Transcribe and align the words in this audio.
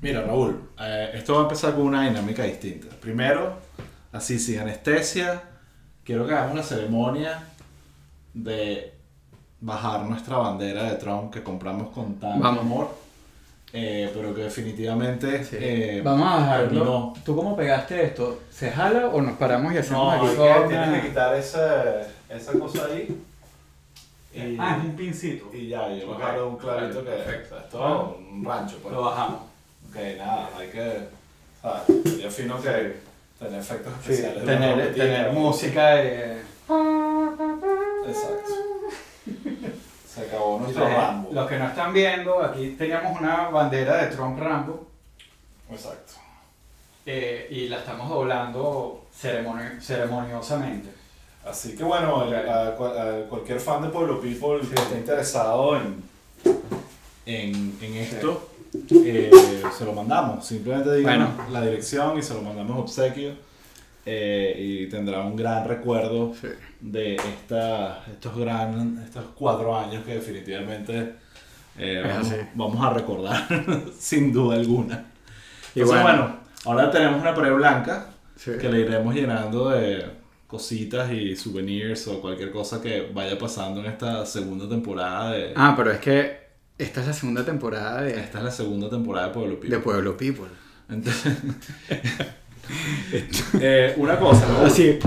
Mira, 0.00 0.22
Raúl, 0.22 0.70
eh, 0.80 1.10
esto 1.14 1.34
va 1.34 1.40
a 1.40 1.42
empezar 1.44 1.74
con 1.74 1.82
una 1.82 2.08
dinámica 2.08 2.44
distinta. 2.44 2.86
Primero, 3.00 3.54
así 4.12 4.38
sin 4.38 4.60
anestesia, 4.60 5.42
quiero 6.04 6.26
que 6.26 6.34
hagamos 6.34 6.52
una 6.52 6.62
ceremonia 6.62 7.42
de 8.32 8.94
bajar 9.60 10.02
nuestra 10.04 10.36
bandera 10.36 10.84
de 10.84 10.96
Trump 10.96 11.32
que 11.32 11.42
compramos 11.42 11.88
con 11.92 12.14
tanto 12.20 12.38
Vamos. 12.44 12.60
amor, 12.60 12.90
eh, 13.72 14.08
pero 14.14 14.32
que 14.34 14.42
definitivamente 14.42 15.44
Sí. 15.44 15.56
eh, 15.58 16.00
Vamos 16.04 16.28
a 16.32 16.38
dejarlo. 16.42 16.64
terminó. 16.68 17.14
¿Tú 17.24 17.34
cómo 17.34 17.56
pegaste 17.56 18.04
esto? 18.04 18.42
¿Se 18.50 18.70
jala 18.70 19.08
o 19.08 19.20
nos 19.20 19.36
paramos 19.36 19.72
y 19.74 19.78
hacemos 19.78 20.04
No, 20.04 20.10
aquí 20.12 20.40
hay 20.40 20.62
que, 20.62 20.68
tienes 20.68 21.02
que 21.02 21.08
quitar 21.08 21.34
ese- 21.34 22.06
esa 22.28 22.52
cosa 22.52 22.84
ahí. 22.86 23.20
Y, 24.32 24.56
Ah, 24.60 24.76
es 24.78 24.84
un 24.84 24.94
pincito. 24.94 25.46
y 25.52 25.66
ya, 25.68 25.92
yo 25.92 26.14
agarro 26.14 26.50
un 26.50 26.56
clavito 26.56 27.02
que 27.02 27.10
perfecto. 27.10 27.58
esto 27.58 28.16
es 28.20 28.32
un 28.32 28.44
rancho. 28.44 28.76
Pues. 28.80 28.94
Lo 28.94 29.02
bajamos. 29.02 29.40
Ok, 29.88 29.96
nada, 30.18 30.50
hay 30.58 30.68
que. 30.68 31.08
¿sabes? 31.62 32.18
Yo 32.22 32.30
fino 32.30 32.60
que 32.60 32.96
tener 33.38 33.60
efectos 33.60 33.92
Sí, 34.04 34.12
especiales. 34.12 34.44
tener, 34.44 34.94
tener 34.94 35.32
música 35.32 35.86
de... 35.96 36.40
Exacto. 38.06 38.52
Se 40.14 40.20
acabó 40.22 40.58
nuestro 40.58 40.82
Entonces, 40.84 41.06
Rambo. 41.08 41.30
Los 41.32 41.48
que 41.48 41.58
no 41.58 41.68
están 41.68 41.92
viendo, 41.92 42.42
aquí 42.42 42.70
teníamos 42.78 43.20
una 43.20 43.48
bandera 43.50 43.98
de 44.04 44.06
Trump 44.14 44.38
Rambo 44.38 44.86
Exacto. 45.70 46.14
eh, 47.06 47.46
y 47.50 47.68
la 47.68 47.78
estamos 47.78 48.08
doblando 48.08 49.06
ceremoni- 49.20 49.80
ceremoniosamente. 49.80 50.88
Así 51.46 51.76
que 51.76 51.84
bueno, 51.84 52.24
el- 52.24 52.48
a 52.48 52.74
cualquier 53.28 53.60
fan 53.60 53.82
de 53.82 53.88
Pueblo 53.88 54.20
People 54.20 54.60
Sí. 54.62 54.68
que 54.74 54.80
esté 54.80 54.96
interesado 54.98 55.76
en, 55.76 56.02
en, 57.26 57.78
en 57.80 57.94
esto, 57.96 58.47
eh, 58.90 59.30
se 59.76 59.84
lo 59.84 59.92
mandamos. 59.92 60.44
Simplemente 60.46 60.94
digan 60.96 61.18
Bueno. 61.36 61.50
la 61.52 61.62
dirección 61.62 62.18
y 62.18 62.22
se 62.22 62.34
lo 62.34 62.42
mandamos 62.42 62.78
obsequio. 62.78 63.32
eh, 64.10 64.54
y 64.58 64.86
tendrá 64.88 65.20
un 65.20 65.36
gran 65.36 65.66
recuerdo 65.68 66.32
Sí. 66.40 66.48
de 66.80 67.16
esta, 67.16 68.04
estos, 68.10 68.34
gran, 68.38 69.02
estos 69.04 69.24
cuatro 69.34 69.76
años 69.78 70.02
que 70.04 70.14
definitivamente 70.14 71.12
eh, 71.78 72.02
vamos, 72.06 72.32
vamos 72.54 72.86
a 72.86 72.90
recordar 72.94 73.46
sin 73.98 74.32
duda 74.32 74.56
alguna. 74.56 75.04
Y 75.74 75.80
Entonces, 75.80 76.02
bueno. 76.02 76.18
bueno, 76.22 76.36
ahora 76.64 76.90
tenemos 76.90 77.20
una 77.20 77.34
pared 77.34 77.52
blanca 77.52 78.06
Sí. 78.36 78.52
que 78.58 78.68
le 78.70 78.80
iremos 78.80 79.14
llenando 79.14 79.68
de 79.70 80.06
cositas 80.46 81.12
y 81.12 81.36
souvenirs 81.36 82.08
o 82.08 82.20
cualquier 82.22 82.50
cosa 82.50 82.80
que 82.80 83.10
vaya 83.12 83.36
pasando 83.38 83.80
en 83.80 83.86
esta 83.86 84.24
segunda 84.24 84.66
temporada 84.66 85.32
de... 85.32 85.52
Ah, 85.54 85.74
pero 85.76 85.90
es 85.90 85.98
que 85.98 86.47
esta 86.78 87.00
es 87.00 87.06
la 87.08 87.12
segunda 87.12 87.44
temporada 87.44 88.02
de, 88.02 88.18
Esta 88.20 88.38
es 88.38 88.44
la 88.44 88.50
segunda 88.50 88.88
temporada 88.88 89.28
de 89.28 89.34
Pueblo 89.34 89.60
People. 89.60 89.76
de 89.76 89.82
Pueblo 89.82 90.16
People. 90.16 90.46
Entonces, 90.88 91.36
eh, 93.60 93.94
una 93.96 94.18
cosa, 94.18 94.46
¿no? 94.48 94.66
Así, 94.66 94.98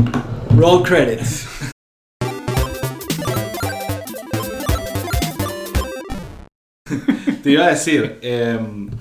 roll 0.56 0.84
credits. 0.84 1.48
Te 7.44 7.50
iba 7.52 7.66
a 7.66 7.70
decir, 7.70 8.20
eh, 8.22 8.60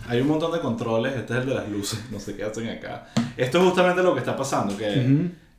hay 0.08 0.20
un 0.20 0.28
montón 0.28 0.52
de 0.52 0.60
controles, 0.60 1.14
este 1.14 1.34
es 1.34 1.40
el 1.40 1.46
de 1.46 1.54
las 1.54 1.68
luces, 1.68 2.00
no 2.10 2.18
sé 2.18 2.36
qué 2.36 2.44
hacen 2.44 2.68
acá. 2.70 3.08
Esto 3.36 3.58
es 3.58 3.64
justamente 3.64 4.02
lo 4.02 4.14
que 4.14 4.20
está 4.20 4.34
pasando, 4.36 4.76
que 4.76 4.86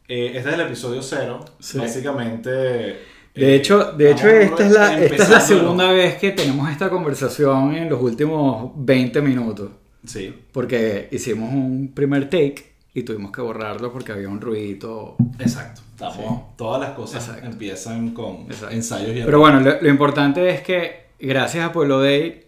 eh, 0.08 0.32
este 0.36 0.40
es 0.50 0.56
el 0.56 0.62
episodio 0.62 1.02
cero, 1.02 1.46
Sí. 1.60 1.78
básicamente... 1.78 3.21
De 3.34 3.54
eh, 3.54 3.56
hecho, 3.56 3.92
de 3.94 4.12
hecho 4.12 4.28
esta, 4.28 4.66
es 4.66 4.72
la, 4.72 5.02
esta 5.02 5.24
es 5.24 5.30
la 5.30 5.40
segunda 5.40 5.92
vez 5.92 6.16
que 6.16 6.32
tenemos 6.32 6.70
esta 6.70 6.90
conversación 6.90 7.74
en 7.76 7.90
los 7.90 8.02
últimos 8.02 8.72
20 8.76 9.22
minutos. 9.22 9.70
Sí, 10.06 10.34
Porque 10.52 11.08
hicimos 11.12 11.54
un 11.54 11.92
primer 11.94 12.26
take 12.30 12.74
y 12.94 13.04
tuvimos 13.04 13.32
que 13.32 13.40
borrarlo 13.42 13.92
porque 13.92 14.12
había 14.12 14.28
un 14.28 14.42
ruidito. 14.42 15.16
exacto. 15.40 15.82
Estamos, 15.92 16.56
Todas 16.58 16.82
las 16.82 16.92
cosas 16.92 17.24
Exacto. 17.28 17.46
empiezan 17.48 18.10
con 18.12 18.48
Exacto. 18.48 18.76
ensayos 18.76 19.16
y 19.16 19.22
Pero 19.24 19.40
bueno, 19.40 19.60
lo, 19.60 19.80
lo 19.82 19.90
importante 19.90 20.50
es 20.50 20.62
que 20.62 21.06
gracias 21.20 21.64
a 21.64 21.72
Pueblo 21.72 22.00
Day 22.02 22.48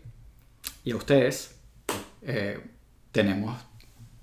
y 0.84 0.92
a 0.92 0.96
ustedes 0.96 1.56
eh, 2.24 2.60
tenemos 3.12 3.56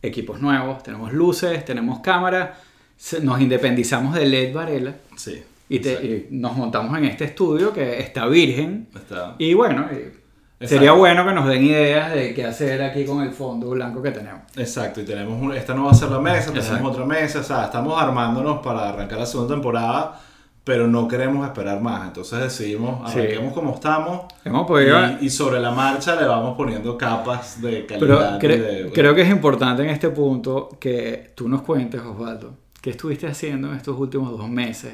equipos 0.02 0.40
nuevos, 0.40 0.82
tenemos 0.82 1.12
luces, 1.12 1.64
tenemos 1.64 2.00
cámara, 2.00 2.58
se- 2.96 3.20
nos 3.20 3.40
independizamos 3.40 4.14
de 4.14 4.26
LED 4.26 4.52
Varela 4.52 4.96
Sí. 5.16 5.42
Y, 5.70 5.78
te- 5.78 5.92
y 6.04 6.26
nos 6.32 6.54
montamos 6.56 6.98
en 6.98 7.04
este 7.06 7.24
estudio 7.24 7.72
que 7.72 8.00
está 8.00 8.26
virgen. 8.26 8.88
Está- 8.94 9.36
Y 9.38 9.54
bueno, 9.54 9.82
Exacto. 9.90 10.66
sería 10.66 10.92
bueno 10.92 11.24
que 11.24 11.32
nos 11.32 11.46
den 11.48 11.64
ideas 11.64 12.12
de 12.12 12.34
qué 12.34 12.44
hacer 12.44 12.82
aquí 12.82 13.04
con 13.06 13.22
el 13.22 13.30
fondo 13.30 13.70
blanco 13.70 14.02
que 14.02 14.10
tenemos. 14.10 14.42
Exacto, 14.56 15.00
y 15.00 15.04
tenemos 15.04 15.40
un- 15.40 15.54
esta 15.54 15.72
no 15.74 15.84
va 15.84 15.92
a 15.92 15.94
ser 15.94 16.10
la 16.10 16.20
mesa, 16.20 16.46
tenemos 16.52 16.66
Exacto. 16.68 16.88
otra 16.90 17.06
mesa, 17.06 17.38
o 17.38 17.42
sea, 17.44 17.64
estamos 17.64 18.02
armándonos 18.02 18.58
para 18.58 18.88
arrancar 18.90 19.18
la 19.20 19.26
segunda 19.26 19.54
temporada, 19.54 20.20
pero 20.64 20.86
no 20.86 21.08
queremos 21.08 21.46
esperar 21.46 21.80
más, 21.80 22.08
entonces 22.08 22.38
decidimos, 22.40 23.10
Sí. 23.10 23.18
arranquemos 23.20 23.54
como 23.54 23.74
estamos 23.74 24.26
Hemos 24.44 24.66
podido... 24.66 24.98
y, 25.20 25.26
y 25.26 25.30
sobre 25.30 25.58
la 25.60 25.70
marcha 25.70 26.14
le 26.20 26.26
vamos 26.26 26.56
poniendo 26.56 26.98
capas 26.98 27.62
de 27.62 27.86
Pero 27.88 28.18
calidad. 28.18 28.36
y 28.36 28.38
cre- 28.46 28.58
de- 28.84 28.92
creo 28.92 29.14
que 29.14 29.22
es 29.22 29.30
importante 29.30 29.82
en 29.82 29.88
este 29.90 30.10
punto 30.10 30.68
que 30.78 31.32
tú 31.34 31.48
nos 31.48 31.62
cuentes, 31.62 32.00
Osvaldo, 32.02 32.56
qué 32.82 32.90
estuviste 32.90 33.26
haciendo 33.26 33.70
en 33.70 33.76
estos 33.76 33.96
últimos 33.98 34.36
dos 34.36 34.48
meses 34.50 34.92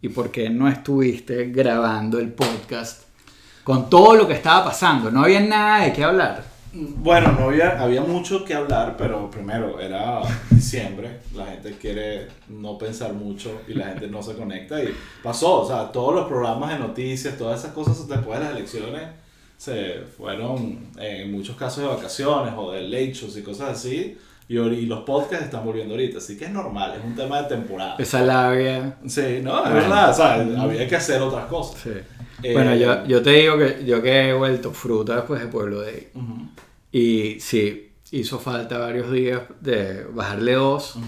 y 0.00 0.08
por 0.08 0.30
qué 0.30 0.48
no 0.50 0.68
estuviste 0.68 1.46
grabando 1.46 2.18
el 2.18 2.32
podcast 2.32 3.02
con 3.64 3.90
todo 3.90 4.14
lo 4.14 4.26
que 4.26 4.34
estaba 4.34 4.64
pasando. 4.64 5.10
No 5.10 5.24
había 5.24 5.40
nada 5.40 5.84
de 5.84 5.92
qué 5.92 6.04
hablar. 6.04 6.44
Bueno, 6.72 7.32
no 7.32 7.46
había, 7.46 7.80
había 7.80 8.02
mucho 8.02 8.44
que 8.44 8.54
hablar, 8.54 8.94
pero 8.96 9.30
primero 9.30 9.80
era 9.80 10.20
diciembre, 10.50 11.20
la 11.34 11.46
gente 11.46 11.76
quiere 11.80 12.28
no 12.48 12.76
pensar 12.76 13.14
mucho 13.14 13.62
y 13.66 13.74
la 13.74 13.86
gente 13.86 14.06
no 14.06 14.22
se 14.22 14.34
conecta 14.34 14.82
y 14.82 14.94
pasó, 15.22 15.62
o 15.62 15.66
sea, 15.66 15.90
todos 15.90 16.14
los 16.14 16.26
programas 16.28 16.70
de 16.72 16.78
noticias, 16.78 17.38
todas 17.38 17.60
esas 17.60 17.72
cosas 17.72 18.06
después 18.06 18.38
de 18.38 18.44
las 18.44 18.54
elecciones 18.54 19.02
se 19.56 20.02
fueron 20.16 20.90
eh, 20.98 21.22
en 21.24 21.32
muchos 21.32 21.56
casos 21.56 21.82
de 21.82 21.88
vacaciones 21.88 22.52
o 22.56 22.70
de 22.70 22.82
late 22.82 23.14
shows 23.14 23.36
y 23.36 23.42
cosas 23.42 23.70
así 23.70 24.16
y, 24.48 24.56
y 24.58 24.86
los 24.86 25.00
podcasts 25.00 25.44
están 25.46 25.64
volviendo 25.64 25.94
ahorita, 25.94 26.18
así 26.18 26.36
que 26.38 26.46
es 26.46 26.50
normal, 26.50 26.94
es 26.98 27.04
un 27.04 27.14
tema 27.14 27.42
de 27.42 27.48
temporada. 27.48 27.96
Esa 27.98 28.22
labia. 28.22 28.96
Sí, 29.06 29.40
no, 29.42 29.56
es 29.58 29.70
Bueno. 29.70 29.74
verdad, 29.74 30.10
o 30.10 30.14
sea, 30.14 30.34
había 30.62 30.88
que 30.88 30.96
hacer 30.96 31.20
otras 31.22 31.46
cosas. 31.46 31.80
Sí. 31.82 31.90
Eh, 32.42 32.52
bueno, 32.52 32.74
yo, 32.74 33.04
yo 33.06 33.20
te 33.22 33.30
digo 33.30 33.58
que 33.58 33.84
yo 33.84 34.00
que 34.00 34.28
he 34.30 34.32
vuelto 34.32 34.72
fruta 34.72 35.16
después 35.16 35.40
de 35.40 35.48
Pueblo 35.48 35.80
Day. 35.82 36.08
Ujú, 36.14 36.48
Y 36.92 37.40
sí, 37.40 37.92
hizo 38.12 38.38
falta 38.38 38.78
varios 38.78 39.10
días 39.10 39.42
de 39.60 40.04
bajarle 40.04 40.54
dos. 40.54 40.96
ujú. 40.96 41.04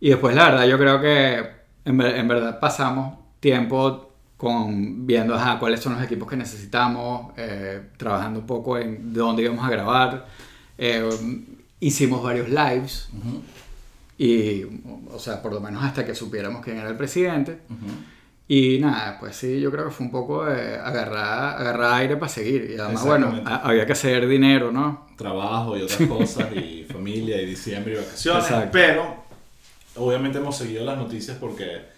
Y 0.00 0.10
después, 0.10 0.34
la 0.34 0.50
verdad, 0.50 0.66
yo 0.66 0.78
creo 0.78 1.00
que 1.00 1.38
en, 1.84 2.00
en 2.00 2.28
verdad 2.28 2.58
pasamos 2.60 3.18
tiempo 3.40 4.12
con 4.36 5.06
viendo 5.06 5.34
ajá, 5.34 5.58
cuáles 5.58 5.80
son 5.80 5.94
los 5.94 6.02
equipos 6.02 6.28
que 6.28 6.36
necesitamos, 6.36 7.32
eh, 7.36 7.88
trabajando 7.98 8.40
un 8.40 8.46
poco 8.46 8.78
en 8.78 9.12
de 9.12 9.20
dónde 9.20 9.42
íbamos 9.42 9.64
a 9.66 9.70
grabar. 9.70 10.26
Eh, 10.78 11.06
hicimos 11.80 12.22
varios 12.22 12.48
lives 12.48 13.08
y, 14.18 14.64
o 15.10 15.18
sea, 15.18 15.40
por 15.42 15.52
lo 15.52 15.60
menos 15.60 15.82
hasta 15.82 16.04
que 16.04 16.14
supiéramos 16.14 16.62
quién 16.62 16.76
era 16.78 16.88
el 16.90 16.96
presidente. 16.96 17.58
Y 18.46 18.78
nada, 18.80 19.16
pues 19.20 19.36
sí, 19.36 19.60
yo 19.60 19.70
creo 19.70 19.84
que 19.86 19.90
fue 19.92 20.06
un 20.06 20.12
poco 20.12 20.44
de 20.44 20.74
agarrar, 20.76 21.60
agarrar 21.60 21.94
aire 22.00 22.16
para 22.16 22.28
seguir. 22.28 22.72
Y 22.76 22.80
además, 22.80 23.04
bueno, 23.06 23.42
a- 23.46 23.56
había 23.68 23.86
que 23.86 23.92
hacer 23.92 24.26
dinero, 24.26 24.72
¿no? 24.72 25.08
trabajo 25.16 25.76
y 25.76 25.82
otras 25.82 26.08
cosas 26.08 26.48
y 26.56 26.84
familia 26.90 27.40
y 27.42 27.44
diciembre 27.46 27.92
y 27.92 27.96
vacaciones. 27.98 28.42
Exacto. 28.44 28.70
Pero 28.72 29.16
obviamente 29.96 30.38
hemos 30.38 30.56
seguido 30.56 30.84
las 30.84 30.96
noticias 30.98 31.36
porque 31.38 31.89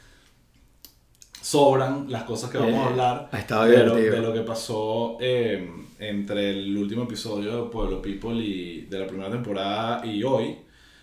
sobran 1.42 2.06
las 2.08 2.22
cosas 2.22 2.48
que 2.50 2.56
vamos 2.58 2.74
Eh, 2.74 2.78
a 2.78 2.86
hablar 2.86 3.28
ha 3.32 3.38
estado 3.38 3.64
de, 3.64 3.84
lo, 3.84 3.94
de 3.96 4.20
lo 4.20 4.32
que 4.32 4.40
pasó 4.42 5.18
eh, 5.20 5.70
entre 5.98 6.50
el 6.50 6.76
último 6.76 7.02
episodio 7.02 7.64
de 7.64 7.70
Pueblo 7.70 8.00
People 8.00 8.34
y 8.36 8.82
de 8.82 8.98
la 8.98 9.06
primera 9.06 9.28
temporada 9.30 10.06
y 10.06 10.22
hoy. 10.22 10.56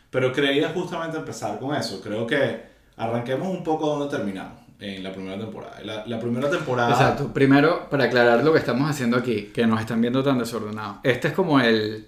Pero 0.10 0.31
quería 0.31 0.69
justamente 0.69 1.18
empezar 1.18 1.60
con 1.60 1.75
eso. 1.75 2.02
Creo 2.02 2.25
que 2.25 2.62
arranquemos 2.98 3.48
un 3.50 3.64
poco 3.64 3.86
donde 3.96 4.16
terminamos 4.18 4.60
en 4.80 5.04
la 5.04 5.12
primera 5.12 5.38
temporada. 5.38 5.81
La, 5.84 6.06
la 6.08 6.19
primera 6.19 6.50
temporada... 6.50 6.92
Exacto. 6.92 7.34
Primero, 7.34 7.90
para 7.90 8.06
aclarar 8.06 8.44
lo 8.44 8.54
que 8.54 8.60
estamos 8.60 8.90
haciendo 8.90 9.18
aquí, 9.18 9.52
que 9.54 9.68
nos 9.68 9.80
están 9.81 10.00
viendo 10.02 10.24
tan 10.24 10.40
desordenados. 10.40 10.98
Este 11.04 11.28
es 11.28 11.34
como 11.34 11.60
el 11.60 12.08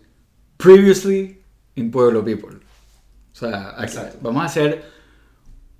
Previously 0.57 1.41
in 1.75 1.91
Pueblo 1.91 2.23
People. 2.23 2.55
O 2.57 3.35
sea, 3.35 3.75
aquí- 3.77 3.97
vamos 4.21 4.41
a 4.41 4.45
hacer 4.45 4.83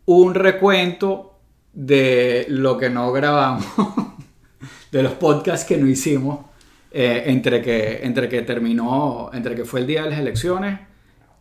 un 0.06 0.34
recuento 0.36 1.31
de 1.74 2.46
lo 2.50 2.78
que 2.78 2.90
no 2.90 3.12
grabamos, 3.12 3.66
de 4.92 5.04
los 5.04 5.14
podcasts 5.14 5.66
que 5.66 5.78
no 5.78 5.88
hicimos, 5.88 6.46
eh, 6.92 7.24
entre, 7.28 7.62
que, 7.62 8.04
entre 8.04 8.28
que 8.28 8.42
terminó, 8.42 9.30
entre 9.34 9.56
que 9.56 9.66
fue 9.66 9.80
el 9.80 9.88
día 9.88 10.04
de 10.04 10.10
las 10.10 10.20
elecciones 10.20 10.80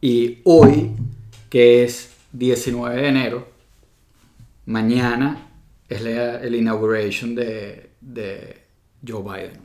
y 0.00 0.38
hoy, 0.44 0.92
que 1.48 1.84
es 1.84 2.14
19 2.32 3.00
de 3.00 3.08
enero, 3.08 3.48
mañana 4.66 5.48
es 5.88 6.02
la, 6.02 6.36
el 6.36 6.54
inauguration 6.54 7.34
de, 7.34 7.90
de 8.00 8.62
Joe 9.06 9.22
Biden. 9.22 9.60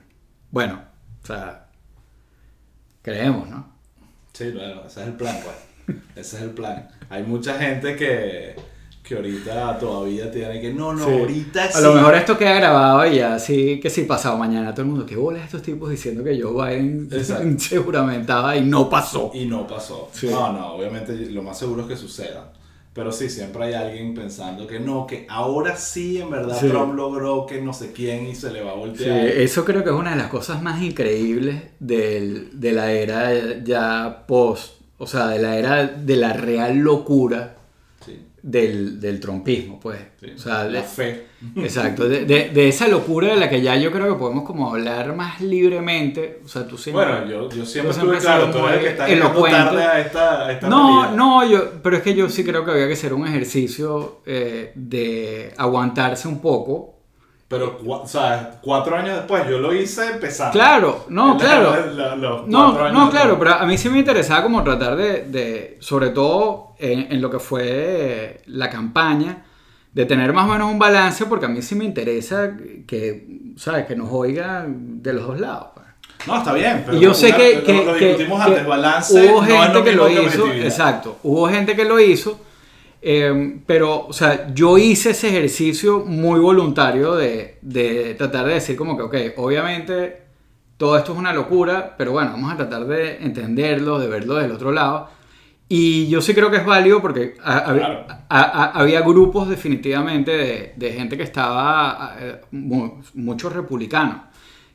Bueno, 0.49 0.81
o 1.21 1.27
sea, 1.27 1.67
creemos, 3.01 3.47
¿no? 3.49 3.75
Sí, 4.33 4.51
bueno, 4.51 4.83
ese 4.85 5.01
es 5.01 5.07
el 5.07 5.13
plan, 5.13 5.37
pues. 5.43 5.97
Ese 6.15 6.37
es 6.37 6.41
el 6.43 6.49
plan. 6.51 6.89
Hay 7.09 7.23
mucha 7.23 7.59
gente 7.59 7.95
que, 7.95 8.55
que 9.07 9.15
ahorita 9.15 9.77
todavía 9.77 10.31
tiene 10.31 10.59
que, 10.59 10.73
no, 10.73 10.93
no, 10.93 11.05
Sí. 11.05 11.11
ahorita 11.11 11.71
sí. 11.71 11.77
A 11.77 11.81
lo 11.81 11.93
mejor 11.93 12.15
esto 12.15 12.37
queda 12.37 12.53
grabado 12.55 13.05
y 13.05 13.17
ya, 13.17 13.35
así 13.35 13.79
que 13.79 13.89
si 13.89 14.01
pasado 14.03 14.37
mañana 14.37 14.71
todo 14.73 14.81
el 14.81 14.87
mundo, 14.89 15.05
¿qué 15.05 15.15
bolas 15.15 15.43
estos 15.45 15.61
tipos 15.61 15.89
diciendo 15.89 16.23
que 16.23 16.41
Joe 16.41 16.51
Biden 16.53 17.07
Exacto. 17.11 17.59
se 17.59 17.77
juramentaba 17.77 18.55
y 18.57 18.61
no 18.65 18.89
pasó? 18.89 19.31
Y 19.33 19.45
no 19.45 19.67
pasó. 19.67 20.09
Sí. 20.11 20.27
No, 20.27 20.51
no, 20.51 20.73
obviamente 20.73 21.13
lo 21.29 21.43
más 21.43 21.57
seguro 21.59 21.83
es 21.83 21.87
que 21.89 21.95
suceda. 21.97 22.51
Pero 22.93 23.11
sí, 23.11 23.29
siempre 23.29 23.65
hay 23.65 23.73
alguien 23.73 24.13
pensando 24.13 24.65
que 24.65 24.79
no, 24.79 25.05
que 25.05 25.25
ahora 25.29 25.75
sí 25.75 26.17
en 26.17 26.29
verdad 26.31 26.57
Sí. 26.57 26.69
Trump 26.69 26.95
logró 26.95 27.45
que 27.45 27.61
no 27.61 27.73
sé 27.73 27.91
quién 27.91 28.25
y 28.25 28.33
se 28.35 28.51
le 28.53 28.61
va 28.63 28.71
a 28.71 28.73
Sí, 28.75 28.79
voltear. 28.79 29.25
eso 29.27 29.65
creo 29.65 29.83
que 29.83 29.89
es 29.89 29.95
una 29.95 30.11
de 30.11 30.15
las 30.15 30.27
cosas 30.29 30.61
más 30.63 30.81
increíbles 30.81 31.61
del- 31.79 32.49
de 32.59 32.71
la 32.71 32.91
era 32.93 33.31
ya 33.63 34.23
post, 34.25 34.75
o 34.97 35.05
sea, 35.07 35.27
de 35.27 35.39
la 35.39 35.57
era 35.57 35.85
de 35.87 36.15
la 36.15 36.31
real 36.33 36.77
locura 36.77 37.51
Sí, 37.51 37.54
del, 38.47 38.99
del 38.99 39.19
trumpismo, 39.19 39.79
pues. 39.79 39.97
sí. 40.19 40.31
O 40.35 40.37
sea, 40.37 40.65
la 40.65 40.81
de- 40.81 40.83
fe. 40.83 41.25
exacto, 41.57 42.07
de, 42.07 42.25
de- 42.25 42.49
de 42.49 42.67
esa 42.67 42.87
locura 42.87 43.29
de 43.29 43.37
la 43.37 43.49
que 43.49 43.59
ya 43.61 43.75
yo 43.75 43.91
creo 43.91 44.07
que 44.13 44.19
podemos 44.19 44.43
como 44.43 44.69
hablar 44.69 45.15
más 45.15 45.41
libremente. 45.41 46.41
O 46.45 46.47
sea, 46.47 46.67
tú 46.67 46.77
siempre... 46.77 47.05
Bueno, 47.05 47.25
yo, 47.27 47.49
yo 47.49 47.65
siempre 47.65 47.93
siempre 47.93 48.17
estuve 48.17 48.19
claro, 48.19 48.51
tú 48.51 48.59
eres 48.67 48.77
el 48.77 48.83
que 48.83 48.89
está 48.91 49.07
elocuente. 49.09 49.57
tarde 49.57 49.83
a 49.83 49.99
esta, 49.99 50.45
a 50.45 50.51
esta 50.51 50.69
No, 50.69 51.01
realidad. 51.01 51.17
no, 51.17 51.49
yo, 51.49 51.71
pero 51.81 51.97
es 51.97 52.03
que 52.03 52.13
yo 52.13 52.29
sí 52.29 52.43
creo 52.43 52.63
que 52.63 52.71
había 52.71 52.85
que 52.87 52.93
hacer 52.93 53.13
un 53.15 53.27
ejercicio 53.27 54.21
eh, 54.27 54.71
de 54.75 55.51
aguantarse 55.57 56.27
un 56.27 56.39
poco. 56.39 56.94
Pero, 57.47 57.79
o 57.87 58.07
sea, 58.07 58.59
cuatro 58.61 58.95
años 58.97 59.17
después, 59.17 59.47
yo 59.47 59.59
lo 59.59 59.71
hice 59.73 60.07
empezando. 60.13 60.51
Claro, 60.53 61.05
no, 61.09 61.33
La- 61.35 61.39
claro. 61.39 61.85
la- 61.93 62.15
No, 62.47 62.91
no, 62.91 63.09
claro, 63.11 63.37
pero 63.37 63.53
a 63.53 63.65
mí 63.67 63.77
sí 63.77 63.87
me 63.89 63.99
interesaba 63.99 64.41
como 64.41 64.63
tratar 64.63 64.95
de, 64.95 65.25
de 65.25 65.77
sobre 65.79 66.09
todo 66.09 66.73
en, 66.79 67.11
en 67.11 67.21
lo 67.21 67.29
que 67.29 67.37
fue 67.37 68.41
la 68.47 68.69
campaña, 68.69 69.45
de 69.93 70.05
tener 70.05 70.33
más 70.33 70.49
o 70.49 70.53
menos 70.53 70.71
un 70.71 70.79
balance, 70.79 71.25
porque 71.27 71.45
a 71.45 71.49
mí 71.49 71.61
sí 71.61 71.75
me 71.75 71.85
interesa 71.85 72.51
que, 72.87 73.27
¿sabes? 73.57 73.85
Que 73.85 73.95
nos 73.95 74.09
oiga 74.11 74.65
de 74.67 75.13
los 75.13 75.27
dos 75.27 75.39
lados. 75.39 75.67
pues. 75.75 75.85
No, 76.27 76.37
está 76.37 76.51
bien, 76.51 76.81
pero 76.83 76.97
Y 76.97 77.01
yo 77.01 77.13
sé 77.13 77.27
una- 77.27 77.37
que, 77.37 77.55
lo- 77.57 77.63
que- 77.63 77.85
lo 77.85 77.93
discutimos 77.93 78.43
que 78.43 78.51
antes, 78.51 78.65
balance 78.67 79.13
hubo 79.31 79.41
no 79.41 79.47
es 79.47 79.53
gente 79.61 79.73
lo 79.77 79.83
que 79.83 79.91
lo 79.93 80.09
hizo, 80.09 80.21
objetividad. 80.43 80.65
exacto, 80.65 81.17
hubo 81.21 81.47
gente 81.47 81.75
que 81.75 81.85
lo 81.85 81.99
hizo, 81.99 82.41
eh, 83.07 83.59
pero, 83.67 84.07
o 84.07 84.13
sea, 84.13 84.51
yo 84.53 84.77
hice 84.79 85.11
ese 85.11 85.29
ejercicio 85.29 85.99
muy 86.05 86.39
voluntario 86.39 87.13
de, 87.15 87.59
de 87.61 88.15
tratar 88.15 88.47
de 88.47 88.55
decir 88.55 88.75
como 88.75 88.97
que, 88.97 89.03
ok, 89.03 89.15
obviamente 89.37 90.23
todo 90.77 90.97
esto 90.97 91.13
es 91.13 91.17
una 91.19 91.31
locura, 91.31 91.95
pero 91.97 92.11
bueno, 92.13 92.31
vamos 92.31 92.51
a 92.51 92.57
tratar 92.57 92.85
de 92.87 93.17
entenderlo, 93.23 93.99
de 93.99 94.07
verlo 94.07 94.35
del 94.35 94.51
otro 94.51 94.71
lado. 94.71 95.09
Y 95.69 96.07
yo 96.09 96.21
sí 96.21 96.33
creo 96.33 96.51
que 96.51 96.57
es 96.57 96.65
válido 96.65 97.01
porque 97.01 97.35
a- 97.43 97.57
a- 97.71 97.73
Claro. 97.75 98.05
a- 98.29 98.71
había 98.79 99.01
grupos 99.01 99.49
definitivamente 99.49 100.31
de, 100.31 100.73
de 100.75 100.93
gente 100.93 101.15
que 101.17 101.23
estaba, 101.23 102.15
eh, 102.19 102.41
mu- 102.51 103.01
muchos 103.15 103.53
republicanos, 103.53 104.17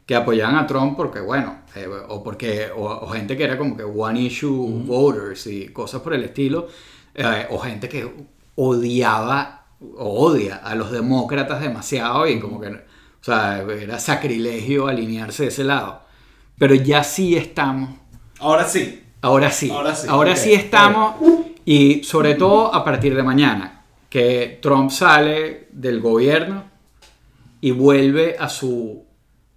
que 0.07 0.15
apoyaban 0.17 0.57
a 0.57 0.67
Trump 0.67 0.97
porque, 0.97 1.21
bueno, 1.21 1.59
eh, 1.77 1.87
o, 2.09 2.23
porque, 2.25 2.69
o, 2.77 2.85
o 2.87 3.07
gente 3.09 3.37
que 3.37 3.45
era 3.45 3.57
como 3.59 3.77
que 3.77 3.85
one 3.85 4.21
issue 4.21 4.83
voters 4.85 5.47
y 5.47 5.69
cosas 5.69 6.01
por 6.01 6.15
el 6.15 6.25
estilo, 6.25 6.67
eh, 7.15 7.47
o 7.51 7.59
gente 7.59 7.89
que 7.89 8.11
odiaba 8.57 9.67
o 9.97 10.27
odia 10.27 10.57
a 10.57 10.75
los 10.75 10.91
demócratas 10.91 11.61
demasiado 11.61 12.27
y 12.29 12.39
como 12.39 12.61
que, 12.61 12.69
o 12.69 12.79
sea, 13.23 13.63
era 13.63 13.99
sacrilegio 13.99 14.87
alinearse 14.87 15.45
de 15.45 15.49
ese 15.49 15.65
lado. 15.65 16.03
Pero 16.59 16.75
ya 16.75 17.03
sí 17.03 17.37
estamos 17.37 18.01
Ahora 18.41 18.65
sí. 18.65 19.03
Ahora 19.21 19.51
sí. 19.51 19.71
Ahora 19.71 19.95
sí, 19.95 20.07
Ahora 20.09 20.33
ok, 20.33 20.37
sí 20.37 20.53
estamos. 20.55 21.15
Y 21.65 22.03
sobre 22.05 22.35
todo 22.35 22.75
a 22.75 22.83
partir 22.83 23.15
de 23.15 23.23
mañana, 23.23 23.85
que 24.09 24.59
Trump 24.63 24.91
sale 24.91 25.69
del 25.73 26.01
gobierno 26.01 26.65
y 27.61 27.71
vuelve 27.71 28.37
a 28.39 28.49
su, 28.49 29.05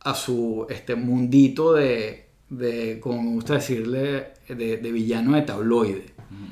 a 0.01 0.13
su 0.13 0.67
este, 0.69 0.95
mundito 0.95 1.73
de, 1.73 2.22
de, 2.57 2.99
como 2.99 3.21
me 3.21 3.31
gusta 3.31 3.55
decirle, 3.55 4.33
de, 4.47 4.77
de 4.77 4.91
villano 4.91 5.35
de 5.35 5.41
tabloide. 5.43 6.05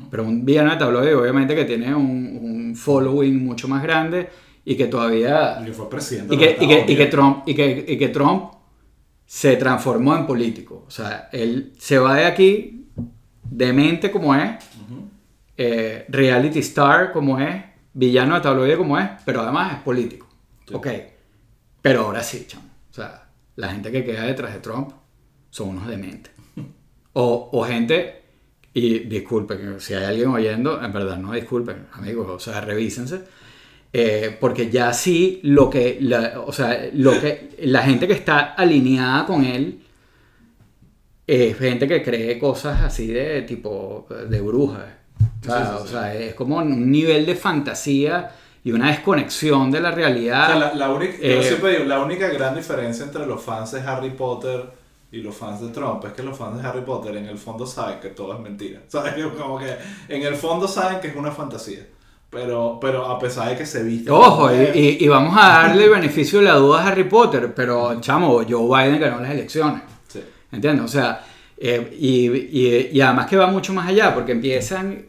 Pero 0.09 0.23
un 0.23 0.43
villano 0.45 0.71
de 0.71 0.77
tabloide 0.77 1.15
obviamente 1.15 1.55
que 1.55 1.65
tiene 1.65 1.93
un, 1.95 2.39
un 2.41 2.75
following 2.75 3.43
mucho 3.43 3.67
más 3.67 3.81
grande 3.83 4.29
y 4.65 4.75
que 4.75 4.87
todavía... 4.87 5.57
El 5.59 5.65
que 5.65 5.73
fue 5.73 5.89
presidente 5.89 6.35
Y 6.35 6.37
que, 6.37 6.45
los 6.45 6.53
y 6.53 6.67
que- 6.67 6.73
Estados 6.73 6.83
y 6.83 6.85
que 6.87 6.93
Unidos. 7.03 7.09
Trump, 7.11 7.43
y, 7.47 7.55
que, 7.55 7.85
y 7.93 7.97
que 7.97 8.09
Trump 8.09 8.51
se 9.25 9.55
transformó 9.57 10.15
en 10.15 10.27
político. 10.27 10.83
O 10.87 10.91
sea, 10.91 11.29
él 11.31 11.73
se 11.79 11.97
va 11.97 12.15
de 12.15 12.25
aquí, 12.25 12.87
demente 13.49 14.11
como 14.11 14.35
es, 14.35 14.51
eh, 15.57 16.05
reality 16.09 16.59
star 16.59 17.11
como 17.11 17.39
es, 17.39 17.63
villano 17.93 18.35
de 18.35 18.41
tabloide 18.41 18.77
como 18.77 18.97
es, 18.99 19.09
pero 19.25 19.41
además 19.41 19.73
es 19.77 19.79
político. 19.79 20.27
Sí. 20.67 20.73
Ok. 20.73 20.87
Pero 21.81 22.01
ahora 22.01 22.21
sí, 22.23 22.45
chamo. 22.47 22.65
O 22.89 22.93
sea, 22.93 23.27
la 23.55 23.69
gente 23.69 23.91
que 23.91 24.03
queda 24.03 24.23
detrás 24.23 24.53
de 24.53 24.59
Trump 24.59 24.91
son 25.51 25.69
unos 25.71 25.87
dementes. 25.89 26.33
O, 27.13 27.49
o 27.53 27.63
gente, 27.65 28.21
y 28.73 28.99
disculpen, 28.99 29.79
si 29.81 29.93
hay 29.93 30.05
alguien 30.05 30.29
oyendo, 30.29 30.81
en 30.83 30.93
verdad 30.93 31.17
no 31.17 31.33
disculpen, 31.33 31.87
amigos, 31.93 32.29
o 32.29 32.39
sea, 32.39 32.61
revísense. 32.61 33.21
Eh, 33.93 34.37
porque 34.39 34.69
ya 34.69 34.93
sí 34.93 35.41
lo 35.43 35.69
que 35.69 35.97
la, 36.01 36.41
o 36.45 36.53
sea, 36.53 36.89
lo 36.93 37.19
que 37.19 37.55
la 37.63 37.83
gente 37.83 38.07
que 38.07 38.13
está 38.13 38.39
alineada 38.53 39.25
con 39.25 39.43
él 39.45 39.81
es 41.27 41.57
gente 41.57 41.87
que 41.87 42.03
cree 42.03 42.37
cosas 42.39 42.81
así 42.81 43.07
de 43.07 43.41
tipo 43.43 44.07
de 44.29 44.41
brujas. 44.41 44.85
O 45.41 45.45
sea, 45.45 45.55
Sí, 45.57 45.65
sí, 45.65 45.77
o 45.83 45.85
sí. 45.85 45.91
sea, 45.91 46.13
es 46.15 46.33
como 46.35 46.57
un 46.57 46.91
nivel 46.91 47.25
de 47.25 47.35
fantasía 47.35 48.31
y 48.63 48.71
una 48.71 48.89
desconexión 48.89 49.71
de 49.71 49.81
la 49.81 49.91
realidad. 49.91 50.43
O 50.43 50.45
sea, 50.45 50.55
la, 50.55 50.73
la 50.75 50.89
única, 50.91 51.13
yo 51.23 51.41
Eh, 51.41 51.43
siempre 51.43 51.71
digo, 51.73 51.85
la 51.85 51.99
única 52.01 52.27
gran 52.29 52.55
diferencia 52.55 53.05
entre 53.05 53.25
los 53.25 53.41
fans 53.43 53.71
de 53.71 53.81
Harry 53.81 54.11
Potter 54.11 54.65
y 55.11 55.17
los 55.21 55.35
fans 55.35 55.59
de 55.61 55.69
Trump 55.69 56.03
es 56.05 56.13
que 56.13 56.23
los 56.23 56.37
fans 56.37 56.61
de 56.61 56.67
Harry 56.67 56.81
Potter 56.81 57.15
en 57.17 57.25
el 57.25 57.37
fondo 57.37 57.65
saben 57.65 57.99
que 57.99 58.09
todo 58.09 58.33
es 58.33 58.39
mentira. 58.39 58.81
¿Sabes? 58.87 59.13
Como 59.37 59.57
que 59.59 59.75
en 60.07 60.21
el 60.23 60.35
fondo 60.35 60.67
saben 60.67 60.99
que 61.01 61.07
es 61.09 61.15
una 61.15 61.31
fantasía. 61.31 61.85
Pero, 62.29 62.77
pero 62.79 63.05
a 63.07 63.19
pesar 63.19 63.49
de 63.49 63.57
que 63.57 63.65
se 63.65 63.83
viste. 63.83 64.09
Ojo, 64.09 64.49
y, 64.53 64.55
y- 64.79 64.97
y 65.01 65.07
vamos 65.09 65.35
a 65.37 65.63
darle 65.63 65.83
el 65.83 65.89
beneficio 65.89 66.39
de 66.39 66.45
la 66.45 66.53
duda 66.55 66.81
a 66.81 66.87
Harry 66.87 67.03
Potter, 67.03 67.53
pero 67.53 67.99
chamo, 67.99 68.41
Joe 68.49 68.67
Biden 68.87 69.01
ganó 69.01 69.19
las 69.19 69.31
elecciones. 69.31 69.81
Sí. 70.07 70.21
¿Entiendes? 70.49 70.85
O 70.85 70.87
sea, 70.87 71.25
eh, 71.57 71.93
y, 71.99 72.27
y- 72.31 72.89
y 72.93 73.01
además 73.01 73.27
que 73.27 73.35
va 73.35 73.47
mucho 73.47 73.73
más 73.73 73.89
allá, 73.89 74.13
porque 74.13 74.31
empiezan, 74.31 75.07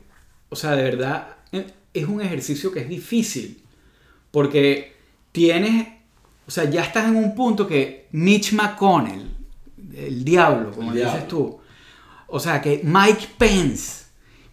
o 0.49 0.57
sea, 0.57 0.73
de 0.73 0.83
verdad, 0.83 1.29
eh, 1.53 1.65
es 1.95 2.07
un 2.09 2.21
ejercicio 2.21 2.73
que 2.73 2.81
es 2.81 2.89
difícil, 2.89 3.63
porque 4.33 4.97
tienes, 5.31 5.87
o 6.49 6.51
sea, 6.51 6.65
ya 6.65 6.83
estás 6.83 7.07
en 7.07 7.15
un 7.17 7.37
punto 7.37 7.69
que 7.69 8.09
Mitch 8.13 8.53
McConnell, 8.55 9.31
el 9.97 10.25
diablo, 10.25 10.71
como 10.73 10.91
El 10.91 10.97
dices 10.99 11.11
diablo. 11.13 11.29
tú, 11.29 11.61
o 12.29 12.41
sea, 12.41 12.61
que 12.63 12.81
Mike 12.83 13.27
Pence, 13.39 14.05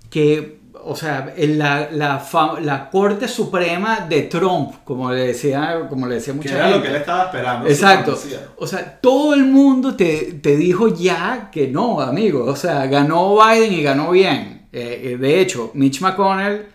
que, 0.09 0.59
o 0.83 0.95
sea, 0.95 1.33
en 1.37 1.57
la, 1.59 1.89
la, 1.91 2.89
Corte 2.91 3.27
Suprema 3.27 4.01
de 4.09 4.23
Trump, 4.23 4.75
como 4.83 5.11
le 5.11 5.27
decía, 5.27 5.85
como 5.89 6.07
le 6.07 6.15
decía 6.15 6.33
Que 6.33 6.37
mucha 6.37 6.55
era 6.55 6.63
gente. 6.65 6.77
lo 6.77 6.83
que 6.83 6.89
él 6.89 6.95
estaba 6.95 7.23
esperando. 7.25 7.67
Exacto. 7.67 8.19
O 8.57 8.67
sea, 8.67 8.99
todo 8.99 9.33
el 9.33 9.45
mundo 9.45 9.95
te, 9.95 10.39
te 10.41 10.55
dijo 10.57 10.87
ya 10.89 11.49
que 11.51 11.67
no, 11.67 11.99
amigo. 12.01 12.45
O 12.45 12.55
sea, 12.55 12.85
ganó 12.87 13.35
Biden 13.37 13.73
y 13.73 13.81
ganó 13.83 14.11
bien. 14.11 14.67
Eh, 14.71 15.01
eh, 15.13 15.17
de 15.17 15.41
hecho, 15.41 15.71
Mitch 15.73 16.01
McConnell 16.01 16.65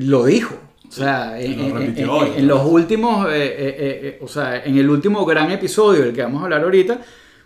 lo 0.00 0.24
dijo. 0.24 0.54
O 0.88 0.92
sea, 0.92 1.38
en, 1.38 1.56
lo 1.58 1.64
en- 1.64 1.74
repitió 1.78 2.04
en- 2.04 2.10
hoy, 2.10 2.30
en 2.36 2.46
¿no? 2.46 2.54
los 2.54 2.66
últimos, 2.66 3.26
eh, 3.28 3.30
eh, 3.36 3.56
eh, 3.58 4.00
eh, 4.02 4.18
o 4.22 4.28
sea, 4.28 4.64
en 4.64 4.76
el 4.78 4.88
último 4.88 5.24
gran 5.26 5.50
episodio 5.50 6.02
del 6.04 6.14
que 6.14 6.22
vamos 6.22 6.40
a 6.40 6.44
hablar 6.44 6.62
ahorita, 6.62 6.98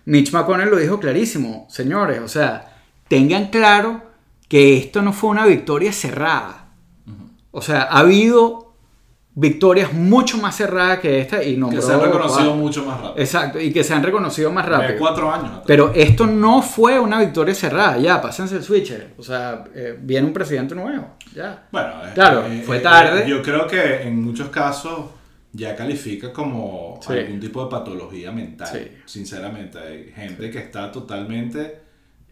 Mitch 0.04 0.32
McConnell 0.32 0.70
lo 0.70 0.76
dijo 0.76 0.98
clarísimo, 0.98 1.66
señores, 1.70 2.20
o 2.20 2.28
sea, 2.28 2.72
tengan 3.08 3.46
claro 3.48 4.02
que 4.48 4.76
esto 4.76 5.00
no 5.02 5.12
fue 5.12 5.30
una 5.30 5.46
victoria 5.46 5.92
cerrada. 5.92 6.66
O 7.50 7.60
sea, 7.62 7.82
ha 7.82 7.98
habido 8.00 8.72
victorias 9.34 9.94
mucho 9.94 10.36
más 10.38 10.56
cerradas 10.56 10.98
que 10.98 11.18
esta 11.20 11.42
y 11.42 11.56
nombró 11.56 11.80
Que 11.80 11.86
se 11.86 11.92
ha 11.92 11.98
reconocido 11.98 12.36
cuatro. 12.48 12.54
mucho 12.56 12.84
más 12.84 12.96
rápido. 13.00 13.14
Exacto, 13.18 13.60
y 13.60 13.72
que 13.72 13.82
se 13.84 13.94
han 13.94 14.02
reconocido 14.02 14.52
más 14.52 14.66
De 14.66 14.70
rápido. 14.72 14.98
cuatro 14.98 15.30
años 15.32 15.46
atrás. 15.48 15.62
Pero 15.66 15.92
esto 15.94 16.26
no 16.26 16.60
fue 16.62 16.98
una 17.00 17.18
victoria 17.20 17.54
cerrada, 17.54 17.96
ya, 17.98 18.20
pásense 18.20 18.56
el 18.56 18.62
switcher. 18.62 19.14
O 19.18 19.22
sea, 19.22 19.64
eh, 19.74 19.96
viene 20.00 20.26
un 20.26 20.32
presidente 20.34 20.74
nuevo, 20.74 21.14
ya. 21.34 21.64
Bueno, 21.70 21.92
Claro, 22.14 22.44
eh, 22.46 22.62
fue 22.66 22.78
eh, 22.78 22.80
tarde. 22.80 23.24
yo 23.26 23.40
creo 23.42 23.66
que 23.66 24.02
en 24.02 24.22
muchos 24.22 24.48
casos 24.50 25.06
ya 25.52 25.76
califica 25.76 26.32
como 26.32 26.98
Sí. 27.06 27.12
algún 27.12 27.38
tipo 27.40 27.62
de 27.64 27.70
patología 27.70 28.32
mental. 28.32 28.68
Sí. 28.72 28.88
Sinceramente, 29.04 29.78
hay 29.78 30.12
gente 30.14 30.50
que 30.50 30.58
está 30.58 30.90
totalmente 30.90 31.80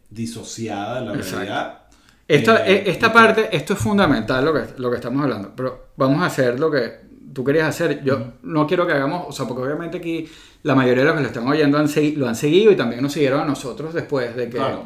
disociada 0.09 1.01
de 1.01 1.07
la 1.07 1.15
Exacto. 1.15 1.37
realidad. 1.37 1.79
Esta, 2.27 2.67
Eh, 2.67 2.73
eh, 2.75 2.83
esta 2.87 3.13
parte, 3.13 3.49
esto 3.55 3.73
es 3.75 3.79
fundamental 3.79 4.45
lo 4.45 4.53
que, 4.55 4.61
lo 4.79 4.91
que 4.91 4.97
estamos 4.97 5.23
hablando, 5.23 5.53
pero 5.55 5.89
vamos 5.97 6.23
a 6.23 6.27
hacer 6.27 6.59
lo 6.61 6.71
que 6.71 7.01
tú 7.33 7.45
querías 7.45 7.69
hacer. 7.69 8.03
Yo 8.05 8.35
no 8.43 8.67
quiero 8.67 8.87
que 8.87 8.93
hagamos, 8.93 9.25
o 9.29 9.33
sea, 9.33 9.47
porque 9.47 9.63
obviamente 9.65 9.99
aquí 9.99 10.29
la 10.63 10.75
mayoría 10.75 11.03
de 11.03 11.09
los 11.09 11.17
que 11.17 11.23
lo 11.23 11.29
están 11.29 11.49
oyendo 11.49 11.79
han 11.79 11.89
lo 12.17 12.29
han 12.29 12.37
seguido 12.37 12.71
y 12.73 12.77
también 12.77 13.03
nos 13.03 13.13
siguieron 13.13 13.41
a 13.41 13.45
nosotros 13.45 13.93
después 13.95 14.35
de 14.37 14.45
que, 14.49 14.57
Claro. 14.59 14.85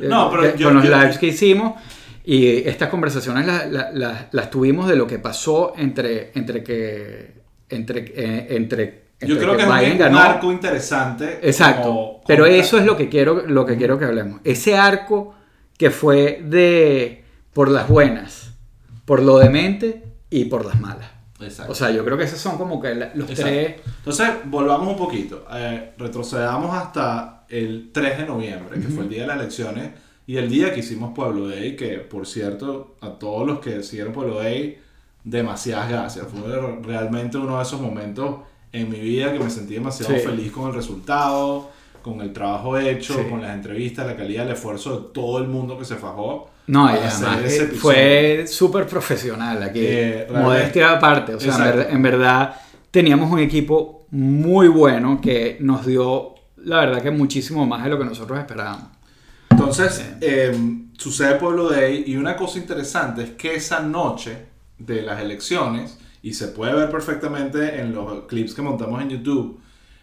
No, 0.00 0.30
pero 0.30 0.56
yo- 0.56 0.66
con 0.68 0.76
los 0.76 0.84
yo- 0.84 0.96
lives 0.98 1.18
que 1.18 1.26
hicimos. 1.26 1.74
Y 2.24 2.58
estas 2.68 2.88
conversaciones 2.88 3.46
la- 3.46 3.66
la- 3.66 3.90
la- 3.92 4.28
las 4.30 4.50
tuvimos 4.50 4.86
de 4.88 4.96
lo 4.96 5.06
que 5.06 5.18
pasó 5.18 5.72
entre, 5.76 6.30
entre 6.34 6.62
que. 6.62 7.41
Entre, 7.74 8.00
eh, 8.14 8.46
entre, 8.56 9.02
Yo 9.20 9.38
creo 9.38 9.56
que 9.56 9.62
es 9.62 9.92
un, 9.92 9.98
ganó. 9.98 10.18
arco 10.18 10.50
interesante. 10.52 11.38
Exacto. 11.42 11.82
como- 11.88 12.20
Pero 12.26 12.44
como- 12.44 12.54
eso 12.56 12.78
es 12.78 12.84
lo 12.84 12.96
que 12.96 13.08
quiero, 13.08 13.44
lo 13.46 13.64
que 13.66 13.76
quiero 13.76 13.98
que 13.98 14.04
hablemos. 14.04 14.40
Ese 14.44 14.76
arco 14.76 15.34
que 15.78 15.90
fue 15.90 16.42
de 16.44 17.24
por 17.52 17.70
las 17.70 17.88
buenas, 17.88 18.52
por 19.04 19.22
lo 19.22 19.38
demente 19.38 20.02
y 20.30 20.46
por 20.46 20.64
las 20.64 20.80
malas. 20.80 21.10
Exacto. 21.40 21.72
O 21.72 21.74
sea, 21.74 21.90
yo 21.90 22.04
creo 22.04 22.16
que 22.16 22.24
esos 22.24 22.38
son 22.38 22.56
como 22.56 22.80
que 22.80 22.94
los 22.94 23.28
Exacto. 23.30 23.42
tres. 23.42 23.74
Entonces, 23.98 24.28
volvamos 24.44 24.88
un 24.88 24.96
poquito. 24.96 25.44
Eh, 25.52 25.92
retrocedamos 25.98 26.72
hasta 26.74 27.44
el 27.48 27.90
3 27.92 28.18
de 28.18 28.26
noviembre, 28.26 28.80
que 28.80 28.86
fue 28.88 29.02
el 29.04 29.10
día 29.10 29.22
de 29.22 29.26
las 29.26 29.40
elecciones, 29.40 29.90
y 30.24 30.36
el 30.36 30.48
día 30.48 30.72
que 30.72 30.80
hicimos 30.80 31.12
Pueblo 31.14 31.48
Day, 31.48 31.74
que 31.74 31.98
por 31.98 32.26
cierto, 32.28 32.96
a 33.00 33.10
todos 33.18 33.44
los 33.46 33.58
que 33.58 33.82
siguieron 33.82 34.12
Pueblo 34.12 34.36
Day, 34.38 34.78
demasiadas 35.24 35.88
gracias. 35.88 36.26
Fue 36.28 36.40
re- 36.54 36.80
realmente 36.82 37.38
uno 37.38 37.56
de 37.56 37.62
esos 37.62 37.80
momentos 37.80 38.36
en 38.72 38.90
mi 38.90 38.98
vida 39.00 39.32
que 39.32 39.38
me 39.38 39.50
sentí 39.50 39.74
demasiado 39.74 40.14
Sí. 40.14 40.20
feliz 40.20 40.50
con 40.52 40.68
el 40.68 40.74
resultado, 40.74 41.70
con 42.02 42.20
el 42.20 42.32
trabajo 42.32 42.76
hecho, 42.78 43.14
Sí. 43.14 43.28
con 43.30 43.40
las 43.42 43.54
entrevistas, 43.54 44.06
la 44.06 44.16
calidad, 44.16 44.46
el 44.46 44.52
esfuerzo 44.54 44.98
de 44.98 45.06
todo 45.14 45.38
el 45.38 45.46
mundo 45.48 45.78
que 45.78 45.84
se 45.84 45.96
fajó. 45.96 46.50
No, 46.66 46.86
y 46.88 46.96
además 46.96 47.40
fue 47.80 48.44
súper 48.46 48.86
profesional 48.86 49.62
aquí. 49.62 49.80
Eh, 49.82 50.26
modestia 50.32 50.92
aparte. 50.92 51.34
O 51.34 51.40
sea, 51.40 51.54
en 51.56 51.60
verdad, 51.64 51.86
en 51.90 52.02
verdad 52.02 52.54
teníamos 52.90 53.30
un 53.30 53.38
equipo 53.40 54.06
muy 54.10 54.68
bueno 54.68 55.20
que 55.20 55.56
nos 55.60 55.86
dio, 55.86 56.34
la 56.58 56.80
verdad, 56.80 57.02
que 57.02 57.10
muchísimo 57.10 57.66
más 57.66 57.84
de 57.84 57.90
lo 57.90 57.98
que 57.98 58.04
nosotros 58.04 58.38
esperábamos. 58.38 58.88
Entonces, 59.50 60.04
eh, 60.20 60.52
sucede 60.96 61.34
Pueblo 61.36 61.68
Day 61.68 62.04
y 62.06 62.16
una 62.16 62.36
cosa 62.36 62.58
interesante 62.58 63.22
es 63.22 63.30
que 63.30 63.54
esa 63.56 63.80
noche 63.80 64.51
de 64.86 65.02
las 65.02 65.20
elecciones, 65.20 65.98
y 66.22 66.34
se 66.34 66.48
puede 66.48 66.74
ver 66.74 66.90
perfectamente 66.90 67.80
en 67.80 67.94
los 67.94 68.24
clips 68.26 68.54
que 68.54 68.62
montamos 68.62 69.02
en 69.02 69.10
YouTube, 69.10 69.60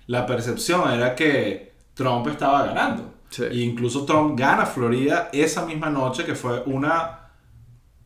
la 0.08 0.26
percepción 0.26 0.92
era 0.92 1.16
que 1.16 1.74
Trump 1.94 2.28
estaba 2.28 2.66
ganando. 2.66 3.14
Sí. 3.30 3.44
E 3.44 3.62
incluso 3.62 4.06
Trump 4.06 4.38
gana 4.38 4.66
Florida 4.66 5.30
esa 5.32 5.66
misma 5.66 5.90
noche, 5.90 6.26
que 6.26 6.36
fue 6.36 6.64
una 6.66 7.30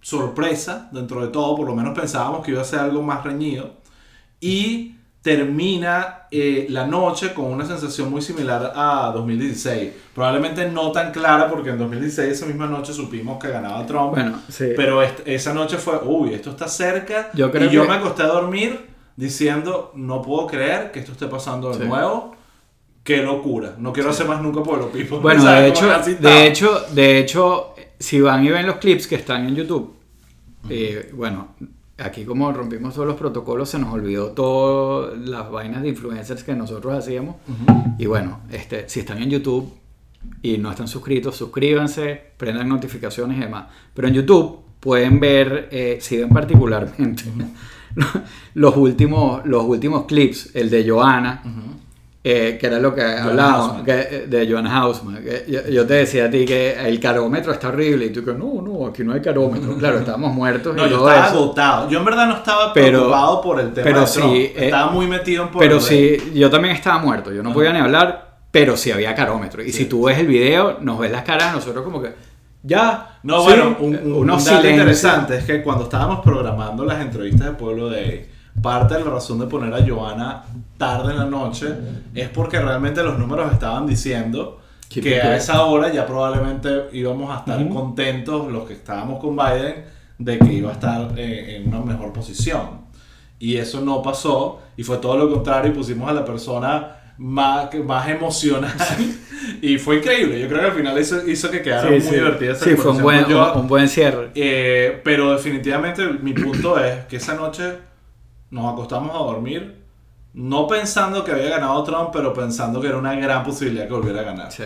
sorpresa 0.02 0.90
dentro 0.92 1.22
de 1.22 1.30
todo, 1.30 1.56
por 1.56 1.68
lo 1.68 1.76
menos 1.76 1.98
pensábamos 1.98 2.46
que 2.46 2.52
iba 2.52 2.62
a 2.62 2.66
ser 2.66 2.80
algo 2.80 3.02
más 3.02 3.24
reñido. 3.24 3.78
Y 4.42 4.98
termina 5.24 6.28
eh, 6.30 6.68
la 6.70 6.86
noche 6.86 7.34
con 7.34 7.46
una 7.46 7.66
sensación 7.66 8.12
muy 8.12 8.22
similar 8.22 8.74
a 8.76 9.10
2016. 9.16 9.92
Probablemente 10.14 10.70
no 10.70 10.92
tan 10.92 11.12
clara 11.14 11.50
porque 11.50 11.70
en 11.70 11.78
2016 11.78 12.30
esa 12.30 12.46
misma 12.46 12.68
noche 12.68 12.94
supimos 12.94 13.42
que 13.42 13.48
ganaba 13.50 13.86
Trump. 13.86 14.12
Bueno, 14.12 14.42
sí. 14.50 14.66
Pero 14.76 15.02
esa 15.02 15.54
noche 15.54 15.78
fue, 15.78 15.98
uy, 16.04 16.34
esto 16.34 16.50
está 16.52 16.68
cerca. 16.68 17.32
Yo 17.34 17.50
creo 17.52 17.70
y 17.70 17.74
yo 17.74 17.86
me 17.86 17.94
acosté 17.94 18.24
a 18.24 18.28
dormir 18.28 18.80
diciendo, 19.16 19.94
no 19.96 20.22
puedo 20.22 20.46
creer 20.46 20.92
que 20.92 21.00
esto 21.00 21.14
esté 21.14 21.28
pasando 21.28 21.70
de 21.72 21.80
Sí. 21.80 21.86
nuevo. 21.86 22.36
Qué 23.06 23.18
locura. 23.18 23.76
No 23.78 23.94
quiero 23.94 24.10
hacer 24.10 24.28
más 24.28 24.42
nunca 24.42 24.62
Pueblo 24.62 24.90
People. 24.90 25.20
Bueno, 25.20 25.44
de 25.50 25.68
hecho, 25.70 25.88
de 26.20 26.48
hecho, 26.48 26.80
de 26.92 27.20
hecho, 27.20 27.74
si 27.98 28.20
van 28.20 28.44
y 28.46 28.50
ven 28.50 28.68
los 28.68 28.76
clips 28.76 29.08
que 29.08 29.16
están 29.16 29.46
en 29.48 29.56
YouTube, 29.56 29.96
eh, 30.70 31.12
bueno, 31.14 31.56
aquí 31.98 32.26
como 32.26 32.52
rompimos 32.52 32.94
todos 32.94 33.08
los 33.08 33.18
protocolos, 33.18 33.70
se 33.70 33.80
nos 33.80 33.94
olvidó 33.94 34.32
todas 34.32 35.18
las 35.18 35.50
vainas 35.52 35.82
de 35.84 35.90
influencers 35.90 36.44
que 36.44 36.56
nosotros 36.56 36.94
hacíamos. 36.98 37.36
Y 37.98 38.06
bueno, 38.06 38.42
este, 38.52 38.90
si 38.90 39.02
están 39.02 39.22
en 39.22 39.30
YouTube 39.30 39.72
y 40.42 40.58
no 40.58 40.72
están 40.72 40.88
suscritos, 40.88 41.36
suscríbanse, 41.36 42.22
prendan 42.38 42.68
notificaciones 42.68 43.38
y 43.38 43.42
demás. 43.42 43.68
Pero 43.94 44.08
en 44.08 44.14
YouTube 44.16 44.60
pueden 44.80 45.20
ver, 45.20 45.70
eh, 45.72 45.98
si 46.02 46.18
ven 46.18 46.30
particularmente, 46.30 47.24
los, 48.54 48.76
últimos, 48.76 49.46
los 49.46 49.64
últimos 49.64 50.06
clips, 50.06 50.56
el 50.56 50.70
de 50.70 50.90
Joana. 50.90 51.44
Eh, 52.26 52.58
que 52.58 52.68
era 52.68 52.80
lo 52.80 52.96
que 52.96 53.02
hablábamos, 53.02 53.84
eh, 53.86 54.28
de 54.30 54.50
Joan 54.50 54.66
Hausman. 54.66 55.22
que 55.22 55.44
yo, 55.46 55.60
yo 55.70 55.86
te 55.86 55.96
decía 55.96 56.26
a 56.28 56.30
ti 56.30 56.46
que 56.46 56.72
el 56.88 56.98
carómetro 56.98 57.52
está 57.52 57.68
horrible 57.68 58.06
y 58.06 58.12
tú 58.12 58.24
que 58.24 58.32
no, 58.32 58.62
no, 58.62 58.88
aquí 58.88 59.04
no 59.04 59.12
hay 59.12 59.20
carómetro. 59.22 59.76
Claro, 59.78 60.00
estábamos 60.00 60.34
muertos 60.34 60.74
No, 60.74 60.88
y 60.88 60.90
yo 60.90 61.00
todo 61.00 61.10
estaba 61.10 61.28
eso. 61.28 61.36
agotado. 61.38 61.90
Yo 61.90 62.00
en 62.00 62.06
verdad 62.06 62.28
no 62.28 62.36
estaba 62.38 62.72
Pero- 62.72 62.88
preocupado 63.00 63.42
por 63.42 63.60
el 63.60 63.74
tema 63.74 63.84
pero 63.84 64.00
de 64.00 64.06
Trump. 64.06 64.34
sí, 64.34 64.38
eh, 64.40 64.54
estaba 64.56 64.92
muy 64.92 65.06
metido 65.08 65.44
en 65.44 65.50
Pueblo 65.50 65.68
Pero 65.68 65.82
sí, 65.82 66.32
yo 66.34 66.50
también 66.50 66.76
estaba 66.76 66.98
muerto, 67.00 67.34
yo 67.34 67.44
no 67.44 67.52
podía 67.52 67.74
ni 67.74 67.80
hablar, 67.80 68.38
pero 68.52 68.78
sí 68.78 68.90
había 68.94 69.14
carómetro. 69.14 69.62
Y 69.62 69.74
si 69.74 69.84
tú 69.86 70.06
ves 70.06 70.18
el 70.20 70.28
video, 70.28 70.78
nos 70.80 71.00
ves 71.00 71.12
las 71.12 71.24
caras, 71.24 71.54
nosotros 71.54 71.84
como 71.84 72.02
que, 72.02 72.14
ya. 72.62 73.20
No, 73.24 73.40
sí, 73.40 73.44
bueno, 73.48 73.76
un, 73.82 73.96
un, 73.98 74.14
un 74.22 74.28
dato 74.28 74.66
interesante 74.70 75.40
es 75.40 75.44
que 75.44 75.62
cuando 75.62 75.84
estábamos 75.84 76.22
programando 76.24 76.86
las 76.86 77.02
entrevistas 77.02 77.48
de 77.48 77.54
Pueblo 77.54 77.90
Day, 77.90 78.28
parte 78.62 78.94
de 78.96 79.04
la 79.04 79.10
razón 79.12 79.40
de 79.40 79.48
poner 79.48 79.74
a 79.74 79.86
Joana 79.86 80.44
tarde 80.78 81.12
en 81.14 81.20
la 81.20 81.26
noche 81.26 81.68
es 82.14 82.30
porque 82.30 82.60
realmente 82.60 83.04
los 83.04 83.18
números 83.18 83.52
estaban 83.52 83.86
diciendo 83.88 84.60
que 84.90 85.20
a 85.22 85.36
esa 85.36 85.64
hora 85.66 85.92
ya 85.92 86.06
probablemente 86.06 86.70
íbamos 86.94 87.36
a 87.36 87.40
estar 87.40 87.60
Ujú. 87.64 87.74
contentos 87.74 88.52
los 88.52 88.68
que 88.68 88.74
estábamos 88.74 89.20
con 89.20 89.36
Biden 89.36 89.86
de 90.20 90.38
que 90.38 90.54
iba 90.54 90.70
a 90.70 90.74
estar 90.74 91.14
eh, 91.18 91.58
en 91.58 91.68
una 91.74 91.82
mejor 91.82 92.14
posición. 92.14 92.84
Y 93.40 93.58
eso 93.58 93.82
no 93.82 94.02
pasó 94.04 94.62
y 94.78 94.84
fue 94.84 94.98
todo 94.98 95.18
lo 95.18 95.30
contrario 95.32 95.72
y 95.72 95.76
pusimos 95.76 96.10
a 96.10 96.14
la 96.14 96.24
persona 96.24 96.98
más, 97.18 97.70
más 97.84 98.08
emocional 98.08 98.72
y 99.62 99.78
fue 99.80 99.98
increíble. 99.98 100.40
Yo 100.40 100.48
creo 100.48 100.62
que 100.62 100.66
al 100.68 100.74
final 100.74 101.00
hizo, 101.00 101.28
hizo 101.28 101.50
que 101.50 101.62
quedara 101.64 101.84
Sí, 101.88 101.94
muy 101.96 102.02
sí. 102.02 102.16
divertida 102.16 102.52
esa 102.54 102.66
Sí, 102.66 102.76
fue 102.76 102.92
un 102.92 103.02
buen, 103.02 103.24
Joa. 103.26 103.54
un 103.54 103.68
buen 103.68 103.90
cierre. 103.90 104.30
Eh, 104.36 105.02
pero 105.04 105.32
definitivamente 105.34 106.06
mi 106.22 106.34
punto 106.34 106.80
es 106.80 107.06
que 107.06 107.18
esa 107.18 107.34
noche 107.34 107.64
nos 108.54 108.72
acostamos 108.74 109.12
a 109.16 109.20
dormir, 109.20 109.82
no 110.34 110.68
pensando 110.68 111.24
que 111.24 111.32
había 111.32 111.50
ganado 111.50 111.84
Trump, 111.84 112.10
pero 112.14 112.34
pensando 112.34 112.80
que 112.82 112.88
era 112.88 112.98
una 112.98 113.16
gran 113.16 113.44
posibilidad 113.44 113.88
que 113.88 113.94
volviera 113.94 114.22
a 114.22 114.24
ganar. 114.24 114.52
Sí. 114.52 114.64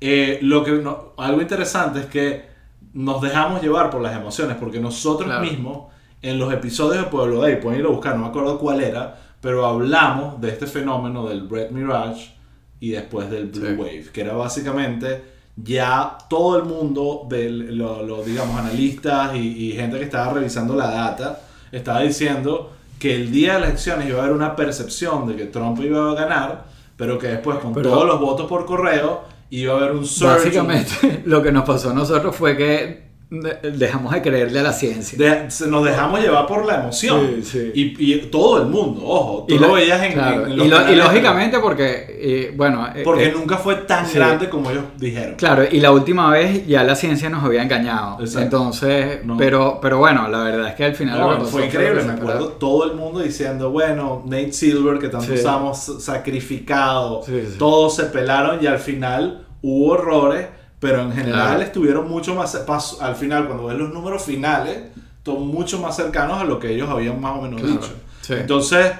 Eh, 0.00 0.38
lo 0.42 0.62
que 0.64 0.72
no- 0.72 1.12
algo 1.16 1.40
interesante 1.40 2.00
es 2.00 2.06
que 2.06 2.44
nos 2.92 3.20
dejamos 3.20 3.62
llevar 3.62 3.90
por 3.90 4.00
las 4.00 4.14
emociones, 4.16 4.56
porque 4.58 4.80
nosotros 4.80 5.26
Claro. 5.28 5.44
mismos 5.44 5.92
en 6.22 6.38
los 6.38 6.52
episodios 6.52 7.04
de 7.04 7.10
Pueblo 7.10 7.40
Day, 7.42 7.56
pueden 7.60 7.80
ir 7.80 7.86
a 7.86 7.90
buscar, 7.90 8.14
no 8.16 8.22
me 8.22 8.28
acuerdo 8.28 8.58
cuál 8.58 8.80
era, 8.82 9.16
pero 9.40 9.66
hablamos 9.66 10.40
de 10.40 10.48
este 10.50 10.66
fenómeno 10.66 11.26
del 11.28 11.48
Red 11.48 11.70
Mirage 11.70 12.32
y 12.80 12.90
después 12.90 13.30
del 13.30 13.46
Blue 13.46 13.66
Sí. 13.68 13.72
Wave, 13.74 14.06
que 14.12 14.20
era 14.22 14.34
básicamente 14.34 15.22
ya 15.56 16.16
todo 16.28 16.58
el 16.58 16.64
mundo, 16.64 17.26
de 17.28 17.48
lo, 17.50 18.02
lo, 18.02 18.22
digamos, 18.22 18.58
analistas 18.58 19.34
y, 19.36 19.68
y 19.68 19.72
gente 19.72 19.98
que 19.98 20.04
estaba 20.04 20.32
revisando 20.34 20.74
la 20.74 20.90
data, 20.90 21.40
estaba 21.72 22.00
diciendo 22.00 22.72
que 22.98 23.14
el 23.14 23.30
día 23.30 23.54
de 23.54 23.60
las 23.60 23.68
elecciones 23.70 24.08
iba 24.08 24.18
a 24.18 24.22
haber 24.24 24.34
una 24.34 24.56
percepción 24.56 25.26
de 25.26 25.36
que 25.36 25.44
Trump 25.46 25.78
iba 25.82 26.10
a 26.10 26.14
ganar, 26.14 26.64
pero 26.96 27.18
que 27.18 27.28
después 27.28 27.58
con 27.58 27.74
Pero- 27.74 27.90
todos 27.90 28.06
los 28.06 28.20
votos 28.20 28.46
por 28.46 28.64
correo 28.66 29.22
iba 29.50 29.74
a 29.74 29.76
haber 29.76 29.92
un 29.92 30.04
surge. 30.06 30.34
Básicamente, 30.34 31.22
lo 31.26 31.42
que 31.42 31.52
nos 31.52 31.64
pasó 31.64 31.90
a 31.90 31.94
nosotros 31.94 32.34
fue 32.34 32.56
que 32.56 33.05
dejamos 33.28 34.12
de 34.12 34.22
creerle 34.22 34.60
a 34.60 34.62
la 34.62 34.72
ciencia. 34.72 35.18
De- 35.18 35.48
nos 35.68 35.84
dejamos 35.84 36.20
llevar 36.20 36.46
por 36.46 36.64
la 36.64 36.76
emoción. 36.82 37.42
Sí, 37.42 37.42
sí. 37.42 37.72
Y, 37.74 38.12
y 38.14 38.18
todo 38.26 38.62
el 38.62 38.68
mundo, 38.68 39.00
ojo, 39.04 39.44
tú 39.48 39.54
Y 39.54 39.58
lo 39.58 39.66
lo- 39.68 39.74
veías 39.74 40.00
en, 40.00 40.12
claro, 40.12 40.46
en- 40.46 40.52
en 40.52 40.60
y, 40.60 40.68
lo- 40.68 40.78
lógicamente 41.04 41.58
porque, 41.58 42.06
eh, 42.08 42.52
bueno, 42.56 42.86
eh, 42.94 43.02
Porque 43.02 43.24
eh, 43.26 43.32
nunca 43.36 43.56
fue 43.56 43.74
tan 43.76 44.06
sí. 44.06 44.14
grande 44.14 44.48
como 44.48 44.70
ellos 44.70 44.84
dijeron. 44.96 45.34
Claro, 45.34 45.64
y 45.68 45.80
la 45.80 45.90
última 45.90 46.30
vez 46.30 46.64
ya 46.68 46.84
la 46.84 46.94
ciencia 46.94 47.28
nos 47.28 47.42
había 47.42 47.62
engañado. 47.64 48.18
Exacto. 48.20 48.42
Entonces, 48.44 49.24
No. 49.24 49.36
pero, 49.36 49.80
pero 49.82 49.98
bueno, 49.98 50.28
la 50.28 50.44
verdad 50.44 50.68
es 50.68 50.74
que 50.74 50.84
al 50.84 50.94
final 50.94 51.18
No, 51.18 51.44
fue 51.46 51.66
increíble, 51.66 52.04
me 52.04 52.12
acuerdo 52.12 52.48
todo 52.50 52.84
el 52.84 52.94
mundo 52.96 53.18
diciendo, 53.20 53.70
bueno, 53.72 54.22
Nate 54.24 54.52
Silver, 54.52 54.98
que 55.00 55.08
tanto 55.08 55.32
usamos, 55.34 55.96
sacrificado, 56.00 57.22
todos 57.58 57.96
se 57.96 58.04
pelaron 58.04 58.62
y 58.62 58.66
al 58.68 58.78
final 58.78 59.46
hubo 59.62 59.94
errores, 59.96 60.46
pero 60.80 61.02
en 61.02 61.12
general 61.12 61.48
Claro. 61.48 61.62
estuvieron 61.62 62.08
mucho 62.08 62.34
más, 62.34 62.54
pas- 62.66 63.00
al 63.00 63.16
final, 63.16 63.46
cuando 63.46 63.66
ves 63.66 63.76
los 63.78 63.92
números 63.92 64.22
finales, 64.22 64.78
son 65.24 65.46
mucho 65.48 65.78
más 65.80 65.96
cercanos 65.96 66.40
a 66.40 66.44
lo 66.44 66.58
que 66.58 66.70
ellos 66.72 66.88
habían 66.88 67.20
más 67.20 67.38
o 67.38 67.42
menos 67.42 67.60
Claro, 67.60 67.74
dicho. 67.76 67.92
sí. 68.22 68.34
Entonces, 68.34 68.92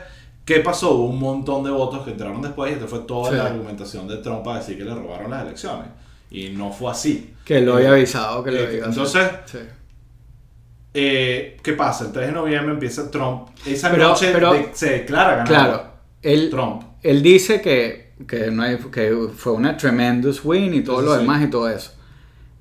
¿qué 0.44 0.60
pasó? 0.60 0.92
Hubo 0.92 1.10
un 1.10 1.18
montón 1.20 1.62
de 1.64 1.70
votos 1.70 2.04
que 2.04 2.10
entraron 2.12 2.40
después 2.42 2.70
y 2.70 2.74
esta 2.74 2.86
fue 2.86 3.00
toda 3.00 3.30
Sí. 3.30 3.36
la 3.36 3.46
argumentación 3.46 4.08
de 4.08 4.16
Trump 4.18 4.42
para 4.42 4.58
decir 4.58 4.76
que 4.78 4.84
le 4.84 4.94
robaron 4.94 5.30
las 5.30 5.42
elecciones. 5.44 5.88
Y 6.30 6.48
no 6.50 6.72
fue 6.72 6.90
así. 6.90 7.34
Que 7.44 7.60
lo 7.60 7.76
había 7.76 7.90
avisado, 7.92 8.42
que 8.42 8.50
lo 8.50 8.58
Eh, 8.58 8.66
había 8.66 8.84
entonces, 8.86 9.28
Sí. 9.44 9.58
eh, 10.94 11.56
¿qué 11.62 11.72
pasa? 11.74 12.06
El 12.06 12.12
3 12.12 12.26
de 12.28 12.32
noviembre 12.32 12.72
empieza 12.74 13.10
Trump. 13.10 13.48
Esa 13.66 13.90
Pero- 13.90 14.08
noche 14.08 14.30
pero- 14.32 14.52
de- 14.52 14.70
se 14.72 14.90
declara 14.90 15.36
ganador. 15.36 15.46
Claro, 15.46 15.84
él, 16.22 16.48
Trump. 16.50 16.82
él 17.02 17.22
dice 17.22 17.60
que, 17.60 18.05
que, 18.26 18.50
no 18.50 18.62
hay- 18.62 18.76
que 18.78 19.28
fue 19.34 19.52
una 19.52 19.76
tremendous 19.76 20.44
win 20.44 20.74
y 20.74 20.80
todo 20.82 21.00
Sí, 21.00 21.04
lo 21.06 21.14
sí. 21.14 21.20
demás 21.20 21.42
y 21.42 21.46
todo 21.48 21.68
eso. 21.68 21.92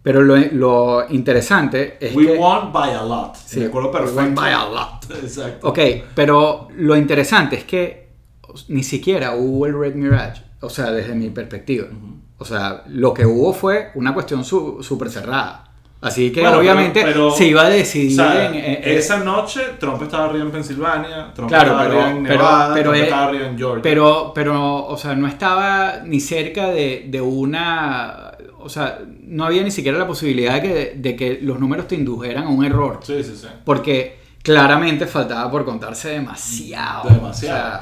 Pero 0.04 0.22
lo, 0.22 0.36
lo 0.38 1.06
interesante 1.10 1.98
es 2.00 2.16
We 2.16 2.28
que... 2.28 2.38
won 2.38 2.72
by 2.72 2.92
a 2.94 3.04
lot. 3.04 3.36
Sí, 3.36 3.62
Me 3.62 3.66
acuerdo 3.68 3.90
we 3.90 3.94
perfecto. 4.00 4.22
won 4.22 4.36
by 4.36 4.52
a 4.54 4.66
lot. 4.70 5.12
Exacto. 5.24 5.68
Ok, 5.70 5.80
pero 6.14 6.68
lo 6.76 6.96
interesante 6.96 7.56
es 7.58 7.64
que 7.64 8.10
ni 8.68 8.84
siquiera 8.84 9.36
hubo 9.36 9.66
el 9.66 9.78
Red 9.78 9.96
Mirage, 9.96 10.44
o 10.62 10.70
sea, 10.70 10.92
desde 10.92 11.16
mi 11.16 11.30
perspectiva. 11.30 11.88
O 12.38 12.46
sea, 12.46 12.84
lo 12.88 13.14
que 13.14 13.26
hubo 13.26 13.54
fue 13.54 13.92
una 13.96 14.14
cuestión 14.14 14.44
su- 14.46 14.84
súper 14.84 15.10
cerrada. 15.10 15.72
Así 16.08 16.32
que 16.32 16.42
Bueno, 16.42 16.58
obviamente 16.60 17.02
pero- 17.02 17.14
pero- 17.14 17.32
se 17.32 17.46
iba 17.48 17.64
a 17.66 17.70
decidir 17.70 18.20
O 18.20 18.24
sea, 18.24 18.48
en... 18.48 18.54
en- 18.56 18.66
en- 18.84 18.98
esa 18.98 19.18
noche 19.20 19.62
Trump 19.80 20.02
estaba 20.04 20.26
arriba 20.26 20.46
en 20.46 20.52
Pensilvania, 20.52 21.32
Trump 21.34 21.50
Claro, 21.50 21.72
estaba 21.72 21.84
pero- 21.88 22.00
arriba 22.02 22.18
en 22.18 22.24
pero- 22.24 22.36
Nevada, 22.38 22.74
pero 22.74 22.84
Trump 22.84 22.96
es- 22.98 23.04
estaba 23.04 23.26
arriba 23.26 23.48
en 23.48 23.58
Georgia. 23.58 23.82
Pero, 23.82 24.32
pero, 24.36 24.86
o 24.86 24.98
sea, 24.98 25.16
no 25.16 25.28
estaba 25.28 26.02
ni 26.06 26.20
cerca 26.20 26.70
de, 26.70 27.06
de 27.08 27.22
una... 27.22 28.32
O 28.60 28.70
sea, 28.70 29.00
no 29.24 29.46
había 29.46 29.62
ni 29.64 29.70
siquiera 29.72 29.98
la 29.98 30.08
posibilidad 30.08 30.56
de 30.56 30.62
que, 30.62 30.94
de 30.96 31.16
que 31.16 31.40
los 31.42 31.60
números 31.60 31.88
te 31.88 31.96
indujeran 31.96 32.46
a 32.46 32.50
un 32.50 32.66
error. 32.66 33.00
sí, 33.04 33.24
sí, 33.24 33.36
sí. 33.36 33.48
Porque 33.64 34.18
claramente 34.46 35.08
faltaba 35.08 35.50
por 35.52 35.66
contarse 35.66 36.10
demasiado. 36.10 37.10
Demasiado. 37.10 37.30
O 37.30 37.34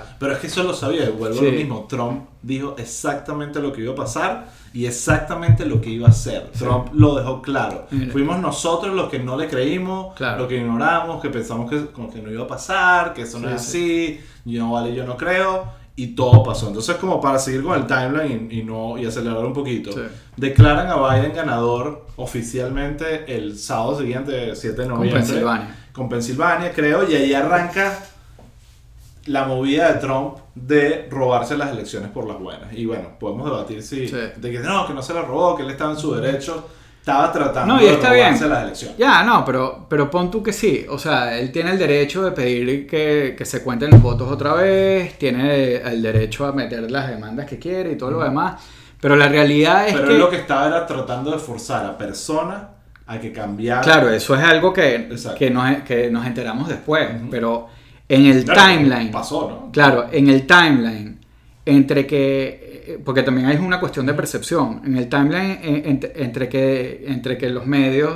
sea, 0.05 0.15
Pero 0.19 0.33
es 0.33 0.39
que 0.39 0.47
eso 0.47 0.63
lo 0.63 0.73
sabía, 0.73 1.09
vuelvo 1.11 1.37
Sí. 1.39 1.45
a 1.47 1.51
lo 1.51 1.57
mismo. 1.57 1.85
Trump 1.89 2.23
dijo 2.41 2.75
exactamente 2.77 3.59
lo 3.59 3.71
que 3.73 3.81
iba 3.81 3.91
a 3.93 3.95
pasar 3.95 4.47
y 4.73 4.85
exactamente 4.85 5.65
lo 5.65 5.79
que 5.81 5.89
iba 5.89 6.07
a 6.07 6.11
hacer. 6.11 6.49
Sí. 6.53 6.63
Trump 6.63 6.87
lo 6.93 7.15
dejó 7.15 7.41
claro. 7.41 7.87
Mira. 7.91 8.11
Fuimos 8.11 8.39
nosotros 8.39 8.95
los 8.95 9.09
que 9.09 9.19
no 9.19 9.37
le 9.37 9.47
creímos, 9.47 10.15
Claro. 10.15 10.39
los 10.39 10.47
que 10.47 10.57
ignoramos, 10.57 11.21
que 11.21 11.29
pensamos 11.29 11.69
que, 11.69 11.87
como 11.87 12.11
que 12.11 12.21
no 12.21 12.31
iba 12.31 12.43
a 12.43 12.47
pasar, 12.47 13.13
que 13.13 13.23
eso 13.23 13.39
no 13.39 13.49
Sí, 13.49 13.53
es 13.55 13.61
sí. 13.61 14.17
así, 14.17 14.51
yo 14.51 14.63
no 14.63 14.71
vale, 14.71 14.95
yo 14.95 15.05
no 15.05 15.17
creo. 15.17 15.83
Y 15.95 16.07
todo 16.15 16.41
pasó. 16.41 16.69
Entonces, 16.69 16.95
como 16.95 17.21
para 17.21 17.37
seguir 17.37 17.61
con 17.61 17.77
el 17.79 17.85
timeline 17.85 18.47
y, 18.51 18.61
y 18.61 18.63
no, 18.63 18.97
y 18.97 19.05
acelerar 19.05 19.45
un 19.45 19.53
poquito, 19.53 19.91
declaran 20.35 20.87
a 20.87 20.95
Biden 20.95 21.33
ganador 21.35 22.07
oficialmente 22.15 23.25
el 23.35 23.57
sábado 23.59 23.99
siguiente, 23.99 24.55
7 24.55 24.81
de 24.81 24.87
con 24.87 24.97
noviembre 24.97 25.21
Pensilvania. 25.23 25.75
Con 25.93 26.09
Pensilvania, 26.09 26.73
creo, 26.73 27.09
y 27.09 27.15
ahí 27.15 27.33
arranca 27.33 27.99
la 29.27 29.45
movida 29.45 29.93
de 29.93 29.99
Trump 29.99 30.37
de 30.53 31.07
robarse 31.09 31.55
las 31.57 31.71
elecciones 31.71 32.09
por 32.09 32.27
las 32.27 32.37
buenas. 32.39 32.73
Y 32.73 32.85
bueno, 32.85 33.09
podemos 33.19 33.45
debatir 33.49 33.81
si 33.81 34.07
Sí. 34.07 34.15
de 34.35 34.51
que 34.51 34.59
no, 34.59 34.85
que 34.85 34.93
no 34.93 35.01
se 35.01 35.13
la 35.13 35.21
robó, 35.21 35.55
que 35.55 35.63
él 35.63 35.69
estaba 35.69 35.91
en 35.91 35.97
su 35.97 36.13
derecho, 36.13 36.67
estaba 36.99 37.31
tratando 37.31 37.75
No, 37.75 37.81
y 37.81 37.85
de 37.85 37.93
está 37.93 38.09
robarse 38.13 38.39
bien. 38.39 38.49
las 38.49 38.63
elecciones. 38.63 38.97
Ya, 38.97 39.23
no, 39.23 39.45
pero, 39.45 39.85
pero 39.89 40.09
pon 40.09 40.29
tú 40.29 40.43
que 40.43 40.51
sí. 40.51 40.85
O 40.89 40.97
sea, 40.99 41.37
él 41.37 41.51
tiene 41.51 41.71
el 41.71 41.79
derecho 41.79 42.23
de 42.23 42.31
pedir 42.31 42.85
que, 42.87 43.35
que 43.37 43.45
se 43.45 43.63
cuenten 43.63 43.91
los 43.91 44.01
votos 44.01 44.29
otra 44.31 44.53
vez, 44.55 45.17
tiene 45.17 45.75
el 45.77 46.01
derecho 46.01 46.45
a 46.45 46.51
meter 46.51 46.89
las 46.91 47.07
demandas 47.09 47.45
que 47.45 47.57
quiere 47.59 47.93
y 47.93 47.97
todo 47.97 48.11
lo 48.11 48.23
demás. 48.23 48.61
Pero 48.99 49.15
la 49.15 49.27
realidad 49.27 49.87
es 49.87 49.93
Pero 49.93 50.07
que... 50.07 50.13
él 50.13 50.19
lo 50.19 50.29
que 50.29 50.37
estaba 50.37 50.67
era 50.67 50.85
tratando 50.85 51.31
de 51.31 51.39
forzar 51.39 51.85
a 51.85 51.97
personas 51.97 52.61
a 53.07 53.19
que 53.19 53.31
cambiara. 53.31 53.81
Claro, 53.81 54.09
eso 54.09 54.35
es 54.35 54.41
algo 54.43 54.71
que, 54.73 55.09
que, 55.37 55.49
nos, 55.49 55.77
que 55.83 56.09
nos 56.09 56.25
enteramos 56.25 56.67
después. 56.69 57.09
Pero 57.29 57.67
en 58.07 58.25
el 58.25 58.43
Claro, 58.45 58.61
timeline... 58.61 59.11
Pasó, 59.11 59.49
¿no? 59.49 59.71
Claro, 59.71 60.07
en 60.11 60.29
el 60.29 60.45
timeline, 60.47 61.19
entre 61.65 62.05
que, 62.07 62.83
eh, 62.87 63.01
porque 63.03 63.23
también 63.23 63.47
hay 63.47 63.57
una 63.57 63.79
cuestión 63.79 64.05
de 64.05 64.13
percepción, 64.13 64.81
en 64.85 64.97
el 64.97 65.07
timeline 65.09 65.59
eh, 65.63 65.83
ent- 65.85 66.11
entre, 66.15 66.47
que, 66.49 67.05
entre 67.07 67.37
que 67.37 67.49
los 67.49 67.65
medios, 67.65 68.15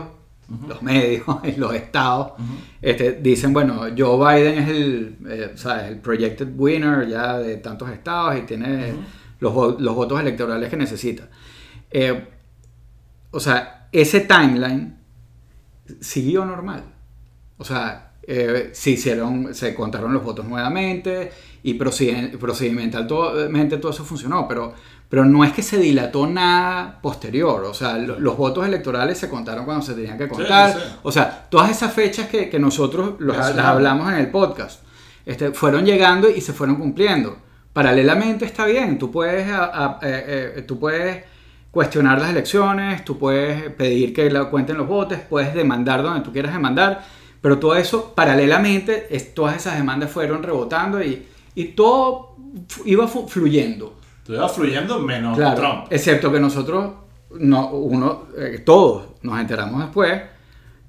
los 0.68 0.82
medios 0.82 1.24
y 1.44 1.54
los 1.60 1.74
estados 1.74 2.34
este, 2.82 3.14
dicen, 3.14 3.52
bueno, 3.54 3.82
Joe 3.98 4.18
Biden 4.42 4.58
es 4.64 4.70
el, 4.70 5.18
eh, 5.30 5.56
el 5.90 5.98
projected 6.00 6.48
winner 6.56 7.08
ya 7.08 7.38
de 7.40 7.58
tantos 7.58 7.90
estados 7.90 8.38
y 8.38 8.42
tiene 8.42 8.92
Ujú. 8.94 9.00
los, 9.40 9.54
vo- 9.54 9.80
los 9.80 9.96
votos 9.96 10.20
electorales 10.22 10.70
que 10.70 10.78
necesita. 10.78 11.28
Eh, 11.92 12.28
o 13.32 13.40
sea, 13.40 13.77
ese 14.02 14.22
timeline 14.22 14.98
siguió 16.02 16.46
normal. 16.46 16.84
O 17.58 17.64
sea, 17.64 18.12
eh, 18.24 18.70
se 18.74 18.92
hicieron, 18.92 19.54
se 19.56 19.74
contaron 19.74 20.14
los 20.14 20.24
votos 20.24 20.46
nuevamente 20.46 21.32
y 21.64 21.74
procedimentalmente 21.76 23.78
todo 23.78 23.92
eso 23.92 24.04
funcionó, 24.06 24.48
pero, 24.48 24.74
pero 25.10 25.26
no 25.26 25.44
es 25.44 25.54
que 25.54 25.64
se 25.64 25.78
dilató 25.78 26.28
nada 26.28 27.00
posterior. 27.02 27.64
O 27.64 27.74
sea, 27.74 27.98
lo- 27.98 28.20
los 28.20 28.38
votos 28.38 28.66
electorales 28.68 29.18
se 29.18 29.30
contaron 29.30 29.66
cuando 29.66 29.86
se 29.86 29.94
tenían 29.94 30.18
que 30.18 30.28
contar. 30.28 30.74
sí, 30.74 30.80
sí. 30.82 30.96
O 31.04 31.12
sea, 31.12 31.48
todas 31.50 31.72
esas 31.72 31.94
fechas 31.94 32.28
que, 32.28 32.50
que 32.50 32.60
nosotros 32.60 33.16
los- 33.20 33.38
las 33.38 33.58
hablamos 33.66 34.12
en 34.12 34.20
el 34.20 34.30
podcast, 34.30 34.84
este, 35.26 35.52
fueron 35.52 35.86
llegando 35.86 36.30
y 36.30 36.42
se 36.42 36.54
fueron 36.54 36.76
cumpliendo. 36.78 37.38
Paralelamente 37.74 38.46
está 38.46 38.66
bien, 38.66 38.98
tú 38.98 39.12
puedes, 39.12 39.48
a- 39.50 39.66
a- 39.86 40.00
eh, 40.02 40.54
eh, 40.58 40.62
tú 40.64 40.80
puedes 40.80 41.24
cuestionar 41.78 42.20
las 42.20 42.32
elecciones, 42.32 43.06
tú 43.06 43.20
puedes 43.20 43.70
pedir 43.74 44.12
que 44.12 44.32
la 44.32 44.46
cuenten 44.46 44.78
los 44.78 44.88
votos, 44.88 45.20
puedes 45.30 45.54
demandar 45.54 46.02
donde 46.02 46.22
tú 46.22 46.32
quieras 46.32 46.52
demandar, 46.52 47.04
pero 47.40 47.60
todo 47.60 47.76
eso 47.76 48.14
paralelamente, 48.16 49.06
es- 49.16 49.36
todas 49.36 49.56
esas 49.58 49.78
demandas 49.78 50.10
fueron 50.10 50.42
rebotando 50.42 51.04
y, 51.04 51.28
y 51.54 51.66
todo 51.66 52.36
iba 52.86 53.08
fluyendo. 53.08 53.94
Estuvo 54.24 54.50
fluyendo 54.50 54.98
menos 55.02 55.38
Claro, 55.38 55.56
Trump. 55.56 55.86
excepto 55.92 56.32
que 56.32 56.40
nosotros, 56.40 56.94
no, 57.40 57.70
uno, 57.70 58.24
eh, 58.36 58.64
todos 58.66 59.10
nos 59.22 59.40
enteramos 59.40 59.80
después 59.80 60.20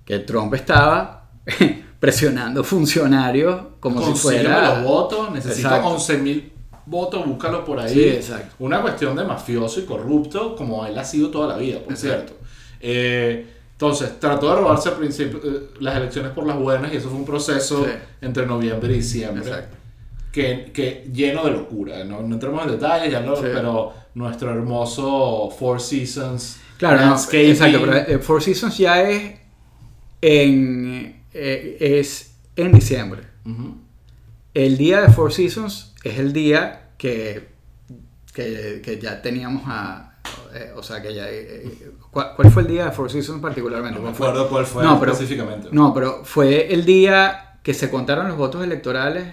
que 0.06 0.20
Trump 0.20 0.54
estaba 0.54 1.28
presionando 2.00 2.64
funcionarios 2.64 3.60
como 3.78 4.00
si 4.00 4.14
fuera... 4.14 4.76
los 4.78 4.84
votos, 4.84 5.30
necesito 5.32 5.68
Exacto. 5.68 5.88
11 5.88 6.18
mil 6.18 6.52
votos, 6.88 7.26
búscalos 7.26 7.64
por 7.64 7.78
ahí. 7.80 7.92
Sí, 7.92 8.04
exacto. 8.08 8.54
Una 8.58 8.80
cuestión 8.82 9.14
de 9.16 9.24
mafioso 9.24 9.80
y 9.80 9.84
corrupto, 9.84 10.56
como 10.56 10.84
él 10.86 10.96
ha 10.98 11.04
sido 11.04 11.30
toda 11.30 11.48
la 11.48 11.56
vida, 11.56 11.80
por 11.80 11.92
Exacto. 11.92 12.32
cierto. 12.32 12.32
Eh, 12.80 13.46
entonces, 13.72 14.18
trató 14.18 14.48
de 14.50 14.56
robarse 14.60 14.88
al 14.88 14.96
principio 14.96 15.40
eh, 15.44 15.70
las 15.80 15.96
elecciones 15.96 16.32
por 16.32 16.46
las 16.46 16.58
buenas 16.58 16.92
y 16.92 16.96
eso 16.96 17.08
fue 17.08 17.18
un 17.18 17.24
proceso 17.24 17.84
Sí. 17.84 17.90
entre 18.22 18.44
noviembre 18.46 18.92
y 18.92 18.96
diciembre. 18.96 19.44
Exacto. 19.48 19.76
Que, 20.32 20.70
que 20.74 21.08
lleno 21.12 21.44
de 21.44 21.52
locura. 21.52 22.04
No, 22.04 22.22
no 22.22 22.34
entremos 22.34 22.62
en 22.64 22.72
detalles, 22.72 23.10
ya 23.12 23.22
Sí. 23.22 23.40
pero 23.42 23.92
nuestro 24.14 24.50
hermoso 24.50 25.50
Four 25.56 25.80
Seasons. 25.80 26.58
Claro, 26.76 27.06
no, 27.06 27.14
exacto, 27.14 27.80
pero 27.80 27.96
eh, 27.96 28.18
Four 28.18 28.42
Seasons 28.42 28.78
ya 28.78 29.02
es 29.08 29.34
en, 30.20 31.22
eh, 31.32 31.76
es 31.80 32.34
en 32.56 32.72
diciembre. 32.72 33.22
El 34.54 34.76
día 34.76 35.00
de 35.02 35.08
Four 35.08 35.32
Seasons 35.32 35.87
es 36.04 36.18
el 36.18 36.32
día 36.32 36.90
que, 36.98 37.48
que, 38.32 38.80
que 38.84 38.98
ya 39.00 39.20
teníamos 39.22 39.62
a... 39.66 40.18
eh, 40.54 40.72
o 40.76 40.82
sea, 40.82 41.00
que 41.02 41.14
ya... 41.14 41.26
eh, 41.28 41.90
¿cuál, 42.10 42.32
cuál 42.36 42.50
fue 42.50 42.62
el 42.62 42.68
día 42.68 42.84
de 42.86 42.92
Four 42.92 43.10
Seasons 43.10 43.40
particularmente? 43.40 43.98
No 43.98 44.04
me 44.06 44.12
acuerdo 44.12 44.48
cuál 44.48 44.66
fue 44.66 44.82
No, 44.84 44.98
pero- 45.00 45.12
específicamente. 45.12 45.68
No, 45.72 45.92
pero 45.94 46.24
fue 46.24 46.72
el 46.72 46.84
día 46.84 47.58
que 47.62 47.74
se 47.74 47.90
contaron 47.90 48.28
los 48.28 48.36
votos 48.36 48.62
electorales. 48.64 49.26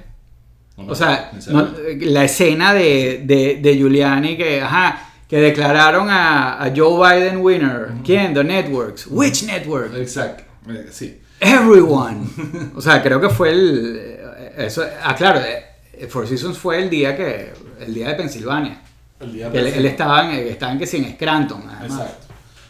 No 0.77 0.87
O 0.91 0.95
sea, 0.95 1.31
no- 1.51 1.69
eh, 1.77 1.97
la 2.01 2.23
escena 2.25 2.73
de, 2.73 3.21
de, 3.25 3.59
de 3.61 3.75
Giuliani 3.77 4.35
que, 4.35 4.61
ajá, 4.61 5.09
que 5.29 5.37
declararon 5.39 6.09
a, 6.09 6.61
a 6.63 6.73
Joe 6.75 6.99
Biden 7.19 7.37
winner. 7.37 7.93
¿Quién? 8.03 8.33
The 8.33 8.43
networks. 8.43 9.07
Which 9.09 9.43
network? 9.43 9.95
Exacto. 9.95 10.43
Eh, 10.69 10.87
Sí. 10.91 11.21
Everyone. 11.39 12.25
O 12.75 12.81
sea, 12.81 13.01
creo 13.01 13.19
que 13.21 13.29
fue 13.29 13.51
el... 13.51 13.95
eh, 13.99 14.53
Eso, 14.57 14.83
ah, 15.03 15.15
claro, 15.15 15.39
eh, 15.39 15.63
Four 16.09 16.27
Seasons 16.27 16.57
fue 16.57 16.81
el 16.81 16.89
día 16.89 17.15
que... 17.15 17.53
El 17.79 17.93
día 17.93 18.09
de 18.09 18.15
Pensilvania. 18.15 18.81
El 19.19 19.33
día 19.33 19.51
Que 19.51 19.59
él, 19.59 19.67
él 19.67 19.85
estaba 19.85 20.25
en, 20.33 20.47
estaba 20.47 20.71
en 20.73 20.79
que 20.79 20.85
sí, 20.87 20.97
en 20.97 21.13
Scranton, 21.13 21.63
además. 21.69 21.99
Exacto. 22.01 22.25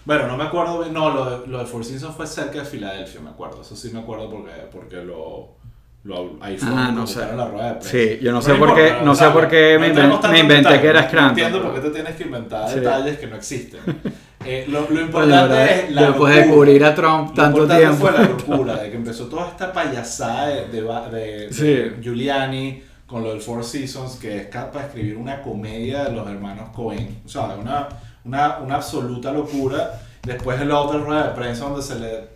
Bueno, 0.06 0.28
no 0.28 0.38
me 0.38 0.44
acuerdo 0.44 0.80
bien. 0.82 0.94
No, 0.94 1.10
lo 1.10 1.40
de, 1.42 1.48
lo 1.48 1.60
de 1.60 1.66
Four 1.66 1.84
Seasons 1.84 2.16
fue 2.16 2.28
cerca 2.28 2.60
de 2.60 2.66
Filadelfia, 2.66 3.20
me 3.22 3.32
acuerdo. 3.32 3.62
Eso 3.62 3.76
sí 3.76 3.90
me 3.92 4.00
acuerdo 4.00 4.30
porque, 4.30 4.52
porque 4.72 4.98
lo, 4.98 5.56
lo. 6.04 6.38
Ahí 6.42 6.58
fue 6.58 6.70
Ah, 6.72 6.92
no 6.94 7.08
sé. 7.08 7.22
la 7.36 7.48
rueda 7.48 7.68
de 7.70 7.74
prensa. 7.80 7.90
Sí, 7.90 8.20
yo 8.22 8.32
no 8.32 8.40
sé 8.42 8.54
por 8.54 8.76
qué- 8.76 8.98
no 9.04 9.16
sé 9.16 9.28
por 9.32 9.48
qué 9.48 9.78
me 9.80 9.88
entremos 9.88 10.20
inven- 10.20 10.22
tanto 10.22 10.28
me 10.34 10.40
en 10.40 10.46
inventé 10.46 10.80
que 10.82 10.88
era 10.88 11.02
no 11.02 11.08
Scranton, 11.08 11.30
entiendo 11.30 11.58
pero- 11.60 11.72
por 11.74 11.82
qué 11.82 11.88
te 11.90 11.94
tienes 11.96 12.16
que 12.16 12.24
inventar 12.24 12.70
Sí. 12.70 12.76
detalles 12.82 13.18
que 13.18 13.28
no 13.28 13.36
existen. 13.36 13.80
Eh, 14.48 14.66
lo, 14.68 14.88
lo 14.92 15.02
importante 15.02 15.86
es 15.86 15.92
la 15.92 16.02
después 16.10 16.36
de 16.36 16.42
locura. 16.42 16.56
cubrir 16.56 16.86
a 16.86 16.94
Trump 16.94 17.30
Lo 17.30 17.34
tanto 17.34 17.58
importante 17.64 17.84
tiempo. 17.84 18.06
fue 18.06 18.12
la 18.12 18.24
locura 18.30 18.76
de 18.76 18.92
que 18.92 18.96
empezó 18.98 19.26
toda 19.26 19.48
esta 19.48 19.74
payasada 19.74 20.48
de, 20.50 20.68
de, 20.68 20.82
de- 20.84 21.48
de 21.48 21.52
Sí. 21.52 21.96
Giuliani 22.00 22.84
con 23.08 23.24
lo 23.24 23.30
del 23.32 23.42
Four 23.42 23.64
Seasons, 23.64 24.16
que 24.16 24.38
es 24.38 24.48
capaz 24.48 24.80
de 24.82 24.88
escribir 24.88 25.18
una 25.18 25.42
comedia 25.42 26.06
de 26.06 26.12
los 26.12 26.28
hermanos 26.28 26.70
Cohen. 26.70 27.22
O 27.26 27.30
sea, 27.30 27.44
una, 27.56 27.88
una, 28.24 28.58
una 28.60 28.76
absoluta 28.76 29.32
locura. 29.32 30.02
Después 30.24 30.60
en 30.60 30.70
la 30.70 30.80
otra 30.80 31.00
rueda 31.00 31.28
de 31.28 31.36
prensa 31.36 31.66
donde 31.66 31.84
se 31.84 32.00
le 32.00 32.28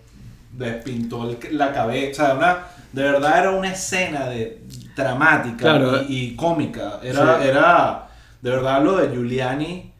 despintó 0.53 1.29
el- 1.29 1.57
la 1.57 1.73
cabeza. 1.73 2.23
O 2.23 2.25
sea, 2.27 2.35
una, 2.35 2.57
de 2.93 3.03
verdad 3.03 3.39
era 3.39 3.51
una 3.51 3.71
escena 3.71 4.27
de, 4.27 4.61
dramática 4.95 5.57
Claro. 5.57 6.03
y, 6.03 6.17
y 6.31 6.35
cómica. 6.35 6.99
Era, 7.01 7.39
Sí. 7.41 7.47
era, 7.47 8.07
de 8.41 8.49
verdad, 8.49 8.83
lo 8.83 8.97
de 8.97 9.09
Giuliani. 9.09 9.91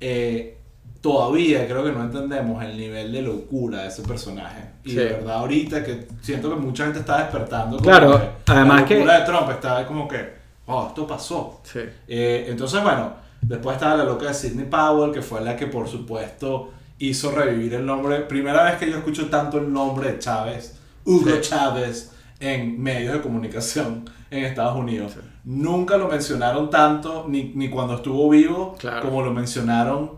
eh, 0.00 0.58
todavía 1.00 1.66
creo 1.66 1.84
que 1.84 1.92
no 1.92 2.02
entendemos 2.02 2.62
el 2.64 2.76
nivel 2.76 3.12
de 3.12 3.22
locura 3.22 3.82
de 3.82 3.88
ese 3.88 4.02
personaje. 4.02 4.62
Y 4.86 4.90
Sí. 4.90 4.96
de 4.96 5.04
verdad 5.04 5.36
ahorita 5.36 5.84
que 5.84 6.06
siento 6.22 6.48
que 6.48 6.56
mucha 6.56 6.84
gente 6.84 7.00
está 7.00 7.18
despertando. 7.18 7.76
Claro, 7.78 8.18
que 8.44 8.52
además 8.52 8.82
la 8.82 8.86
que- 8.86 8.94
locura 8.94 9.18
de 9.20 9.26
Trump 9.26 9.50
está 9.50 9.86
como 9.86 10.06
que, 10.08 10.32
oh, 10.66 10.86
esto 10.88 11.06
pasó. 11.06 11.60
Sí. 11.64 11.80
Eh, 12.08 12.46
entonces, 12.48 12.82
bueno, 12.82 13.14
después 13.42 13.74
estaba 13.76 13.96
la 13.96 14.04
loca 14.04 14.26
de 14.28 14.34
Sidney 14.34 14.66
Powell, 14.66 15.12
que 15.12 15.22
fue 15.22 15.40
la 15.40 15.56
que 15.56 15.66
por 15.66 15.88
supuesto 15.88 16.70
hizo 16.98 17.32
revivir 17.32 17.74
el 17.74 17.84
nombre. 17.84 18.20
Primera 18.20 18.62
vez 18.64 18.76
que 18.76 18.88
yo 18.90 18.96
escucho 18.98 19.26
tanto 19.28 19.58
el 19.58 19.72
nombre 19.72 20.12
de 20.12 20.18
Chávez, 20.20 20.78
Hugo 21.04 21.30
Sí. 21.30 21.40
Chávez, 21.42 22.12
en 22.40 22.80
medios 22.80 23.12
de 23.14 23.20
comunicación 23.22 24.08
en 24.30 24.44
Estados 24.44 24.76
Unidos. 24.76 25.12
Sí. 25.14 25.20
Nunca 25.44 25.96
lo 25.96 26.08
mencionaron 26.08 26.70
tanto, 26.70 27.26
ni, 27.28 27.52
ni 27.54 27.68
cuando 27.70 27.94
estuvo 27.96 28.28
vivo, 28.30 28.74
Claro. 28.78 29.02
como 29.02 29.22
lo 29.22 29.32
mencionaron 29.32 30.10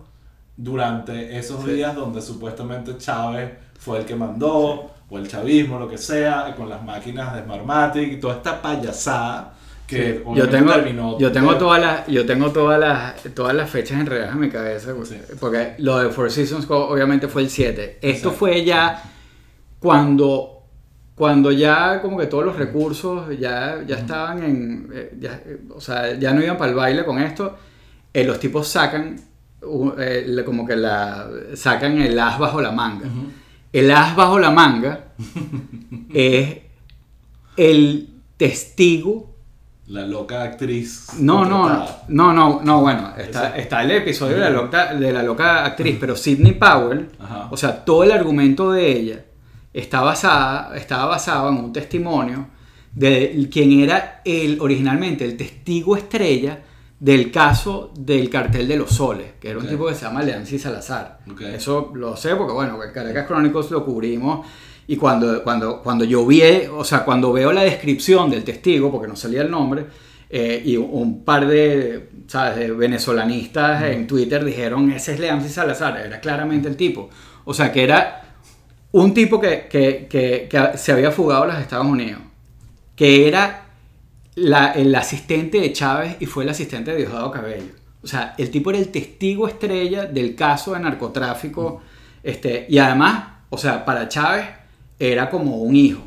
durante 0.57 1.38
esos 1.38 1.64
Sí. 1.64 1.72
días 1.72 1.94
donde 1.94 2.20
supuestamente 2.20 2.96
Chávez 2.98 3.52
fue 3.79 3.99
el 4.01 4.05
que 4.05 4.14
mandó, 4.14 4.91
o 5.11 5.19
el 5.19 5.27
chavismo, 5.27 5.79
lo 5.79 5.88
que 5.88 5.97
sea, 5.97 6.55
con 6.57 6.69
las 6.69 6.83
máquinas 6.85 7.35
de 7.35 7.43
Smartmatic 7.43 8.12
y 8.12 8.17
toda 8.21 8.35
esta 8.37 8.61
payasada 8.61 9.55
que 9.87 10.19
Sí. 10.23 10.35
Yo 10.37 10.47
tengo, 10.51 10.71
terminó 10.75 11.19
yo 11.19 11.33
tengo 11.33 11.55
de- 11.55 11.59
todas 11.59 11.81
las, 11.81 12.07
yo 12.09 12.27
tengo 12.27 12.51
todas 12.53 12.79
las, 12.79 13.14
todas 13.35 13.55
las 13.55 13.71
fechas 13.71 13.99
enredadas 13.99 14.35
en 14.35 14.41
mi 14.41 14.51
cabeza, 14.51 14.93
Sí. 15.05 15.17
porque 15.41 15.77
lo 15.79 15.99
de 15.99 16.11
Four 16.11 16.31
Seasons 16.31 16.67
obviamente 16.69 17.27
fue 17.27 17.41
el 17.41 17.49
7. 17.49 17.99
Esto 18.03 18.31
fue 18.33 18.64
ya 18.64 19.03
cuando, 19.79 20.62
cuando 21.14 21.51
ya 21.53 22.01
como 22.03 22.19
que 22.19 22.27
todos 22.27 22.45
los 22.45 22.57
recursos 22.57 23.27
ya, 23.38 23.83
ya 23.87 23.97
estaban 23.97 24.43
en, 24.43 24.91
eh, 24.93 25.14
ya, 25.21 25.41
eh, 25.47 25.61
o 25.75 25.81
sea, 25.81 26.14
ya 26.19 26.33
no 26.33 26.43
iban 26.43 26.57
para 26.59 26.71
el 26.71 26.77
baile 26.77 27.05
con 27.05 27.19
esto. 27.19 27.57
eh, 28.12 28.25
los 28.25 28.41
tipos 28.41 28.67
sacan 28.67 29.17
eh, 29.99 30.43
como 30.47 30.67
que 30.67 30.75
la 30.77 31.29
sacan 31.55 32.01
el 32.01 32.19
as 32.19 32.38
bajo 32.38 32.61
la 32.61 32.73
manga. 32.73 33.07
Ujú. 33.07 33.27
El 33.72 33.90
as 33.90 34.16
bajo 34.16 34.38
la 34.38 34.50
manga 34.50 35.07
es 36.14 36.59
el 37.57 38.09
testigo 38.37 39.35
La 39.87 40.07
loca 40.07 40.42
actriz. 40.42 41.09
no, 41.18 41.44
no, 41.44 41.68
no, 42.09 42.33
no, 42.33 42.61
no, 42.62 42.81
bueno, 42.81 43.12
está, 43.16 43.57
está 43.57 43.83
el 43.83 43.90
episodio 43.90 44.35
de 44.37 44.40
la, 44.42 44.50
loca, 44.50 44.94
de 44.94 45.12
la 45.12 45.22
loca 45.22 45.64
actriz, 45.64 45.96
pero 45.98 46.14
Sidney 46.16 46.52
Powell, 46.52 47.09
Ajá. 47.18 47.48
o 47.50 47.57
sea, 47.57 47.85
todo 47.85 48.04
el 48.04 48.12
argumento 48.12 48.70
de 48.72 48.92
ella 48.92 49.24
está 49.72 50.00
basada, 50.00 50.76
estaba 50.76 51.07
basado 51.07 51.48
en 51.50 51.57
un 51.57 51.72
testimonio 51.72 52.48
de 52.94 53.48
quien 53.50 53.81
era 53.81 54.22
el, 54.24 54.61
originalmente 54.61 55.24
el 55.24 55.37
testigo 55.37 55.96
estrella 55.96 56.61
del 57.00 57.30
caso 57.30 57.92
del 57.96 58.28
cartel 58.28 58.66
de 58.66 58.76
los 58.76 58.90
soles, 58.90 59.32
que 59.40 59.50
era 59.50 59.58
un 59.58 59.68
tipo 59.68 59.87
que 59.87 59.94
se 59.94 60.02
llama 60.02 60.22
Leancy 60.22 60.58
Salazar. 60.58 61.20
Ok. 61.30 61.42
Eso 61.42 61.92
lo 61.94 62.16
sé 62.16 62.34
porque, 62.34 62.52
bueno, 62.52 62.82
el 62.82 62.92
Caracas 62.92 63.26
Chronicles 63.26 63.70
lo 63.70 63.84
cubrimos 63.84 64.46
y 64.87 64.96
cuando, 64.96 65.42
cuando, 65.44 65.82
cuando 65.82 66.04
yo 66.04 66.26
vi, 66.26 66.42
o 66.72 66.82
sea, 66.82 67.04
cuando 67.04 67.32
veo 67.32 67.52
la 67.52 67.62
descripción 67.62 68.30
del 68.30 68.42
testigo, 68.42 68.90
porque 68.90 69.06
no 69.06 69.14
salía 69.14 69.42
el 69.42 69.50
nombre, 69.50 69.87
eh, 70.30 70.61
y 70.64 70.76
un 70.76 71.24
par 71.24 71.46
de, 71.46 72.11
¿sabes? 72.26 72.56
de 72.56 72.72
venezolanistas 72.72 73.84
en 73.84 74.06
Twitter 74.06 74.44
dijeron, 74.44 74.90
ese 74.90 75.14
es 75.14 75.20
Leancy 75.20 75.48
Salazar, 75.48 75.98
era 75.98 76.20
claramente 76.20 76.68
el 76.68 76.76
tipo. 76.76 77.11
O 77.44 77.54
sea, 77.54 77.70
que 77.70 77.84
era 77.84 78.34
un 78.92 79.14
tipo 79.14 79.40
que, 79.40 79.68
que, 79.68 80.06
que, 80.08 80.48
que 80.50 80.78
se 80.78 80.92
había 80.92 81.12
fugado 81.12 81.44
a 81.44 81.46
los 81.46 81.58
Estados 81.58 81.87
Unidos, 81.87 82.20
que 82.96 83.28
era 83.28 83.67
la- 84.38 84.72
el 84.72 84.94
asistente 84.94 85.61
de 85.61 85.72
Chávez 85.72 86.16
y 86.20 86.27
fue 86.27 86.44
el 86.44 86.51
asistente 86.51 86.90
de 86.92 86.98
Diosdado 86.98 87.31
Cabello. 87.31 87.72
O 88.03 88.07
sea, 88.07 88.35
el 88.38 88.51
tipo 88.51 88.70
era 88.70 88.79
el 88.79 88.88
testigo 88.88 89.48
estrella 89.48 90.05
del 90.07 90.35
caso 90.35 90.72
de 90.74 90.81
narcotráfico. 90.81 91.81
este, 92.22 92.66
y 92.68 92.79
además, 92.79 93.24
o 93.48 93.57
sea, 93.57 93.85
para 93.85 94.09
Chávez 94.09 94.44
era 94.98 95.31
como 95.31 95.59
un 95.59 95.74
hijo. 95.77 96.03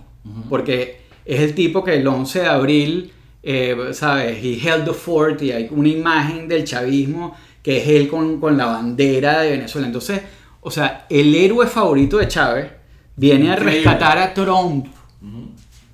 Porque 0.49 1.01
es 1.25 1.39
el 1.39 1.55
tipo 1.55 1.83
que 1.83 1.95
el 1.95 2.05
11 2.07 2.41
de 2.41 2.47
abril, 2.47 3.13
eh, 3.41 3.75
¿sabes? 3.93 4.37
He 4.43 4.53
held 4.59 4.85
the 4.85 4.93
fort 4.93 5.41
y 5.41 5.51
hay 5.51 5.67
una 5.71 5.87
imagen 5.89 6.47
del 6.47 6.63
chavismo 6.65 7.35
que 7.63 7.77
es 7.77 7.87
él 7.87 8.07
con, 8.07 8.39
con 8.39 8.57
la 8.57 8.65
bandera 8.67 9.39
de 9.41 9.51
Venezuela. 9.51 9.87
Entonces, 9.87 10.21
o 10.61 10.69
sea, 10.69 11.05
el 11.09 11.33
héroe 11.33 11.65
favorito 11.65 12.17
de 12.17 12.27
Chávez 12.27 12.67
viene 13.15 13.51
a 13.51 13.55
rescatar 13.55 14.17
a 14.19 14.33
Trump. 14.33 14.87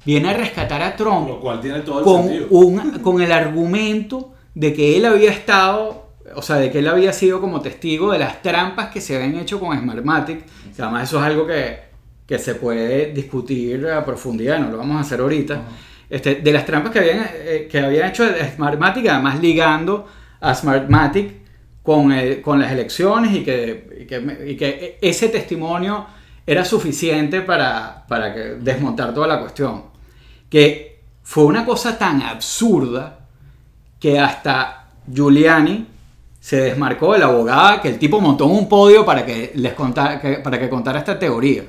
Viene 0.07 0.29
a 0.29 0.33
rescatar 0.33 0.81
a 0.81 0.95
Trump 0.95 1.27
Lo 1.27 1.39
cual 1.39 1.59
tiene 1.61 1.81
todo 1.81 1.99
el 1.99 2.05
con, 2.05 2.23
sentido. 2.27 2.47
un, 2.49 2.89
con 3.03 3.21
el 3.21 3.31
argumento 3.31 4.33
de 4.55 4.73
que 4.73 4.97
él 4.97 5.05
había 5.05 5.29
estado, 5.31 6.07
o 6.35 6.41
sea, 6.41 6.55
de 6.55 6.71
que 6.71 6.79
él 6.79 6.87
había 6.87 7.11
sido 7.13 7.39
como 7.41 7.61
testigo 7.61 8.11
de 8.13 8.19
las 8.19 8.41
trampas 8.41 8.87
que 8.89 9.01
se 9.01 9.15
habían 9.17 9.35
hecho 9.35 9.59
con 9.59 9.77
Smartmatic, 9.77 10.45
que 10.75 10.81
además 10.81 11.09
eso 11.09 11.17
es 11.19 11.23
algo 11.25 11.45
que, 11.45 11.77
que 12.25 12.39
se 12.39 12.55
puede 12.55 13.11
discutir 13.13 13.85
a 13.87 14.03
profundidad, 14.05 14.59
no 14.59 14.71
lo 14.71 14.77
vamos 14.77 14.97
a 14.97 15.01
hacer 15.01 15.19
ahorita, 15.19 15.61
este, 16.09 16.35
de 16.35 16.51
las 16.53 16.65
trampas 16.65 16.91
que 16.93 16.99
habían, 16.99 17.27
eh, 17.33 17.67
que 17.69 17.79
habían 17.79 18.09
hecho 18.09 18.23
Smartmatic, 18.55 19.05
además 19.09 19.39
ligando 19.41 20.07
a 20.39 20.55
Smartmatic 20.55 21.33
con, 21.83 22.11
el- 22.13 22.41
con 22.41 22.59
las 22.59 22.71
elecciones 22.71 23.35
y 23.35 23.43
que, 23.43 23.97
y 24.01 24.05
que, 24.05 24.45
y 24.51 24.55
que 24.55 24.97
ese 25.01 25.27
testimonio 25.29 26.05
era 26.45 26.63
suficiente 26.63 27.41
para, 27.41 28.05
para 28.07 28.33
que- 28.33 28.55
desmontar 28.61 29.13
toda 29.13 29.27
la 29.27 29.39
cuestión 29.41 29.95
que 30.49 31.01
fue 31.23 31.43
una 31.45 31.65
cosa 31.65 31.97
tan 31.97 32.21
absurda 32.21 33.19
que 33.99 34.19
hasta 34.19 34.87
Giuliani 35.11 35.87
se 36.39 36.57
desmarcó 36.61 37.13
de 37.13 37.19
la 37.19 37.25
abogada 37.25 37.81
que 37.81 37.89
el 37.89 37.99
tipo 37.99 38.21
montó 38.21 38.45
un 38.45 38.69
podio 38.69 39.05
para 39.05 39.25
que 39.25 39.51
les 39.55 39.73
contara, 39.73 40.19
que- 40.21 40.35
para 40.37 40.57
que 40.59 40.69
contara 40.69 40.99
esta 40.99 41.17
teoría, 41.19 41.63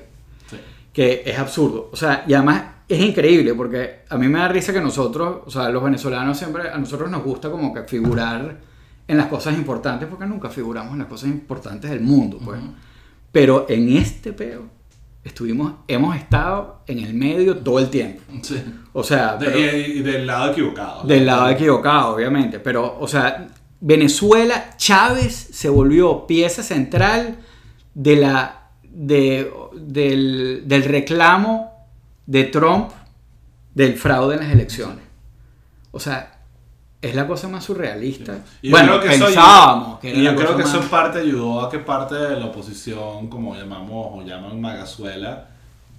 Sí. 0.48 0.56
que 0.92 1.22
es 1.26 1.38
absurdo. 1.38 1.90
O 1.92 1.96
sea, 1.96 2.24
y 2.26 2.34
además 2.34 2.62
es 2.88 3.00
increíble 3.00 3.54
porque 3.54 4.00
a 4.08 4.16
mí 4.16 4.28
me 4.28 4.38
da 4.38 4.48
risa 4.48 4.72
que 4.72 4.80
nosotros, 4.80 5.40
o 5.46 5.50
sea, 5.50 5.68
los 5.70 5.82
venezolanos 5.82 6.38
siempre, 6.38 6.70
a 6.70 6.78
nosotros 6.78 7.10
nos 7.10 7.24
gusta 7.24 7.50
como 7.50 7.72
que 7.74 7.82
figurar 7.82 8.56
en 9.08 9.16
las 9.16 9.26
cosas 9.26 9.54
importantes 9.54 10.06
porque 10.08 10.26
nunca 10.26 10.50
figuramos 10.50 10.92
en 10.92 10.98
las 11.00 11.08
cosas 11.08 11.30
importantes 11.30 11.90
del 11.90 12.00
mundo, 12.00 12.38
pues. 12.44 12.60
Pero 13.32 13.66
en 13.68 13.96
este 13.96 14.32
peo 14.32 14.62
estuvimos, 15.24 15.74
hemos 15.88 16.16
estado 16.16 16.83
en 16.87 16.98
el 17.00 17.14
medio 17.14 17.59
todo 17.59 17.78
el 17.78 17.88
tiempo. 17.90 18.22
Sí. 18.42 18.62
O 18.92 19.02
sea, 19.02 19.37
De- 19.37 19.46
pero- 19.46 19.59
y, 19.59 19.98
y 19.98 20.02
del 20.02 20.26
lado 20.26 20.52
equivocado. 20.52 21.04
del 21.04 21.26
lado 21.26 21.48
equivocado, 21.50 22.14
obviamente. 22.14 22.59
Pero, 22.61 22.96
o 22.98 23.07
sea, 23.09 23.48
Venezuela, 23.81 24.74
Chávez 24.76 25.35
se 25.52 25.68
volvió 25.68 26.26
pieza 26.26 26.62
central 26.62 27.38
de 27.94 28.16
la, 28.16 28.70
de, 28.83 29.50
del, 29.76 30.62
del 30.66 30.85
reclamo 30.85 31.72
de 32.26 32.44
Trump 32.44 32.90
del 33.74 33.96
fraude 33.96 34.35
en 34.37 34.40
las 34.42 34.52
elecciones. 34.52 35.04
O 35.90 36.00
sea, 36.00 36.38
es 37.00 37.14
la 37.14 37.26
cosa 37.26 37.48
más 37.48 37.64
surrealista. 37.64 38.38
Bueno, 38.70 38.98
creo 38.98 39.00
que 39.02 39.14
eso 39.14 39.24
pensábamos 39.26 39.98
que 40.00 40.11
era 40.11 40.18
y 40.18 40.22
yo 40.24 40.30
la 40.32 40.37
creo 40.37 40.46
cosa 40.48 40.56
que 40.58 40.68
eso 40.68 40.76
más- 40.76 40.84
en 40.84 40.90
parte 40.90 41.18
ayudó 41.20 41.61
a 41.61 41.70
que 41.70 41.78
parte 41.78 42.14
de 42.16 42.37
la 42.40 42.46
oposición, 42.46 43.28
como 43.28 43.54
llamamos 43.54 44.06
o 44.12 44.22
llaman 44.26 44.61
Magazuela, 44.61 45.46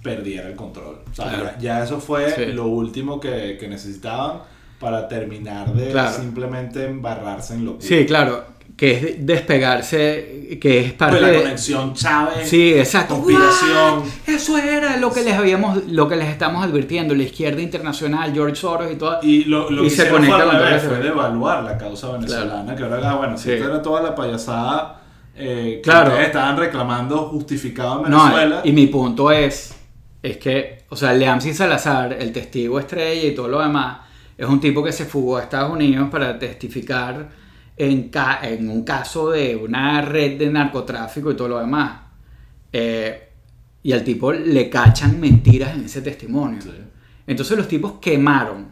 perdiera 0.02 0.48
el 0.48 0.56
control. 0.56 1.00
O 1.10 1.14
sea, 1.14 1.28
Claro. 1.28 1.50
ya, 1.60 1.82
eso 1.84 2.00
fue 2.00 2.30
Sí. 2.30 2.46
lo 2.52 2.66
último 2.66 3.18
que, 3.20 3.56
que 3.58 3.68
necesitaban 3.68 4.40
para 4.78 5.08
terminar 5.08 5.72
de 5.74 5.90
Claro. 5.90 6.12
simplemente 6.12 6.86
embarrarse 6.86 7.54
en 7.54 7.64
locura. 7.66 7.86
Sí, 7.86 8.06
claro, 8.06 8.44
que 8.80 8.92
es 8.92 9.26
despegarse, 9.26 10.56
que 10.58 10.80
es 10.80 10.92
parte 10.94 11.18
Pues 11.18 11.32
la 11.32 11.38
conexión 11.42 11.92
Chávez, 11.92 12.48
Sí, 12.48 12.72
exacto. 12.72 13.16
conspiración. 13.16 13.98
¡What! 13.98 14.06
Eso 14.34 14.56
era 14.56 14.96
lo 14.96 15.12
que 15.12 15.22
les 15.22 15.34
habíamos, 15.34 15.84
lo 15.88 16.08
que 16.08 16.16
les 16.16 16.28
estamos 16.28 16.64
advirtiendo, 16.64 17.14
la 17.14 17.24
izquierda 17.24 17.60
internacional, 17.60 18.32
George 18.32 18.56
Soros 18.56 18.90
y 18.90 18.96
todo. 18.96 19.18
Y 19.22 19.44
lo, 19.44 19.70
lo 19.70 19.84
Y 19.84 19.88
que 19.88 19.94
se 19.96 20.08
conecta 20.08 20.44
con 20.46 20.56
todo 20.56 20.80
fue 20.80 20.98
devaluar 20.98 21.62
la 21.62 21.76
causa 21.76 22.12
venezolana, 22.12 22.74
que 22.74 22.82
ahora, 22.82 23.10
ah, 23.10 23.14
bueno, 23.16 23.36
si 23.36 23.44
Sí. 23.44 23.50
era 23.50 23.82
toda 23.82 24.00
la 24.02 24.14
payasada 24.14 24.96
eh, 25.36 25.74
que 25.76 25.80
Claro. 25.82 26.08
ustedes 26.10 26.26
estaban 26.28 26.56
reclamando 26.56 27.18
justificado 27.28 28.04
en 28.06 28.10
No, 28.10 28.24
Venezuela. 28.24 28.60
y 28.64 28.72
mi 28.72 28.86
punto 28.86 29.30
es, 29.30 29.74
es 30.22 30.38
que, 30.38 30.84
o 30.88 30.96
sea, 30.96 31.12
Leamsi 31.12 31.52
Salazar, 31.52 32.14
el 32.18 32.32
testigo 32.32 32.78
estrella 32.80 33.28
y 33.28 33.34
todo 33.34 33.48
lo 33.48 33.60
demás, 33.60 33.98
es 34.38 34.46
un 34.46 34.58
tipo 34.58 34.82
que 34.82 34.92
se 34.92 35.04
fugó 35.04 35.36
a 35.36 35.42
Estados 35.42 35.70
Unidos 35.70 36.08
para 36.10 36.38
testificar 36.38 37.38
en, 37.76 38.08
ca- 38.10 38.40
en 38.42 38.68
un 38.68 38.82
caso 38.84 39.30
de 39.30 39.56
una 39.56 40.02
red 40.02 40.38
de 40.38 40.50
narcotráfico 40.50 41.30
y 41.30 41.36
todo 41.36 41.48
lo 41.48 41.58
demás. 41.60 42.00
Eh, 42.72 43.28
y 43.82 43.92
al 43.92 44.04
tipo 44.04 44.32
le 44.32 44.68
cachan 44.68 45.18
mentiras 45.18 45.74
en 45.74 45.84
ese 45.86 46.02
testimonio. 46.02 46.60
Sí. 46.60 46.70
Entonces 47.26 47.56
los 47.56 47.66
tipos 47.68 47.94
quemaron 48.00 48.68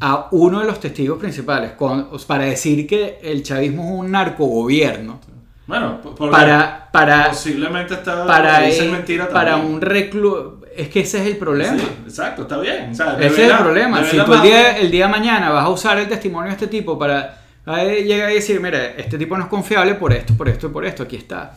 a 0.00 0.28
uno 0.32 0.60
de 0.60 0.66
los 0.66 0.80
testigos 0.80 1.18
principales 1.18 1.72
con- 1.72 2.08
para 2.26 2.44
decir 2.44 2.86
que 2.86 3.18
el 3.22 3.42
chavismo 3.42 3.82
es 3.84 3.90
un 4.00 4.10
narcogobierno. 4.10 5.20
Bueno, 5.66 5.98
Para, 6.30 6.90
para, 6.92 7.28
posiblemente 7.30 7.94
está 7.94 8.26
para, 8.26 8.68
eh, 8.68 8.90
mentira 8.90 9.28
para 9.30 9.56
un 9.56 9.80
reclu... 9.80 10.60
Es 10.76 10.88
que 10.88 11.00
ese 11.00 11.20
es 11.22 11.26
el 11.28 11.36
problema. 11.38 11.78
Sí, 11.78 11.86
exacto, 12.04 12.42
está 12.42 12.58
bien. 12.58 12.90
O 12.90 12.94
sea, 12.94 13.16
Ese 13.18 13.46
es 13.46 13.50
el 13.52 13.58
problema. 13.58 14.04
Si 14.04 14.18
tú 14.18 14.34
el 14.34 14.42
día, 14.42 14.76
el 14.76 14.90
día 14.90 15.06
de 15.06 15.12
mañana 15.12 15.50
vas 15.50 15.64
a 15.64 15.68
usar 15.70 15.96
el 15.98 16.08
testimonio 16.08 16.48
de 16.48 16.54
este 16.54 16.66
tipo 16.66 16.98
para 16.98 17.43
eh, 17.66 18.02
llegar 18.04 18.30
y 18.30 18.34
decir, 18.34 18.60
mira, 18.60 18.84
este 18.96 19.16
tipo 19.18 19.36
no 19.36 19.44
es 19.44 19.48
confiable 19.48 19.94
por 19.94 20.12
esto, 20.12 20.34
por 20.34 20.48
esto 20.48 20.66
y 20.66 20.70
por 20.70 20.84
esto, 20.84 21.02
aquí 21.04 21.16
está. 21.16 21.56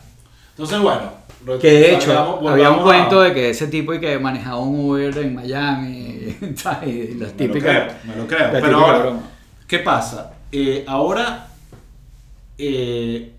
Entonces, 0.50 0.78
bueno. 0.80 1.28
Que 1.60 1.70
de 1.70 1.94
hecho, 1.94 2.40
había 2.48 2.70
un 2.72 2.82
cuento 2.82 3.20
a- 3.20 3.24
de 3.26 3.34
que 3.34 3.50
ese 3.50 3.68
tipo 3.68 3.94
y 3.94 4.00
que 4.00 4.18
manejaba 4.18 4.58
un 4.58 4.90
Uber 4.90 5.16
en 5.18 5.34
Miami, 5.36 6.36
¿sabes? 6.56 6.88
y 7.10 7.14
las 7.14 7.32
Me 7.34 7.46
lo 7.46 7.52
típicas. 7.54 7.76
creo, 7.76 7.94
me 8.04 8.16
lo 8.16 8.26
creo. 8.26 8.48
Pero 8.50 8.64
típica 8.66 8.76
ahora, 8.76 8.98
broma. 8.98 9.20
¿qué 9.68 9.78
pasa? 9.78 10.32
Eh, 10.50 10.84
ahora 10.88 11.46
eh, 12.58 13.32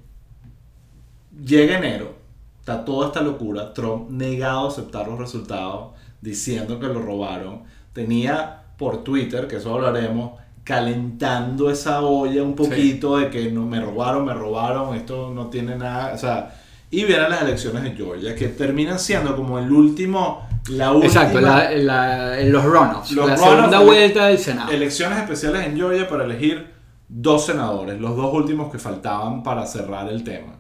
llega 1.46 1.78
enero, 1.78 2.14
está 2.60 2.86
toda 2.86 3.08
esta 3.08 3.22
locura, 3.22 3.74
Trump 3.74 4.10
negado 4.10 4.66
a 4.66 4.68
aceptar 4.70 5.08
los 5.08 5.20
resultados, 5.20 5.92
diciendo 6.22 6.80
que 6.80 6.88
lo 6.88 7.02
robaron, 7.02 7.64
tenía 7.94 8.64
por 8.78 9.04
Twitter, 9.04 9.48
que 9.48 9.58
eso 9.58 9.74
hablaremos, 9.74 10.40
calentando 10.70 11.72
esa 11.72 12.02
olla 12.02 12.44
un 12.44 12.56
poquito 12.56 13.18
de 13.18 13.32
que 13.32 13.52
no 13.52 13.66
me 13.66 13.82
robaron, 13.82 14.24
me 14.24 14.36
robaron, 14.36 14.96
esto 14.96 15.32
no 15.34 15.48
tiene 15.48 15.76
nada, 15.76 16.14
o 16.14 16.18
sea, 16.18 16.54
y 16.92 17.06
vienen 17.06 17.32
las 17.32 17.42
elecciones 17.42 17.84
de 17.84 17.92
Georgia 17.92 18.36
que 18.36 18.50
terminan 18.50 19.00
siendo 19.00 19.36
como 19.36 19.58
el 19.58 19.72
último, 19.72 20.48
la 20.70 20.92
última 20.92 21.08
Exacto, 21.08 21.42
la- 21.42 21.72
la- 21.72 22.40
los 22.44 22.64
runoffs, 22.64 23.12
Los 23.14 23.28
la 23.28 23.36
runoffs, 23.36 23.56
segunda 23.56 23.80
vuelta 23.80 24.28
del 24.28 24.38
Senado. 24.38 24.72
elecciones 24.72 25.18
especiales 25.20 25.66
en 25.66 25.76
Georgia 25.76 26.08
para 26.08 26.24
elegir 26.26 26.68
dos 27.08 27.48
senadores, 27.48 28.00
los 28.00 28.16
dos 28.16 28.32
últimos 28.32 28.72
que 28.72 28.78
faltaban 28.78 29.42
para 29.42 29.66
cerrar 29.66 30.08
el 30.10 30.24
tema. 30.24 30.54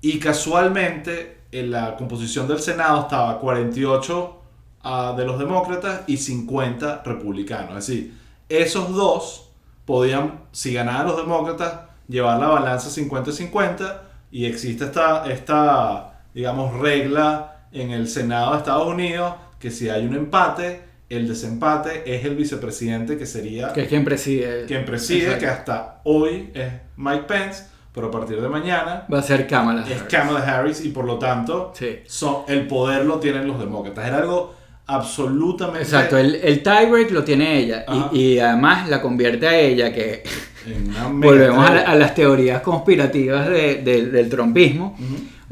Y 0.00 0.18
casualmente 0.18 1.42
en 1.52 1.70
la 1.70 1.94
composición 1.96 2.48
del 2.48 2.58
Senado 2.60 3.02
estaba 3.02 3.38
48 3.38 4.38
ah, 4.82 5.14
de 5.16 5.24
los 5.26 5.38
demócratas 5.38 6.00
y 6.06 6.16
50 6.16 7.02
republicanos. 7.04 7.76
Es 7.78 7.86
decir, 7.86 8.21
esos 8.60 8.94
dos 8.94 9.50
podían, 9.84 10.40
si 10.52 10.72
ganaban 10.74 11.06
los 11.06 11.16
demócratas, 11.16 11.74
llevar 12.08 12.38
la 12.40 12.48
balanza 12.48 12.88
50-50 12.88 13.98
y 14.30 14.46
existe 14.46 14.84
esta, 14.84 15.24
esta, 15.30 16.20
digamos, 16.34 16.78
regla 16.78 17.66
en 17.72 17.90
el 17.90 18.08
Senado 18.08 18.52
de 18.52 18.58
Estados 18.58 18.86
Unidos 18.86 19.34
que 19.58 19.70
si 19.70 19.88
hay 19.88 20.04
un 20.06 20.14
empate, 20.14 20.82
el 21.08 21.28
desempate 21.28 22.02
es 22.16 22.24
el 22.24 22.34
vicepresidente 22.36 23.16
que 23.18 23.26
sería 23.26 23.72
que 23.72 23.82
es 23.82 23.88
quien 23.88 24.04
preside. 24.04 24.64
quien 24.66 24.84
preside, 24.84 25.24
Exacto. 25.34 25.40
que 25.44 25.50
hasta 25.50 26.00
hoy 26.04 26.50
es 26.54 26.72
Mike 26.96 27.24
Pence, 27.24 27.64
pero 27.94 28.08
a 28.08 28.10
partir 28.10 28.40
de 28.40 28.48
mañana 28.48 29.06
Va 29.12 29.18
a 29.18 29.22
ser 29.22 29.46
Kamala. 29.46 29.82
es 29.82 29.88
Harris. 29.90 30.02
Kamala 30.04 30.40
Harris 30.40 30.84
y 30.84 30.88
por 30.88 31.04
lo 31.04 31.18
tanto 31.18 31.72
Sí. 31.74 31.98
son, 32.06 32.38
el 32.48 32.66
poder 32.66 33.04
lo 33.04 33.18
tienen 33.20 33.46
los 33.46 33.58
demócratas. 33.58 34.06
Era 34.06 34.18
algo 34.18 34.54
absolutamente 34.86 35.82
Exacto, 35.82 36.18
el, 36.18 36.36
el 36.36 36.62
tiebreak 36.62 37.10
lo 37.10 37.24
tiene 37.24 37.58
ella 37.58 37.84
y, 38.12 38.18
y 38.18 38.38
además 38.38 38.88
la 38.88 39.00
convierte 39.00 39.46
a 39.48 39.58
ella 39.58 39.92
que 39.92 40.22
volvemos 41.12 41.68
a, 41.68 41.74
la- 41.74 41.80
a 41.82 41.94
las 41.96 42.14
teorías 42.14 42.60
conspirativas 42.62 43.48
de- 43.48 43.76
de- 43.82 44.06
del 44.06 44.28
trompismo 44.28 44.96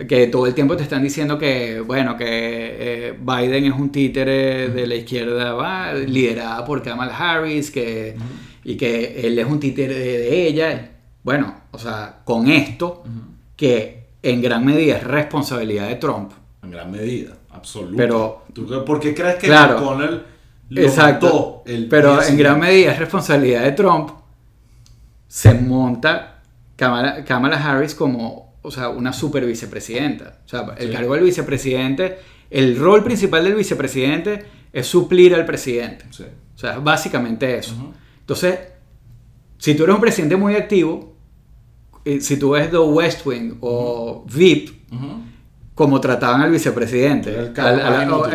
que 0.09 0.29
todo 0.29 0.47
el 0.47 0.55
tiempo 0.55 0.77
te 0.77 0.83
están 0.83 1.03
diciendo 1.03 1.39
que 1.39 1.81
bueno 1.81 2.17
que 2.17 2.27
eh, 2.29 3.15
Biden 3.21 3.65
es 3.67 3.73
un 3.75 3.91
títere 3.93 4.69
de 4.69 4.87
la 4.87 4.95
izquierda 4.95 5.53
va, 5.53 5.93
liderada 5.95 6.65
por 6.65 6.83
Kamala 6.83 7.15
Harris 7.17 7.71
que, 7.71 8.17
y 8.65 8.77
que 8.77 9.27
él 9.27 9.39
es 9.39 9.47
un 9.47 9.61
títere 9.61 9.95
de, 9.95 10.19
de 10.19 10.47
ella. 10.47 10.91
Bueno 11.23 11.55
o 11.71 11.79
sea 11.79 12.21
con 12.25 12.49
esto 12.49 13.03
que 13.57 14.05
en 14.23 14.41
gran 14.41 14.65
medida 14.65 14.97
es 14.97 15.05
responsabilidad 15.05 15.89
de 15.89 15.97
Trump. 15.97 16.33
En 16.63 16.71
gran 16.71 16.91
medida, 16.91 17.37
absoluta. 17.61 17.97
Pero- 17.97 18.43
¿Tú 18.53 18.85
¿Por 18.85 18.99
qué 19.01 19.15
crees 19.15 19.37
que 19.37 19.47
Claro. 19.47 19.79
McConnell 19.79 20.23
lo 20.71 20.81
Exacto. 20.83 21.63
el 21.67 21.89
Pero 21.89 22.23
en 22.23 22.37
gran 22.37 22.59
medida 22.61 22.93
es 22.93 22.99
responsabilidad 22.99 23.63
de 23.63 23.73
Trump. 23.73 24.11
Se 25.29 25.55
monta 25.55 26.43
Kamala, 26.77 27.25
Kamala 27.25 27.57
Harris 27.65 27.95
como, 27.95 28.55
o 28.63 28.71
sea, 28.71 28.89
una 28.89 29.13
super 29.13 29.45
vicepresidenta. 29.47 30.39
O 30.45 30.49
sea, 30.49 30.75
el 30.79 30.89
Sí. 30.89 30.95
cargo 30.95 31.15
del 31.15 31.25
vicepresidente, 31.25 32.19
el 32.51 32.79
rol 32.79 33.05
principal 33.05 33.45
del 33.45 33.55
vicepresidente 33.55 34.45
es 34.73 34.87
suplir 34.87 35.35
al 35.35 35.45
presidente. 35.45 36.05
Sí. 36.11 36.25
O 36.55 36.59
sea, 36.59 36.79
básicamente 36.79 37.57
eso. 37.59 37.75
Entonces, 38.21 38.59
si 39.59 39.75
tú 39.75 39.85
eres 39.85 39.95
un 39.95 40.01
presidente 40.01 40.37
muy 40.37 40.55
activo, 40.57 41.15
eh, 42.05 42.21
si 42.21 42.39
tú 42.39 42.51
ves 42.51 42.71
The 42.71 42.79
West 42.79 43.27
Wing 43.27 43.59
o 43.61 44.25
VIP. 44.33 44.71
Como 45.81 45.99
trataban 45.99 46.43
al 46.43 46.51
vicepresidente, 46.51 47.53
al- 47.57 47.81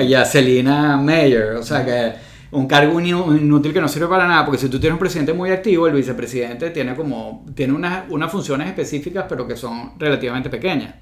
y 0.03 0.15
a 0.15 0.25
Selina 0.25 0.97
Mayer, 0.97 1.51
o 1.57 1.61
sea 1.61 1.85
que 1.85 2.13
un 2.49 2.65
cargo 2.65 2.99
inútil 2.99 3.71
que 3.71 3.79
no 3.79 3.87
sirve 3.87 4.07
para 4.07 4.27
nada, 4.27 4.43
porque 4.43 4.57
si 4.57 4.67
tú 4.67 4.79
tienes 4.79 4.93
un 4.93 4.99
presidente 4.99 5.31
muy 5.31 5.51
activo, 5.51 5.85
el 5.85 5.93
vicepresidente 5.93 6.71
tiene 6.71 6.95
como 6.95 7.45
tiene 7.53 7.73
unas, 7.73 8.05
unas 8.09 8.31
funciones 8.31 8.67
específicas, 8.67 9.25
pero 9.29 9.47
que 9.47 9.55
son 9.55 9.91
relativamente 9.99 10.49
pequeñas. 10.49 10.95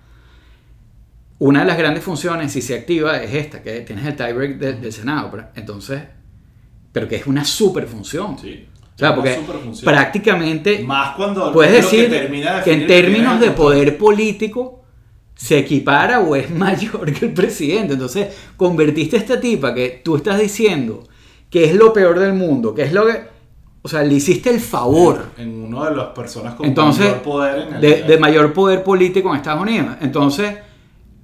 Una 1.40 1.62
de 1.62 1.66
las 1.66 1.78
grandes 1.78 2.04
funciones, 2.04 2.52
si 2.52 2.62
se 2.62 2.76
activa, 2.76 3.18
es 3.24 3.34
esta, 3.34 3.62
que 3.62 3.80
tienes 3.82 4.06
el 4.06 4.16
tiebreak 4.18 4.58
de- 4.58 4.74
del 4.74 4.92
Senado, 4.92 5.30
pero- 5.32 5.48
entonces, 5.56 6.02
pero 6.92 7.08
que 7.08 7.16
es 7.16 7.26
una 7.26 7.46
super 7.46 7.88
función. 7.88 8.38
Sí. 8.38 8.68
O 8.96 8.98
sea, 9.00 9.16
porque 9.16 9.40
prácticamente 9.86 10.84
Más 10.84 11.16
cuando 11.16 11.54
Puedes 11.54 11.72
decir 11.72 12.10
termina 12.10 12.58
de 12.58 12.64
que 12.64 12.74
en 12.74 12.86
términos 12.86 13.40
de 13.40 13.52
poder 13.52 13.98
político 13.98 14.83
se 15.44 15.58
equipara 15.58 16.22
o 16.22 16.38
es 16.38 16.50
mayor 16.56 17.12
que 17.12 17.26
el 17.26 17.34
presidente. 17.34 17.94
Entonces, 17.94 18.30
convertiste 18.56 19.18
a 19.18 19.20
esta 19.20 19.42
tipa 19.42 19.74
que 19.74 20.02
tú 20.02 20.16
estás 20.16 20.40
diciendo 20.40 21.04
que 21.50 21.66
es 21.66 21.76
lo 21.76 21.92
peor 21.92 22.18
del 22.18 22.34
mundo, 22.34 22.74
que 22.74 22.84
es 22.84 22.94
lo 22.94 23.06
que... 23.06 23.34
O 23.82 23.90
sea, 23.90 24.02
le 24.04 24.14
hiciste 24.14 24.50
el 24.50 24.62
favor. 24.62 25.32
En 25.38 25.66
una 25.66 25.90
de 25.90 25.98
las 25.98 26.08
personas 26.08 26.54
con 26.56 26.66
Entonces, 26.66 27.08
mayor 27.08 27.22
poder 27.22 27.68
en 27.68 27.74
el 27.74 27.82
de, 27.82 28.04
de 28.04 28.18
mayor 28.18 28.54
poder 28.54 28.82
político 28.82 29.30
en 29.32 29.36
Estados 29.36 29.62
Unidos. 29.62 29.98
Entonces, 30.00 30.56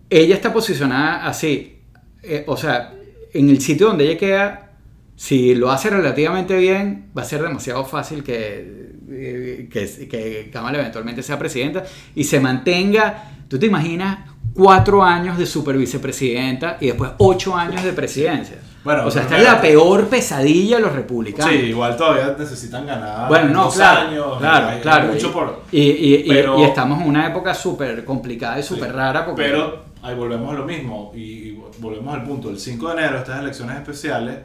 ella 0.10 0.36
está 0.36 0.52
posicionada 0.52 1.26
así. 1.26 1.80
Eh, 2.22 2.44
o 2.46 2.58
sea, 2.58 2.94
en 3.32 3.50
el 3.50 3.62
sitio 3.62 3.88
donde 3.88 4.04
ella 4.04 4.18
queda, 4.18 4.72
si 5.16 5.56
lo 5.56 5.72
hace 5.72 5.90
relativamente 5.90 6.58
bien, 6.58 7.10
va 7.18 7.22
a 7.22 7.26
ser 7.26 7.42
demasiado 7.42 7.86
fácil 7.86 8.22
que, 8.22 8.96
eh, 9.10 9.70
que, 9.72 10.08
que 10.10 10.50
Kamala 10.52 10.80
eventualmente 10.80 11.24
sea 11.24 11.40
presidenta 11.40 11.86
y 12.14 12.26
se 12.26 12.42
mantenga. 12.42 13.38
¿Tú 13.50 13.60
te 13.60 13.66
imaginas 13.66 14.20
cuatro 14.54 15.04
años 15.04 15.38
de 15.38 15.46
super 15.46 15.76
vicepresidenta 15.78 16.78
y 16.80 16.88
después 16.88 17.12
ocho 17.18 17.56
años 17.56 17.84
de 17.84 17.92
presidencia? 17.94 18.58
Bueno, 18.84 19.06
o 19.08 19.12
sea, 19.12 19.24
esta 19.24 19.38
es 19.38 19.44
la 19.44 19.60
peor 19.60 20.08
pesadilla 20.08 20.78
de 20.78 20.82
los 20.84 20.94
republicanos. 20.94 21.52
Sí, 21.52 21.58
igual 21.60 21.98
todavía 21.98 22.34
necesitan 22.40 22.86
ganar 22.86 23.28
Bueno, 23.28 23.50
no, 23.54 23.64
dos 23.66 23.76
claro, 23.76 24.08
años. 24.08 24.38
claro, 24.40 24.68
hay- 24.68 24.76
hay 24.76 24.82
claro. 24.82 25.08
mucho 25.12 25.28
y, 25.28 25.32
por- 25.32 25.62
y, 25.72 25.82
y- 25.82 26.16
y- 26.16 26.30
pero- 26.30 26.60
y 26.60 26.64
estamos 26.64 27.02
en 27.02 27.08
una 27.10 27.28
época 27.28 27.54
súper 27.54 28.06
complicada 28.06 28.58
y 28.60 28.64
súper 28.64 28.90
Sí. 28.92 28.96
rara 28.96 29.26
porque... 29.26 29.42
Pero 29.44 29.84
ahí 30.02 30.16
volvemos 30.16 30.54
a 30.54 30.58
lo 30.58 30.66
mismo 30.66 31.12
y, 31.14 31.20
y 31.20 31.62
volvemos 31.80 32.14
al 32.14 32.24
punto. 32.24 32.50
El 32.50 32.58
5 32.60 32.88
de 32.88 32.94
enero, 32.94 33.18
estas 33.18 33.40
elecciones 33.42 33.76
especiales, 33.76 34.38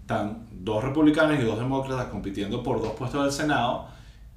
están 0.00 0.46
dos 0.52 0.84
republicanos 0.84 1.38
y 1.40 1.42
dos 1.42 1.58
demócratas 1.58 2.04
compitiendo 2.06 2.62
por 2.62 2.80
dos 2.80 2.92
puestos 2.92 3.22
del 3.24 3.32
Senado 3.32 3.86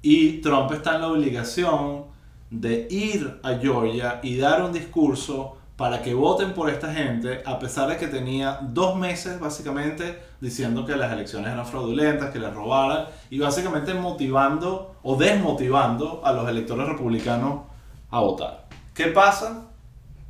y 0.02 0.40
Trump 0.40 0.72
está 0.72 0.96
en 0.96 1.02
la 1.02 1.08
obligación 1.08 2.15
de 2.50 2.86
ir 2.90 3.40
a 3.42 3.54
Georgia 3.54 4.20
y 4.22 4.36
dar 4.36 4.62
un 4.62 4.72
discurso 4.72 5.56
para 5.76 6.00
que 6.00 6.14
voten 6.14 6.54
por 6.54 6.70
esta 6.70 6.92
gente, 6.92 7.42
a 7.44 7.58
pesar 7.58 7.88
de 7.90 7.98
que 7.98 8.06
tenía 8.06 8.60
dos 8.62 8.96
meses 8.96 9.38
básicamente 9.38 10.18
diciendo 10.40 10.86
que 10.86 10.96
las 10.96 11.12
elecciones 11.12 11.52
eran 11.52 11.66
fraudulentas, 11.66 12.30
que 12.30 12.38
les 12.38 12.52
robaran, 12.52 13.06
y 13.28 13.38
básicamente 13.38 13.92
motivando 13.92 14.96
o 15.02 15.16
desmotivando 15.16 16.22
a 16.24 16.32
los 16.32 16.48
electores 16.48 16.88
republicanos 16.88 17.64
a 18.10 18.20
votar. 18.20 18.66
¿Qué 18.94 19.08
pasa? 19.08 19.66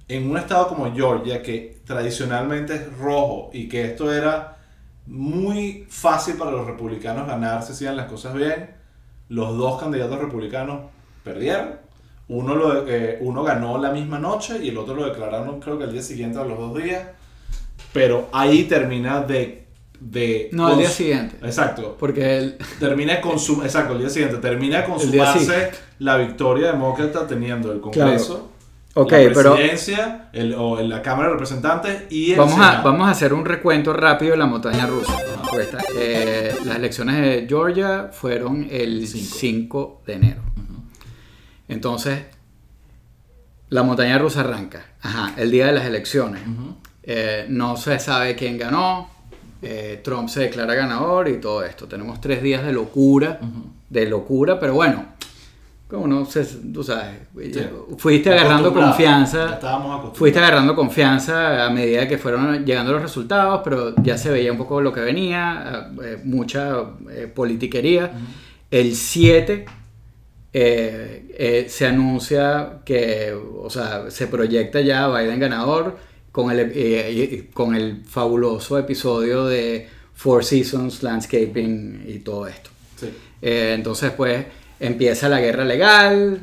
En 0.09 0.29
un 0.29 0.37
estado 0.37 0.69
como 0.69 0.93
Georgia, 0.93 1.41
que 1.43 1.81
tradicionalmente 1.85 2.75
es 2.75 2.99
rojo 2.99 3.51
y 3.53 3.69
que 3.69 3.85
esto 3.85 4.13
era 4.13 4.57
muy 5.07 5.87
fácil 5.89 6.37
para 6.37 6.51
los 6.51 6.67
republicanos 6.67 7.29
ganar 7.29 7.63
si 7.63 7.73
hacían 7.73 7.97
las 7.97 8.07
cosas 8.07 8.35
bien, 8.35 8.75
los 9.29 9.57
dos 9.57 9.81
candidatos 9.81 10.19
republicanos 10.19 10.91
perdieron. 11.23 11.86
Uno, 12.29 12.55
lo, 12.57 12.87
eh, 12.89 13.19
uno 13.21 13.43
ganó 13.45 13.79
la 13.79 13.91
misma 13.93 14.19
noche 14.19 14.59
y 14.63 14.69
el 14.71 14.79
otro 14.79 14.95
lo 14.95 15.07
declararon 15.07 15.61
creo 15.61 15.79
que 15.79 15.85
el 15.85 15.93
día 15.93 16.03
siguiente 16.03 16.39
a 16.39 16.45
los 16.45 16.59
dos 16.59 16.83
días. 16.83 17.03
Pero 17.93 18.29
ahí 18.33 18.65
termina 18.65 19.21
de... 19.21 19.65
de 20.01 20.49
No, 20.53 20.67
al 20.67 20.79
día 20.79 20.91
siguiente. 20.91 21.37
Exacto. 21.43 21.97
Porque 21.99 22.37
el- 22.39 22.59
Termina 22.81 23.15
de 23.15 23.21
consum 23.21 23.63
exacto, 23.63 23.93
el 23.95 24.01
día 24.01 24.11
siguiente. 24.11 24.39
Termina 24.39 24.79
de 24.79 24.85
consumarse 24.85 25.71
la 26.01 26.17
victoria 26.17 26.73
demócrata 26.73 27.27
teniendo 27.27 27.73
el 27.73 27.81
Congreso, 27.81 28.51
Ok, 28.95 29.13
la 29.13 29.19
pero- 29.33 29.55
presidencia 29.55 30.29
el- 30.33 30.55
o 30.55 30.81
la 30.83 31.01
Cámara 31.03 31.29
de 31.29 31.33
Representantes 31.35 32.03
y 32.11 32.33
el 32.33 32.39
vamos, 32.39 32.59
a, 32.59 32.81
vamos 32.83 33.07
a 33.07 33.11
hacer 33.13 33.33
un 33.33 33.45
recuento 33.45 33.93
rápido 33.93 34.33
de 34.33 34.39
la 34.39 34.47
montaña 34.47 34.87
rusa. 34.87 35.17
Pues 35.53 35.69
eh, 35.97 36.55
las 36.65 36.77
elecciones 36.77 37.17
de 37.23 37.47
Georgia 37.49 38.09
fueron 38.13 38.67
el 38.71 39.07
Cinco. 39.07 39.37
5 39.39 40.03
de 40.07 40.13
enero. 40.15 40.43
Entonces, 41.69 42.25
la 43.69 43.83
montaña 43.83 44.19
rusa 44.19 44.41
arranca. 44.41 44.85
Ajá, 45.03 45.35
el 45.37 45.51
día 45.51 45.67
de 45.67 45.73
las 45.73 45.85
elecciones. 45.87 46.43
Eh, 47.03 47.47
no 47.49 47.77
se 47.77 47.99
sabe 47.99 48.35
quién 48.37 48.59
ganó. 48.59 49.11
eh, 49.63 50.01
Trump 50.05 50.29
se 50.29 50.41
declara 50.41 50.75
ganador 50.75 51.29
y 51.29 51.39
todo 51.41 51.65
esto. 51.65 51.87
Tenemos 51.89 52.21
tres 52.21 52.43
días 52.43 52.65
de 52.65 52.73
locura, 52.73 53.41
de 53.89 54.07
locura, 54.07 54.61
pero 54.61 54.75
bueno, 54.75 55.05
como 55.89 56.07
no 56.09 56.25
sé, 56.27 56.45
tú 56.73 56.83
sabes, 56.85 57.17
fuiste 57.97 58.31
agarrando 58.33 58.73
confianza, 58.75 59.59
fuiste 60.15 60.39
agarrando 60.41 60.75
confianza 60.75 61.65
a 61.65 61.71
medida 61.71 62.07
que 62.09 62.19
fueron 62.19 62.65
llegando 62.65 62.93
los 62.93 63.03
resultados, 63.03 63.61
pero 63.65 63.95
ya 64.03 64.19
se 64.19 64.31
veía 64.31 64.51
un 64.53 64.59
poco 64.59 64.81
lo 64.81 64.93
que 64.93 65.01
venía, 65.01 65.91
eh, 66.03 66.21
mucha 66.25 66.77
eh, 67.11 67.31
politiquería. 67.33 68.11
El 68.71 68.95
7 68.97 69.65
eh, 70.59 71.27
eh, 71.37 71.67
se 71.69 71.87
anuncia 71.87 72.79
que, 72.85 73.35
o 73.35 73.69
sea, 73.69 74.11
se 74.11 74.27
proyecta 74.27 74.81
ya 74.81 75.07
Biden 75.09 75.39
ganador 75.39 75.99
con 76.33 76.51
el, 76.51 76.73
eh, 76.75 77.51
con 77.53 77.75
el 77.75 78.03
fabuloso 78.07 78.79
episodio 78.79 79.45
de 79.45 79.87
Four 80.15 80.45
Seasons 80.47 81.03
Landscaping 81.03 82.05
y 82.09 82.21
todo 82.21 82.47
esto. 82.47 82.71
Sí. 82.99 83.09
Entonces, 83.43 84.13
pues, 84.17 84.47
empieza 84.81 85.29
la 85.29 85.41
guerra 85.41 85.65
legal, 85.67 86.41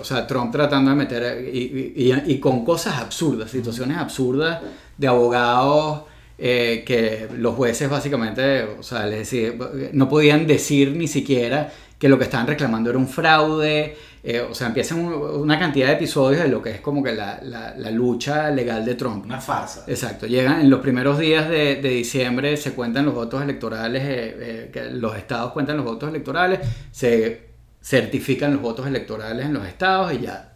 o 0.00 0.04
sea, 0.04 0.26
Trump 0.26 0.52
tratando 0.52 0.90
de 0.90 0.96
meter, 0.96 1.48
y, 1.54 1.92
y- 1.96 2.22
y 2.32 2.38
con 2.40 2.64
cosas 2.64 2.94
absurdas, 2.98 3.50
situaciones 3.50 3.98
absurdas 3.98 4.60
de 4.96 5.06
abogados 5.06 6.02
eh, 6.42 6.84
que 6.86 7.28
los 7.36 7.54
jueces 7.54 7.90
básicamente, 7.90 8.62
o 8.78 8.82
sea, 8.82 9.04
les 9.06 9.18
decía- 9.30 9.52
no 9.92 10.08
podían 10.08 10.46
decir 10.46 10.92
ni 10.96 11.06
siquiera 11.06 11.70
que 12.00 12.08
lo 12.08 12.18
que 12.18 12.24
estaban 12.24 12.46
reclamando 12.48 12.88
era 12.90 12.98
un 12.98 13.06
fraude, 13.06 13.94
eh, 14.24 14.40
o 14.40 14.54
sea, 14.54 14.68
empiezan 14.68 15.00
un- 15.00 15.12
una 15.12 15.58
cantidad 15.58 15.86
de 15.88 15.92
episodios 15.92 16.42
de 16.42 16.48
lo 16.48 16.62
que 16.62 16.70
es 16.70 16.80
como 16.80 17.02
que 17.02 17.12
la, 17.12 17.40
la- 17.42 17.74
la 17.76 17.90
lucha 17.90 18.50
legal 18.50 18.84
de 18.86 18.94
Trump. 18.94 19.26
Una 19.26 19.38
farsa. 19.40 19.84
Exacto, 19.86 20.26
llegan 20.26 20.60
en 20.62 20.70
los 20.70 20.80
primeros 20.80 21.18
días 21.18 21.48
de, 21.48 21.76
de 21.76 21.88
diciembre, 21.90 22.56
se 22.56 22.72
cuentan 22.72 23.04
los 23.04 23.14
votos 23.14 23.42
electorales, 23.42 24.02
eh, 24.04 24.70
eh, 24.74 24.90
los 24.94 25.14
estados 25.16 25.52
cuentan 25.52 25.76
los 25.76 25.84
votos 25.84 26.08
electorales, 26.08 26.60
se 26.90 27.50
certifican 27.82 28.52
los 28.54 28.62
votos 28.62 28.86
electorales 28.86 29.44
en 29.46 29.52
los 29.52 29.66
estados 29.66 30.12
y 30.14 30.20
ya. 30.20 30.46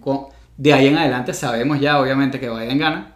con- 0.00 0.26
de 0.56 0.72
ahí 0.72 0.88
en 0.88 0.96
adelante 0.98 1.32
sabemos 1.32 1.78
ya, 1.80 2.00
obviamente, 2.00 2.40
que 2.40 2.50
Biden 2.50 2.78
gana, 2.78 3.14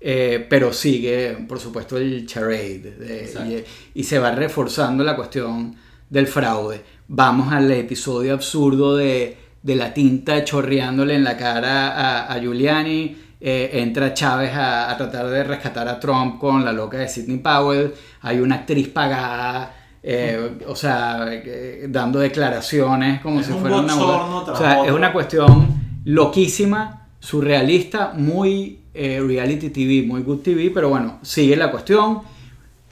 eh, 0.00 0.44
pero 0.50 0.72
sigue, 0.72 1.36
por 1.48 1.60
supuesto, 1.60 1.96
el 1.96 2.26
charade 2.26 2.78
de- 2.98 3.64
y, 3.94 4.00
y 4.00 4.04
se 4.04 4.18
va 4.18 4.32
reforzando 4.32 5.04
la 5.04 5.14
cuestión 5.14 5.76
del 6.12 6.26
fraude. 6.26 6.82
Vamos 7.08 7.52
al 7.52 7.70
episodio 7.72 8.34
absurdo 8.34 8.96
de, 8.96 9.36
de 9.62 9.76
la 9.76 9.94
tinta 9.94 10.44
chorreándole 10.44 11.14
en 11.14 11.24
la 11.24 11.36
cara 11.36 11.88
a, 11.88 12.32
a 12.32 12.38
Giuliani. 12.38 13.16
eh, 13.40 13.70
entra 13.82 14.12
Chávez 14.14 14.52
a, 14.54 14.90
a 14.90 14.96
tratar 14.96 15.26
de 15.28 15.42
rescatar 15.42 15.88
a 15.88 15.98
Trump 15.98 16.38
con 16.38 16.64
la 16.64 16.72
loca 16.72 16.98
de 16.98 17.08
Sidney 17.08 17.38
Powell. 17.38 17.92
Hay 18.20 18.38
una 18.40 18.56
actriz 18.56 18.88
pagada, 18.88 19.74
eh, 20.02 20.58
o 20.66 20.76
sea, 20.76 21.26
eh, 21.30 21.86
dando 21.88 22.18
declaraciones 22.20 23.20
como 23.20 23.40
Es 23.40 23.46
si 23.46 23.52
un 23.52 23.60
fuera 23.60 23.78
una. 23.78 23.96
O 23.96 24.56
sea, 24.56 24.84
es 24.84 24.92
una 24.92 25.12
cuestión 25.12 26.00
loquísima, 26.04 27.08
surrealista, 27.20 28.12
muy 28.14 28.80
eh, 28.94 29.20
reality 29.26 29.70
TV, 29.70 30.06
muy 30.06 30.22
good 30.22 30.40
TV, 30.42 30.70
pero 30.72 30.90
bueno, 30.90 31.18
sigue 31.22 31.56
la 31.56 31.70
cuestión. 31.70 32.20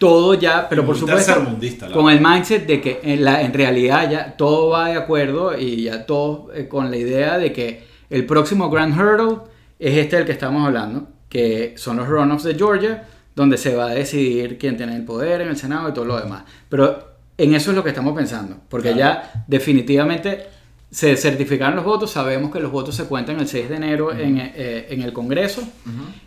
Todo 0.00 0.34
ya, 0.34 0.66
pero 0.68 0.84
por 0.84 0.96
supuesto, 0.96 1.32
con 1.92 2.10
el 2.10 2.20
mindset 2.20 2.66
de 2.66 2.80
que 2.80 3.00
en, 3.04 3.22
la, 3.24 3.42
en 3.42 3.52
realidad 3.52 4.10
ya 4.10 4.36
todo 4.36 4.70
va 4.70 4.88
de 4.88 4.94
acuerdo 4.96 5.56
y 5.56 5.82
ya 5.84 6.06
todo 6.06 6.50
eh, 6.52 6.66
con 6.66 6.90
la 6.90 6.96
idea 6.96 7.38
de 7.38 7.52
que 7.52 7.84
el 8.08 8.24
próximo 8.26 8.68
Grand 8.70 8.98
Hurdle 8.98 9.42
es 9.78 9.96
este 9.98 10.16
del 10.16 10.24
que 10.24 10.32
estamos 10.32 10.66
hablando, 10.66 11.06
que 11.28 11.74
son 11.76 11.98
los 11.98 12.08
runoffs 12.08 12.44
de 12.44 12.54
Georgia, 12.54 13.04
donde 13.36 13.56
se 13.58 13.76
va 13.76 13.90
a 13.90 13.94
decidir 13.94 14.58
quién 14.58 14.76
tiene 14.76 14.96
el 14.96 15.04
poder 15.04 15.42
en 15.42 15.48
el 15.48 15.56
Senado 15.56 15.90
y 15.90 15.92
todo 15.92 16.06
lo 16.06 16.18
demás. 16.18 16.44
Pero 16.70 17.10
en 17.38 17.54
eso 17.54 17.70
es 17.70 17.76
lo 17.76 17.84
que 17.84 17.90
estamos 17.90 18.14
pensando, 18.16 18.56
porque 18.68 18.92
Claro. 18.92 19.20
ya 19.22 19.44
definitivamente 19.46 20.46
se 20.90 21.16
certificaron 21.16 21.76
los 21.76 21.85
votos, 21.85 22.11
sabemos 22.11 22.50
que 22.50 22.59
los 22.59 22.72
votos 22.72 22.96
se 22.96 23.05
cuentan 23.05 23.38
el 23.38 23.46
6 23.46 23.68
de 23.68 23.76
enero 23.76 24.12
en, 24.12 24.38
eh, 24.38 24.88
en 24.90 25.03
el 25.03 25.12
Congreso, 25.12 25.62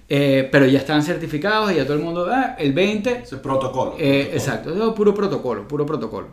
eh, 0.07 0.47
pero 0.49 0.65
ya 0.65 0.79
están 0.79 1.03
certificados 1.03 1.71
y 1.71 1.75
ya 1.75 1.83
todo 1.83 1.97
el 1.97 2.03
mundo, 2.03 2.27
ah, 2.31 2.55
el 2.57 2.71
20 2.71 3.23
Ese 3.23 3.37
protocolo. 3.37 3.95
eh, 3.99 4.29
protocolo. 4.29 4.33
exacto, 4.33 4.89
es 4.89 4.93
puro 4.93 5.13
protocolo, 5.13 5.67
puro 5.67 5.85
protocolo. 5.85 6.27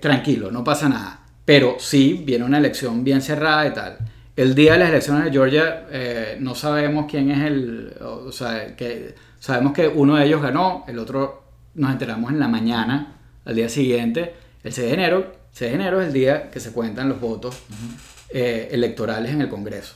Tranquilo, 0.00 0.50
no 0.50 0.64
pasa 0.64 0.88
nada. 0.88 1.20
Pero 1.44 1.76
sí 1.78 2.22
viene 2.24 2.44
una 2.44 2.58
elección 2.58 3.04
bien 3.04 3.20
cerrada 3.20 3.66
y 3.66 3.72
tal. 3.72 3.98
El 4.36 4.54
día 4.54 4.74
de 4.74 4.78
las 4.78 4.88
elecciones 4.90 5.24
de 5.24 5.30
Georgia 5.30 5.86
no 6.40 6.54
sabemos 6.54 7.06
quién 7.10 7.30
es 7.30 7.40
el... 7.46 7.94
O 8.00 8.32
sea, 8.32 8.76
que 8.76 9.14
sabemos 9.38 9.72
que 9.72 9.88
uno 9.88 10.16
de 10.16 10.26
ellos 10.26 10.40
ganó, 10.42 10.84
el 10.88 10.98
otro 10.98 11.42
nos 11.74 11.90
enteramos 11.90 12.30
en 12.30 12.38
la 12.38 12.48
mañana, 12.48 13.16
al 13.44 13.54
día 13.54 13.68
siguiente, 13.68 14.34
el 14.62 14.72
6 14.72 14.86
de 14.88 14.94
enero. 14.94 15.41
6 15.52 15.70
de 15.70 15.74
enero 15.74 16.00
es 16.00 16.08
el 16.08 16.12
día 16.12 16.50
que 16.50 16.60
se 16.60 16.72
cuentan 16.72 17.08
los 17.08 17.20
votos 17.20 17.56
eh, 18.30 18.68
electorales 18.72 19.32
en 19.32 19.42
el 19.42 19.48
Congreso. 19.48 19.94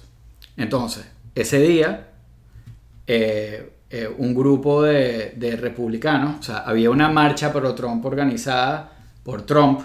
Entonces, 0.57 1.07
ese 1.35 1.59
día 1.61 2.09
eh, 3.07 3.73
eh, 3.91 4.09
un 4.19 4.35
grupo 4.35 4.83
de, 4.83 5.33
de 5.37 5.57
republicanos, 5.57 6.41
o 6.41 6.43
sea, 6.43 6.59
había 6.59 6.91
una 6.91 7.09
marcha 7.09 7.53
pro 7.53 7.75
Trump 7.75 8.05
organizada 8.05 8.93
por 9.23 9.43
Trump, 9.43 9.81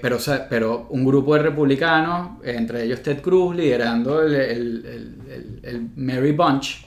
pero, 0.00 0.16
o 0.16 0.20
sea, 0.20 0.48
pero 0.48 0.86
un 0.90 1.04
grupo 1.04 1.34
de 1.34 1.42
republicanos, 1.42 2.42
entre 2.44 2.84
ellos 2.84 3.02
Ted 3.02 3.20
Cruz, 3.20 3.54
liderando 3.56 4.22
el, 4.22 4.34
el- 4.34 4.86
el- 5.28 5.60
el- 5.62 5.88
Mary 5.96 6.32
Bunch, 6.32 6.86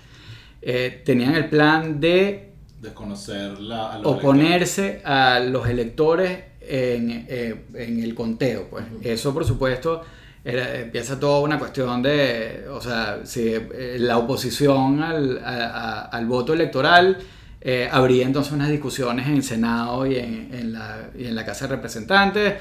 tenían 1.05 1.35
el 1.35 1.49
plan 1.49 1.99
de 1.99 2.45
Desconocer 2.81 3.59
la, 3.59 3.93
a 3.93 3.97
los 3.99 4.07
oponerse 4.13 5.01
a 5.03 5.39
los 5.41 5.67
electores 5.67 6.39
en, 6.69 7.25
eh, 7.27 7.65
en 7.73 8.03
el 8.03 8.13
conteo. 8.15 8.67
Pues. 8.69 8.85
Eso, 9.01 9.33
por 9.33 9.43
supuesto, 9.45 10.01
era- 10.43 10.75
empieza 10.79 11.19
toda 11.19 11.41
una 11.41 11.57
cuestión 11.59 12.01
de, 12.01 12.65
o 12.71 12.79
sea, 12.79 13.21
si 13.25 13.49
eh, 13.53 13.97
la 13.99 14.17
oposición 14.17 15.01
al, 15.03 15.39
a- 15.43 15.65
a- 15.67 16.01
al 16.05 16.25
voto 16.27 16.53
electoral 16.53 17.17
eh, 17.61 17.89
habría 17.91 18.25
entonces 18.25 18.53
unas 18.53 18.69
discusiones 18.69 19.27
en 19.27 19.33
el 19.33 19.43
Senado 19.43 20.05
y 20.05 20.15
en, 20.15 20.49
en 20.53 20.71
la, 20.73 21.09
y 21.17 21.25
en 21.25 21.35
la 21.35 21.43
Casa 21.45 21.67
de 21.67 21.75
Representantes, 21.75 22.53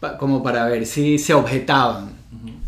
pa- 0.00 0.16
como 0.16 0.42
para 0.42 0.64
ver 0.64 0.86
si 0.86 1.18
se 1.18 1.34
objetaban, 1.34 2.10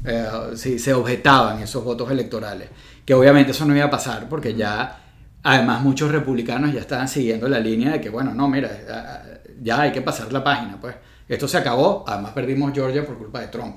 eh, 0.05 0.27
si 0.55 0.79
se 0.79 0.93
objetaban 0.93 1.63
esos 1.63 1.83
votos 1.83 2.11
electorales. 2.11 2.69
Que 3.07 3.15
obviamente 3.15 3.53
eso 3.53 3.65
no 3.65 3.75
iba 3.75 3.87
a 3.87 3.91
pasar 3.91 4.29
porque 4.29 4.55
ya 4.55 5.05
Además, 5.41 5.83
muchos 5.83 6.11
republicanos 6.11 6.73
ya 6.75 6.81
estaban 6.81 7.07
siguiendo 7.09 7.49
la 7.49 7.61
línea 7.61 7.93
de 7.93 8.01
que, 8.01 8.11
bueno, 8.11 8.35
no, 8.35 8.49
mira, 8.49 9.38
ya- 9.63 9.81
hay 9.83 9.93
que 9.93 10.03
pasar 10.03 10.33
la 10.33 10.43
página, 10.43 10.79
pues. 10.81 10.95
Esto 11.29 11.47
se 11.47 11.59
acabó, 11.59 12.05
además 12.07 12.33
perdimos 12.33 12.73
Georgia 12.73 13.05
por 13.05 13.19
culpa 13.19 13.41
de 13.41 13.49
Trump. 13.49 13.77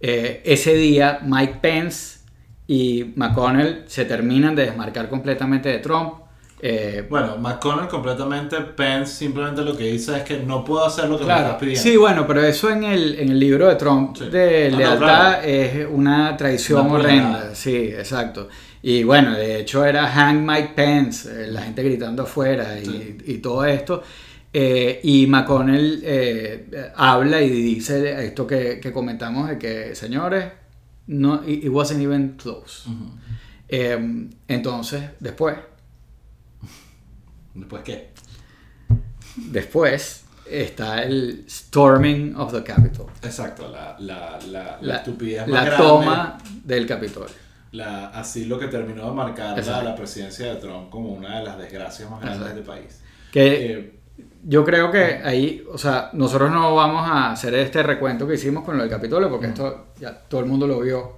Eh, 0.00 0.42
ese 0.44 0.74
día, 0.74 1.20
Mike 1.24 1.58
Pence 1.60 2.18
y 2.66 3.12
McConnell 3.16 3.84
se 3.86 4.04
terminan 4.04 4.54
de 4.54 4.66
desmarcar 4.66 5.08
completamente 5.08 5.68
de 5.68 5.78
Trump. 5.78 6.14
Eh, 6.60 7.06
Bueno, 7.08 7.36
McConnell 7.38 7.86
completamente, 7.86 8.56
Pence 8.60 9.12
simplemente 9.14 9.62
lo 9.62 9.76
que 9.76 9.84
dice 9.84 10.16
es 10.16 10.22
que 10.22 10.38
no 10.38 10.64
puedo 10.64 10.84
hacer 10.86 11.04
lo 11.08 11.16
que 11.18 11.24
me 11.24 11.26
Claro, 11.26 11.44
estás 11.44 11.60
pidiendo. 11.60 11.82
sí, 11.82 11.96
bueno, 11.96 12.26
pero 12.26 12.42
eso 12.42 12.70
en 12.70 12.82
el, 12.84 13.18
en 13.20 13.28
el 13.30 13.38
libro 13.38 13.68
de 13.68 13.76
Trump 13.76 14.16
Sí. 14.16 14.24
de 14.30 14.66
Ah, 14.66 14.70
no, 14.70 14.76
lealtad 14.78 14.98
claro. 15.32 15.42
es 15.44 15.86
una 15.90 16.36
traición 16.36 16.90
horrenda. 16.90 17.54
Sí, 17.54 17.76
exacto. 17.76 18.48
Y 18.82 19.04
bueno, 19.04 19.34
de 19.34 19.60
hecho 19.60 19.84
era 19.84 20.06
Hang 20.08 20.44
Mike 20.46 20.72
Pence, 20.74 21.28
eh, 21.44 21.46
la 21.48 21.62
gente 21.62 21.82
gritando 21.82 22.22
afuera 22.24 22.76
y 22.80 23.38
todo 23.38 23.64
esto. 23.64 24.02
Eh, 24.58 25.00
y 25.02 25.26
McConnell 25.26 26.00
eh, 26.02 26.90
habla 26.96 27.42
y 27.42 27.50
dice 27.50 28.24
esto 28.24 28.46
que, 28.46 28.80
que 28.80 28.90
comentamos 28.90 29.50
de 29.50 29.58
que, 29.58 29.94
señores, 29.94 30.50
no, 31.08 31.46
it 31.46 31.68
wasn't 31.68 32.00
even 32.00 32.38
close. 32.38 32.88
Ujú. 32.88 33.10
Eh, 33.68 34.28
entonces, 34.48 35.02
después, 35.20 35.56
Después 37.52 37.82
qué? 37.82 38.10
después 39.36 40.24
está 40.50 41.02
el 41.02 41.44
storming 41.48 42.34
of 42.36 42.52
the 42.52 42.62
Capitol. 42.62 43.06
Exacto, 43.22 43.68
la, 43.68 43.96
la, 43.98 44.38
la, 44.50 44.78
la 44.80 44.96
estupidez 44.96 45.46
más 45.46 45.50
la 45.50 45.64
grande, 45.66 45.84
toma 45.86 46.38
del 46.64 46.86
Capitolio. 46.86 47.34
así 48.14 48.46
lo 48.46 48.58
que 48.58 48.68
terminó 48.68 49.06
de 49.08 49.14
marcar 49.14 49.62
la 49.66 49.94
presidencia 49.94 50.54
de 50.54 50.60
Trump 50.60 50.88
como 50.88 51.10
una 51.10 51.40
de 51.40 51.44
las 51.44 51.58
desgracias 51.58 52.10
más 52.10 52.20
grandes 52.22 52.40
Exacto. 52.48 52.56
del 52.56 52.64
país. 52.82 53.00
Que 53.32 53.72
Eh, 53.72 53.95
yo 54.48 54.64
creo 54.64 54.90
que 54.92 55.20
ahí, 55.24 55.64
o 55.72 55.76
sea, 55.76 56.10
nosotros 56.12 56.50
no 56.52 56.74
vamos 56.74 57.08
a 57.08 57.32
hacer 57.32 57.52
este 57.54 57.82
recuento 57.82 58.26
que 58.28 58.34
hicimos 58.34 58.62
con 58.64 58.76
lo 58.76 58.82
del 58.84 58.90
Capitolio 58.90 59.28
porque 59.28 59.48
esto 59.48 59.86
ya 60.00 60.16
todo 60.16 60.40
el 60.40 60.46
mundo 60.46 60.66
lo 60.68 60.80
vio 60.80 61.16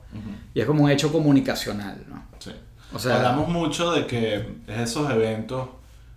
y 0.55 0.61
es 0.61 0.67
como 0.67 0.85
un 0.85 0.91
hecho 0.91 1.13
comunicacional, 1.13 2.05
¿no? 2.09 2.25
sí. 2.39 2.53
O 2.93 2.99
sea, 2.99 3.17
Hablamos 3.17 3.49
mucho 3.49 3.93
de 3.93 4.07
que 4.07 4.35
es 4.67 4.79
esos 4.81 5.11
eventos 5.11 5.69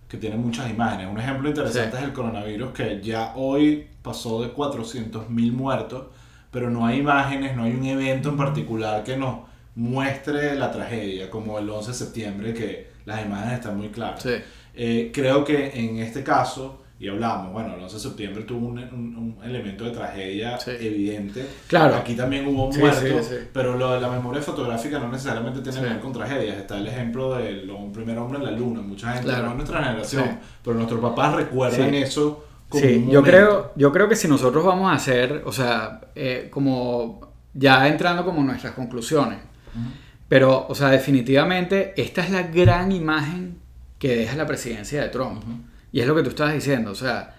que 0.08 0.16
tienen 0.16 0.40
muchas 0.40 0.70
imágenes. 0.70 1.06
Un 1.10 1.18
ejemplo 1.20 1.48
interesante 1.50 1.90
Sí. 1.90 1.96
es 1.98 2.04
el 2.08 2.12
coronavirus 2.14 2.72
que 2.72 3.00
ya 3.02 3.32
hoy 3.36 3.88
pasó 4.02 4.40
de 4.42 4.54
400.000 4.54 5.52
muertos, 5.52 6.04
pero 6.50 6.70
no 6.70 6.86
hay 6.86 7.00
imágenes, 7.00 7.54
no 7.56 7.64
hay 7.64 7.72
un 7.72 7.84
evento 7.84 8.30
en 8.30 8.36
particular 8.38 9.04
que 9.04 9.16
nos 9.18 9.40
muestre 9.74 10.54
la 10.54 10.70
tragedia, 10.70 11.28
como 11.30 11.58
el 11.58 11.68
11 11.68 11.90
de 11.90 11.96
septiembre, 11.96 12.54
que 12.54 12.90
las 13.04 13.24
imágenes 13.24 13.54
están 13.60 13.76
muy 13.76 13.88
claras. 13.88 14.22
Sí. 14.22 14.34
Eh, 14.74 15.10
creo 15.14 15.44
que 15.44 15.70
en 15.78 15.98
este 15.98 16.22
caso, 16.22 16.81
y 17.02 17.08
hablamos, 17.08 17.52
bueno, 17.52 17.74
el 17.74 17.82
11 17.82 17.96
de 17.96 18.00
septiembre 18.00 18.44
tuvo 18.44 18.68
un, 18.68 18.78
un- 18.78 19.36
un 19.40 19.44
elemento 19.44 19.84
de 19.84 19.90
tragedia 19.90 20.56
Sí. 20.58 20.70
evidente. 20.80 21.44
Claro. 21.66 21.96
Aquí 21.96 22.14
también 22.14 22.46
hubo 22.46 22.72
Sí, 22.72 22.78
muertos, 22.78 23.26
sí, 23.26 23.34
sí. 23.34 23.48
pero 23.52 23.76
lo 23.76 23.92
de 23.94 24.00
la 24.00 24.08
memoria 24.08 24.40
fotográfica 24.40 24.98
no 25.00 25.08
necesariamente 25.08 25.60
tiene 25.60 25.80
que 25.80 25.84
ver 25.86 26.00
con 26.00 26.12
tragedias. 26.12 26.56
Está 26.58 26.78
el 26.78 26.86
ejemplo 26.86 27.34
del 27.34 27.68
primer 27.92 28.16
hombre 28.18 28.38
en 28.38 28.44
la 28.44 28.50
luna. 28.52 28.80
Mucha 28.80 29.08
gente, 29.14 29.24
Claro. 29.28 29.44
no 29.46 29.50
es 29.50 29.56
nuestra 29.56 29.82
generación, 29.84 30.38
pero 30.62 30.76
nuestros 30.76 31.00
papás 31.00 31.34
recuerdan 31.34 31.92
eso 31.94 32.44
como 32.68 32.84
Sí, 32.84 32.94
un 32.96 33.10
yo 33.10 33.22
creo, 33.22 33.72
yo 33.74 33.90
creo 33.92 34.08
que 34.08 34.14
si 34.16 34.28
nosotros 34.28 34.64
vamos 34.64 34.90
a 34.90 34.94
hacer, 34.94 35.42
o 35.44 35.50
sea, 35.52 36.00
eh, 36.14 36.48
como 36.50 37.20
ya 37.52 37.86
entrando 37.88 38.24
como 38.24 38.42
nuestras 38.44 38.74
conclusiones, 38.74 39.38
Ujú. 39.74 39.90
pero, 40.28 40.66
o 40.68 40.74
sea, 40.74 40.88
definitivamente 40.88 41.92
esta 41.96 42.22
es 42.22 42.30
la 42.30 42.44
gran 42.44 42.92
imagen 42.92 43.58
que 43.98 44.16
deja 44.16 44.36
la 44.36 44.46
presidencia 44.46 45.02
de 45.02 45.08
Trump. 45.08 45.42
Ujú. 45.42 45.52
Y 45.92 46.00
es 46.00 46.06
lo 46.06 46.14
que 46.14 46.22
tú 46.22 46.30
estabas 46.30 46.54
diciendo, 46.54 46.90
o 46.90 46.94
sea, 46.94 47.34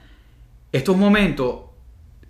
estos 0.71 0.95
momentos 0.95 1.61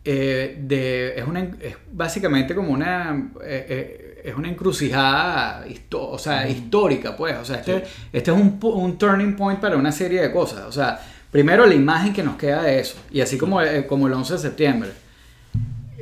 eh, 0.06 0.58
de, 0.62 1.18
es, 1.18 1.26
una, 1.28 1.40
es 1.62 1.76
básicamente 1.92 2.54
como 2.56 2.72
una, 2.72 3.32
eh, 3.44 3.66
eh, 3.70 4.22
es 4.26 4.36
una 4.36 4.50
encrucijada 4.50 5.66
histo- 5.68 6.10
o 6.12 6.18
sea, 6.18 6.48
histórica, 6.50 7.16
pues. 7.16 7.38
O 7.38 7.46
sea, 7.46 7.58
este, 7.58 7.80
Sí. 7.86 7.92
este 8.14 8.32
es 8.32 8.38
un, 8.38 8.60
un 8.62 8.98
turning 8.98 9.36
point 9.36 9.60
para 9.60 9.78
una 9.78 9.92
serie 9.92 10.22
de 10.22 10.32
cosas. 10.32 10.62
O 10.66 10.72
sea, 10.72 11.00
primero 11.32 11.66
la 11.66 11.74
imagen 11.74 12.12
que 12.14 12.22
nos 12.24 12.36
queda 12.38 12.64
de 12.64 12.80
eso. 12.80 12.98
Y 13.12 13.22
así 13.22 13.38
como, 13.38 13.60
como 13.88 14.08
el 14.08 14.14
11 14.14 14.34
de 14.34 14.40
septiembre. 14.40 14.90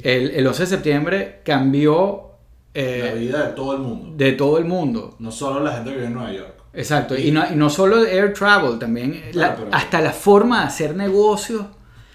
El, 0.03 0.31
el 0.31 0.47
11 0.47 0.63
de 0.63 0.67
septiembre 0.67 1.39
cambió 1.43 2.31
la 2.73 3.13
vida 3.13 3.47
de 3.49 3.53
todo 3.53 3.73
el 3.73 3.79
mundo. 3.81 4.13
de 4.17 4.31
todo 4.33 4.57
el 4.57 4.65
mundo. 4.65 5.15
No 5.19 5.31
solo 5.31 5.59
la 5.63 5.73
gente 5.73 5.89
que 5.91 5.95
vive 5.97 6.07
en 6.07 6.13
Nueva 6.13 6.31
York. 6.33 6.55
Exacto. 6.73 7.17
Y 7.17 7.31
no, 7.31 7.43
y 7.51 7.55
no 7.55 7.69
solo 7.69 8.05
air 8.05 8.33
travel, 8.33 8.79
también 8.79 9.21
la- 9.33 9.55
pero- 9.55 9.69
hasta 9.71 9.99
la 10.01 10.11
forma 10.11 10.61
de 10.61 10.67
hacer 10.67 10.95
negocios. 10.95 11.65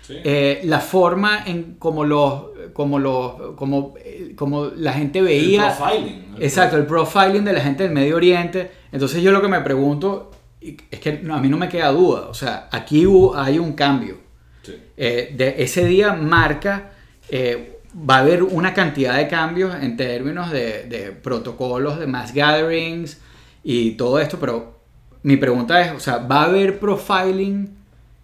Sí. 0.02 0.14
Eh, 0.24 0.60
la 0.64 0.78
forma 0.78 1.42
en 1.46 1.74
como 1.80 2.04
los 2.04 2.44
como 2.72 2.98
los 3.00 3.54
como, 3.56 3.94
como 4.36 4.66
la 4.66 4.92
gente 4.92 5.20
veía 5.20 5.70
el 5.70 5.76
profiling. 5.76 6.34
el 6.36 6.42
exacto 6.44 6.76
el 6.76 6.86
profiling 6.86 7.44
de 7.44 7.52
la 7.52 7.60
gente 7.60 7.82
del 7.82 7.92
Medio 7.92 8.14
Oriente 8.14 8.70
entonces 8.92 9.20
yo 9.20 9.32
lo 9.32 9.42
que 9.42 9.48
me 9.48 9.60
pregunto 9.62 10.30
y 10.60 10.76
es 10.92 11.00
que 11.00 11.14
no, 11.14 11.34
a 11.34 11.40
mí 11.40 11.48
no 11.48 11.56
me 11.56 11.68
queda 11.68 11.88
duda 11.90 12.28
o 12.28 12.34
sea 12.34 12.68
aquí 12.70 13.04
hubo- 13.04 13.36
hay 13.36 13.58
un 13.58 13.72
cambio 13.72 14.18
Sí. 14.62 14.76
Eh, 14.96 15.32
de 15.36 15.56
ese 15.58 15.84
día 15.86 16.12
marca 16.12 16.90
eh, 17.28 17.78
va 18.08 18.16
a 18.16 18.20
haber 18.20 18.44
una 18.44 18.74
cantidad 18.74 19.16
de 19.16 19.26
cambios 19.26 19.74
en 19.74 19.96
términos 19.96 20.52
de, 20.52 20.84
de 20.84 21.10
protocolos 21.10 21.98
de 21.98 22.06
mass 22.06 22.32
gatherings 22.32 23.20
y 23.68 23.92
todo 23.92 24.20
esto 24.20 24.38
pero 24.38 24.76
mi 25.24 25.36
pregunta 25.36 25.80
es 25.80 25.92
o 25.92 25.98
sea 25.98 26.18
va 26.18 26.42
a 26.42 26.44
haber 26.44 26.78
profiling 26.78 27.76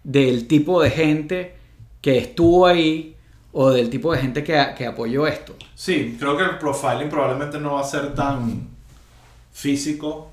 del 0.03 0.47
tipo 0.47 0.81
de 0.81 0.89
gente 0.89 1.55
que 2.01 2.17
estuvo 2.17 2.65
ahí 2.65 3.15
o 3.51 3.69
del 3.71 3.89
tipo 3.89 4.11
de 4.11 4.19
gente 4.19 4.43
que, 4.43 4.61
que 4.75 4.85
apoyó 4.85 5.27
esto. 5.27 5.55
Sí, 5.75 6.17
creo 6.19 6.35
que 6.35 6.43
el 6.43 6.57
profiling 6.57 7.09
probablemente 7.09 7.59
no 7.59 7.73
va 7.73 7.81
a 7.81 7.85
ser 7.85 8.13
tan 8.13 8.67
físico, 9.53 10.29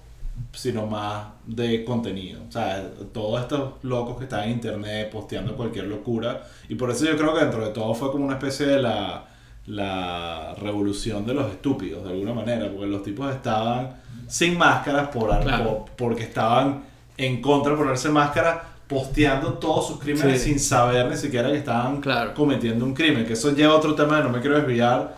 sino 0.52 0.86
más 0.86 1.26
de 1.46 1.84
contenido. 1.84 2.40
O 2.48 2.50
sea, 2.50 2.90
todos 3.12 3.42
estos 3.42 3.74
locos 3.82 4.16
que 4.16 4.24
están 4.24 4.44
en 4.44 4.52
internet 4.52 5.10
posteando 5.10 5.54
cualquier 5.54 5.84
locura. 5.84 6.46
Y 6.68 6.74
por 6.74 6.90
eso 6.90 7.04
yo 7.04 7.16
creo 7.16 7.34
que 7.34 7.40
dentro 7.40 7.64
de 7.64 7.72
todo 7.72 7.94
fue 7.94 8.10
como 8.10 8.24
una 8.24 8.34
especie 8.34 8.66
de 8.66 8.80
la, 8.80 9.26
la 9.66 10.54
revolución 10.58 11.26
de 11.26 11.34
los 11.34 11.50
estúpidos, 11.50 12.02
de 12.04 12.10
alguna 12.10 12.32
manera, 12.32 12.70
porque 12.70 12.86
los 12.86 13.02
tipos 13.02 13.32
estaban 13.32 13.99
sin 14.30 14.56
máscaras 14.56 15.08
por, 15.08 15.28
Claro. 15.40 15.64
por- 15.64 15.90
porque 15.96 16.22
estaban 16.22 16.84
en 17.16 17.42
contra 17.42 17.72
de 17.72 17.78
ponerse 17.78 18.08
máscara 18.08 18.64
posteando 18.86 19.54
todos 19.54 19.86
sus 19.88 19.98
crímenes 20.00 20.42
Sí. 20.42 20.50
sin 20.50 20.58
saber 20.60 21.06
ni 21.06 21.16
siquiera 21.16 21.50
que 21.50 21.58
estaban 21.58 22.00
Claro. 22.00 22.34
cometiendo 22.34 22.84
un 22.84 22.94
crimen, 22.94 23.24
que 23.26 23.34
eso 23.34 23.52
lleva 23.54 23.74
a 23.74 23.76
otro 23.76 23.94
tema, 23.94 24.20
no 24.20 24.30
me 24.30 24.40
quiero 24.40 24.56
desviar, 24.56 25.14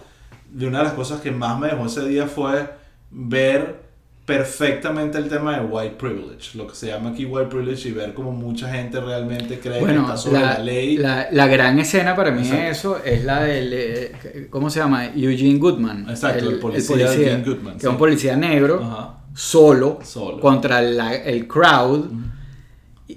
de 0.50 0.66
una 0.66 0.78
de 0.78 0.84
las 0.84 0.92
cosas 0.94 1.20
que 1.20 1.30
más 1.30 1.58
me 1.58 1.68
dejó 1.68 1.86
ese 1.86 2.04
día 2.06 2.26
fue 2.26 2.68
ver 3.10 3.80
perfectamente 4.24 5.18
el 5.18 5.28
tema 5.28 5.58
de 5.58 5.64
white 5.66 5.96
privilege, 5.98 6.56
lo 6.56 6.66
que 6.68 6.74
se 6.76 6.86
llama 6.86 7.10
aquí 7.10 7.24
white 7.24 7.48
privilege 7.50 7.88
y 7.88 7.92
ver 7.92 8.14
cómo 8.14 8.30
mucha 8.30 8.72
gente 8.72 9.00
realmente 9.00 9.58
cree 9.58 9.84
que 9.84 9.94
está 9.96 10.16
sobre 10.16 10.40
la, 10.40 10.52
la, 10.54 10.58
ley. 10.60 10.96
la- 10.96 11.26
la 11.32 11.46
gran 11.48 11.78
escena 11.80 12.14
para 12.14 12.30
mí 12.30 12.46
de 12.46 12.70
eso 12.70 12.98
es 13.04 13.24
la 13.24 13.42
del, 13.42 13.72
eh, 13.72 14.46
¿cómo 14.50 14.70
se 14.70 14.78
llama? 14.78 15.06
Eugene 15.06 15.58
Goodman. 15.58 16.06
Exacto, 16.08 16.48
el 16.48 16.58
policía 16.60 16.96
de 16.96 17.02
Eugene 17.04 17.44
Goodman, 17.44 17.74
Que 17.74 17.80
sí. 17.80 17.86
es 17.86 17.92
un 17.92 17.98
policía 17.98 18.36
negro, 18.36 18.80
Ajá. 18.82 19.18
solo, 19.34 19.98
Solo. 20.04 20.40
contra 20.40 20.80
la- 20.80 21.14
el 21.16 21.48
crowd. 21.48 22.06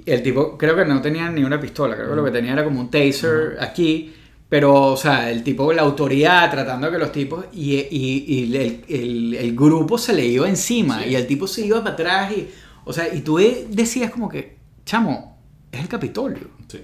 El 0.05 0.23
tipo 0.23 0.57
creo 0.57 0.75
que 0.75 0.85
no 0.85 1.01
tenía 1.01 1.29
ni 1.29 1.43
una 1.43 1.59
pistola, 1.59 1.95
creo 1.95 2.09
que 2.09 2.15
lo 2.15 2.25
que 2.25 2.31
tenía 2.31 2.53
era 2.53 2.63
como 2.63 2.81
un 2.81 2.89
taser 2.89 3.57
aquí. 3.61 4.13
Pero, 4.49 4.73
o 4.93 4.97
sea, 4.97 5.31
el 5.31 5.43
tipo, 5.43 5.73
la 5.73 5.81
autoridad 5.81 6.51
tratando 6.51 6.87
de 6.87 6.93
que 6.93 6.99
los 6.99 7.11
tipos. 7.11 7.45
Y, 7.53 7.75
y- 7.75 8.25
y 8.27 8.55
el, 8.55 8.83
el- 8.87 9.33
el 9.33 9.55
grupo 9.55 9.97
se 9.97 10.13
le 10.13 10.25
iba 10.25 10.47
encima. 10.47 11.01
Sí. 11.03 11.09
Y 11.09 11.15
el 11.15 11.25
tipo 11.27 11.47
se 11.47 11.65
iba 11.65 11.79
para 11.83 11.93
atrás. 11.93 12.31
Y, 12.31 12.49
o 12.85 12.93
sea, 12.93 13.13
y 13.13 13.21
tú 13.21 13.37
de- 13.37 13.67
decías 13.69 14.11
como 14.11 14.29
que, 14.29 14.57
chamo, 14.85 15.39
es 15.71 15.81
el 15.81 15.87
Capitolio. 15.87 16.49
Sí, 16.67 16.79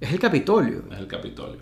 Es 0.00 0.12
el 0.12 0.18
Capitolio. 0.18 0.84
es 0.90 0.98
el 0.98 1.06
Capitolio. 1.06 1.60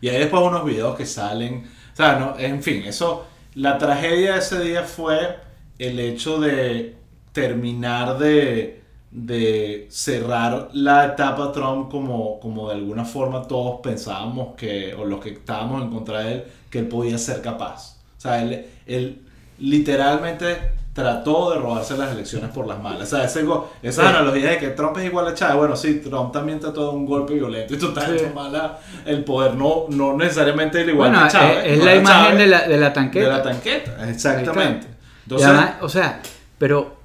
Y 0.00 0.08
hay 0.08 0.18
después 0.18 0.42
unos 0.42 0.64
videos 0.64 0.96
que 0.96 1.06
salen, 1.06 1.64
o 1.92 1.96
sea, 1.96 2.18
no, 2.18 2.38
en 2.38 2.62
fin, 2.62 2.82
eso, 2.84 3.26
la 3.54 3.78
tragedia 3.78 4.32
de 4.34 4.38
ese 4.38 4.60
día 4.60 4.82
fue 4.84 5.36
el 5.78 5.98
hecho 6.00 6.40
de 6.40 6.96
terminar 7.32 8.18
de, 8.18 8.81
de 9.14 9.86
cerrar 9.90 10.70
la 10.72 11.04
etapa 11.04 11.52
Trump 11.52 11.90
como, 11.90 12.40
como 12.40 12.68
de 12.70 12.76
alguna 12.76 13.04
forma 13.04 13.42
todos 13.46 13.80
pensábamos 13.82 14.54
que, 14.56 14.94
o 14.94 15.04
los 15.04 15.20
que 15.20 15.30
estábamos 15.30 15.82
en 15.82 15.90
contra 15.90 16.20
de 16.20 16.32
él, 16.32 16.44
que 16.70 16.78
él 16.78 16.88
podía 16.88 17.18
ser 17.18 17.42
capaz. 17.42 17.98
O 18.16 18.20
sea, 18.22 18.40
él, 18.42 18.66
él 18.86 19.20
literalmente 19.58 20.56
trató 20.94 21.50
de 21.52 21.58
robarse 21.58 21.96
las 21.96 22.12
elecciones 22.12 22.50
por 22.50 22.66
las 22.66 22.80
malas. 22.80 23.12
O 23.12 23.16
sea, 23.16 23.24
ese 23.24 23.44
esas 23.82 24.04
Sí. 24.06 24.10
analogías 24.14 24.50
de 24.52 24.58
que 24.58 24.68
Trump 24.68 24.96
es 24.98 25.04
igual 25.06 25.26
a 25.26 25.34
Chávez, 25.34 25.56
bueno, 25.56 25.74
sí, 25.76 26.00
Trump 26.04 26.32
también 26.32 26.60
trató 26.60 26.90
de 26.90 26.96
un 26.96 27.06
golpe 27.06 27.34
violento 27.34 27.74
y 27.74 27.78
total 27.78 28.18
Sí. 28.18 28.26
tomar 28.26 28.50
la- 28.50 28.78
el 29.06 29.24
poder, 29.24 29.54
no, 29.54 29.86
no 29.88 30.16
necesariamente 30.16 30.80
el 30.82 30.90
igual 30.90 31.10
Bueno, 31.10 31.26
que 31.26 31.32
Chávez. 31.32 31.58
es, 31.64 31.78
no 31.78 31.84
la 31.84 31.94
imagen 31.96 32.22
Chávez, 32.24 32.38
de 32.38 32.46
la, 32.46 32.68
de 32.68 32.76
la 32.78 32.92
tanqueta. 32.92 33.24
de 33.26 33.32
la 33.32 33.42
tanqueta, 33.42 34.08
exactamente. 34.10 34.86
Y 34.86 35.22
Entonces, 35.24 35.48
además, 35.48 35.74
o 35.80 35.88
sea, 35.88 36.20
pero 36.58 37.01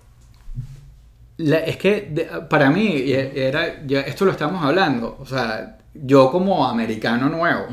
la- 1.37 1.59
es 1.59 1.77
que 1.77 2.01
de- 2.11 2.25
para 2.49 2.69
mí, 2.69 2.85
y 2.87 3.13
era, 3.13 3.85
ya 3.85 4.01
esto 4.01 4.25
lo 4.25 4.31
estamos 4.31 4.63
hablando, 4.63 5.17
o 5.19 5.25
sea, 5.25 5.77
yo 5.93 6.31
como 6.31 6.67
americano 6.67 7.29
nuevo, 7.29 7.67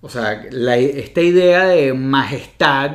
o 0.00 0.08
sea, 0.08 0.42
la- 0.50 0.76
esta 0.76 1.20
idea 1.20 1.66
de 1.66 1.92
majestad 1.94 2.92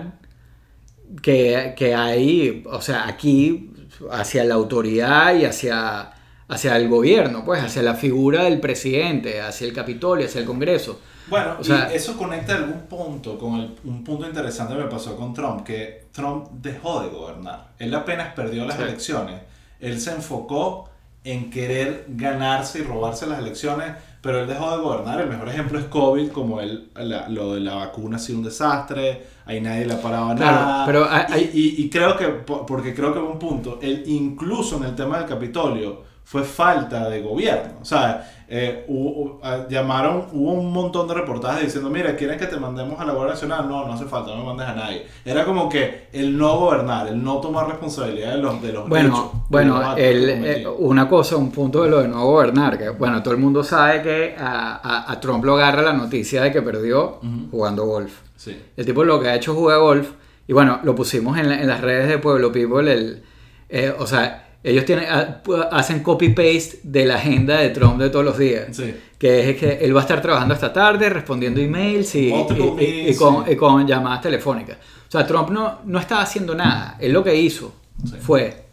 que, 1.22 1.74
que 1.78 1.94
hay, 1.96 2.64
o 2.70 2.82
sea, 2.82 3.08
aquí 3.08 3.72
hacia 4.12 4.44
la 4.44 4.56
autoridad 4.56 5.36
y 5.36 5.46
hacia, 5.46 6.12
hacia 6.48 6.76
el 6.78 6.90
gobierno, 6.90 7.44
pues, 7.46 7.64
hacia 7.64 7.82
la 7.82 7.94
figura 7.96 8.44
del 8.44 8.60
presidente, 8.60 9.42
hacia 9.42 9.68
el 9.68 9.74
Capitolio, 9.74 10.26
hacia 10.26 10.42
el 10.42 10.48
Congreso. 10.48 11.00
Bueno, 11.28 11.56
O 11.60 11.64
sea- 11.64 11.90
y 11.92 11.96
eso 11.96 12.16
conecta 12.18 12.56
algún 12.56 12.82
punto 12.82 13.38
con 13.40 13.56
el- 13.60 13.76
un 13.86 14.04
punto 14.04 14.28
interesante 14.28 14.76
que 14.76 14.84
me 14.84 14.90
pasó 14.90 15.16
con 15.16 15.34
Trump, 15.34 15.64
que 15.64 16.06
Trump 16.12 16.50
dejó 16.62 17.02
de 17.02 17.10
gobernar. 17.10 17.70
Él 17.80 17.94
apenas 17.96 18.34
perdió 18.36 18.66
las 18.66 18.76
Sí. 18.78 18.84
elecciones. 18.84 19.42
Él 19.80 20.00
se 20.00 20.12
enfocó 20.12 20.90
en 21.24 21.50
querer 21.50 22.06
ganarse 22.10 22.80
y 22.80 22.84
robarse 22.84 23.26
las 23.26 23.40
elecciones, 23.40 23.94
pero 24.22 24.40
él 24.42 24.48
dejó 24.48 24.70
de 24.78 24.84
gobernar. 24.84 25.22
El 25.22 25.30
mejor 25.30 25.50
ejemplo 25.50 25.80
es 25.80 25.86
COVID, 25.86 26.30
como 26.32 26.62
él, 26.62 26.90
la- 26.96 27.28
lo 27.30 27.56
de 27.56 27.62
la 27.62 27.76
vacuna 27.76 28.18
ha 28.18 28.20
sido 28.20 28.40
un 28.40 28.46
desastre, 28.46 29.24
ahí 29.46 29.60
nadie 29.60 29.86
le 29.86 29.96
paraba 29.96 30.36
Claro, 30.36 30.56
nada. 30.66 30.86
pero 30.86 31.10
hay- 31.10 31.26
Y- 31.28 31.34
hay- 31.34 31.52
y, 31.54 31.84
y 31.84 31.90
creo 31.90 32.16
que, 32.16 32.28
po- 32.28 32.66
porque 32.66 32.94
creo 32.94 33.12
que 33.12 33.20
hubo 33.20 33.32
un 33.32 33.40
punto, 33.40 33.80
él 33.82 34.04
incluso 34.06 34.78
en 34.78 34.84
el 34.84 34.96
tema 34.96 35.18
del 35.18 35.28
Capitolio, 35.28 36.04
fue 36.26 36.44
falta 36.44 37.08
de 37.10 37.22
gobierno. 37.22 37.76
O 37.82 37.86
sea, 37.86 38.32
eh, 38.48 38.84
hubo- 38.88 39.40
ah, 39.44 39.66
llamaron, 39.70 40.26
hubo 40.34 40.54
un 40.54 40.74
montón 40.74 41.08
de 41.08 41.14
reportajes 41.14 41.64
diciendo, 41.66 41.90
mira, 41.90 42.16
¿quieren 42.16 42.38
que 42.38 42.48
te 42.48 42.58
mandemos 42.58 43.00
a 43.00 43.06
la 43.06 43.14
Guardia 43.14 43.34
Nacional? 43.36 43.68
No, 43.70 43.86
no 43.88 43.94
hace 43.94 44.06
falta, 44.06 44.32
no 44.32 44.38
me 44.40 44.46
mandes 44.46 44.68
a 44.68 44.74
nadie. 44.76 45.06
Era 45.24 45.46
como 45.46 45.70
que 45.70 46.08
el 46.12 46.36
no 46.38 46.58
gobernar, 46.58 47.08
el 47.08 47.24
no 47.24 47.38
tomar 47.38 47.68
responsabilidad 47.68 48.32
de 48.34 48.38
los, 48.40 48.62
de 48.62 48.74
los 48.74 48.90
Bueno, 48.90 49.46
bueno, 49.50 49.80
los 49.80 49.98
el, 50.00 50.30
eh, 50.46 50.68
una 50.80 51.08
cosa, 51.08 51.38
un 51.38 51.52
punto 51.52 51.84
de 51.84 51.90
lo 51.92 52.02
de 52.02 52.08
no 52.08 52.26
gobernar, 52.26 52.78
que 52.78 52.90
bueno, 52.90 53.22
todo 53.24 53.34
el 53.34 53.40
mundo 53.40 53.64
sabe 53.64 54.02
que 54.02 54.36
a, 54.38 54.76
a- 54.84 55.12
a 55.12 55.20
Trump 55.20 55.46
lo 55.46 55.56
agarra 55.56 55.82
la 55.84 55.94
noticia 55.94 56.42
de 56.42 56.52
que 56.52 56.62
perdió 56.62 57.20
jugando 57.52 57.86
golf. 57.86 58.20
Sí. 58.36 58.60
El 58.76 58.86
tipo 58.86 59.04
lo 59.04 59.20
que 59.22 59.30
ha 59.30 59.36
hecho 59.36 59.52
es 59.54 59.58
jugar 59.58 59.80
golf, 59.80 60.10
y 60.48 60.54
bueno, 60.54 60.80
lo 60.84 60.94
pusimos 60.96 61.38
en, 61.38 61.50
la- 61.50 61.62
en 61.62 61.68
las 61.68 61.82
redes 61.82 62.08
de 62.10 62.18
Pueblo 62.18 62.52
People, 62.52 62.92
el, 62.92 63.24
eh, 63.70 63.94
o 63.98 64.06
sea, 64.06 64.45
ellos 64.66 64.86
tienen, 64.86 65.06
pu- 65.44 65.68
hacen 65.72 66.02
copy-paste 66.02 66.80
de 66.84 67.06
la 67.06 67.16
agenda 67.16 67.58
de 67.60 67.70
Trump 67.70 68.00
de 68.00 68.10
todos 68.10 68.26
los 68.26 68.38
días. 68.38 68.76
Sí. 68.76 68.94
Que 69.18 69.52
es 69.52 69.58
que 69.58 69.80
él 69.86 69.96
va 69.96 70.02
a 70.02 70.04
estar 70.04 70.22
trabajando 70.22 70.54
esta 70.54 70.74
tarde, 70.74 71.10
respondiendo 71.10 71.62
emails 71.62 72.16
y, 72.16 72.28
Multiple 72.32 72.66
y- 72.66 72.86
y- 72.86 72.88
y 73.12 73.14
meetings, 73.16 73.58
con, 73.58 73.88
llamadas 73.88 74.22
telefónicas. 74.22 74.78
O 75.08 75.12
sea, 75.12 75.26
Trump 75.26 75.50
no, 75.52 75.80
no 75.86 76.00
estaba 76.00 76.22
haciendo 76.22 76.54
nada. 76.56 76.98
Él 77.00 77.14
lo 77.14 77.24
que 77.24 77.36
hizo 77.36 77.74
Sí. 78.04 78.16
fue 78.20 78.66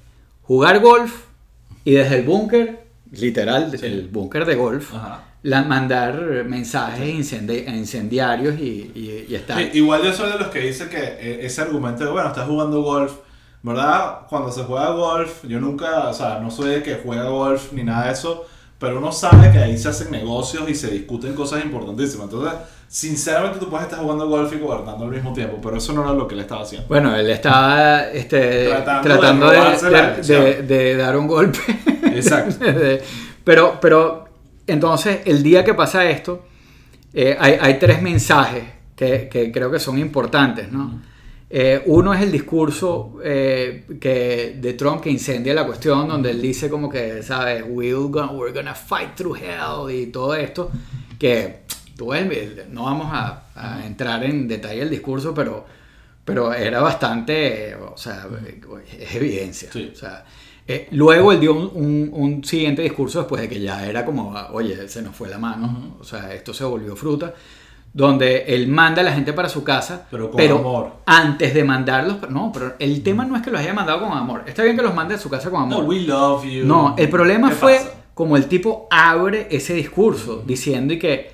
jugar 0.43 0.81
golf 0.81 1.13
y 1.85 1.93
desde 1.93 2.17
el 2.19 2.23
búnker, 2.25 2.81
literal, 3.13 3.71
desde 3.71 3.87
el 3.87 4.09
búnker 4.09 4.45
de 4.45 4.55
golf, 4.57 4.95
Ajá. 4.95 5.25
la- 5.43 5.63
mandar 5.63 6.45
mensajes 6.49 7.07
incendi- 7.07 7.67
incendiarios 7.69 8.59
y, 8.59 9.29
estar. 9.35 9.61
Igual 9.75 10.03
yo 10.03 10.13
soy 10.13 10.33
de 10.33 10.39
los 10.39 10.49
que 10.49 10.61
dice 10.61 10.89
que 10.89 10.99
eh, 10.99 11.39
ese 11.47 11.61
argumento 11.61 12.05
de, 12.05 12.11
bueno, 12.11 12.29
estás 12.29 12.47
jugando 12.49 12.83
golf, 12.83 13.13
¿verdad? 13.63 14.21
Cuando 14.29 14.51
se 14.51 14.65
juega 14.65 14.91
golf, 14.91 15.45
yo 15.45 15.61
nunca, 15.61 16.09
o 16.09 16.15
sea, 16.15 16.39
no 16.41 16.51
soy 16.51 16.71
de 16.71 16.83
que 16.83 16.97
juega 17.05 17.25
golf 17.25 17.73
ni 17.73 17.85
nada 17.85 18.07
de 18.07 18.13
eso, 18.13 18.45
pero 18.79 18.99
uno 18.99 19.13
sabe 19.13 19.53
que 19.53 19.59
ahí 19.59 19.79
se 19.79 19.89
hacen 19.89 20.11
negocios 20.11 20.69
y 20.69 20.75
se 20.75 20.89
discuten 20.91 21.35
cosas 21.35 21.65
importantísimas. 21.65 22.25
Entonces, 22.25 22.53
sinceramente 22.89 23.59
tú 23.61 23.71
puedes 23.71 23.87
estar 23.87 24.01
jugando 24.01 24.29
golf 24.29 24.53
y 24.53 24.59
gobernando 24.59 25.05
al 25.05 25.11
mismo 25.11 25.33
tiempo, 25.33 25.59
pero 25.63 25.77
eso 25.77 25.93
no 25.93 26.03
era 26.03 26.13
lo 26.13 26.27
que 26.27 26.35
él 26.35 26.41
estaba 26.41 26.63
haciendo. 26.63 26.89
Bueno, 26.89 27.15
él 27.15 27.31
estaba 27.31 28.03
este, 28.09 28.67
Tratando 28.69 29.09
tratando, 29.09 29.51
de 29.51 29.59
de, 30.21 30.23
de- 30.23 30.63
de- 30.63 30.97
dar 30.97 31.17
un 31.17 31.27
golpe. 31.29 31.59
Exacto. 32.15 32.57
Pero, 33.45 33.79
pero, 33.81 34.29
entonces, 34.69 35.21
el 35.25 35.43
día 35.43 35.65
que 35.65 35.75
pasa 35.75 36.05
esto, 36.05 36.45
eh, 37.13 37.37
hay, 37.41 37.59
hay 37.61 37.79
tres 37.81 38.01
mensajes 38.01 38.63
que, 38.95 39.29
que 39.29 39.51
creo 39.51 39.69
que 39.69 39.81
son 39.81 39.99
importantes, 39.99 40.71
¿no? 40.71 41.01
Eh, 41.55 41.83
uno 41.87 42.15
es 42.15 42.23
el 42.23 42.33
discurso 42.33 43.19
eh, 43.23 43.85
que, 44.01 44.57
de 44.59 44.73
Trump 44.73 45.03
que 45.03 45.11
incendia 45.11 45.53
la 45.53 45.67
cuestión, 45.67 46.09
donde 46.09 46.31
él 46.31 46.41
dice 46.41 46.71
como 46.71 46.89
que, 46.89 47.23
¿sabes? 47.23 47.63
We'll 47.69 48.09
go- 48.09 48.31
we're 48.33 48.55
gonna 48.55 48.75
fight 48.75 49.15
through 49.15 49.37
hell 49.37 49.95
y 49.95 50.07
todo 50.07 50.35
esto, 50.35 50.71
que 51.19 51.61
tú 51.95 52.11
no 52.71 52.85
vamos 52.85 53.09
a, 53.13 53.49
a 53.55 53.85
entrar 53.87 54.25
en 54.25 54.49
detalle 54.49 54.81
el 54.81 54.89
discurso, 54.89 55.35
pero, 55.35 55.67
pero 56.25 56.55
era 56.55 56.81
bastante, 56.81 57.75
o 57.75 57.99
sea, 57.99 58.27
es 58.99 59.15
evidencia. 59.15 59.69
Sí. 59.71 59.91
O 59.93 59.97
sea, 59.97 60.25
eh, 60.67 60.89
luego 60.93 61.33
él 61.33 61.41
dio 61.41 61.53
un, 61.55 61.71
un- 61.75 62.11
un 62.13 62.45
siguiente 62.45 62.81
discurso 62.81 63.19
después 63.19 63.43
de 63.43 63.49
que 63.51 63.61
ya 63.61 63.87
era 63.87 64.07
como, 64.07 64.31
oye, 64.53 64.89
se 64.89 65.03
nos 65.03 65.15
fue 65.15 65.29
la 65.29 65.37
mano, 65.39 65.97
o 66.01 66.05
sea, 66.05 66.33
esto 66.33 66.55
se 66.55 66.65
volvió 66.65 66.97
fruta, 66.97 67.35
donde 67.95 68.45
él 68.55 68.69
manda 68.69 69.03
a 69.03 69.05
la 69.05 69.13
gente 69.13 69.33
para 69.35 69.49
su 69.51 69.63
casa, 69.65 70.07
Pero 70.11 70.31
con 70.31 70.41
amor. 70.41 70.93
antes 71.05 71.53
de 71.53 71.63
mandarlos, 71.63 72.31
no, 72.31 72.51
pero 72.53 72.75
el 72.79 73.03
tema 73.03 73.25
no 73.27 73.37
es 73.37 73.43
que 73.43 73.51
los 73.51 73.61
haya 73.61 73.75
mandado 73.75 74.01
con 74.01 74.17
amor, 74.17 74.45
está 74.47 74.63
bien 74.63 74.77
que 74.77 74.83
los 74.83 74.95
mande 74.95 75.15
a 75.15 75.19
su 75.19 75.29
casa 75.29 75.51
con 75.51 75.69
No, 75.69 75.77
amor. 75.77 75.85
we 75.89 76.01
love 76.01 76.45
you. 76.45 76.65
No, 76.65 76.95
el 76.97 77.09
problema 77.11 77.51
¿Qué 77.51 77.55
fue 77.57 77.75
pasa? 77.77 77.91
como 78.15 78.37
el 78.39 78.47
tipo 78.47 78.87
abre 78.91 79.47
ese 79.51 79.75
discurso 79.75 80.43
diciendo 80.47 80.95
y 80.95 80.99
que, 80.99 81.33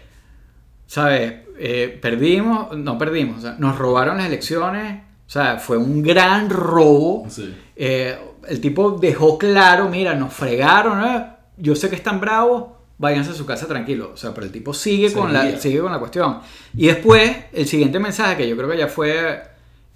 ¿sabes? 0.86 1.34
Eh, 1.60 1.98
perdimos, 2.00 2.76
no 2.76 2.98
perdimos, 2.98 3.38
o 3.38 3.40
sea, 3.40 3.56
nos 3.58 3.78
robaron 3.78 4.16
las 4.18 4.26
elecciones, 4.26 5.02
o 5.26 5.30
sea, 5.30 5.58
fue 5.58 5.76
un 5.76 6.02
gran 6.02 6.48
robo. 6.50 7.26
Sí. 7.28 7.54
Eh, 7.76 8.16
el 8.48 8.60
tipo 8.60 8.92
dejó 8.92 9.36
claro, 9.38 9.88
mira, 9.88 10.14
nos 10.14 10.32
fregaron, 10.32 11.04
¿eh? 11.04 11.26
yo 11.56 11.74
sé 11.76 11.88
que 11.90 11.96
están 11.96 12.20
bravos, 12.20 12.64
váyanse 12.98 13.30
a 13.30 13.34
su 13.34 13.46
casa 13.46 13.66
tranquilos. 13.66 14.10
O 14.12 14.16
sea, 14.16 14.34
pero 14.34 14.46
el 14.46 14.52
tipo 14.52 14.74
sigue 14.74 15.12
con, 15.12 15.32
la, 15.32 15.58
sigue 15.58 15.80
con 15.80 15.92
la 15.92 15.98
cuestión. 15.98 16.40
Y 16.76 16.88
después, 16.88 17.36
el 17.52 17.66
siguiente 17.66 17.98
mensaje, 17.98 18.36
que 18.36 18.48
yo 18.48 18.56
creo 18.56 18.68
que 18.68 18.76
ya 18.76 18.88
fue, 18.88 19.40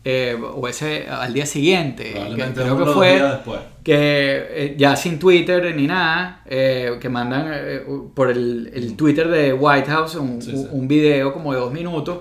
eh, 0.05 0.39
o 0.41 0.67
ese 0.69 1.07
al 1.09 1.33
día 1.33 1.47
siguiente, 1.47 2.13
que 2.13 2.53
creo 2.53 2.79
que 2.79 2.87
fue 2.87 3.23
que 3.83 3.95
eh, 3.95 4.75
ya 4.79 4.95
sin 4.95 5.19
Twitter 5.19 5.75
ni 5.75 5.89
nada, 5.89 6.43
eh, 6.47 6.99
que 7.01 7.09
mandan 7.09 7.53
por 8.15 8.31
el, 8.31 8.71
el 8.73 8.97
Twitter 8.97 9.29
de 9.29 9.53
White 9.53 9.91
House 9.91 10.15
un, 10.15 10.41
Sí, 10.41 10.53
sí. 10.53 10.69
un 10.71 10.87
video 10.87 11.33
como 11.33 11.53
de 11.53 11.59
dos 11.59 11.73
minutos, 11.73 12.21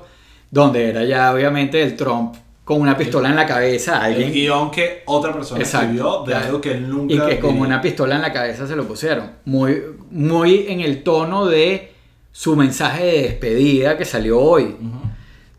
donde 0.49 0.89
era 0.89 1.05
ya 1.05 1.31
obviamente 1.31 1.81
el 1.81 1.95
Trump 1.95 2.35
con 2.63 2.79
una 2.79 2.95
pistola 2.95 3.29
en 3.29 3.35
la 3.35 3.45
cabeza, 3.45 3.97
El 4.07 4.13
alguien 4.13 4.31
guion 4.31 4.71
que 4.71 5.01
otra 5.07 5.33
persona 5.33 5.59
Exacto. 5.61 5.85
escribió 5.87 6.23
de 6.25 6.35
algo 6.35 6.61
que 6.61 6.71
él 6.71 6.87
nunca 6.89 7.13
y 7.13 7.19
que 7.19 7.39
con 7.39 7.59
una 7.59 7.81
pistola 7.81 8.15
en 8.15 8.21
la 8.21 8.31
cabeza 8.31 8.67
se 8.67 8.75
lo 8.75 8.87
pusieron. 8.87 9.31
Muy, 9.45 9.81
muy 10.11 10.65
en 10.69 10.79
el 10.81 11.03
tono 11.03 11.47
de 11.47 11.91
su 12.31 12.55
mensaje 12.55 13.03
de 13.03 13.21
despedida 13.23 13.97
que 13.97 14.05
salió 14.05 14.39
hoy, 14.39 14.75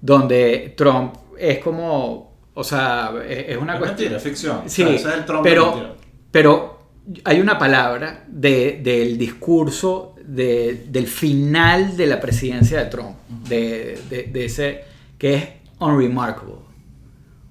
donde 0.01 0.75
Trump 0.77 1.15
es 1.39 1.59
como, 1.59 2.33
o 2.55 2.65
sea, 2.65 3.13
es, 3.29 3.51
es 3.51 3.57
una 3.57 3.75
Es 3.75 3.79
cuestión... 3.81 4.13
mentira, 4.13 4.17
es 4.17 4.23
ficción. 4.23 4.63
Sí, 4.67 4.83
O 4.83 4.87
sea, 4.87 4.95
ese 4.97 5.09
es 5.09 5.15
el 5.17 5.25
Trump 5.25 5.43
pero, 5.43 5.97
pero 6.31 6.79
hay 7.25 7.41
una 7.41 7.59
palabra 7.59 8.25
de- 8.29 8.81
del 8.83 9.19
discurso 9.19 10.15
de- 10.25 10.85
del 10.89 11.07
final 11.09 11.97
de 11.97 12.07
la 12.07 12.21
presidencia 12.21 12.79
de 12.79 12.87
Trump, 12.87 13.17
de- 13.49 13.99
de 14.33 14.45
ese, 14.45 14.85
que 15.19 15.35
es 15.35 15.49
unremarkable. 15.81 16.62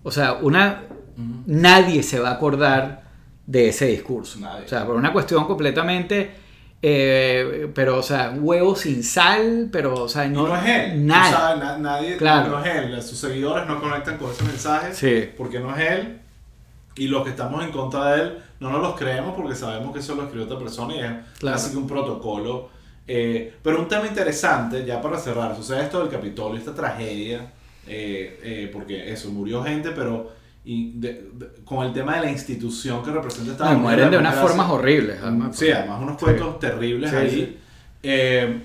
O 0.03 0.11
sea, 0.11 0.33
una, 0.33 0.83
nadie 1.45 2.03
se 2.03 2.19
va 2.19 2.29
a 2.29 2.33
acordar 2.33 3.03
de 3.45 3.69
ese 3.69 3.85
discurso. 3.87 4.39
Nadie. 4.39 4.65
O 4.65 4.67
sea, 4.67 4.85
por 4.85 4.95
una 4.95 5.11
cuestión 5.13 5.45
completamente, 5.45 6.31
eh, 6.81 7.69
pero, 7.75 7.97
o 7.99 8.03
sea, 8.03 8.31
huevo 8.35 8.75
sin 8.75 9.03
sal, 9.03 9.69
pero, 9.71 9.93
o 9.93 10.09
sea, 10.09 10.27
no, 10.27 10.47
no, 10.47 10.55
es 10.55 10.65
él. 10.67 11.05
Nada. 11.05 11.27
O 11.27 11.29
sea, 11.29 11.55
na- 11.57 11.77
nadie, 11.77 12.17
Claro. 12.17 12.49
no 12.51 12.63
es 12.65 12.75
él. 12.75 13.01
Sus 13.03 13.19
seguidores 13.19 13.67
no 13.67 13.79
conectan 13.79 14.17
con 14.17 14.31
ese 14.31 14.43
mensaje 14.43 14.93
Sí. 14.93 15.29
porque 15.37 15.59
no 15.59 15.75
es 15.75 15.91
él. 15.91 16.17
Y 16.95 17.07
los 17.07 17.23
que 17.23 17.29
estamos 17.29 17.63
en 17.63 17.71
contra 17.71 18.13
de 18.15 18.21
él 18.21 18.37
no 18.59 18.69
nos 18.71 18.81
los 18.81 18.95
creemos 18.95 19.35
porque 19.35 19.55
sabemos 19.55 19.93
que 19.93 19.99
eso 19.99 20.15
lo 20.15 20.23
escribió 20.23 20.45
otra 20.45 20.57
persona 20.59 20.95
y 20.95 20.99
es 20.99 21.11
Claro. 21.39 21.57
casi 21.57 21.71
que 21.71 21.77
un 21.77 21.87
protocolo. 21.87 22.69
Eh, 23.07 23.53
pero 23.61 23.79
un 23.79 23.87
tema 23.87 24.07
interesante, 24.07 24.85
ya 24.85 25.01
para 25.01 25.17
cerrar, 25.17 25.55
sucede 25.55 25.83
esto 25.83 25.99
del 25.99 26.09
Capitolio, 26.09 26.57
esta 26.57 26.73
tragedia, 26.73 27.51
eh, 27.87 28.39
eh, 28.43 28.69
porque 28.71 29.11
eso, 29.11 29.29
murió 29.31 29.63
gente, 29.63 29.91
pero 29.91 30.31
y 30.63 30.91
de- 30.99 31.29
de- 31.33 31.47
con 31.65 31.85
el 31.85 31.91
tema 31.93 32.15
de 32.17 32.21
la 32.25 32.31
institución 32.31 33.03
que 33.03 33.09
representa 33.11 33.51
Estados 33.53 33.73
No, 33.73 33.79
Unidos, 33.79 33.93
mueren 33.95 34.11
de 34.11 34.17
unas 34.19 34.35
formas 34.35 34.69
horribles. 34.69 35.19
además. 35.21 35.55
Sí, 35.55 35.71
además 35.71 36.01
unos 36.01 36.17
cuentos 36.21 36.59
terribles 36.59 37.09
Sí, 37.09 37.15
ahí. 37.15 37.29
sí. 37.31 37.57
Eh, 38.03 38.61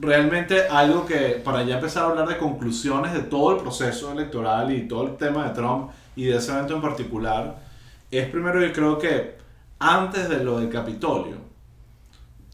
realmente 0.00 0.62
algo 0.68 1.04
que, 1.06 1.40
para 1.44 1.62
ya 1.64 1.74
empezar 1.76 2.04
a 2.04 2.08
hablar 2.10 2.28
de 2.28 2.38
conclusiones 2.38 3.12
de 3.12 3.20
todo 3.20 3.56
el 3.56 3.62
proceso 3.62 4.12
electoral 4.12 4.72
y 4.72 4.88
todo 4.88 5.06
el 5.08 5.16
tema 5.16 5.46
de 5.48 5.54
Trump 5.54 5.90
y 6.14 6.24
de 6.24 6.36
ese 6.36 6.52
evento 6.52 6.74
en 6.76 6.82
particular, 6.82 7.58
es 8.10 8.26
primero 8.28 8.60
yo 8.64 8.72
creo 8.72 8.98
que 8.98 9.36
antes 9.78 10.28
de 10.30 10.42
lo 10.42 10.58
del 10.58 10.70
Capitolio, 10.70 11.36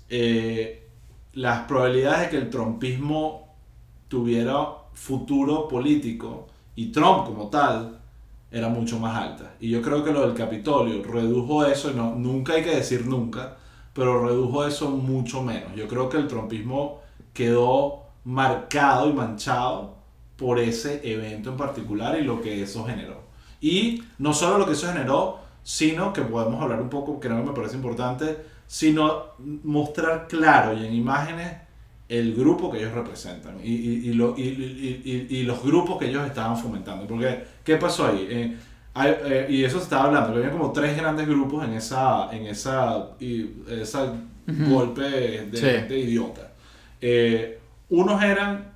eh, 0.09 0.89
las 1.35 1.61
probabilidades 1.61 2.23
de 2.23 2.29
que 2.31 2.37
el 2.37 2.51
trumpismo 2.51 3.55
tuviera 4.09 4.67
futuro 4.95 5.69
político 5.69 6.49
y 6.75 6.93
Trump 6.93 7.27
como 7.27 7.49
tal 7.49 7.99
era 8.51 8.69
mucho 8.69 8.99
más 8.99 9.17
alta. 9.17 9.55
Y 9.61 9.71
yo 9.71 9.81
creo 9.81 10.05
que 10.05 10.13
lo 10.13 10.23
del 10.23 10.35
Capitolio 10.35 11.03
redujo 11.03 11.65
eso, 11.65 11.93
no, 11.93 12.15
nunca 12.15 12.55
hay 12.55 12.63
que 12.63 12.77
decir 12.77 13.07
nunca, 13.07 13.57
pero 13.95 14.27
redujo 14.27 14.65
eso 14.67 14.91
mucho 14.91 15.43
menos. 15.43 15.75
Yo 15.75 15.89
creo 15.89 16.09
que 16.09 16.19
el 16.19 16.29
trumpismo 16.29 17.01
quedó 17.33 18.03
marcado 18.25 19.09
y 19.09 19.13
manchado 19.13 19.97
por 20.37 20.59
ese 20.59 21.01
evento 21.11 21.51
en 21.51 21.57
particular 21.57 22.19
y 22.19 22.25
lo 22.25 22.41
que 22.41 22.63
eso 22.63 22.85
generó. 22.85 23.23
Y 23.61 24.03
no 24.19 24.35
solo 24.35 24.59
lo 24.59 24.67
que 24.67 24.73
eso 24.73 24.89
generó, 24.89 25.39
sino 25.63 26.13
que 26.13 26.23
podemos 26.23 26.61
hablar 26.61 26.83
un 26.83 26.89
poco, 26.89 27.21
que 27.21 27.29
me 27.29 27.53
parece 27.53 27.77
importante, 27.77 28.45
sino 28.67 29.27
mostrar 29.39 30.27
claro 30.29 30.75
y 30.75 30.85
en 30.85 30.95
imágenes 30.95 31.57
el 32.19 32.35
grupo 32.35 32.71
que 32.71 32.79
ellos 32.79 32.93
representan 32.93 33.55
y, 33.63 33.71
y, 33.73 34.11
y 34.11 34.13
lo- 34.15 34.35
y- 34.37 34.43
y- 34.43 35.03
y- 35.31 35.37
y 35.39 35.43
los 35.45 35.63
grupos 35.63 35.99
que 35.99 36.09
ellos 36.09 36.27
estaban 36.27 36.57
fomentando. 36.57 37.07
Porque, 37.07 37.43
¿qué 37.65 37.77
pasó 37.77 38.07
ahí? 38.07 38.27
Eh, 38.31 38.57
hay- 38.95 39.15
eh, 39.25 39.47
y 39.49 39.65
eso 39.65 39.79
se 39.79 39.85
estaba 39.85 40.05
hablando, 40.05 40.33
que 40.33 40.39
había 40.41 40.51
como 40.51 40.73
tres 40.73 40.97
grandes 40.97 41.27
grupos 41.27 41.65
en 41.65 41.73
esa, 41.75 42.31
en 42.33 42.47
esa, 42.47 43.11
y, 43.19 43.47
esa 43.81 44.13
golpe 44.47 45.03
de, 45.03 45.85
Sí. 45.89 45.95
idiota. 45.95 46.53
Eh, 47.01 47.59
unos 47.89 48.23
eran 48.23 48.73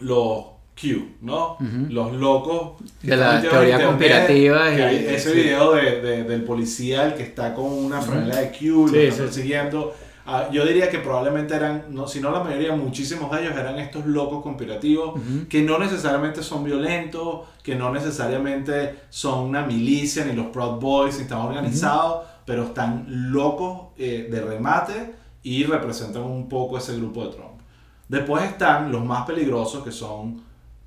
los 0.00 0.44
Q, 0.78 1.08
¿no? 1.22 1.54
Ujú. 1.54 1.86
Los 1.88 2.12
locos. 2.14 2.72
De 3.02 3.16
la 3.16 3.40
teoría 3.40 3.82
conspirativa 3.86 4.70
y- 4.74 4.80
hay 4.82 4.96
ese 5.08 5.30
sí. 5.32 5.36
video 5.36 5.72
de, 5.72 6.00
de- 6.02 6.24
del 6.24 6.42
policía 6.42 7.06
el 7.06 7.14
que 7.14 7.22
está 7.22 7.54
con 7.54 7.64
una 7.72 8.00
franela 8.02 8.36
de 8.40 8.50
Q 8.50 8.58
y 8.64 8.68
lo 8.70 8.88
Sí, 8.88 8.98
está 8.98 9.14
sí. 9.16 9.22
persiguiendo. 9.22 9.94
Ah, 10.28 10.48
yo 10.50 10.66
diría 10.66 10.90
que 10.90 10.98
probablemente 10.98 11.54
eran, 11.54 11.84
no, 11.90 12.08
si 12.08 12.20
no 12.20 12.32
la 12.32 12.42
mayoría, 12.42 12.74
muchísimos 12.74 13.30
de 13.30 13.42
ellos 13.42 13.56
eran 13.56 13.78
estos 13.78 14.06
locos 14.06 14.42
conspirativos 14.42 15.20
que 15.48 15.62
no 15.62 15.78
necesariamente 15.78 16.42
son 16.42 16.64
violentos, 16.64 17.46
que 17.62 17.76
no 17.76 17.92
necesariamente 17.92 18.96
son 19.08 19.44
una 19.44 19.64
milicia, 19.64 20.24
ni 20.24 20.32
los 20.32 20.46
Proud 20.46 20.80
Boys, 20.80 21.16
ni 21.16 21.22
están 21.22 21.38
organizados, 21.38 22.26
pero 22.44 22.64
están 22.64 23.06
locos 23.08 23.92
eh, 23.98 24.26
de 24.28 24.40
remate 24.40 25.14
y 25.44 25.62
representan 25.62 26.22
un 26.22 26.48
poco 26.48 26.78
ese 26.78 26.96
grupo 26.96 27.24
de 27.24 27.32
Trump. 27.32 27.60
Después 28.08 28.42
están 28.44 28.90
los 28.90 29.04
más 29.04 29.26
peligrosos, 29.26 29.84
que 29.84 29.92
son 29.92 30.42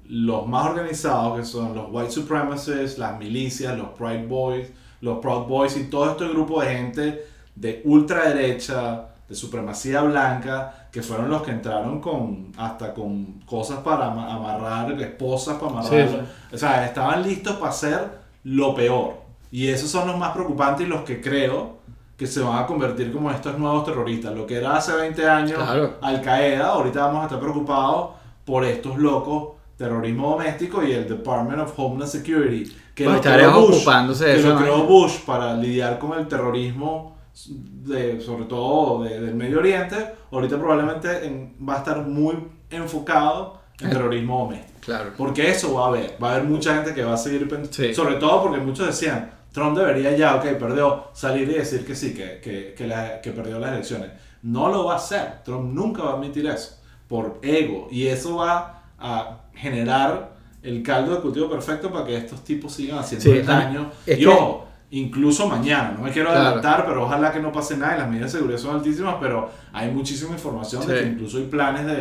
los 0.10 0.48
más 0.48 0.66
organizados, 0.66 1.40
que 1.40 1.46
son 1.46 1.76
los 1.76 1.88
white 1.92 2.12
supremacists, 2.12 2.98
las 2.98 3.18
milicias, 3.18 3.78
los 3.78 3.90
Pride 3.90 4.26
Boys, 4.26 4.68
los 5.00 5.20
Proud 5.20 5.48
Boys 5.48 5.78
y 5.78 5.86
todo 5.86 6.12
este 6.12 6.28
grupo 6.28 6.62
de 6.62 6.76
gente 6.76 7.26
de 7.56 7.82
ultraderecha, 7.86 9.09
de 9.30 9.36
supremacía 9.36 10.02
blanca, 10.02 10.88
que 10.92 11.02
fueron 11.04 11.30
los 11.30 11.44
que 11.44 11.52
entraron 11.52 12.02
con 12.02 12.48
hasta 12.58 12.94
con 12.96 13.42
cosas 13.46 13.80
para 13.80 14.08
ama- 14.08 14.34
amarrar, 14.34 14.92
esposas 15.00 15.58
para 15.60 15.72
amarrar. 15.72 16.10
Sí, 16.10 16.56
O 16.56 16.58
sea, 16.58 16.84
estaban 16.86 17.22
listos 17.24 17.56
para 17.58 17.70
hacer 17.70 18.10
lo 18.44 18.74
peor. 18.74 19.14
Y 19.52 19.68
esos 19.68 19.90
son 19.90 20.08
los 20.08 20.18
más 20.18 20.32
preocupantes 20.32 20.86
y 20.88 20.90
los 20.90 21.02
que 21.02 21.22
creo 21.22 21.78
que 22.18 22.28
se 22.28 22.42
van 22.42 22.58
a 22.64 22.66
convertir 22.66 23.12
como 23.14 23.32
estos 23.32 23.58
nuevos 23.58 23.86
terroristas. 23.86 24.36
Lo 24.36 24.46
que 24.46 24.58
era 24.58 24.76
hace 24.76 24.94
20 24.94 25.28
años 25.30 25.54
Claro. 25.58 25.94
Al 26.02 26.22
Qaeda, 26.22 26.68
ahorita 26.70 27.06
vamos 27.06 27.22
a 27.22 27.26
estar 27.26 27.40
preocupados 27.40 28.10
por 28.46 28.66
estos 28.66 28.98
locos, 28.98 29.50
terrorismo 29.78 30.32
doméstico 30.32 30.84
y 30.84 30.92
el 30.92 31.08
Department 31.08 31.62
of 31.62 31.74
Homeland 31.78 32.12
Security, 32.12 32.76
que 32.96 33.06
Pues 33.06 33.16
lo 33.18 33.22
creó 33.22 33.62
Bush, 33.62 33.76
ocupándose 33.78 34.26
de 34.26 34.34
que 34.34 34.40
eso, 34.40 34.50
lo 34.50 34.56
¿no? 34.56 34.62
creó 34.62 34.84
Bush 34.84 35.20
para 35.26 35.54
lidiar 35.54 35.98
con 36.00 36.18
el 36.20 36.28
terrorismo, 36.28 37.16
de, 37.48 38.20
sobre 38.22 38.46
todo 38.46 39.04
de- 39.04 39.20
del 39.22 39.36
Medio 39.36 39.60
Oriente. 39.60 39.96
Ahorita 40.32 40.58
probablemente 40.58 41.26
en- 41.26 41.56
va 41.68 41.76
a 41.76 41.78
estar 41.80 42.06
muy 42.06 42.36
enfocado 42.70 43.60
en 43.80 43.90
terrorismo 43.90 44.40
doméstico. 44.40 44.80
Claro. 44.82 45.12
Porque 45.18 45.50
eso 45.50 45.74
va 45.76 45.86
a 45.86 45.88
haber. 45.90 46.18
Va 46.22 46.30
a 46.30 46.36
haber 46.36 46.46
mucha 46.46 46.76
gente 46.76 46.94
que 46.94 47.04
va 47.04 47.14
a 47.14 47.18
seguir 47.18 47.48
pensando. 47.48 47.72
Sí. 47.72 47.94
Sobre 47.94 48.16
todo 48.16 48.44
porque 48.44 48.60
muchos 48.60 48.88
decían, 48.88 49.32
Trump 49.52 49.78
debería 49.78 50.16
ya, 50.16 50.36
ok, 50.36 50.44
perdió, 50.60 51.06
salir 51.14 51.50
y 51.50 51.54
decir 51.54 51.86
que 51.86 51.96
sí, 51.96 52.14
que, 52.14 52.40
que, 52.42 52.74
que, 52.78 52.88
la- 52.88 53.22
que 53.22 53.32
perdió 53.32 53.60
las 53.60 53.72
elecciones. 53.74 54.12
No 54.44 54.70
lo 54.70 54.86
va 54.86 54.94
a 54.94 54.98
hacer. 54.98 55.44
Trump 55.44 55.74
nunca 55.74 56.04
va 56.04 56.12
a 56.12 56.14
admitir 56.16 56.46
eso. 56.48 56.76
por 57.08 57.40
ego. 57.42 57.88
Y 57.90 58.06
eso 58.06 58.36
va 58.36 58.84
a 59.00 59.40
generar 59.56 60.34
el 60.62 60.84
caldo 60.84 61.16
de 61.16 61.22
cultivo 61.22 61.50
perfecto 61.50 61.90
para 61.92 62.06
que 62.06 62.16
estos 62.18 62.44
tipos 62.44 62.72
sigan 62.72 63.00
haciendo 63.00 63.32
Sí, 63.32 63.42
daño. 63.42 63.90
es 64.06 64.20
y 64.20 64.26
ojo, 64.28 64.68
incluso 64.92 65.48
mañana, 65.48 65.94
no 65.98 66.04
me 66.04 66.12
quiero 66.12 66.30
Claro. 66.30 66.46
adelantar, 66.46 66.86
pero 66.86 67.04
ojalá 67.06 67.32
que 67.32 67.40
no 67.40 67.52
pase 67.52 67.78
nada, 67.78 67.96
y 67.96 68.00
las 68.00 68.10
medidas 68.10 68.32
de 68.34 68.40
seguridad 68.40 68.60
son 68.60 68.76
altísimas, 68.78 69.16
pero 69.22 69.50
hay 69.72 69.92
muchísima 69.92 70.32
información 70.34 70.86
de 70.88 71.00
que 71.02 71.08
incluso 71.08 71.38
hay 71.38 71.44
planes 71.46 71.86
de, 71.86 71.94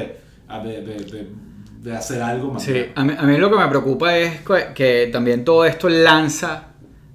de, 0.64 0.82
de, 0.82 1.28
de- 1.82 1.96
hacer 1.96 2.20
algo 2.22 2.52
mañana. 2.52 2.60
Sí, 2.60 2.84
a 2.94 3.04
mí, 3.04 3.12
a 3.16 3.22
mí 3.22 3.36
lo 3.38 3.50
que 3.50 3.56
me 3.56 3.66
preocupa 3.68 4.16
es 4.16 4.40
que, 4.74 5.08
también 5.12 5.44
todo 5.44 5.64
esto 5.64 5.88
lanza 5.88 6.64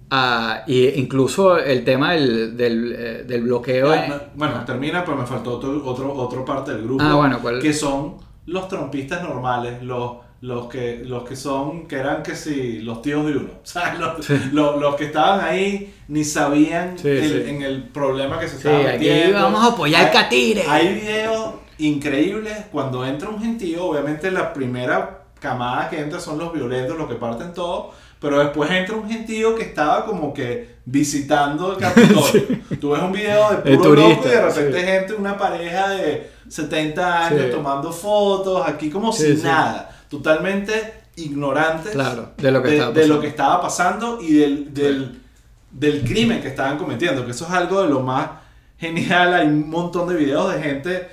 a, 0.10 0.64
y 0.68 0.90
incluso 1.00 1.58
el 1.58 1.84
tema 1.84 2.14
del, 2.14 2.56
del, 2.56 2.96
eh, 2.98 3.24
del 3.28 3.42
bloqueo. 3.44 3.92
Ah, 3.92 4.06
en- 4.06 4.10
no, 4.12 4.16
bueno, 4.36 4.64
termina, 4.66 5.04
pero 5.04 5.18
me 5.18 5.26
faltó 5.26 5.58
otro, 5.58 5.82
otro, 5.86 6.14
otro 6.14 6.46
parte 6.46 6.72
del 6.74 6.84
grupo. 6.84 7.04
Ah, 7.04 7.16
bueno, 7.16 7.40
¿cuál? 7.42 7.60
Que 7.60 7.74
son 7.74 8.18
los 8.46 8.68
trompistas 8.68 9.24
normales, 9.24 9.82
los, 9.84 10.18
los, 10.44 10.68
que, 10.68 11.02
los 11.06 11.24
que 11.24 11.38
son, 11.38 11.88
que 11.88 11.96
eran 11.96 12.22
que 12.22 12.36
sí, 12.36 12.80
los 12.80 13.02
tíos 13.02 13.26
de 13.26 13.32
uno. 13.38 13.50
O 13.64 13.66
sea, 13.66 13.94
los, 13.96 14.26
Sí. 14.26 14.34
los, 14.52 14.78
los 14.80 14.96
que 14.96 15.06
estaban 15.06 15.40
ahí 15.40 15.94
ni 16.10 16.24
sabían 16.26 16.98
Sí, 17.00 17.08
el- 17.08 17.44
sí. 17.46 17.50
en 17.50 17.62
el 17.62 17.84
problema 17.84 18.40
que 18.40 18.48
se 18.50 18.58
estaba 18.58 18.78
aquí 18.80 18.88
metiendo. 19.06 19.42
vamos 19.42 19.64
a 19.64 19.68
apoyar 19.68 20.06
Hay- 20.08 20.12
Catire. 20.12 20.64
Hay 20.68 20.94
videos 20.96 21.54
increíbles 21.78 22.54
cuando 22.72 23.06
entra 23.06 23.30
un 23.30 23.42
gentío, 23.42 23.86
obviamente 23.86 24.32
la 24.32 24.52
primera 24.54 25.20
camada 25.40 25.90
que 25.90 26.00
entra 26.02 26.20
son 26.20 26.38
los 26.38 26.52
violentos, 26.54 26.98
los 26.98 27.08
que 27.08 27.16
parten 27.16 27.54
todo, 27.54 27.92
pero 28.20 28.40
después 28.40 28.70
entra 28.72 28.96
un 28.96 29.10
gentío 29.10 29.56
que 29.56 29.64
estaba 29.64 30.06
como 30.06 30.34
que 30.34 30.76
visitando 30.86 31.72
el 31.74 31.78
Capitolio. 31.78 32.60
Tú 32.82 32.92
ves 32.92 33.02
un 33.02 33.12
video 33.12 33.62
de 33.64 33.78
puro 33.78 33.94
loco 33.96 34.10
y 34.10 34.14
de 34.14 34.16
turista, 34.20 34.42
repente 34.50 34.82
gente, 34.84 35.14
una 35.14 35.38
pareja 35.38 35.90
de 35.92 36.30
70 36.50 37.28
años 37.28 37.52
tomando 37.52 37.92
fotos, 37.92 38.62
aquí 38.68 38.90
como 38.90 39.12
Sí, 39.12 39.24
si 39.24 39.38
sí. 39.38 39.44
nada, 39.44 39.90
totalmente 40.18 40.94
ignorantes 41.16 41.92
Claro, 41.92 42.32
de 42.38 42.52
lo 42.52 42.62
que 42.62 42.70
de, 42.70 42.78
lo 42.78 42.94
pasando. 42.94 43.22
que 43.22 43.28
estaba 43.28 43.62
pasando 43.62 44.20
y 44.22 44.34
del, 44.36 44.74
del, 44.74 45.22
del 45.72 46.04
crimen 46.04 46.42
que 46.42 46.48
estaban 46.50 46.78
cometiendo, 46.78 47.26
que 47.26 47.32
eso 47.32 47.46
es 47.46 47.52
algo 47.52 47.82
de 47.84 47.90
lo 47.90 48.00
más 48.02 48.30
genial. 48.80 49.34
Hay 49.34 49.48
un 49.48 49.70
montón 49.70 50.08
de 50.08 50.16
videos 50.16 50.54
de 50.54 50.62
gente, 50.62 51.10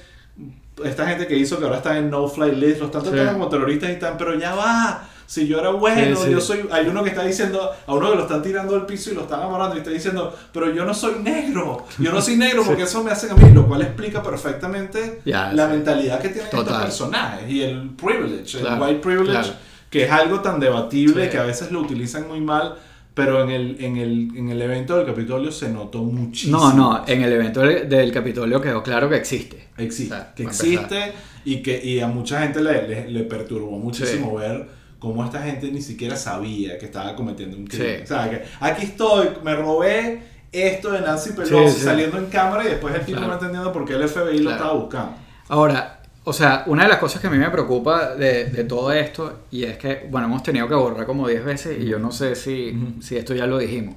esta 0.84 1.07
gente 1.07 1.26
que 1.26 1.36
hizo 1.36 1.59
que 1.59 1.64
ahora 1.64 1.78
están 1.78 1.96
en 1.96 2.11
No 2.11 2.28
Fly 2.28 2.55
List, 2.57 2.78
los 2.80 2.86
están 2.88 3.03
tratando 3.03 3.24
Sí. 3.32 3.38
como 3.38 3.48
terroristas 3.48 3.90
y 3.90 3.92
están, 3.94 4.16
pero 4.16 4.38
ya 4.38 4.55
va. 4.55 5.09
Si 5.31 5.47
yo 5.47 5.61
era 5.61 5.70
bueno, 5.70 6.16
Sí, 6.16 6.24
sí. 6.24 6.33
yo 6.33 6.41
soy. 6.41 6.66
Hay 6.72 6.89
uno 6.89 7.05
que 7.05 7.11
está 7.11 7.22
diciendo, 7.24 7.70
a 7.87 7.95
uno 7.95 8.11
que 8.11 8.16
lo 8.16 8.22
están 8.22 8.43
tirando 8.43 8.74
al 8.74 8.85
piso 8.85 9.12
y 9.12 9.14
lo 9.14 9.20
están 9.20 9.41
amarrando 9.41 9.76
y 9.76 9.78
está 9.78 9.91
diciendo, 9.93 10.37
pero 10.53 10.74
yo 10.74 10.85
no 10.85 10.93
soy 10.93 11.20
negro, 11.22 11.87
yo 12.01 12.11
no 12.11 12.20
soy 12.20 12.35
negro 12.35 12.64
porque 12.66 12.83
eso 12.83 13.05
me 13.05 13.12
hacen 13.12 13.31
a 13.31 13.37
mí, 13.37 13.49
lo 13.55 13.64
cual 13.68 13.83
explica 13.83 14.24
perfectamente 14.24 15.20
Ya, 15.24 15.53
la 15.53 15.66
sí. 15.68 15.72
mentalidad 15.74 16.18
que 16.20 16.31
tienen 16.31 16.47
estos 16.47 16.64
Total. 16.64 16.83
personajes 16.83 17.49
y 17.49 17.62
el 17.62 17.91
privilege, 17.91 18.59
el 18.59 18.64
Claro, 18.64 18.85
white 18.85 18.99
privilege 18.99 19.31
claro. 19.31 19.53
que 19.89 20.03
es 20.05 20.11
algo 20.11 20.41
tan 20.41 20.59
debatible 20.59 21.26
Sí. 21.26 21.31
que 21.31 21.39
a 21.39 21.45
veces 21.45 21.70
lo 21.70 21.81
utilizan 21.83 22.26
muy 22.26 22.41
mal, 22.41 22.74
pero 23.14 23.41
en 23.45 23.51
el, 23.51 23.76
en 23.85 23.99
el, 23.99 24.31
en 24.37 24.49
el 24.51 24.61
evento 24.61 24.97
del 24.97 25.07
Capitolio 25.07 25.53
se 25.53 25.68
notó 25.68 26.03
muchísimo. 26.03 26.59
No, 26.59 26.72
no, 26.72 27.05
en 27.07 27.22
el 27.22 27.33
evento 27.33 27.61
del, 27.61 28.11
Capitolio 28.12 28.61
quedó 28.61 28.83
claro 28.83 29.09
que 29.09 29.14
existe. 29.14 29.68
Existe, 29.78 30.12
O 30.12 30.16
sea, 30.18 30.35
que 30.35 30.43
existe 30.43 31.12
y 31.45 31.62
que 31.62 31.81
y 31.85 32.01
a 32.01 32.09
mucha 32.09 32.41
gente 32.43 32.61
le, 32.61 32.89
le, 32.89 33.09
le 33.09 33.22
perturbó 33.22 33.78
muchísimo 33.78 34.35
ver 34.35 34.80
cómo 35.01 35.24
esta 35.24 35.42
gente 35.42 35.72
ni 35.72 35.82
siquiera 35.82 36.14
sabía 36.14 36.78
que 36.78 36.84
estaba 36.86 37.16
cometiendo 37.16 37.57
un 37.57 37.66
crimen. 37.66 37.96
Sí. 37.98 38.03
O 38.05 38.07
sea, 38.07 38.30
que 38.30 38.44
aquí 38.61 38.84
estoy, 38.84 39.30
me 39.42 39.57
robé 39.57 40.22
esto 40.53 40.92
de 40.92 41.01
Nancy 41.01 41.32
Pelosi 41.32 41.74
Sí, 41.78 41.84
saliendo 41.84 42.18
en 42.18 42.26
cámara 42.26 42.64
y 42.64 42.68
después 42.68 42.94
el 42.94 43.01
tipo 43.05 43.18
Claro. 43.18 43.28
no 43.28 43.34
entendiendo 43.34 43.72
por 43.72 43.84
qué 43.84 43.94
el 43.94 44.09
FBI 44.09 44.38
lo 44.38 44.53
estaba 44.53 44.74
buscando. 44.74 45.14
Ahora, 45.48 46.03
o 46.22 46.32
sea, 46.32 46.64
una 46.66 46.82
de 46.84 46.90
las 46.90 46.98
cosas 46.98 47.20
que 47.20 47.26
a 47.26 47.30
mí 47.30 47.38
me 47.38 47.51
preocupa 47.51 48.14
de, 48.14 48.44
de 48.44 48.64
todo 48.64 48.92
esto, 48.92 49.40
y 49.51 49.64
es 49.64 49.78
que, 49.78 50.07
bueno, 50.11 50.26
hemos 50.26 50.42
tenido 50.42 50.68
que 50.68 50.74
borrar 50.74 51.07
como 51.07 51.26
10 51.26 51.44
veces, 51.44 51.78
y 51.80 51.86
yo 51.86 51.98
no 51.98 52.12
sé 52.12 52.34
si, 52.36 52.76
si 53.01 53.16
esto 53.16 53.34
ya 53.34 53.46
lo 53.46 53.59
dijimos. 53.59 53.96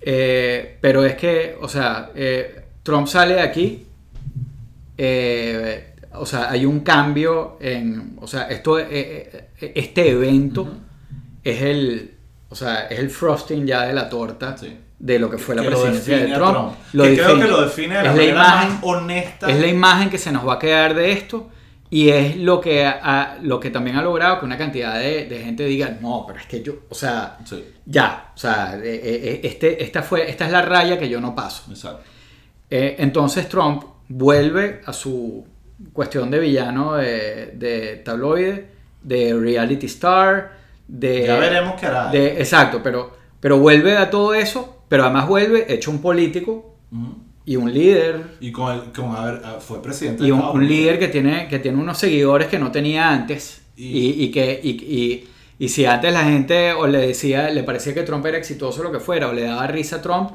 Eh, 0.00 0.78
pero 0.80 1.04
es 1.04 1.14
que, 1.14 1.56
o 1.60 1.68
sea, 1.68 2.10
eh, 2.14 2.64
Trump 2.82 3.06
sale 3.06 3.34
de 3.34 3.40
aquí, 3.40 3.86
eh, 4.98 5.91
o 6.14 6.26
sea, 6.26 6.50
hay 6.50 6.64
un 6.66 6.80
cambio 6.80 7.56
en, 7.60 8.16
o 8.20 8.26
sea, 8.26 8.42
esto, 8.48 8.78
eh, 8.78 8.88
eh, 9.60 9.72
este 9.74 10.10
evento 10.10 10.68
es 11.42 11.62
el, 11.62 12.14
o 12.48 12.54
sea, 12.54 12.86
es 12.88 12.98
el 12.98 13.10
frosting 13.10 13.66
ya 13.66 13.82
de 13.86 13.92
la 13.94 14.08
torta 14.08 14.56
Sí. 14.56 14.76
de 14.98 15.18
lo 15.18 15.28
que 15.30 15.38
fue 15.38 15.54
la 15.54 15.62
Que 15.62 15.68
presidencia 15.68 16.18
de 16.18 16.32
a 16.32 16.36
Trump. 16.36 16.72
Lo 16.92 17.04
que 17.04 17.14
creo 17.14 17.38
que 17.38 17.46
lo 17.48 17.62
define 17.62 17.96
de 17.98 18.02
la, 18.04 18.10
es 18.10 18.16
la 18.16 18.24
imagen, 18.24 18.68
más 18.74 18.78
honesta. 18.82 19.50
es 19.50 19.60
la 19.60 19.66
imagen 19.66 20.10
que 20.10 20.18
se 20.18 20.30
nos 20.32 20.46
va 20.46 20.54
a 20.54 20.58
quedar 20.58 20.94
de 20.94 21.12
esto 21.12 21.48
y 21.90 22.08
es 22.08 22.36
lo 22.36 22.60
que, 22.60 22.86
ha- 22.86 23.36
lo 23.42 23.58
que 23.60 23.70
también 23.70 23.96
ha 23.96 24.02
logrado 24.02 24.38
que 24.40 24.46
una 24.46 24.56
cantidad 24.56 24.98
de, 24.98 25.26
de 25.26 25.38
gente 25.42 25.64
diga, 25.64 25.98
no, 26.00 26.24
pero 26.26 26.38
es 26.38 26.46
que 26.46 26.62
yo, 26.62 26.74
o 26.88 26.94
sea, 26.94 27.38
Sí, 27.44 27.64
ya, 27.84 28.32
o 28.34 28.38
sea, 28.38 28.76
eh, 28.76 28.80
eh, 29.02 29.40
este, 29.44 29.82
esta, 29.82 30.02
fue, 30.02 30.30
esta 30.30 30.46
es 30.46 30.52
la 30.52 30.62
raya 30.62 30.98
que 30.98 31.08
yo 31.08 31.20
no 31.20 31.34
paso. 31.34 31.64
exacto. 31.70 32.02
Eh, 32.70 32.96
entonces 32.98 33.48
Trump 33.48 33.84
vuelve 34.08 34.80
a 34.86 34.92
su 34.94 35.44
cuestión 35.92 36.30
de 36.30 36.38
villano 36.38 36.94
de, 36.94 37.52
de 37.54 37.96
tabloide, 38.04 38.68
de 39.02 39.34
reality 39.34 39.86
star, 39.86 40.52
de... 40.88 41.26
ya 41.26 41.36
veremos 41.38 41.80
qué 41.80 41.86
hará. 41.86 42.10
de- 42.10 42.38
exacto, 42.40 42.80
pero, 42.82 43.16
pero 43.40 43.58
vuelve 43.58 43.96
a 43.96 44.10
todo 44.10 44.34
eso, 44.34 44.84
pero 44.88 45.04
además 45.04 45.26
vuelve 45.28 45.72
hecho 45.72 45.90
un 45.90 46.00
político 46.00 46.76
y 47.44 47.56
un 47.56 47.72
líder 47.72 48.22
Y 48.40 48.52
con, 48.52 48.72
el, 48.72 48.92
con 48.92 49.16
haber, 49.16 49.40
ah, 49.44 49.56
fue 49.60 49.82
presidente 49.82 50.24
y 50.24 50.30
un, 50.30 50.66
líder 50.68 50.98
que 50.98 51.08
tiene, 51.08 51.48
que 51.48 51.58
tiene 51.58 51.78
unos 51.78 51.98
seguidores 51.98 52.48
que 52.48 52.58
no 52.58 52.70
tenía 52.70 53.10
antes. 53.10 53.62
Y- 53.76 53.98
Y, 53.98 54.24
y 54.24 54.30
que, 54.30 54.60
y, 55.58 55.68
si 55.68 55.84
antes 55.86 56.12
la 56.12 56.24
gente 56.24 56.72
o 56.72 56.86
le 56.86 56.98
decía, 57.06 57.48
le 57.50 57.62
parecía 57.62 57.94
que 57.94 58.02
Trump 58.02 58.26
era 58.26 58.36
exitoso 58.36 58.80
o 58.80 58.84
lo 58.84 58.92
que 58.92 58.98
fuera, 59.00 59.28
o 59.28 59.32
le 59.32 59.42
daba 59.42 59.66
risa 59.68 59.96
a 59.96 60.02
Trump, 60.02 60.32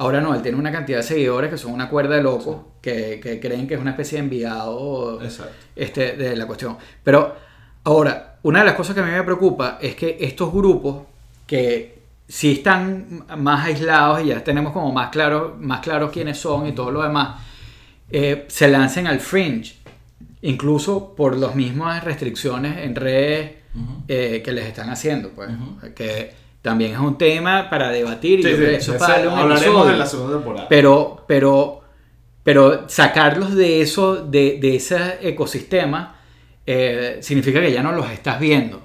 ahora 0.00 0.22
no, 0.22 0.34
él 0.34 0.40
tiene 0.40 0.56
una 0.56 0.72
cantidad 0.72 0.98
de 0.98 1.02
seguidores 1.02 1.50
que 1.50 1.58
son 1.58 1.72
una 1.72 1.90
cuerda 1.90 2.16
de 2.16 2.22
locos, 2.22 2.56
que, 2.80 3.20
que 3.22 3.38
creen 3.38 3.68
que 3.68 3.74
es 3.74 3.80
una 3.80 3.90
especie 3.90 4.16
de 4.16 4.24
enviado 4.24 5.22
Exacto. 5.22 5.52
este, 5.76 6.16
de 6.16 6.36
la 6.36 6.46
cuestión. 6.46 6.78
Pero 7.04 7.36
ahora, 7.84 8.38
una 8.42 8.60
de 8.60 8.64
las 8.64 8.74
cosas 8.76 8.94
que 8.94 9.02
a 9.02 9.04
mí 9.04 9.10
me 9.10 9.22
preocupa 9.24 9.78
es 9.78 9.94
que 9.94 10.16
estos 10.18 10.50
grupos 10.54 11.02
que 11.46 12.00
sí 12.26 12.52
están 12.52 13.26
más 13.36 13.66
aislados 13.66 14.22
y 14.24 14.28
ya 14.28 14.42
tenemos 14.42 14.72
como 14.72 14.90
más 14.90 15.10
claro, 15.10 15.58
más 15.60 15.80
claros 15.80 16.10
quiénes 16.10 16.38
son 16.38 16.66
y 16.66 16.72
todo 16.72 16.90
lo 16.90 17.02
demás, 17.02 17.38
eh, 18.08 18.46
se 18.48 18.68
lancen 18.68 19.06
al 19.06 19.20
fringe, 19.20 19.76
incluso 20.40 21.14
por 21.14 21.36
las 21.36 21.54
mismas 21.54 22.02
restricciones 22.04 22.78
en 22.78 22.94
redes 22.94 23.52
eh, 24.08 24.40
que 24.42 24.52
les 24.52 24.64
están 24.64 24.88
haciendo, 24.88 25.28
pues, 25.28 25.50
que 25.94 26.32
también 26.62 26.92
es 26.92 26.98
un 26.98 27.16
tema 27.16 27.70
para 27.70 27.90
debatir 27.90 28.40
y 28.40 28.42
Sí, 28.42 28.50
yo 28.50 28.56
sí, 28.56 28.62
creo 28.62 28.70
que 28.70 28.76
eso 28.76 28.90
es 28.92 28.96
ese 28.96 28.98
para 28.98 29.14
darle 29.14 29.28
un 29.32 29.38
hablaremos 29.38 29.66
episodio. 29.68 29.92
en 29.92 29.98
la 29.98 30.06
segunda 30.06 30.34
temporada. 30.34 30.68
Pero, 30.68 31.24
pero, 31.26 31.80
pero 32.42 32.88
sacarlos 32.88 33.54
de 33.54 33.80
eso, 33.80 34.16
de, 34.26 34.58
de 34.60 34.76
ese 34.76 35.18
ecosistema, 35.22 36.16
eh, 36.66 37.18
significa 37.22 37.60
que 37.60 37.72
ya 37.72 37.82
no 37.82 37.92
los 37.92 38.10
estás 38.10 38.38
viendo. 38.40 38.80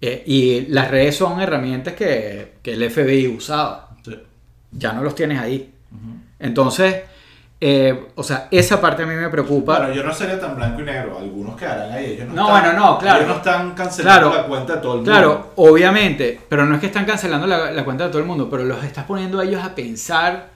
Eh, 0.00 0.22
y 0.26 0.60
las 0.68 0.90
redes 0.90 1.16
son 1.16 1.40
herramientas 1.40 1.94
que, 1.94 2.54
que 2.62 2.72
el 2.72 2.90
FBI 2.90 3.26
usaba. 3.26 3.90
Sí. 4.04 4.16
Ya 4.72 4.92
no 4.92 5.02
los 5.02 5.14
tienes 5.14 5.38
ahí. 5.38 5.72
Entonces, 6.38 7.02
eh, 7.62 8.06
o 8.14 8.22
sea, 8.22 8.48
esa 8.50 8.80
parte 8.80 9.02
a 9.02 9.06
mí 9.06 9.14
me 9.14 9.28
preocupa. 9.28 9.78
Bueno, 9.78 9.92
yo 9.94 10.02
no 10.02 10.14
sería 10.14 10.40
tan 10.40 10.56
blanco 10.56 10.80
y 10.80 10.84
negro. 10.84 11.18
Algunos 11.18 11.56
quedarán 11.56 11.92
ahí. 11.92 12.12
Ellos 12.12 12.28
no, 12.28 12.34
No, 12.34 12.56
están, 12.56 12.62
bueno, 12.74 12.78
no, 12.86 12.98
claro. 12.98 13.18
Ellos 13.18 13.28
no 13.30 13.36
están 13.36 13.74
cancelando 13.74 14.28
Claro. 14.30 14.42
la 14.42 14.48
cuenta 14.48 14.74
de 14.76 14.80
todo 14.80 14.92
el 14.92 14.96
mundo. 14.98 15.10
Claro, 15.12 15.52
obviamente, 15.56 16.40
pero 16.48 16.64
no 16.64 16.74
es 16.74 16.80
que 16.80 16.86
están 16.86 17.04
cancelando 17.04 17.46
la, 17.46 17.70
la 17.70 17.84
cuenta 17.84 18.04
de 18.04 18.10
todo 18.10 18.20
el 18.20 18.26
mundo, 18.26 18.48
pero 18.48 18.64
los 18.64 18.82
estás 18.82 19.04
poniendo 19.04 19.38
a 19.40 19.44
ellos 19.44 19.62
a 19.62 19.74
pensar 19.74 20.48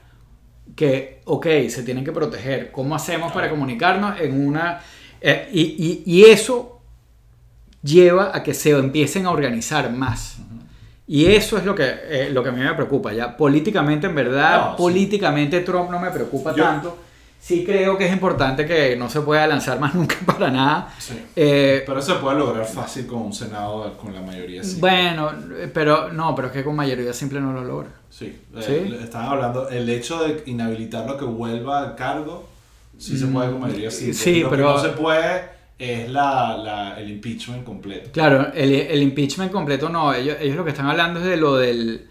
que, 0.75 1.21
ok, 1.25 1.45
se 1.69 1.83
tienen 1.83 2.03
que 2.03 2.11
proteger. 2.11 2.71
¿Cómo 2.71 2.95
hacemos 2.95 3.31
para 3.31 3.49
comunicarnos 3.51 4.19
en 4.19 4.47
una... 4.47 4.81
eh, 5.21 5.47
y, 5.53 5.61
y- 5.61 6.03
y 6.05 6.25
eso 6.25 6.81
lleva 7.83 8.31
a 8.35 8.41
que 8.41 8.53
se 8.55 8.71
empiecen 8.71 9.27
a 9.27 9.31
organizar 9.31 9.91
más. 9.91 10.37
Y 11.07 11.25
eso 11.27 11.57
es 11.57 11.65
lo 11.65 11.75
que, 11.75 11.83
eh, 12.09 12.29
lo 12.31 12.41
que 12.41 12.49
a 12.49 12.51
mí 12.51 12.61
me 12.61 12.73
preocupa. 12.73 13.13
Ya 13.13 13.35
políticamente, 13.37 14.07
en 14.07 14.15
verdad, 14.15 14.57
No, 14.59 14.71
sí. 14.71 14.77
políticamente 14.77 15.59
Trump 15.61 15.89
no 15.91 15.99
me 15.99 16.09
preocupa 16.11 16.53
Yo- 16.55 16.63
tanto. 16.63 16.97
Sí 17.39 17.63
creo 17.63 17.95
que 17.95 18.07
es 18.07 18.11
importante 18.11 18.65
que 18.65 18.95
no 18.95 19.07
se 19.07 19.21
pueda 19.21 19.45
lanzar 19.45 19.79
más 19.79 19.93
nunca 19.95 20.15
para 20.25 20.49
nada. 20.49 20.91
Sí. 20.97 21.13
Eh, 21.35 21.83
Pero 21.85 22.01
se 22.01 22.15
puede 22.15 22.39
lograr 22.39 22.65
fácil 22.65 23.05
con 23.05 23.21
un 23.21 23.33
Senado 23.33 23.95
con 23.97 24.15
la 24.15 24.21
mayoría 24.21 24.63
simple. 24.63 24.79
bueno, 24.81 25.31
pero 25.71 26.11
no, 26.11 26.33
pero 26.33 26.47
es 26.47 26.53
que 26.53 26.63
con 26.63 26.75
mayoría 26.75 27.13
simple 27.13 27.39
no 27.39 27.53
lo 27.53 27.63
logra. 27.63 27.89
Sí. 28.09 28.35
¿Sí? 28.61 28.71
Eh, 28.73 28.87
le- 28.89 29.03
estaban 29.03 29.27
hablando, 29.27 29.69
el 29.69 29.87
hecho 29.89 30.23
de 30.23 30.41
inhabilitarlo 30.47 31.17
que 31.19 31.25
vuelva 31.25 31.81
al 31.83 31.95
cargo, 31.95 32.49
sí 32.97 33.15
se 33.15 33.27
puede 33.27 33.51
con 33.51 33.61
mayoría 33.61 33.91
simple. 33.91 34.13
Mm, 34.13 34.17
sí, 34.17 34.39
lo 34.39 34.49
pero- 34.49 34.67
que 34.67 34.73
no 34.73 34.81
se 34.81 34.89
puede 34.97 35.54
es 35.77 36.09
la, 36.09 36.57
la- 36.57 36.99
el 36.99 37.09
impeachment 37.09 37.63
completo. 37.63 38.09
Claro, 38.13 38.51
el, 38.53 38.71
el 38.73 39.01
impeachment 39.03 39.51
completo 39.51 39.89
no. 39.89 40.13
Ellos, 40.13 40.37
ellos 40.39 40.55
lo 40.55 40.63
que 40.63 40.71
están 40.71 40.87
hablando 40.87 41.19
es 41.19 41.25
de 41.25 41.37
lo 41.37 41.55
del. 41.57 42.07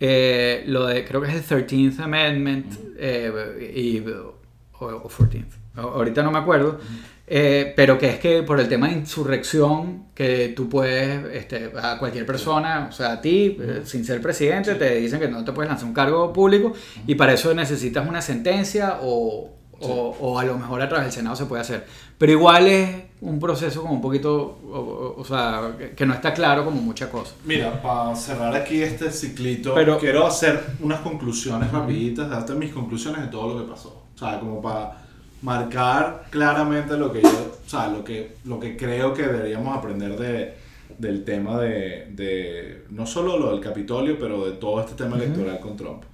eh, 0.00 0.64
lo 0.66 0.86
de, 0.86 1.04
creo 1.04 1.20
que 1.20 1.28
es 1.28 1.34
el 1.50 1.66
13th 1.66 2.00
Amendment. 2.00 2.74
eh, 2.98 3.72
y 3.76 3.98
o, 4.08 4.38
o 4.80 5.08
14th, 5.08 5.44
a- 5.76 5.80
ahorita 5.82 6.22
no 6.22 6.30
me 6.32 6.38
acuerdo, 6.38 6.80
eh, 7.26 7.72
pero 7.76 7.98
que 7.98 8.08
es 8.08 8.18
que 8.18 8.42
por 8.42 8.58
el 8.60 8.68
tema 8.68 8.88
de 8.88 8.94
insurrección, 8.94 10.06
que 10.14 10.48
tú 10.56 10.68
puedes, 10.68 11.24
este, 11.34 11.70
a 11.80 11.98
cualquier 11.98 12.26
persona, 12.26 12.86
o 12.88 12.92
sea, 12.92 13.12
a 13.12 13.20
ti, 13.20 13.56
sin 13.84 14.04
ser 14.04 14.20
presidente, 14.20 14.74
te 14.74 14.96
dicen 14.96 15.20
que 15.20 15.28
no 15.28 15.44
te 15.44 15.52
puedes 15.52 15.68
lanzar 15.70 15.86
un 15.88 15.94
cargo 15.94 16.32
público 16.32 16.72
y 17.06 17.14
para 17.14 17.32
eso 17.34 17.54
necesitas 17.54 18.08
una 18.08 18.20
sentencia 18.20 18.98
o, 19.02 19.50
o, 19.82 20.16
o 20.20 20.38
a 20.38 20.44
lo 20.44 20.56
mejor 20.58 20.80
a 20.82 20.88
través 20.88 21.06
del 21.06 21.12
Senado 21.12 21.36
se 21.36 21.46
puede 21.46 21.62
hacer. 21.62 21.86
Pero 22.18 22.32
igual 22.32 22.66
es 22.68 22.88
un 23.20 23.38
proceso 23.38 23.82
como 23.82 23.94
un 23.94 24.00
poquito, 24.00 24.58
o, 24.70 25.14
o- 25.18 25.24
sea, 25.24 25.72
que, 25.96 26.06
no 26.06 26.14
está 26.14 26.32
claro 26.34 26.64
como 26.64 26.80
muchas 26.80 27.08
cosas. 27.08 27.34
Mira, 27.44 27.80
para 27.82 28.14
cerrar 28.16 28.54
aquí 28.54 28.82
este 28.82 29.10
ciclito, 29.10 29.74
Pero- 29.74 29.98
quiero 29.98 30.26
hacer 30.26 30.60
unas 30.80 31.00
conclusiones 31.00 31.70
rapiditas, 31.72 32.28
darte 32.30 32.54
mis 32.54 32.72
conclusiones 32.72 33.22
de 33.22 33.28
todo 33.28 33.54
lo 33.54 33.64
que 33.64 33.70
pasó. 33.70 34.02
O 34.14 34.18
sea, 34.18 34.38
como 34.40 34.60
para 34.62 34.98
marcar 35.42 36.24
claramente 36.30 36.96
lo 36.96 37.12
que 37.12 37.22
yo, 37.22 37.28
o 37.66 37.68
sea, 37.68 37.88
lo 37.88 38.04
que, 38.04 38.36
lo 38.44 38.60
que 38.60 38.76
creo 38.76 39.12
que 39.12 39.22
deberíamos 39.22 39.76
aprender 39.76 40.16
de, 40.16 40.54
del 40.98 41.24
tema 41.24 41.58
de, 41.60 42.06
de, 42.10 42.84
no 42.90 43.06
solo 43.06 43.36
lo 43.38 43.50
del 43.50 43.60
Capitolio, 43.60 44.16
pero 44.18 44.44
de 44.44 44.52
todo 44.52 44.80
este 44.80 44.94
tema 44.94 45.16
electoral 45.16 45.58
con 45.58 45.76
Trump. 45.76 46.04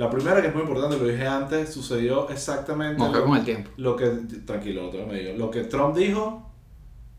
La 0.00 0.08
primera, 0.08 0.40
que 0.40 0.48
es 0.48 0.54
muy 0.54 0.62
importante, 0.62 0.96
lo 0.96 1.04
dije 1.06 1.26
antes, 1.26 1.72
sucedió 1.72 2.28
exactamente 2.30 3.02
lo- 3.02 3.24
con 3.24 3.36
el 3.36 3.44
tiempo. 3.44 3.70
lo 3.76 3.94
que, 3.96 4.06
tranquilo, 4.46 4.88
otro 4.88 5.06
medio, 5.06 5.36
lo 5.36 5.50
que 5.50 5.64
Trump 5.64 5.94
dijo 5.96 6.50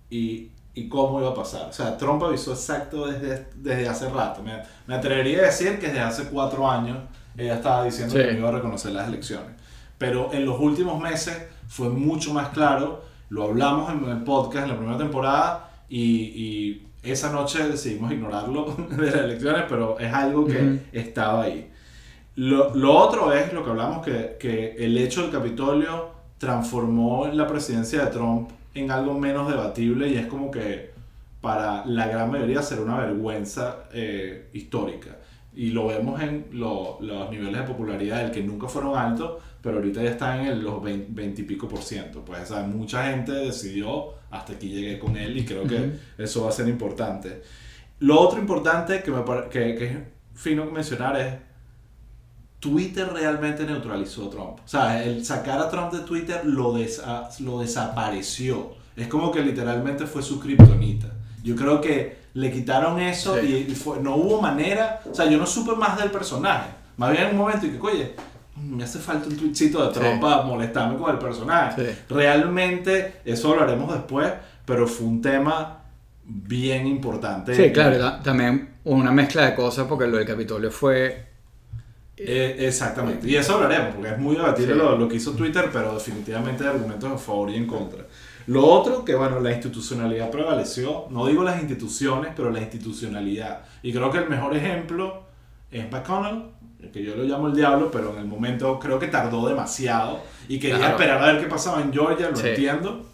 y, 0.09 0.49
y 0.73 0.87
cómo 0.89 1.19
iba 1.19 1.29
a 1.29 1.33
pasar. 1.33 1.69
O 1.69 1.73
sea, 1.73 1.97
Trump 1.97 2.23
avisó 2.23 2.51
exacto 2.53 3.07
desde, 3.07 3.47
desde 3.55 3.87
hace 3.87 4.09
rato. 4.09 4.41
Me, 4.43 4.61
me 4.87 4.95
atrevería 4.95 5.39
a 5.39 5.45
decir 5.45 5.79
que 5.79 5.87
desde 5.87 5.99
hace 6.01 6.23
cuatro 6.25 6.69
años 6.69 6.97
ella 7.37 7.55
estaba 7.55 7.83
diciendo 7.85 8.13
Sí. 8.15 8.21
que 8.23 8.31
no 8.33 8.39
iba 8.39 8.49
a 8.49 8.53
reconocer 8.53 8.91
las 8.91 9.07
elecciones. 9.07 9.51
Pero 9.97 10.33
en 10.33 10.45
los 10.45 10.59
últimos 10.59 10.99
meses 11.01 11.37
fue 11.67 11.89
mucho 11.89 12.33
más 12.33 12.49
claro, 12.49 13.03
lo 13.29 13.43
hablamos 13.43 13.91
en 13.93 14.03
el 14.09 14.23
podcast 14.23 14.65
en 14.65 14.71
la 14.71 14.77
primera 14.77 14.97
temporada 14.97 15.69
y, 15.87 16.03
y 16.03 16.87
esa 17.03 17.31
noche 17.31 17.67
decidimos 17.67 18.11
ignorarlo 18.11 18.75
de 18.89 19.05
las 19.05 19.15
elecciones, 19.15 19.63
pero 19.69 19.97
es 19.99 20.11
algo 20.13 20.45
que 20.45 20.57
Ujú. 20.61 20.79
estaba 20.91 21.43
ahí. 21.43 21.67
Lo, 22.35 22.73
lo 22.75 22.93
otro 22.95 23.33
es 23.33 23.51
lo 23.53 23.63
que 23.63 23.69
hablamos, 23.71 24.05
que, 24.05 24.37
que 24.39 24.75
el 24.77 24.97
hecho 24.97 25.21
del 25.23 25.31
Capitolio 25.31 26.11
transformó 26.37 27.27
la 27.27 27.45
presidencia 27.47 28.05
de 28.05 28.11
Trump 28.11 28.49
en 28.73 28.89
algo 28.89 29.13
menos 29.19 29.49
debatible 29.49 30.07
y 30.09 30.15
es 30.17 30.27
como 30.27 30.49
que 30.49 30.91
para 31.41 31.85
la 31.85 32.07
gran 32.07 32.31
mayoría 32.31 32.61
será 32.61 32.81
una 32.81 32.97
vergüenza 32.99 33.85
eh, 33.93 34.49
histórica. 34.53 35.17
Y 35.53 35.71
lo 35.71 35.87
vemos 35.87 36.21
en 36.21 36.45
lo- 36.53 36.97
los 37.01 37.29
niveles 37.29 37.61
de 37.61 37.67
popularidad 37.67 38.21
del 38.23 38.31
que 38.31 38.41
nunca 38.41 38.67
fueron 38.69 38.97
altos, 38.97 39.41
pero 39.61 39.77
ahorita 39.77 40.01
ya 40.01 40.11
están 40.11 40.45
en 40.45 40.63
los 40.63 40.81
20, 40.81 41.07
20 41.11 41.41
y 41.41 41.45
pico 41.45 41.67
por 41.67 41.81
ciento. 41.81 42.23
Pues 42.23 42.49
o 42.49 42.53
sea, 42.55 42.63
mucha 42.63 43.11
gente 43.11 43.33
decidió 43.33 44.13
hasta 44.31 44.53
aquí 44.53 44.69
llegué 44.69 44.97
con 44.97 45.17
él 45.17 45.37
y 45.37 45.43
creo 45.45 45.63
que 45.67 45.75
Ujú. 45.75 45.91
eso 46.17 46.43
va 46.43 46.49
a 46.49 46.51
ser 46.53 46.69
importante. 46.69 47.41
Lo 47.99 48.19
otro 48.19 48.39
importante 48.39 49.03
que, 49.03 49.11
me, 49.11 49.23
que, 49.49 49.75
que 49.75 49.85
es 49.85 49.97
fino 50.35 50.65
mencionar 50.65 51.19
es 51.19 51.33
Twitter 52.61 53.11
realmente 53.11 53.65
neutralizó 53.65 54.27
a 54.27 54.29
Trump. 54.29 54.59
O 54.63 54.67
sea, 54.67 55.03
el 55.03 55.25
sacar 55.25 55.59
a 55.59 55.69
Trump 55.69 55.91
de 55.91 55.99
Twitter 55.99 56.41
lo, 56.45 56.73
desa- 56.73 57.27
lo 57.39 57.59
desapareció. 57.59 58.71
Es 58.95 59.07
como 59.07 59.31
que 59.31 59.41
literalmente 59.41 60.05
fue 60.05 60.21
su 60.23 60.39
kriptonita. 60.39 61.07
Yo 61.43 61.55
creo 61.55 61.81
que 61.81 62.21
le 62.35 62.51
quitaron 62.51 62.99
eso 63.01 63.35
Sí. 63.41 63.65
y 63.69 63.75
fue- 63.75 63.99
no 63.99 64.15
hubo 64.15 64.41
manera. 64.41 65.01
O 65.11 65.13
sea, 65.13 65.25
yo 65.25 65.37
no 65.37 65.45
supe 65.45 65.75
más 65.75 65.97
del 65.99 66.11
personaje. 66.11 66.69
Más 66.97 67.11
bien 67.11 67.23
en 67.25 67.31
un 67.31 67.37
momento 67.37 67.65
y 67.65 67.71
que, 67.71 67.79
oye, 67.81 68.15
me 68.61 68.83
hace 68.83 68.99
falta 68.99 69.27
un 69.27 69.35
tweetcito 69.35 69.83
de 69.87 69.91
Trump 69.93 70.13
Sí. 70.15 70.19
para 70.21 70.43
molestarme 70.43 70.97
con 70.97 71.09
el 71.11 71.17
personaje. 71.17 71.83
Sí. 71.83 71.97
Realmente, 72.09 73.21
eso 73.25 73.51
hablaremos 73.53 73.91
después, 73.91 74.31
pero 74.65 74.87
fue 74.87 75.07
un 75.07 75.21
tema 75.21 75.79
bien 76.23 76.85
importante. 76.87 77.55
Sí, 77.55 77.71
claro, 77.73 77.97
ta- 77.97 78.21
también 78.21 78.75
una 78.83 79.11
mezcla 79.11 79.45
de 79.47 79.55
cosas 79.55 79.87
porque 79.87 80.05
lo 80.07 80.17
del 80.17 80.27
Capitolio 80.27 80.69
fue... 80.69 81.30
Eh, 82.17 82.55
exactamente. 82.67 83.27
Y 83.27 83.35
eso 83.35 83.55
hablaremos, 83.55 83.95
porque 83.95 84.09
es 84.11 84.17
muy 84.19 84.35
debatible 84.35 84.73
Sí. 84.73 84.77
lo, 84.79 84.97
lo 84.97 85.07
que 85.07 85.15
hizo 85.15 85.31
Twitter, 85.31 85.69
pero 85.73 85.93
definitivamente 85.95 86.63
hay 86.63 86.69
argumentos 86.71 87.11
a 87.11 87.17
favor 87.17 87.49
y 87.49 87.55
en 87.55 87.65
contra. 87.65 88.05
Lo 88.47 88.65
otro, 88.65 89.03
que 89.05 89.15
bueno, 89.15 89.39
la 89.39 89.51
institucionalidad 89.51 90.29
prevaleció. 90.29 91.05
No 91.09 91.25
digo 91.27 91.43
las 91.43 91.59
instituciones, 91.61 92.33
pero 92.35 92.49
la 92.51 92.59
institucionalidad. 92.59 93.61
Y 93.81 93.91
creo 93.93 94.11
que 94.11 94.19
el 94.19 94.29
mejor 94.29 94.55
ejemplo 94.55 95.23
es 95.71 95.89
McConnell, 95.91 96.43
que 96.91 97.03
yo 97.03 97.15
lo 97.15 97.23
llamo 97.23 97.47
el 97.47 97.55
diablo, 97.55 97.89
pero 97.91 98.11
en 98.13 98.17
el 98.19 98.25
momento 98.25 98.79
creo 98.79 98.99
que 98.99 99.07
tardó 99.07 99.47
demasiado 99.47 100.19
y 100.47 100.59
quería 100.59 100.77
Claro. 100.77 100.93
esperar 100.95 101.23
a 101.23 101.31
ver 101.33 101.41
qué 101.41 101.47
pasaba 101.47 101.81
en 101.81 101.93
Georgia, 101.93 102.29
lo 102.29 102.35
Sí. 102.35 102.49
entiendo. 102.49 103.05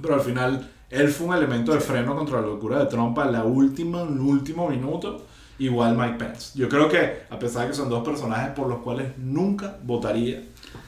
Pero 0.00 0.14
al 0.14 0.20
final, 0.22 0.68
él 0.90 1.08
fue 1.08 1.28
un 1.28 1.34
elemento 1.34 1.72
de 1.74 1.80
freno 1.80 2.16
contra 2.16 2.40
la 2.40 2.46
locura 2.46 2.78
de 2.80 2.86
Trump 2.86 3.16
a 3.18 3.26
la 3.26 3.44
última, 3.44 4.02
en 4.02 4.14
el 4.14 4.20
último 4.20 4.68
minuto. 4.68 5.26
Igual 5.62 5.96
Mike 5.96 6.14
Pence. 6.18 6.58
Yo 6.58 6.68
creo 6.68 6.88
que, 6.88 7.18
a 7.30 7.38
pesar 7.38 7.62
de 7.62 7.68
que 7.68 7.74
son 7.74 7.88
dos 7.88 8.02
personajes 8.02 8.50
por 8.50 8.66
los 8.66 8.80
cuales 8.80 9.16
nunca 9.16 9.78
votaría, 9.84 10.42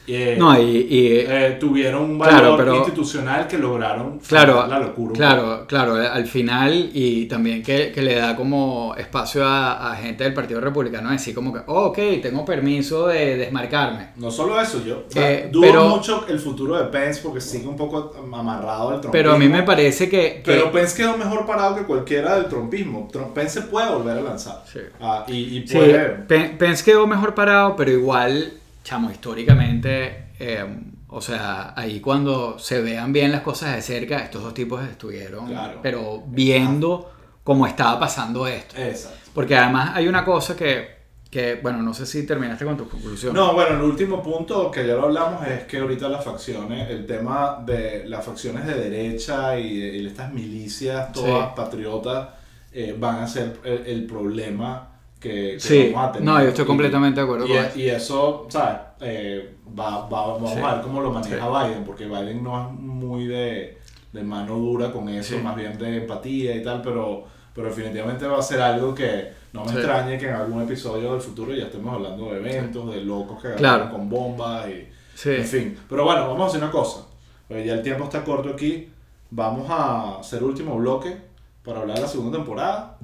eh, 0.07 0.35
No, 0.37 0.59
y... 0.59 0.63
y- 0.89 1.17
eh, 1.27 1.57
tuvieron 1.59 2.03
un 2.03 2.19
Claro, 2.19 2.51
valor 2.51 2.57
pero- 2.57 2.75
institucional 2.77 3.47
que 3.47 3.57
lograron 3.57 4.19
Claro, 4.19 4.67
la 4.67 4.79
locura. 4.79 5.13
claro, 5.13 5.65
claro, 5.67 6.01
eh, 6.01 6.07
al 6.07 6.25
final 6.27 6.89
y 6.93 7.25
también 7.25 7.63
que, 7.63 7.91
que 7.91 8.01
le 8.01 8.15
da 8.15 8.35
como 8.35 8.93
espacio 8.97 9.45
a, 9.45 9.91
a 9.91 9.95
gente 9.95 10.23
del 10.23 10.33
Partido 10.33 10.59
Republicano 10.61 11.09
decir 11.11 11.33
como 11.33 11.53
que, 11.53 11.59
oh, 11.67 11.85
ok, 11.85 11.97
tengo 12.21 12.45
permiso 12.45 13.07
de 13.07 13.37
desmarcarme. 13.37 14.09
No 14.17 14.29
solo 14.31 14.59
eso, 14.59 14.83
yo 14.85 15.03
o 15.07 15.11
sea, 15.11 15.31
Eh, 15.31 15.49
dudo 15.51 15.61
pero- 15.67 15.89
mucho 15.89 16.25
el 16.27 16.39
futuro 16.39 16.77
de 16.77 16.85
Pence 16.85 17.21
porque 17.23 17.41
sigue 17.41 17.67
un 17.67 17.75
poco 17.77 18.13
amarrado 18.33 18.89
al 18.89 19.01
trumpismo. 19.01 19.11
Pero 19.11 19.33
a 19.33 19.37
mí 19.37 19.47
me 19.47 19.63
parece 19.63 20.09
que... 20.09 20.35
que- 20.35 20.41
Pero 20.45 20.71
Pence 20.71 20.95
quedó 20.95 21.17
mejor 21.17 21.45
parado 21.45 21.75
que 21.75 21.83
cualquiera 21.83 22.35
del 22.35 22.45
trumpismo. 22.45 23.07
Trump- 23.11 23.33
Pence 23.33 23.61
se 23.61 23.67
puede 23.67 23.89
volver 23.91 24.17
a 24.17 24.21
lanzar. 24.21 24.63
Sí. 24.71 24.79
Ah, 25.01 25.23
y, 25.27 25.57
y 25.59 25.67
Sí, 25.67 25.75
puede... 25.75 26.05
Pen- 26.27 26.57
Pence 26.57 26.83
quedó 26.83 27.07
mejor 27.07 27.33
parado, 27.33 27.75
pero 27.75 27.91
igual, 27.91 28.53
chamo, 28.85 29.09
históricamente, 29.11 30.29
eh, 30.39 30.63
o 31.09 31.19
sea, 31.21 31.73
ahí 31.75 31.99
cuando 31.99 32.59
se 32.59 32.81
vean 32.81 33.11
bien 33.11 33.31
las 33.31 33.41
cosas 33.41 33.75
de 33.75 33.81
cerca, 33.81 34.19
estos 34.19 34.43
dos 34.43 34.53
tipos 34.53 34.83
estuvieron, 34.87 35.47
Claro. 35.47 35.79
pero 35.81 36.23
viendo 36.27 37.11
cómo 37.43 37.65
estaba 37.67 37.99
pasando 37.99 38.47
esto. 38.47 38.75
Exacto. 38.77 39.17
Porque 39.33 39.55
además 39.55 39.91
hay 39.95 40.07
una 40.07 40.23
cosa 40.23 40.55
que, 40.55 40.95
que, 41.29 41.55
bueno, 41.61 41.81
no 41.81 41.93
sé 41.93 42.05
si 42.05 42.25
terminaste 42.25 42.63
con 42.63 42.77
tu 42.77 42.87
conclusión. 42.87 43.33
No, 43.33 43.53
bueno, 43.53 43.75
el 43.75 43.81
último 43.81 44.21
punto 44.21 44.69
que 44.71 44.85
ya 44.87 44.93
lo 44.93 45.03
hablamos 45.05 45.45
es 45.47 45.63
que 45.63 45.79
ahorita 45.79 46.07
las 46.07 46.23
facciones, 46.23 46.89
el 46.89 47.05
tema 47.05 47.61
de 47.65 48.05
las 48.07 48.23
facciones 48.23 48.65
de 48.65 48.75
derecha 48.75 49.59
y, 49.59 49.65
y 50.01 50.05
estas 50.07 50.31
milicias 50.31 51.11
todas 51.11 51.47
Sí. 51.49 51.53
patriotas 51.55 52.29
eh, 52.71 52.95
van 52.97 53.19
a 53.23 53.27
ser 53.27 53.59
el, 53.63 53.85
el 53.85 54.05
problema 54.05 54.89
que, 55.27 55.51
que 55.53 55.59
Sí, 55.59 55.91
vamos 55.93 56.09
a 56.09 56.11
tener. 56.13 56.25
no, 56.27 56.41
yo 56.41 56.49
estoy 56.49 56.63
Y- 56.63 56.67
completamente 56.67 57.19
de 57.19 57.23
acuerdo 57.25 57.45
y, 57.45 57.49
con 57.49 57.57
eso. 57.65 57.79
y 57.79 57.89
eso, 57.89 58.45
¿sabes? 58.49 58.77
Eh, 59.01 59.55
va, 59.77 60.07
va- 60.07 60.27
vamos 60.33 60.51
Sí. 60.53 60.59
a 60.59 60.73
ver 60.75 60.81
cómo 60.83 61.01
lo 61.01 61.11
maneja 61.11 61.35
Sí. 61.35 61.67
Biden, 61.69 61.83
porque 61.83 62.05
Biden 62.05 62.43
no 62.43 62.61
es 62.61 62.71
muy 62.79 63.25
de, 63.27 63.77
de 64.13 64.23
mano 64.23 64.55
dura 64.57 64.91
con 64.91 65.09
eso, 65.09 65.37
más 65.39 65.55
bien 65.55 65.77
de 65.77 65.97
empatía 65.97 66.55
y 66.55 66.63
tal, 66.63 66.81
pero, 66.81 67.23
pero 67.53 67.67
definitivamente 67.67 68.25
va 68.27 68.39
a 68.39 68.41
ser 68.41 68.61
algo 68.61 68.93
que 68.95 69.29
no 69.53 69.63
me 69.65 69.71
extrañe 69.71 70.17
que 70.17 70.27
en 70.27 70.35
algún 70.35 70.61
episodio 70.63 71.11
del 71.13 71.21
futuro 71.21 71.53
ya 71.53 71.65
estemos 71.65 71.93
hablando 71.93 72.31
de 72.31 72.37
eventos, 72.37 72.93
de 72.93 73.01
locos 73.01 73.41
que 73.41 73.53
Claro. 73.55 73.89
con 73.89 74.09
bombas 74.09 74.67
y... 74.69 74.87
Sí. 75.15 75.29
En 75.31 75.45
fin, 75.45 75.77
pero 75.89 76.03
bueno, 76.03 76.27
vamos 76.27 76.41
a 76.41 76.45
hacer 76.47 76.61
una 76.61 76.71
cosa. 76.71 77.05
Pues 77.47 77.65
ya 77.65 77.73
el 77.73 77.81
tiempo 77.81 78.03
está 78.03 78.23
corto 78.23 78.49
aquí. 78.49 78.89
Vamos 79.31 79.69
a 79.69 80.19
hacer 80.19 80.43
último 80.43 80.75
bloque 80.77 81.15
para 81.63 81.79
hablar 81.81 81.95
de 81.95 82.01
la 82.03 82.07
segunda 82.07 82.37
temporada. 82.37 82.97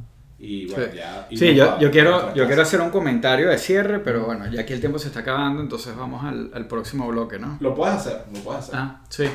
Y 0.43 0.65
bueno, 0.65 0.85
Sí. 0.91 0.97
ya. 0.97 1.27
Sí, 1.29 1.55
yo, 1.55 1.91
quiero, 1.91 2.33
yo 2.33 2.47
quiero 2.47 2.63
hacer 2.63 2.81
un 2.81 2.89
comentario 2.89 3.49
de 3.49 3.59
cierre, 3.59 3.99
pero 3.99 4.25
bueno, 4.25 4.47
ya 4.47 4.65
que 4.65 4.73
el 4.73 4.79
tiempo 4.79 4.97
se 4.97 5.09
está 5.09 5.19
acabando, 5.19 5.61
entonces 5.61 5.95
vamos 5.95 6.23
al, 6.23 6.49
al 6.53 6.67
próximo 6.67 7.07
bloque, 7.07 7.37
¿no? 7.37 7.57
Lo 7.59 7.75
puedes 7.75 7.95
hacer, 7.95 8.23
lo 8.33 8.39
puedes 8.39 8.63
hacer. 8.63 8.75
Ah, 8.75 9.01
sí. 9.07 9.25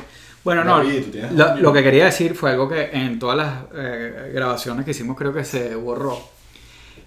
Bueno, 0.43 0.63
no, 0.63 0.81
lo 1.59 1.73
que 1.73 1.83
quería 1.83 2.05
decir 2.05 2.35
fue 2.35 2.51
algo 2.51 2.67
que 2.69 2.89
en 2.91 3.19
todas 3.19 3.37
las 3.37 3.53
eh, 3.73 4.31
grabaciones 4.33 4.83
que 4.85 4.91
hicimos 4.91 5.17
creo 5.17 5.33
que 5.33 5.43
se 5.43 5.75
borró, 5.75 6.17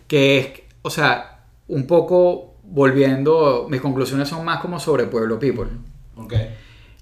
que 0.07 0.39
es, 0.39 0.49
o 0.83 0.91
sea, 0.91 1.45
un 1.69 1.87
poco 1.87 2.57
volviendo, 2.63 3.67
mis 3.71 3.81
conclusiones 3.81 4.29
son 4.29 4.45
más 4.45 4.61
como 4.61 4.81
sobre 4.81 5.05
Pueblo 5.05 5.39
People. 5.39 5.69
Ok. 6.17 6.35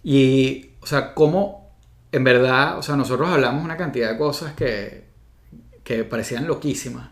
Y, 0.04 0.70
o 0.80 0.86
sea, 0.86 1.14
cómo 1.14 1.72
en 2.12 2.24
verdad, 2.24 2.78
o 2.78 2.82
sea, 2.82 2.96
nosotros 2.96 3.28
hablamos 3.28 3.64
una 3.64 3.76
cantidad 3.76 4.10
de 4.12 4.18
cosas 4.18 4.54
que, 4.54 5.07
que 5.88 6.04
parecían 6.04 6.46
loquísimas 6.46 7.08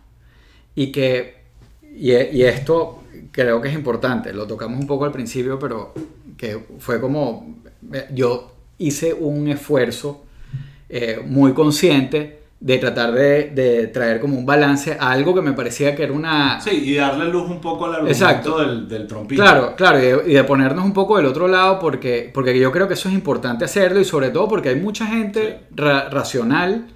y 0.75 0.93
que, 0.93 1.37
y, 1.83 2.13
y 2.13 2.43
esto 2.43 3.05
creo 3.33 3.59
que 3.63 3.69
es 3.69 3.75
importante, 3.75 4.35
lo 4.35 4.47
tocamos 4.47 4.79
un 4.79 4.87
poco 4.87 5.07
al 5.07 5.13
principio, 5.13 5.59
pero 5.59 5.95
que 6.37 6.59
fue 6.79 7.01
como, 7.01 7.57
yo 8.13 8.53
hice 8.77 9.15
un 9.15 9.49
esfuerzo 9.49 10.25
eh, 10.91 11.23
muy 11.25 11.55
consciente 11.55 12.41
de 12.61 12.77
tratar 12.77 13.13
de, 13.13 13.51
de 13.51 13.87
traer 13.87 14.21
como 14.21 14.37
un 14.39 14.45
balance 14.45 14.97
a 15.01 15.11
algo 15.11 15.35
que 15.35 15.41
me 15.41 15.53
parecía 15.55 15.97
que 15.97 16.03
era 16.03 16.13
una... 16.13 16.61
Sí, 16.61 16.71
y 16.85 16.95
darle 16.97 17.31
luz 17.31 17.49
un 17.49 17.61
poco 17.63 17.87
al 17.87 17.95
argumento 17.95 18.25
Exacto. 18.25 18.59
del, 18.59 18.89
del 18.89 19.07
trompismo. 19.07 19.43
Claro, 19.43 19.75
claro, 19.75 19.99
y 19.99 20.03
de, 20.03 20.23
y 20.33 20.35
de 20.35 20.45
ponernos 20.45 20.85
un 20.85 20.93
poco 20.93 21.17
del 21.17 21.25
otro 21.27 21.49
lado 21.49 21.79
porque, 21.79 22.31
porque 22.33 22.59
yo 22.59 22.71
creo 22.73 22.89
que 22.89 22.95
eso 22.95 23.09
es 23.09 23.15
importante 23.15 23.65
hacerlo 23.65 24.01
y 24.01 24.05
sobre 24.05 24.29
todo 24.31 24.49
porque 24.49 24.69
hay 24.71 24.77
mucha 24.77 25.07
gente 25.07 25.61
ra- 25.75 26.09
racional 26.11 26.89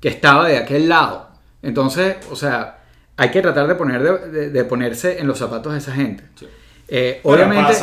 que 0.00 0.08
estaba 0.08 0.48
de 0.48 0.56
aquel 0.58 0.88
lado. 0.88 1.27
Entonces, 1.62 2.16
o 2.30 2.36
sea, 2.36 2.78
hay 3.16 3.30
que 3.30 3.42
tratar 3.42 3.66
de, 3.66 3.74
poner 3.74 4.02
de, 4.02 4.28
de- 4.30 4.50
de 4.50 4.64
ponerse 4.64 5.18
en 5.20 5.26
los 5.26 5.38
zapatos 5.38 5.72
de 5.72 5.78
esa 5.78 5.92
gente. 5.92 6.24
Sí. 6.38 6.46
Eh, 6.90 7.20
obviamente, 7.24 7.74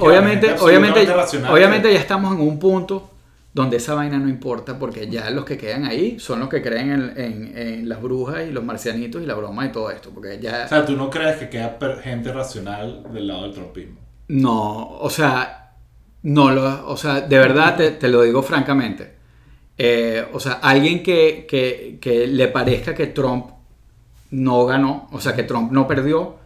obviamente, 0.00 0.54
obviamente, 0.60 1.08
obviamente 1.50 1.92
ya 1.92 1.98
estamos 1.98 2.34
en 2.34 2.40
un 2.42 2.58
punto 2.58 3.10
donde 3.52 3.78
esa 3.78 3.94
vaina 3.94 4.18
no 4.18 4.28
importa 4.28 4.78
porque 4.78 5.08
ya 5.08 5.28
los 5.30 5.44
que 5.44 5.56
quedan 5.56 5.84
ahí 5.84 6.20
son 6.20 6.38
los 6.40 6.48
que 6.48 6.62
creen 6.62 6.90
en, 6.92 7.12
en- 7.16 7.58
en 7.58 7.88
las 7.88 8.00
brujas 8.02 8.46
y 8.46 8.52
los 8.52 8.62
marcianitos 8.64 9.22
y 9.22 9.26
la 9.26 9.34
broma 9.34 9.66
y 9.66 9.72
todo 9.72 9.90
esto. 9.90 10.10
Porque 10.10 10.38
ya... 10.40 10.64
O 10.66 10.68
sea, 10.68 10.84
¿tú 10.84 10.96
no 10.96 11.08
crees 11.10 11.36
que 11.36 11.48
queda 11.48 11.76
gente 12.02 12.32
racional 12.32 13.04
del 13.12 13.26
lado 13.28 13.42
del 13.44 13.54
trompismo? 13.54 13.98
No, 14.28 14.90
o 14.98 15.10
sea, 15.10 15.72
no 16.22 16.50
lo, 16.50 16.86
o 16.88 16.96
sea, 16.96 17.22
de 17.22 17.38
verdad 17.38 17.76
te, 17.76 17.90
te 17.92 18.08
lo 18.08 18.22
digo 18.22 18.42
francamente. 18.42 19.14
Eh, 19.82 20.26
o 20.34 20.38
sea, 20.38 20.54
alguien 20.62 21.02
que, 21.02 21.46
que, 21.48 21.96
que 22.00 22.26
le 22.26 22.48
parezca 22.48 22.94
que 22.94 23.06
Trump 23.06 23.46
no 24.32 24.66
ganó, 24.66 25.08
o 25.12 25.20
sea, 25.20 25.34
que 25.34 25.44
Trump 25.44 25.72
no 25.72 25.86
perdió 25.88 26.36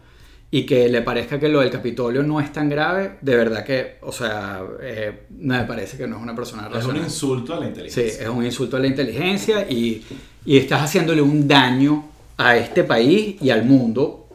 y 0.51 0.65
que 0.65 0.87
le 0.87 1.01
parezca 1.01 1.37
que 1.37 1.49
lo 1.49 1.59
del 1.59 1.69
Capitolio 1.69 2.23
no 2.23 2.39
es 2.39 2.53
tan 2.53 2.69
grave, 2.69 3.17
de 3.19 3.35
verdad 3.35 3.65
que, 3.65 3.97
o 4.03 4.11
sea, 4.13 4.61
eh, 4.81 5.23
me 5.31 5.65
parece 5.65 5.97
que 5.97 6.07
no 6.07 6.15
es 6.15 6.21
una 6.23 6.33
persona 6.33 6.61
Es 6.63 6.67
un 6.69 6.73
racional. 6.75 7.03
insulto 7.03 7.53
a 7.53 7.57
la 7.59 7.63
Sí, 7.63 7.67
inteligencia. 7.71 8.23
es 8.23 8.29
un 8.29 8.45
insulto 8.45 8.77
a 8.77 8.79
la 8.79 8.87
inteligencia 8.87 9.69
y, 9.69 10.05
y 10.45 10.57
estás 10.57 10.81
haciéndole 10.83 11.21
un 11.21 11.45
daño 11.45 12.05
a 12.37 12.55
este 12.55 12.85
país 12.85 13.35
y 13.41 13.49
al 13.49 13.65
mundo 13.65 14.27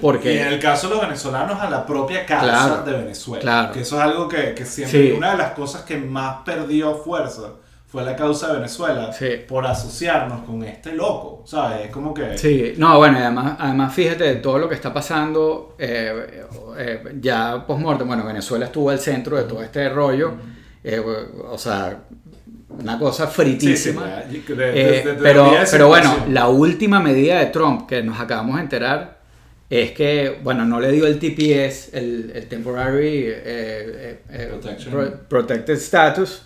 porque... 0.00 0.34
Y 0.34 0.38
en 0.38 0.48
el 0.48 0.60
caso 0.60 0.86
de 0.88 0.94
los 0.94 1.02
venezolanos, 1.02 1.60
a 1.60 1.68
la 1.68 1.84
propia 1.84 2.24
causa 2.24 2.44
Claro, 2.46 2.82
de 2.84 2.92
Venezuela. 3.02 3.42
claro. 3.42 3.72
Que 3.72 3.80
eso 3.80 3.96
es 3.96 4.02
algo 4.02 4.28
que, 4.28 4.54
que 4.54 4.64
siempre. 4.64 5.08
Sí. 5.10 5.12
Una 5.16 5.32
de 5.32 5.38
las 5.38 5.50
cosas 5.52 5.82
que 5.82 5.96
más 5.98 6.38
perdió 6.44 6.94
fuerza 6.96 7.50
fue 7.94 8.04
la 8.04 8.16
causa 8.16 8.48
de 8.48 8.54
Venezuela 8.54 9.12
Sí. 9.12 9.26
por 9.46 9.64
asociarnos 9.64 10.40
con 10.44 10.64
este 10.64 10.92
loco. 10.94 11.44
¿Sabes? 11.46 11.84
Es 11.86 11.90
como 11.92 12.12
que. 12.12 12.36
Sí, 12.36 12.74
no, 12.76 12.98
bueno, 12.98 13.18
y 13.20 13.22
además, 13.22 13.54
además 13.60 13.94
fíjate 13.94 14.24
de 14.24 14.34
todo 14.36 14.58
lo 14.58 14.68
que 14.68 14.74
está 14.74 14.92
pasando 14.92 15.76
eh, 15.78 16.42
eh, 16.76 17.04
ya 17.20 17.64
post-mortem. 17.64 18.08
Bueno, 18.08 18.24
Venezuela 18.26 18.64
estuvo 18.66 18.90
al 18.90 18.98
centro 18.98 19.36
de 19.36 19.44
todo 19.44 19.62
este 19.62 19.88
rollo. 19.88 20.32
eh, 20.82 21.00
o 21.48 21.56
sea, 21.56 21.98
una 22.68 22.98
cosa 22.98 23.26
Sí, 23.26 23.30
sí, 23.30 23.42
fritísima. 23.42 24.06
ya, 24.06 24.22
de- 24.26 24.54
de- 24.56 24.98
Eh, 24.98 25.02
de- 25.04 25.14
de 25.14 25.22
pero, 25.22 25.52
pero 25.70 25.86
bueno, 25.86 26.14
la 26.30 26.48
última 26.48 26.98
medida 27.00 27.38
de 27.38 27.46
Trump 27.46 27.86
que 27.88 28.02
nos 28.02 28.18
acabamos 28.20 28.56
de 28.56 28.62
enterar 28.62 29.20
es 29.70 29.92
que, 29.92 30.40
bueno, 30.42 30.64
no 30.66 30.80
le 30.80 30.90
dio 30.92 31.06
el 31.06 31.18
TPS, 31.20 31.90
el, 31.96 32.32
el 32.34 32.48
Temporary 32.48 33.24
eh, 33.28 34.20
eh, 34.30 34.46
Protection. 34.50 34.92
Pro- 34.92 35.20
Protected 35.28 35.74
Status, 35.76 36.42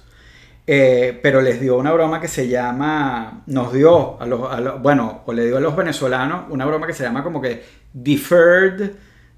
eh, 0.70 1.18
pero 1.22 1.40
les 1.40 1.58
dio 1.60 1.78
una 1.78 1.92
broma 1.92 2.20
que 2.20 2.28
se 2.28 2.46
llama, 2.46 3.42
nos 3.46 3.72
dio, 3.72 4.20
a 4.20 4.26
los, 4.26 4.52
a 4.52 4.60
los- 4.60 4.82
bueno, 4.82 5.22
o 5.24 5.32
le 5.32 5.46
dio 5.46 5.56
a 5.56 5.60
los 5.60 5.74
venezolanos 5.74 6.44
una 6.50 6.66
broma 6.66 6.86
que 6.86 6.92
se 6.92 7.04
llama 7.04 7.22
como 7.24 7.40
que 7.40 7.62
Deferred, 7.94 8.90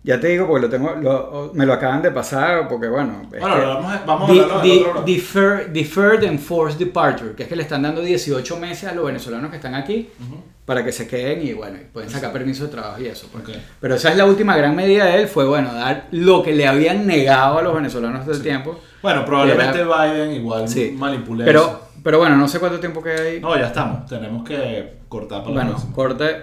ya 0.02 0.18
te 0.18 0.28
digo 0.28 0.46
porque 0.46 0.62
lo 0.62 0.70
tengo, 0.70 0.94
lo- 1.00 1.50
me 1.54 1.66
lo 1.66 1.74
acaban 1.74 2.00
de 2.00 2.10
pasar, 2.10 2.66
porque 2.68 2.88
bueno, 2.88 3.22
Bueno, 3.28 3.54
que- 3.56 3.60
vamos 3.66 3.92
a, 3.92 4.02
vamos 4.06 4.30
a 4.30 4.32
Di- 4.32 4.40
hablarlo 4.40 4.62
di- 4.62 4.78
otro 4.80 5.04
defer- 5.04 5.66
deferred 5.68 6.22
Enforced 6.24 6.78
Departure, 6.78 7.34
que 7.34 7.42
es 7.42 7.48
que 7.48 7.56
le 7.56 7.62
están 7.62 7.82
dando 7.82 8.00
18 8.00 8.56
meses 8.58 8.88
a 8.90 8.94
los 8.94 9.04
venezolanos 9.04 9.50
que 9.50 9.56
están 9.56 9.74
aquí 9.74 10.08
Ujú. 10.26 10.42
para 10.64 10.82
que 10.84 10.90
se 10.92 11.06
queden 11.06 11.46
y 11.46 11.52
bueno, 11.52 11.78
pueden 11.92 12.08
sacar 12.08 12.32
permiso 12.32 12.64
de 12.64 12.70
trabajo 12.70 13.00
y 13.02 13.06
eso. 13.08 13.28
pues. 13.30 13.44
Ok. 13.44 13.54
Pero 13.80 13.94
esa 13.96 14.10
es 14.10 14.16
la 14.16 14.24
última 14.24 14.56
gran 14.56 14.74
medida 14.74 15.04
de 15.04 15.20
él, 15.22 15.28
fue 15.28 15.44
bueno, 15.44 15.74
dar 15.74 16.06
lo 16.12 16.42
que 16.42 16.52
le 16.54 16.66
habían 16.66 17.06
negado 17.06 17.58
a 17.58 17.62
los 17.62 17.74
venezolanos 17.74 18.24
todo 18.24 18.34
el 18.34 18.42
tiempo. 18.42 18.80
Bueno, 19.02 19.24
probablemente 19.24 19.84
Biden 19.84 20.32
igual 20.32 20.66
Sí. 20.68 20.94
manipule 20.96 21.44
Pero, 21.44 21.60
eso. 21.60 21.88
pero 22.02 22.18
bueno, 22.18 22.36
no 22.36 22.48
sé 22.48 22.58
cuánto 22.58 22.80
tiempo 22.80 23.02
queda 23.02 23.20
ahí. 23.22 23.40
No, 23.40 23.54
ya 23.58 23.66
estamos. 23.66 24.06
Tenemos 24.06 24.46
que 24.48 24.98
cortar 25.08 25.40
para 25.42 25.52
bueno, 25.54 25.76
corte. 25.94 26.42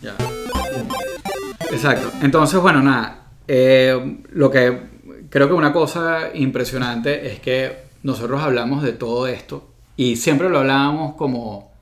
Ya. 0.00 0.14
Exacto. 1.72 2.10
Entonces, 2.22 2.60
bueno, 2.60 2.82
nada. 2.82 3.18
eh, 3.48 4.18
lo 4.32 4.50
que 4.50 4.78
creo 5.30 5.48
que 5.48 5.54
una 5.54 5.72
cosa 5.72 6.30
impresionante 6.34 7.32
es 7.32 7.40
que 7.40 7.76
nosotros 8.02 8.40
hablamos 8.42 8.82
de 8.82 8.92
todo 8.92 9.26
esto 9.26 9.68
y 9.96 10.16
siempre 10.16 10.48
lo 10.48 10.58
hablábamos 10.58 11.14
como, 11.14 11.72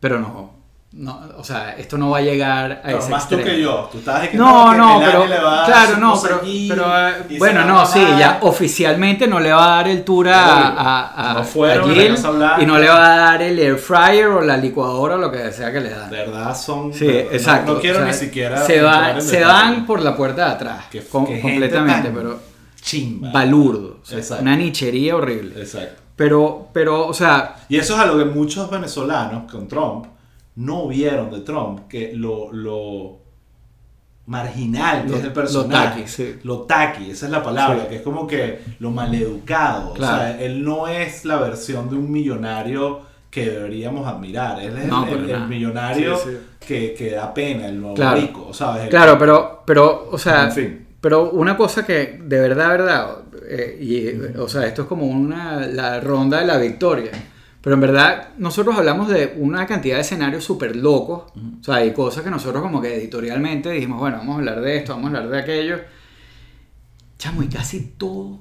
pero 0.00 0.18
no, 0.20 0.52
no 0.90 1.20
o 1.36 1.44
sea, 1.44 1.72
esto 1.76 1.98
no 1.98 2.08
va 2.10 2.18
a 2.18 2.20
llegar 2.22 2.72
a 2.72 2.82
Pero 2.82 2.98
ese 2.98 3.10
más 3.10 3.28
tú 3.28 3.34
extremo. 3.34 3.56
que 3.56 3.62
yo. 3.62 3.88
Tú 3.92 3.98
estabas 3.98 4.22
No, 4.32 4.70
que 4.72 4.76
no, 4.78 5.00
pero 5.04 5.26
le 5.26 5.38
va 5.38 5.66
claro, 5.66 5.94
su 5.94 6.00
no, 6.00 6.20
pero, 6.22 6.40
pero, 6.68 7.08
eh, 7.08 7.36
bueno, 7.38 7.64
no, 7.66 7.74
va 7.74 7.86
sí, 7.86 8.00
ya 8.18 8.38
oficialmente 8.40 9.26
no 9.28 9.38
le 9.38 9.52
va 9.52 9.64
a 9.64 9.76
dar 9.76 9.88
el 9.88 10.02
tour 10.02 10.28
a, 10.30 10.68
a, 10.68 11.30
a- 11.30 11.34
No 11.34 11.44
fueron 11.44 11.90
a 11.90 11.94
Jill 11.94 12.14
y 12.60 12.66
no 12.66 12.78
le 12.78 12.88
va 12.88 13.04
a 13.14 13.16
dar 13.18 13.42
el 13.42 13.58
air 13.58 13.76
fryer 13.76 14.28
o 14.28 14.40
la 14.40 14.56
licuadora 14.56 15.16
o 15.16 15.18
lo 15.18 15.30
que 15.30 15.52
sea 15.52 15.70
que 15.70 15.80
le 15.80 15.90
dan. 15.90 16.08
De 16.10 16.16
verdad 16.16 16.56
son. 16.56 16.92
Sí, 16.94 17.06
no- 17.06 17.12
exacto. 17.12 17.74
No, 17.74 17.80
quiero 17.80 17.98
o 17.98 18.02
sea, 18.02 18.10
ni 18.10 18.14
siquiera. 18.18 18.56
Se, 18.64 18.78
en 18.78 19.22
se 19.22 19.44
van 19.44 19.84
por 19.84 20.00
la 20.02 20.16
puerta 20.16 20.46
de 20.46 20.52
atrás. 20.52 20.84
Que- 20.90 21.02
com- 21.04 21.26
que 21.26 21.32
gente 21.34 21.42
completamente, 21.50 22.10
pero 22.14 22.40
Chimba. 22.80 23.30
balurdo. 23.30 23.98
o 24.02 24.22
sea, 24.22 24.38
una 24.40 24.56
nichería 24.56 25.14
horrible. 25.16 25.60
Exacto. 25.60 26.00
Pero, 26.16 26.68
pero, 26.72 27.06
o 27.06 27.12
sea, 27.14 27.56
Y 27.68 27.76
eso 27.76 27.94
es 27.94 28.00
a 28.00 28.06
lo 28.06 28.16
que 28.18 28.24
muchos 28.24 28.68
venezolanos 28.70 29.48
con 29.52 29.68
Trump 29.68 30.06
no 30.58 30.88
vieron 30.88 31.30
de 31.30 31.40
Trump, 31.40 31.88
que 31.88 32.12
lo, 32.14 32.52
lo 32.52 33.18
marginal 34.26 35.04
que 35.04 35.10
Lo- 35.10 35.16
es 35.16 35.22
el 35.22 35.28
lo 35.28 35.34
personaje. 35.34 35.88
taqui, 36.00 36.08
sí. 36.08 36.34
Lo 36.42 36.58
taqui, 36.62 37.10
esa 37.10 37.26
es 37.26 37.32
la 37.32 37.42
palabra, 37.42 37.82
Sí. 37.82 37.88
que 37.88 37.96
es 37.96 38.02
como 38.02 38.26
que 38.26 38.58
lo 38.78 38.90
maleducado. 38.90 39.94
Claro. 39.94 40.16
O 40.16 40.18
sea, 40.18 40.40
él 40.40 40.62
no 40.64 40.86
es 40.88 41.24
la 41.24 41.36
versión 41.36 41.88
de 41.88 41.96
un 41.96 42.10
millonario 42.10 43.00
que 43.30 43.48
deberíamos 43.50 44.06
admirar. 44.06 44.60
Él 44.60 44.76
es 44.78 44.86
No, 44.86 45.06
el, 45.06 45.24
el- 45.24 45.30
el 45.30 45.48
millonario 45.48 46.16
Sí. 46.18 46.30
Que, 46.66 46.92
que 46.92 47.12
da 47.12 47.32
pena, 47.32 47.68
el 47.68 47.80
nuevo 47.80 47.94
Claro. 47.94 48.20
rico, 48.20 48.52
¿sabes? 48.52 48.84
El- 48.84 48.88
Claro, 48.90 49.16
pero, 49.18 49.62
pero, 49.64 50.08
o 50.10 50.18
sea, 50.18 50.44
En 50.46 50.52
fin. 50.52 50.86
pero 51.00 51.30
una 51.30 51.56
cosa 51.56 51.86
que 51.86 52.18
de 52.22 52.40
verdad, 52.40 52.68
verdad, 52.68 53.16
eh, 53.48 53.78
y, 53.80 54.36
o 54.38 54.48
sea, 54.48 54.66
esto 54.66 54.82
es 54.82 54.88
como 54.88 55.06
una, 55.06 55.60
la 55.66 56.00
ronda 56.00 56.40
de 56.40 56.46
la 56.46 56.58
victoria. 56.58 57.12
Pero 57.68 57.74
en 57.74 57.80
verdad, 57.82 58.28
nosotros 58.38 58.78
hablamos 58.78 59.08
de 59.08 59.34
una 59.36 59.66
cantidad 59.66 59.96
de 59.96 60.00
escenarios 60.00 60.42
súper 60.42 60.74
locos. 60.74 61.24
O 61.60 61.62
sea, 61.62 61.74
hay 61.74 61.92
cosas 61.92 62.24
que 62.24 62.30
nosotros 62.30 62.62
como 62.62 62.80
que 62.80 62.96
editorialmente 62.96 63.70
dijimos, 63.70 63.98
bueno, 63.98 64.16
vamos 64.16 64.36
a 64.36 64.38
hablar 64.38 64.62
de 64.62 64.78
esto, 64.78 64.94
vamos 64.94 65.12
a 65.12 65.18
hablar 65.18 65.28
de 65.30 65.38
aquello. 65.38 65.76
Chamo, 67.18 67.42
y 67.42 67.48
casi 67.48 67.92
todo, 67.98 68.40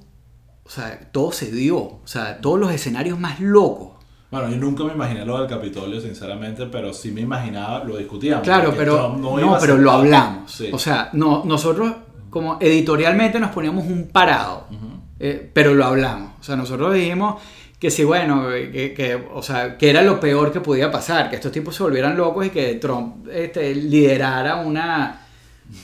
o 0.64 0.70
sea, 0.70 1.10
todo 1.12 1.34
se 1.34 1.52
dio. 1.52 1.78
O 1.78 2.02
sea, 2.06 2.40
todos 2.40 2.58
los 2.58 2.72
escenarios 2.72 3.20
más 3.20 3.42
locos. 3.42 3.98
Bueno, 4.32 4.50
yo 4.50 4.56
nunca 4.56 4.86
me 4.86 4.94
imaginé 4.94 5.26
lo 5.26 5.38
del 5.40 5.50
Capitolio, 5.50 6.00
sinceramente, 6.00 6.68
pero 6.68 6.94
sí 6.94 7.12
me 7.12 7.20
imaginaba, 7.20 7.84
lo 7.84 7.98
discutíamos. 7.98 8.46
Claro, 8.46 8.74
pero 8.78 9.14
no, 9.18 9.56
a 9.56 9.60
pero 9.60 9.76
lo 9.78 9.92
hablamos. 9.92 10.50
Sí. 10.50 10.70
O 10.72 10.80
sea, 10.80 11.10
no, 11.12 11.44
nosotros 11.44 11.94
como 12.30 12.60
editorialmente 12.62 13.42
nos 13.42 13.52
poníamos 13.52 13.88
un 13.88 14.08
parado, 14.08 14.68
eh, 15.20 15.52
pero 15.54 15.74
lo 15.74 15.84
hablamos. 15.84 16.32
O 16.40 16.44
sea, 16.44 16.56
nosotros 16.56 16.94
dijimos 16.94 17.42
que 17.80 17.92
sí, 17.92 18.04
bueno, 18.04 18.48
que, 18.50 18.94
que, 18.96 19.16
o 19.34 19.44
sea, 19.44 19.78
que 19.78 19.90
era 19.90 20.02
lo 20.02 20.20
peor 20.20 20.52
que 20.52 20.62
podía 20.62 20.90
pasar, 20.92 21.30
que 21.30 21.36
estos 21.36 21.52
tipos 21.52 21.76
se 21.76 21.84
volvieran 21.84 22.18
locos 22.18 22.46
y 22.48 22.50
que 22.50 22.74
Trump 22.76 23.28
este, 23.32 23.76
liderara 23.76 24.56
una, 24.58 25.22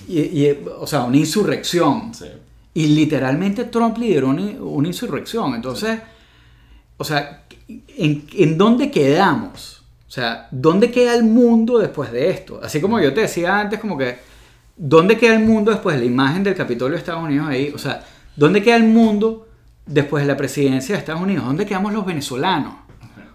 y- 0.07 0.19
y, 0.45 0.59
o 0.79 0.87
sea, 0.87 1.03
una 1.03 1.17
insurrección. 1.17 2.13
Sí. 2.13 2.25
Y 2.73 2.87
literalmente 2.87 3.65
Trump 3.65 3.97
lideró 3.99 4.29
una, 4.29 4.41
una 4.63 4.87
insurrección. 4.87 5.53
Entonces, 5.53 5.99
o 6.97 7.03
sea, 7.03 7.43
¿en, 7.67 8.25
¿en 8.33 8.57
dónde 8.57 8.89
quedamos? 8.89 9.83
O 10.07 10.11
sea, 10.11 10.47
¿dónde 10.51 10.89
queda 10.91 11.13
el 11.15 11.23
mundo 11.23 11.77
después 11.77 12.11
de 12.11 12.29
esto? 12.31 12.59
Así 12.63 12.81
como 12.81 12.99
yo 12.99 13.13
te 13.13 13.21
decía 13.21 13.59
antes, 13.59 13.79
como 13.79 13.97
que, 13.97 14.17
¿dónde 14.75 15.17
queda 15.17 15.35
el 15.35 15.43
mundo 15.43 15.69
después 15.71 15.95
de 15.95 16.01
la 16.01 16.07
imagen 16.07 16.43
del 16.43 16.55
Capitolio 16.55 16.93
de 16.93 16.99
Estados 16.99 17.23
Unidos 17.23 17.47
ahí? 17.47 17.71
O 17.75 17.77
sea, 17.77 18.03
¿dónde 18.35 18.63
queda 18.63 18.75
el 18.77 18.83
mundo 18.85 19.47
después 19.86 20.23
de 20.23 20.31
la 20.31 20.38
presidencia 20.38 20.95
de 20.95 20.99
Estados 20.99 21.21
Unidos? 21.21 21.45
¿Dónde 21.45 21.65
quedamos 21.65 21.93
los 21.93 22.05
venezolanos? 22.05 22.75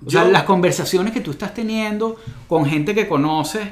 O 0.05 0.11
sea, 0.11 0.25
las 0.25 0.45
conversaciones 0.45 1.13
que 1.13 1.21
tú 1.21 1.33
estás 1.33 1.55
teniendo 1.55 2.17
con 2.47 2.65
gente 2.65 2.95
que 2.95 3.09
conoces, 3.09 3.69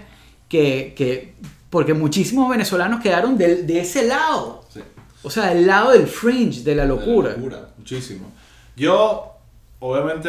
que, 0.48 0.92
que 0.96 1.34
porque 1.70 1.94
muchísimos 1.94 2.50
venezolanos 2.50 3.00
quedaron 3.00 3.38
de, 3.38 3.62
de 3.62 3.80
ese 3.80 4.06
lado. 4.06 4.64
Sí. 4.68 4.80
O 5.22 5.30
sea, 5.30 5.46
del 5.46 5.66
lado 5.66 5.92
del 5.92 6.06
fringe, 6.06 6.62
de 6.62 6.74
la 6.74 6.84
locura. 6.84 7.30
De 7.30 7.36
la 7.36 7.42
locura, 7.42 7.68
muchísimo. 7.78 8.32
Yo, 8.76 9.36
obviamente, 9.80 10.28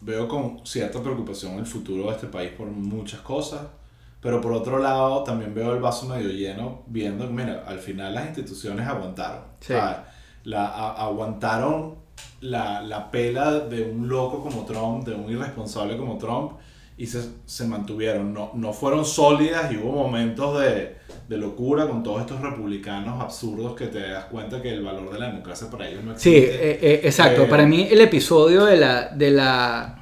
veo 0.00 0.26
con 0.28 0.66
cierta 0.66 1.02
preocupación 1.02 1.58
el 1.58 1.66
futuro 1.66 2.04
de 2.04 2.10
este 2.10 2.26
país 2.26 2.50
por 2.50 2.66
muchas 2.66 3.20
cosas, 3.20 3.60
pero 4.20 4.40
por 4.40 4.52
otro 4.52 4.78
lado 4.78 5.24
también 5.24 5.54
veo 5.54 5.72
el 5.74 5.80
vaso 5.80 6.06
medio 6.06 6.30
lleno, 6.30 6.82
viendo 6.86 7.26
mira, 7.28 7.64
al 7.66 7.78
final 7.78 8.14
las 8.14 8.26
instituciones 8.26 8.86
aguantaron. 8.86 9.42
Sí. 9.60 9.74
La, 10.44 10.66
a- 10.66 11.04
aguantaron 11.06 11.96
la, 12.40 12.80
la 12.82 13.10
pela 13.10 13.60
de 13.60 13.82
un 13.82 14.08
loco 14.08 14.42
como 14.42 14.64
Trump, 14.64 15.06
de 15.06 15.14
un 15.14 15.30
irresponsable 15.30 15.96
como 15.96 16.16
Trump, 16.18 16.52
y 16.96 17.06
se, 17.06 17.22
se 17.46 17.66
mantuvieron. 17.66 18.32
No, 18.32 18.50
no 18.54 18.72
fueron 18.72 19.04
sólidas 19.04 19.72
y 19.72 19.76
hubo 19.76 19.92
momentos 19.92 20.60
de, 20.60 20.96
de 21.28 21.36
locura 21.38 21.86
con 21.86 22.02
todos 22.02 22.20
estos 22.20 22.40
republicanos 22.40 23.20
absurdos 23.22 23.74
que 23.74 23.86
te 23.86 24.00
das 24.00 24.26
cuenta 24.26 24.60
que 24.62 24.70
el 24.70 24.82
valor 24.84 25.12
de 25.12 25.18
la 25.18 25.26
democracia 25.28 25.68
para 25.70 25.88
ellos 25.88 26.04
no 26.04 26.18
Sí, 26.18 26.34
existe. 26.36 26.70
eh, 26.72 26.78
eh, 26.82 27.00
exacto. 27.04 27.42
Eh, 27.42 27.46
Para 27.46 27.66
mí 27.66 27.88
el 27.90 28.00
episodio 28.00 28.64
de 28.66 28.76
la, 28.76 29.08
de 29.08 29.30
la, 29.30 29.98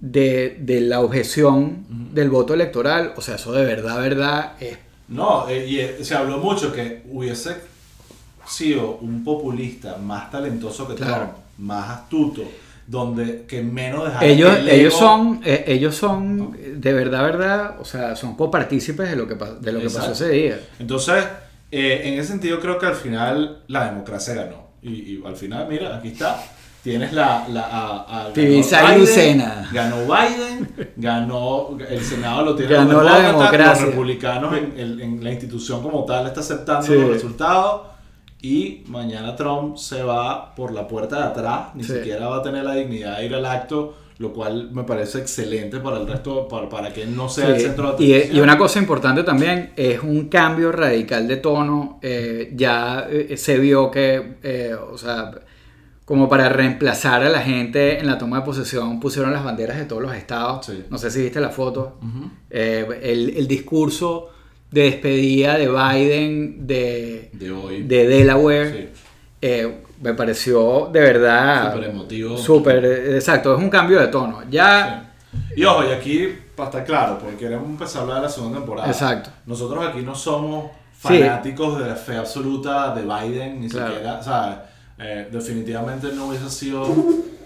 de, 0.00 0.56
de 0.60 0.80
la 0.80 1.00
objeción 1.00 1.84
del 2.14 2.30
voto 2.30 2.54
electoral, 2.54 3.12
o 3.16 3.20
sea, 3.20 3.36
eso 3.36 3.52
de 3.52 3.64
verdad, 3.64 4.00
verdad, 4.00 4.52
es 4.60 4.78
No, 5.08 5.48
eh, 5.48 5.96
y 6.00 6.04
se 6.04 6.14
habló 6.14 6.38
mucho 6.38 6.72
que 6.72 7.02
hubiese 7.10 7.56
sido 8.46 8.96
un 9.00 9.22
populista 9.24 9.96
más 9.96 10.30
talentoso 10.30 10.86
que 10.88 10.94
Claro. 10.94 11.14
Trump, 11.24 11.32
más 11.58 11.90
astuto, 11.90 12.42
donde 12.86 13.44
que 13.46 13.62
menos 13.62 14.04
dejara 14.04 14.26
ellos, 14.26 14.54
que 14.54 14.60
el 14.60 14.68
ellos 14.68 14.94
son, 14.94 15.40
eh, 15.44 15.64
ellos 15.68 15.94
son, 15.94 16.56
de 16.80 16.92
verdad, 16.92 17.22
verdad, 17.22 17.76
o 17.80 17.84
sea, 17.84 18.16
son 18.16 18.34
copartícipes 18.36 19.08
de 19.10 19.16
lo 19.16 19.26
que, 19.28 19.34
de 19.34 19.72
lo 19.72 19.80
que 19.80 19.86
pasó 19.90 20.12
ese 20.12 20.28
día. 20.30 20.60
Entonces, 20.78 21.24
eh, 21.70 22.02
en 22.04 22.14
ese 22.18 22.28
sentido 22.32 22.60
creo 22.60 22.78
que 22.78 22.86
al 22.86 22.96
final 22.96 23.62
la 23.68 23.86
democracia 23.86 24.34
ganó. 24.34 24.62
Y, 24.82 24.90
y 24.90 25.22
al 25.24 25.36
final, 25.36 25.66
mira, 25.68 25.96
aquí 25.96 26.08
está. 26.08 26.42
Tienes 26.82 27.12
la... 27.12 27.46
la 27.48 27.60
a, 27.62 28.24
a- 28.26 28.32
ganó 28.32 28.98
Biden. 28.98 29.38
Ganó 29.72 29.96
Biden, 30.04 30.92
ganó 30.96 31.78
el 31.88 32.00
Senado 32.04 32.44
lo 32.44 32.56
tiene 32.56 32.72
Ganó 32.74 32.94
los 32.94 33.04
la 33.04 33.20
democracia. 33.20 33.84
Los 33.86 33.94
republicanos 33.94 34.56
en, 34.58 34.74
en- 34.76 35.00
en 35.00 35.22
la 35.24 35.30
institución 35.30 35.80
como 35.80 36.04
tal 36.04 36.26
está 36.26 36.40
aceptando 36.40 36.84
Sí. 36.86 36.94
los 36.94 37.10
resultados. 37.10 37.82
Y 38.42 38.82
mañana 38.88 39.36
Trump 39.36 39.76
se 39.76 40.02
va 40.02 40.54
por 40.54 40.72
la 40.72 40.88
puerta 40.88 41.16
de 41.18 41.22
atrás, 41.24 41.74
ni 41.74 41.84
Sí. 41.84 41.92
siquiera 41.94 42.28
va 42.28 42.38
a 42.38 42.42
tener 42.42 42.64
la 42.64 42.74
dignidad 42.74 43.18
de 43.18 43.26
ir 43.26 43.34
al 43.36 43.46
acto, 43.46 43.94
lo 44.18 44.32
cual 44.32 44.70
me 44.72 44.82
parece 44.82 45.18
excelente 45.18 45.78
para 45.78 45.98
el 45.98 46.06
resto, 46.08 46.48
para, 46.48 46.68
para 46.68 46.92
que 46.92 47.02
él 47.02 47.14
no 47.16 47.28
sea 47.28 47.48
el 47.54 47.60
centro 47.60 47.92
de 47.96 48.04
y, 48.04 48.12
atención. 48.14 48.36
y 48.36 48.40
una 48.40 48.58
cosa 48.58 48.78
importante 48.80 49.22
también 49.22 49.72
es 49.76 50.02
un 50.02 50.28
cambio 50.28 50.72
radical 50.72 51.26
de 51.28 51.36
tono. 51.36 51.98
eh, 52.02 52.52
ya 52.54 53.06
eh, 53.08 53.36
se 53.36 53.58
vio 53.58 53.90
que, 53.92 54.34
eh, 54.42 54.74
o 54.74 54.98
sea, 54.98 55.30
como 56.04 56.28
para 56.28 56.48
reemplazar 56.48 57.22
a 57.22 57.28
la 57.28 57.40
gente 57.42 58.00
en 58.00 58.06
la 58.08 58.18
toma 58.18 58.40
de 58.40 58.44
posesión, 58.44 58.98
pusieron 58.98 59.32
las 59.32 59.44
banderas 59.44 59.76
de 59.78 59.84
todos 59.84 60.02
los 60.02 60.14
estados. 60.14 60.66
Sí. 60.66 60.84
No 60.90 60.98
sé 60.98 61.10
si 61.12 61.22
viste 61.22 61.40
la 61.40 61.50
foto. 61.50 61.98
El, 62.50 63.30
el 63.36 63.46
discurso 63.48 64.30
de 64.72 64.82
despedida 64.82 65.56
de 65.58 65.68
Biden 65.68 66.66
de, 66.66 67.30
de 67.32 67.50
hoy. 67.52 67.82
de 67.84 68.06
Delaware 68.08 68.72
Sí. 68.92 69.02
eh, 69.42 69.78
me 70.00 70.14
pareció 70.14 70.88
de 70.92 71.00
verdad 71.00 71.72
Súper 71.74 71.90
emotivo. 71.90 72.36
súper, 72.38 72.84
exacto, 73.14 73.54
es 73.56 73.62
un 73.62 73.70
cambio 73.70 74.00
de 74.00 74.08
tono. 74.08 74.40
Ya, 74.50 74.98
Sí. 75.32 75.38
Y 75.56 75.64
ojo, 75.64 75.84
y 75.88 75.92
aquí, 75.92 76.28
para 76.56 76.68
estar 76.68 76.84
claro, 76.84 77.18
porque 77.18 77.36
queremos 77.36 77.66
empezar 77.68 78.00
a 78.00 78.02
hablar 78.02 78.16
de 78.18 78.22
la 78.24 78.28
segunda 78.28 78.58
temporada. 78.58 78.88
Exacto. 78.88 79.30
Nosotros 79.46 79.86
aquí 79.86 80.00
no 80.02 80.14
somos 80.14 80.70
Sí. 81.00 81.08
fanáticos 81.18 81.78
de 81.78 81.86
la 81.88 81.94
fe 81.96 82.16
absoluta 82.16 82.94
de 82.94 83.02
Biden, 83.02 83.60
ni 83.60 83.68
Claro. 83.68 83.92
siquiera, 83.94 84.18
o 84.18 84.22
sea, 84.22 84.66
eh, 84.98 85.28
definitivamente 85.32 86.08
no 86.14 86.26
hubiese 86.28 86.50
sido 86.50 86.86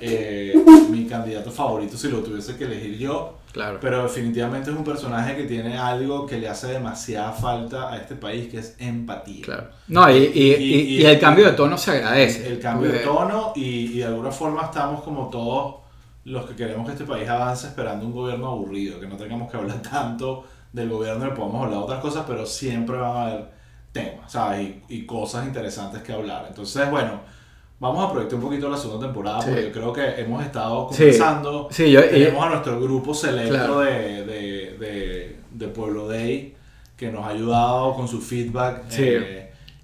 eh, 0.00 0.54
mi 0.90 1.06
candidato 1.06 1.50
favorito 1.50 1.96
si 1.96 2.08
lo 2.08 2.18
tuviese 2.20 2.56
que 2.56 2.64
elegir 2.64 2.98
yo. 2.98 3.38
claro. 3.52 3.78
Pero 3.80 4.02
definitivamente 4.02 4.70
es 4.70 4.76
un 4.76 4.84
personaje 4.84 5.36
que 5.36 5.44
tiene 5.44 5.76
algo 5.78 6.26
que 6.26 6.38
le 6.38 6.48
hace 6.48 6.68
demasiada 6.68 7.32
falta 7.32 7.90
a 7.92 7.96
este 7.96 8.14
país, 8.16 8.48
que 8.48 8.58
es 8.58 8.76
empatía. 8.78 9.44
Claro. 9.44 9.68
No, 9.88 10.10
y, 10.10 10.16
y- 10.34 10.54
Y- 10.54 10.80
y- 11.00 11.04
el 11.06 11.18
cambio 11.18 11.46
de 11.46 11.52
tono 11.52 11.76
se 11.78 11.92
agradece. 11.92 12.46
El 12.48 12.58
cambio 12.60 12.90
de 12.92 12.98
tono 13.00 13.52
y, 13.56 13.62
y 13.92 13.98
de 13.98 14.04
alguna 14.04 14.30
forma 14.30 14.62
estamos 14.64 15.02
como 15.02 15.28
todos 15.30 15.76
los 16.24 16.44
que 16.46 16.56
queremos 16.56 16.86
que 16.86 16.92
este 16.92 17.04
país 17.04 17.28
avance 17.28 17.68
esperando 17.68 18.04
un 18.06 18.12
gobierno 18.12 18.48
aburrido, 18.48 18.98
que 19.00 19.06
no 19.06 19.16
tengamos 19.16 19.50
que 19.50 19.56
hablar 19.56 19.80
tanto 19.90 20.44
del 20.72 20.88
gobierno, 20.90 21.24
que 21.28 21.34
podamos 21.36 21.62
hablar 21.64 21.78
de 21.78 21.84
otras 21.84 22.00
cosas, 22.00 22.24
pero 22.26 22.44
siempre 22.44 22.96
van 22.96 23.16
a 23.16 23.22
haber 23.22 23.44
temas, 23.92 24.30
¿sabes? 24.30 24.68
Y, 24.88 24.96
y 24.96 25.06
cosas 25.06 25.46
interesantes 25.46 26.02
que 26.02 26.12
hablar. 26.12 26.44
Entonces, 26.48 26.90
bueno, 26.90 27.20
vamos 27.78 28.08
a 28.08 28.12
proyectar 28.12 28.36
un 28.38 28.44
poquito 28.44 28.68
la 28.70 28.76
segunda 28.76 29.06
temporada, 29.06 29.42
Sí. 29.42 29.48
porque 29.50 29.64
yo 29.64 29.72
creo 29.72 29.92
que 29.92 30.20
hemos 30.22 30.44
estado 30.44 30.88
Sí. 30.90 30.96
conversando, 30.98 31.68
Sí, 31.70 31.90
yo- 31.90 32.00
y- 32.04 32.08
tenemos 32.08 32.44
a 32.44 32.48
nuestro 32.50 32.80
grupo 32.80 33.12
selecto 33.14 33.50
Claro. 33.54 33.80
de, 33.80 34.24
de, 34.24 34.76
de, 34.78 35.36
de 35.50 35.68
Pueblo 35.68 36.08
Day, 36.08 36.54
que 36.96 37.10
nos 37.10 37.24
ha 37.24 37.28
ayudado 37.28 37.94
con 37.94 38.08
su 38.08 38.20
feedback. 38.20 38.84
Sí. 38.88 39.02
eh, 39.04 39.42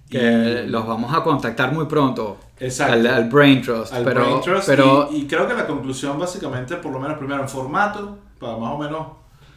que 0.09 0.63
y- 0.65 0.69
los 0.69 0.85
vamos 0.85 1.11
a 1.13 1.23
contactar 1.23 1.71
muy 1.71 1.85
pronto 1.87 2.37
Exacto. 2.59 2.93
al, 2.93 3.07
al 3.07 3.29
Brain 3.29 3.61
Trust. 3.63 3.93
al 3.93 4.03
pero, 4.03 4.21
Brain 4.21 4.41
Trust, 4.41 4.67
pero 4.67 5.09
y, 5.11 5.15
y 5.21 5.27
creo 5.27 5.47
que 5.47 5.55
la 5.55 5.65
conclusión 5.65 6.19
básicamente, 6.19 6.75
por 6.75 6.91
lo 6.91 6.99
menos 6.99 7.17
primero 7.17 7.41
en 7.41 7.49
formato, 7.49 8.19
para 8.39 8.55
más 8.57 8.73
o 8.73 8.77
menos 8.77 9.07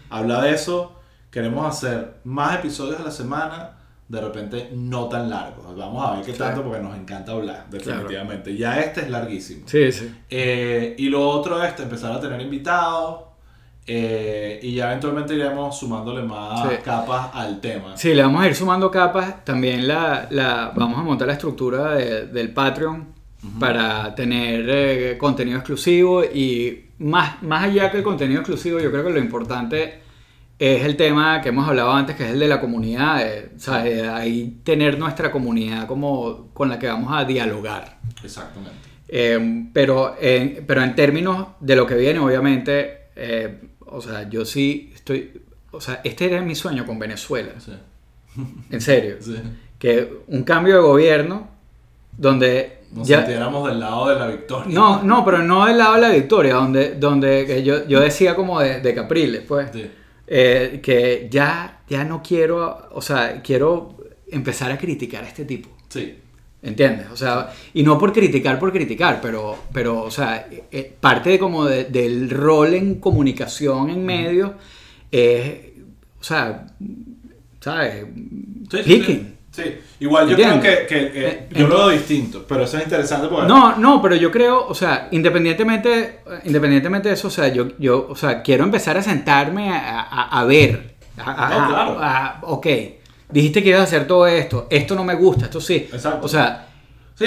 hablar 0.09 0.43
de 0.45 0.53
eso, 0.55 0.93
queremos 1.31 1.67
hacer 1.67 2.15
más 2.25 2.55
episodios 2.55 2.99
a 3.01 3.03
la 3.05 3.11
semana, 3.11 3.76
de 4.09 4.21
repente 4.21 4.71
no 4.73 5.09
tan 5.09 5.29
largos. 5.29 5.77
Vamos 5.77 6.07
a 6.09 6.17
ver 6.17 6.25
qué 6.25 6.33
Claro. 6.33 6.55
tanto 6.55 6.69
porque 6.71 6.83
nos 6.85 6.97
encanta 6.97 7.33
hablar, 7.33 7.67
definitivamente. 7.71 8.57
Ya 8.57 8.79
este 8.81 9.01
es 9.03 9.11
larguísimo. 9.11 9.63
sí, 9.67 9.91
sí. 9.91 10.15
Eh, 10.31 10.95
y 10.99 11.09
lo 11.09 11.29
otro 11.29 11.63
es 11.63 11.79
empezar 11.81 12.13
a 12.13 12.21
tener 12.21 12.41
invitados 12.41 13.25
eh, 13.89 14.59
y 14.63 14.75
ya 14.75 14.87
eventualmente 14.91 15.35
iremos 15.35 15.79
sumándole 15.79 16.23
más 16.23 16.69
Sí. 16.69 16.77
capas 16.85 17.31
al 17.35 17.61
tema. 17.61 17.97
Sí, 17.97 18.15
le 18.15 18.23
vamos 18.23 18.43
a 18.43 18.49
ir 18.49 18.55
sumando 18.55 18.91
capas. 18.91 19.45
También 19.45 19.87
la, 19.87 20.27
la 20.31 20.73
vamos 20.75 20.99
a 20.99 21.03
montar 21.03 21.29
la 21.29 21.35
estructura 21.35 21.95
de- 21.95 22.27
del 22.27 22.53
Patreon 22.53 23.15
para 23.61 24.13
tener 24.15 24.65
eh, 24.69 25.19
contenido 25.19 25.59
exclusivo 25.59 26.25
y 26.25 26.87
más, 26.99 27.41
más 27.45 27.65
allá 27.65 27.91
que 27.91 27.99
el 27.99 28.03
contenido 28.03 28.41
exclusivo, 28.41 28.81
yo 28.81 28.91
creo 28.91 29.05
que 29.05 29.11
lo 29.11 29.21
importante 29.21 30.01
es 30.59 30.85
el 30.85 30.97
tema 30.97 31.41
que 31.43 31.51
hemos 31.51 31.69
hablado 31.69 31.93
antes, 31.93 32.17
que 32.17 32.25
es 32.25 32.31
el 32.31 32.39
de 32.41 32.49
la 32.49 32.61
comunidad. 32.61 33.21
eh, 33.27 33.51
o 33.57 33.59
sea, 33.59 34.17
ahí 34.17 34.59
tener 34.65 34.99
nuestra 34.99 35.31
comunidad 35.31 35.87
como 35.87 36.49
con 36.55 36.69
la 36.69 36.79
que 36.79 36.87
vamos 36.87 37.13
a 37.15 37.25
dialogar. 37.25 37.99
Exactamente. 38.25 38.77
Eh, 39.09 39.67
pero, 39.73 40.17
en, 40.21 40.65
pero 40.67 40.83
en 40.83 40.95
términos 40.95 41.49
de 41.61 41.77
lo 41.77 41.87
que 41.87 41.95
viene, 41.95 42.19
obviamente, 42.21 43.03
eh, 43.17 43.61
o 43.87 44.01
sea, 44.01 44.29
yo 44.29 44.45
sí 44.45 44.91
estoy, 44.95 45.43
o 45.71 45.81
sea, 45.81 46.01
este 46.05 46.25
era 46.27 46.41
mi 46.43 46.55
sueño 46.55 46.85
con 46.87 46.99
Venezuela, 46.99 47.51
Sí. 47.59 47.73
en 48.71 48.81
serio, 48.81 49.17
Sí. 49.21 49.37
que 49.79 50.11
un 50.29 50.43
cambio 50.43 50.77
de 50.77 50.81
gobierno 50.83 51.49
donde 52.17 52.79
Nos 52.93 53.07
ya, 53.07 53.19
sintiéramos 53.19 53.69
del 53.69 53.81
lado 53.81 54.09
de 54.09 54.15
la 54.19 54.27
victoria. 54.29 54.75
no, 54.75 55.03
no, 55.03 55.25
pero 55.25 55.39
no 55.39 55.67
del 55.67 55.79
lado 55.79 55.95
de 55.97 56.01
la 56.01 56.09
victoria, 56.11 56.55
donde, 56.55 56.95
donde 56.95 57.63
yo, 57.63 57.87
yo 57.87 58.01
decía 58.01 58.35
como 58.35 58.59
de, 58.61 58.81
de 58.81 58.95
Capriles, 58.95 59.43
pues, 59.47 59.71
Sí. 59.73 59.91
Eh, 60.27 60.81
que 60.83 61.29
ya, 61.31 61.81
ya 61.89 62.05
no 62.05 62.23
quiero, 62.23 62.89
o 62.93 63.01
sea, 63.03 63.41
quiero 63.43 63.97
empezar 64.29 64.71
a 64.73 64.79
criticar 64.79 65.25
a 65.25 65.29
este 65.29 65.45
tipo. 65.45 65.69
Sí. 65.89 66.17
¿Entiendes? 66.63 67.07
O 67.13 67.17
sea, 67.17 67.53
y 67.75 67.83
no 67.85 67.97
por 67.99 68.13
criticar 68.13 68.59
por 68.59 68.73
criticar, 68.73 69.21
pero, 69.21 69.57
pero 69.73 70.03
o 70.03 70.11
sea, 70.11 70.49
eh, 70.51 70.93
parte 71.01 71.31
de 71.31 71.39
como 71.39 71.65
de- 71.65 71.85
del 71.85 72.29
rol 72.31 72.75
en 72.75 72.97
comunicación 72.97 73.91
en 73.91 74.05
medios 74.05 74.53
es, 75.13 75.61
o 76.19 76.25
sea, 76.25 76.67
¿sabes? 77.61 78.05
Sí, 78.71 78.79
sí, 78.79 78.83
Picking. 78.83 79.36
Sí, 79.57 79.79
igual 80.01 80.29
yo 80.29 80.37
creo 80.37 80.53
¿Entiendes? 80.53 80.81
que, 80.81 80.87
que, 80.87 81.11
que 81.13 81.27
Eh, 81.29 81.49
yo 81.53 81.67
lo 81.67 81.79
veo 81.79 81.89
distinto, 81.89 82.45
pero 82.47 82.65
eso 82.65 82.77
es 82.77 82.85
interesante 82.85 83.27
porque... 83.29 83.47
No, 83.49 83.77
no, 83.77 84.03
pero 84.03 84.15
yo 84.15 84.31
creo, 84.31 84.67
o 84.69 84.75
sea, 84.75 85.09
independientemente, 85.13 86.21
independientemente 86.45 87.09
de 87.09 87.15
eso, 87.15 87.29
o 87.29 87.31
sea, 87.31 87.49
yo, 87.49 87.69
yo 87.79 88.07
o 88.11 88.15
sea, 88.15 88.43
quiero 88.43 88.65
empezar 88.65 88.99
a 88.99 89.03
sentarme 89.03 89.71
a, 89.73 90.01
a- 90.03 90.41
a 90.41 90.45
ver. 90.45 90.97
A, 91.17 91.49
No, 91.49 91.69
claro. 91.69 91.99
a- 92.01 92.39
ok, 92.43 92.67
dijiste 93.31 93.63
que 93.63 93.71
ibas 93.71 93.81
a 93.81 93.85
hacer 93.85 94.07
todo 94.07 94.27
esto, 94.27 94.67
esto 94.69 94.95
no 94.95 95.05
me 95.05 95.15
gusta, 95.15 95.47
esto 95.47 95.61
sí. 95.61 95.89
Exacto. 95.91 96.27
O 96.27 96.29
sea, 96.29 96.67
Sí, 97.15 97.25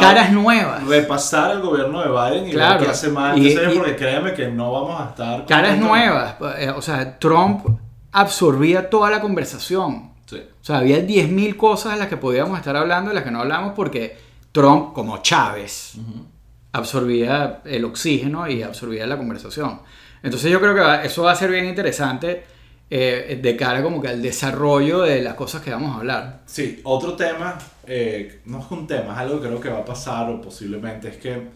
caras 0.00 0.32
nuevas. 0.32 0.86
repasar 0.86 1.50
el 1.50 1.60
gobierno 1.60 2.00
de 2.00 2.08
Biden 2.08 2.48
y 2.48 2.52
Claro. 2.52 2.76
ver 2.78 2.84
qué 2.86 2.90
hace 2.92 3.08
más. 3.10 3.36
Y- 3.36 3.48
Y, 3.52 3.56
porque 3.76 3.94
créeme 3.94 4.32
que 4.32 4.48
no 4.48 4.72
vamos 4.72 4.98
a 5.02 5.10
estar... 5.10 5.44
caras 5.44 5.76
nuevas. 5.76 6.36
eh, 6.58 6.70
O 6.74 6.80
sea, 6.80 7.18
Trump 7.18 7.66
absorbía 8.10 8.88
toda 8.88 9.10
la 9.10 9.20
conversación. 9.20 10.11
Sí. 10.32 10.42
O 10.60 10.64
sea, 10.64 10.78
había 10.78 10.98
10.000 10.98 11.56
cosas 11.56 11.92
de 11.92 11.98
las 11.98 12.08
que 12.08 12.16
podíamos 12.16 12.58
estar 12.58 12.74
hablando 12.76 13.10
y 13.10 13.14
las 13.14 13.24
que 13.24 13.30
no 13.30 13.40
hablamos 13.40 13.74
porque 13.74 14.16
Trump, 14.52 14.92
como 14.92 15.18
Chávez, 15.18 15.94
absorbía 16.72 17.60
el 17.64 17.84
oxígeno 17.84 18.48
y 18.48 18.62
absorbía 18.62 19.06
la 19.06 19.16
conversación. 19.16 19.80
Entonces 20.22 20.50
yo 20.50 20.60
creo 20.60 20.74
que 20.74 21.06
eso 21.06 21.22
va 21.24 21.32
a 21.32 21.34
ser 21.36 21.50
bien 21.50 21.66
interesante 21.66 22.44
eh, 22.88 23.38
de 23.42 23.56
cara 23.56 23.82
como 23.82 24.00
que 24.00 24.08
al 24.08 24.22
desarrollo 24.22 25.00
de 25.00 25.22
las 25.22 25.34
cosas 25.34 25.62
que 25.62 25.70
vamos 25.70 25.94
a 25.94 25.98
hablar. 26.00 26.42
Sí, 26.46 26.80
otro 26.84 27.14
tema, 27.14 27.58
eh, 27.86 28.40
no 28.46 28.60
es 28.60 28.70
un 28.70 28.86
tema, 28.86 29.12
es 29.14 29.18
algo 29.18 29.40
que 29.40 29.48
creo 29.48 29.60
que 29.60 29.68
va 29.70 29.78
a 29.78 29.84
pasar 29.84 30.30
o 30.30 30.40
posiblemente, 30.40 31.08
es 31.08 31.16
que 31.16 31.48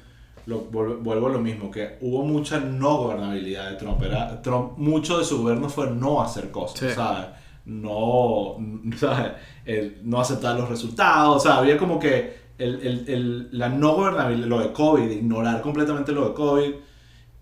lo, 0.47 0.61
vuelvo, 0.61 0.97
vuelvo 0.97 1.27
a 1.27 1.31
lo 1.31 1.39
mismo, 1.39 1.71
que 1.71 1.99
hubo 2.01 2.25
mucha 2.25 2.61
no 2.61 2.97
gobernabilidad 2.99 3.71
de 3.71 3.77
Trump. 3.77 4.03
Era, 4.03 4.41
Trump, 4.43 4.79
mucho 4.79 5.19
de 5.19 5.25
su 5.25 5.43
gobierno 5.43 5.69
fue 5.69 5.91
no 5.91 6.23
hacer 6.23 6.51
cosas, 6.51 6.79
Sí. 6.79 6.87
¿sabes? 6.95 7.27
No, 7.67 8.57
¿sabes? 8.97 9.33
El 9.65 9.99
no 10.05 10.21
aceptar 10.21 10.57
los 10.59 10.69
resultados, 10.69 11.37
o 11.37 11.41
sea, 11.41 11.57
había 11.59 11.77
como 11.77 11.99
que 11.99 12.47
el, 12.59 12.75
el, 12.87 13.05
el- 13.09 13.49
la 13.53 13.69
no 13.69 13.95
gobernabilidad, 13.95 14.47
lo 14.49 14.61
de 14.61 14.73
COVID, 14.73 15.11
ignorar 15.11 15.61
completamente 15.61 16.13
lo 16.13 16.29
de 16.29 16.35
COVID 16.35 16.71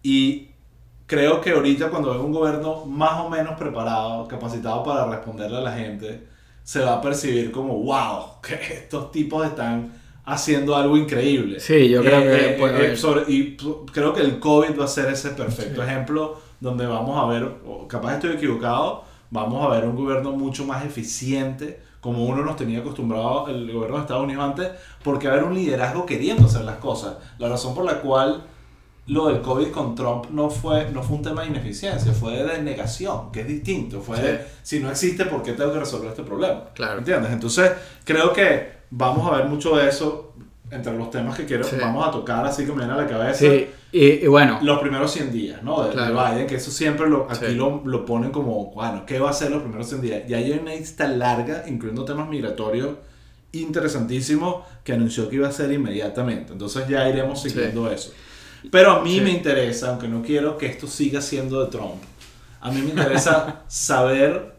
y 0.02 0.48
creo 1.06 1.40
que 1.40 1.50
ahorita 1.50 1.90
cuando 1.90 2.12
hay 2.12 2.18
un 2.18 2.32
gobierno 2.32 2.84
más 2.86 3.20
o 3.20 3.28
menos 3.28 3.54
preparado, 3.58 4.26
capacitado 4.26 4.82
para 4.82 5.06
responderle 5.06 5.58
a 5.58 5.60
la 5.60 5.72
gente, 5.72 6.26
se 6.62 6.80
va 6.80 6.94
a 6.94 7.00
percibir 7.02 7.50
como, 7.52 7.78
wow, 7.82 8.40
que 8.42 8.54
estos 8.54 9.10
tipos 9.12 9.46
están 9.46 9.92
haciendo 10.24 10.74
algo 10.74 10.96
increíble. 10.96 11.60
Sí, 11.60 11.90
yo 11.90 12.00
creo 12.02 12.22
que 12.22 12.54
eh, 12.54 12.56
puede 12.58 12.72
eh, 12.72 12.76
haber. 12.76 12.96
sobre- 12.96 13.30
y 13.30 13.56
creo 13.92 14.14
que 14.14 14.22
el 14.22 14.38
COVID 14.40 14.78
va 14.80 14.84
a 14.86 14.88
ser 14.88 15.10
ese 15.10 15.30
perfecto 15.30 15.82
ejemplo 15.82 16.38
donde 16.60 16.86
vamos 16.86 17.22
a 17.22 17.26
ver, 17.28 17.46
capaz 17.88 18.14
estoy 18.14 18.32
equivocado, 18.32 19.04
vamos 19.34 19.66
a 19.66 19.68
ver 19.74 19.84
un 19.84 19.96
gobierno 19.96 20.30
mucho 20.30 20.64
más 20.64 20.84
eficiente 20.84 21.80
como 22.00 22.24
uno 22.26 22.44
nos 22.44 22.56
tenía 22.56 22.78
acostumbrado 22.80 23.48
el 23.48 23.72
gobierno 23.72 23.96
de 23.96 24.02
Estados 24.02 24.22
Unidos 24.24 24.44
antes, 24.44 24.68
porque 25.02 25.26
haber 25.26 25.42
un 25.42 25.54
liderazgo 25.54 26.04
queriendo 26.06 26.46
hacer 26.46 26.62
las 26.64 26.76
cosas. 26.76 27.14
La 27.38 27.48
razón 27.48 27.74
por 27.74 27.84
la 27.84 28.00
cual 28.00 28.44
lo 29.06 29.28
del 29.28 29.40
COVID 29.40 29.68
con 29.70 29.94
Trump 29.94 30.26
no 30.30 30.50
fue, 30.50 30.90
no 30.90 31.02
fue 31.02 31.16
un 31.16 31.22
tema 31.22 31.42
de 31.42 31.48
ineficiencia, 31.48 32.12
fue 32.12 32.42
de 32.42 32.62
negación, 32.62 33.32
que 33.32 33.40
es 33.40 33.48
distinto. 33.48 34.00
Fue 34.02 34.20
de, 34.20 34.46
si 34.62 34.80
no 34.80 34.90
existe, 34.90 35.24
¿por 35.24 35.42
qué 35.42 35.52
tengo 35.54 35.72
que 35.72 35.78
resolver 35.80 36.10
este 36.10 36.22
problema? 36.22 36.64
Claro. 36.74 36.98
¿Entiendes? 36.98 37.32
Entonces, 37.32 37.72
creo 38.04 38.32
que 38.34 38.68
vamos 38.90 39.26
a 39.32 39.36
ver 39.38 39.46
mucho 39.46 39.74
de 39.76 39.88
eso 39.88 40.34
entre 40.70 40.96
los 40.96 41.10
temas 41.10 41.36
que 41.36 41.46
quiero, 41.46 41.64
Sí. 41.64 41.76
vamos 41.80 42.06
a 42.06 42.10
tocar, 42.10 42.44
así 42.46 42.64
que 42.66 42.72
me 42.72 42.78
viene 42.78 42.92
a 42.92 42.96
la 42.96 43.06
cabeza. 43.06 43.38
Sí, 43.38 43.66
y, 43.96 44.24
y 44.24 44.26
bueno, 44.26 44.58
Los 44.62 44.80
primeros 44.80 45.12
100 45.12 45.32
días, 45.32 45.62
¿no? 45.62 45.82
De, 45.82 45.88
de 45.90 45.94
Claro. 45.94 46.14
Biden, 46.32 46.46
que 46.46 46.56
eso 46.56 46.70
siempre 46.70 47.08
lo, 47.08 47.26
aquí 47.30 47.46
Sí. 47.46 47.54
lo, 47.54 47.82
lo 47.84 48.04
ponen 48.04 48.30
como, 48.32 48.72
bueno, 48.72 49.04
¿qué 49.06 49.18
va 49.20 49.28
a 49.28 49.30
hacer 49.30 49.50
los 49.50 49.62
primeros 49.62 49.88
100 49.88 50.00
días? 50.02 50.22
Y 50.28 50.34
hay 50.34 50.50
una 50.52 50.74
lista 50.74 51.06
larga, 51.08 51.64
incluyendo 51.68 52.04
temas 52.04 52.28
migratorios, 52.28 52.90
interesantísimos, 53.52 54.64
que 54.82 54.92
anunció 54.92 55.28
que 55.28 55.36
iba 55.36 55.48
a 55.48 55.52
ser 55.52 55.72
inmediatamente. 55.72 56.52
Entonces 56.52 56.86
ya 56.88 57.08
iremos 57.08 57.40
Sí. 57.42 57.50
siguiendo 57.50 57.90
eso. 57.90 58.12
Pero 58.70 58.92
a 58.92 59.00
mí 59.02 59.14
Sí. 59.16 59.20
me 59.20 59.30
interesa, 59.30 59.90
aunque 59.90 60.08
no 60.08 60.22
quiero 60.22 60.56
que 60.58 60.66
esto 60.66 60.86
siga 60.86 61.20
siendo 61.20 61.64
de 61.64 61.70
Trump, 61.70 62.02
a 62.60 62.70
mí 62.70 62.80
me 62.82 62.90
interesa 62.90 63.62
saber 63.68 64.54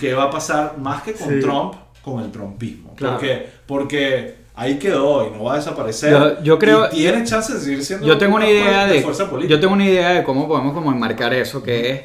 qué 0.00 0.14
va 0.14 0.24
a 0.24 0.30
pasar 0.30 0.78
más 0.78 1.02
que 1.02 1.12
con 1.12 1.28
Sí. 1.28 1.40
Trump, 1.40 1.74
con 2.02 2.22
el 2.22 2.30
trumpismo. 2.30 2.94
Claro. 2.96 3.14
Porque, 3.14 3.48
porque 3.66 4.43
ahí 4.54 4.78
quedó 4.78 5.26
y 5.26 5.30
no 5.36 5.44
va 5.44 5.54
a 5.54 5.56
desaparecer. 5.56 6.10
Yo- 6.12 6.42
yo 6.42 6.58
creo- 6.58 6.86
y 6.92 6.96
tiene 6.96 7.24
chance 7.24 7.52
de 7.54 7.60
seguir 7.60 7.84
siendo 7.84 8.06
yo 8.06 8.16
tengo 8.18 8.36
una 8.36 8.48
idea 8.48 8.86
de, 8.86 9.02
fuerza 9.02 9.28
política. 9.28 9.54
yo 9.54 9.60
tengo 9.60 9.74
una 9.74 9.84
idea 9.84 10.10
de 10.10 10.24
cómo 10.24 10.46
podemos 10.48 10.72
como 10.74 10.92
enmarcar 10.92 11.34
eso, 11.34 11.62
que 11.62 11.90
es, 11.90 12.02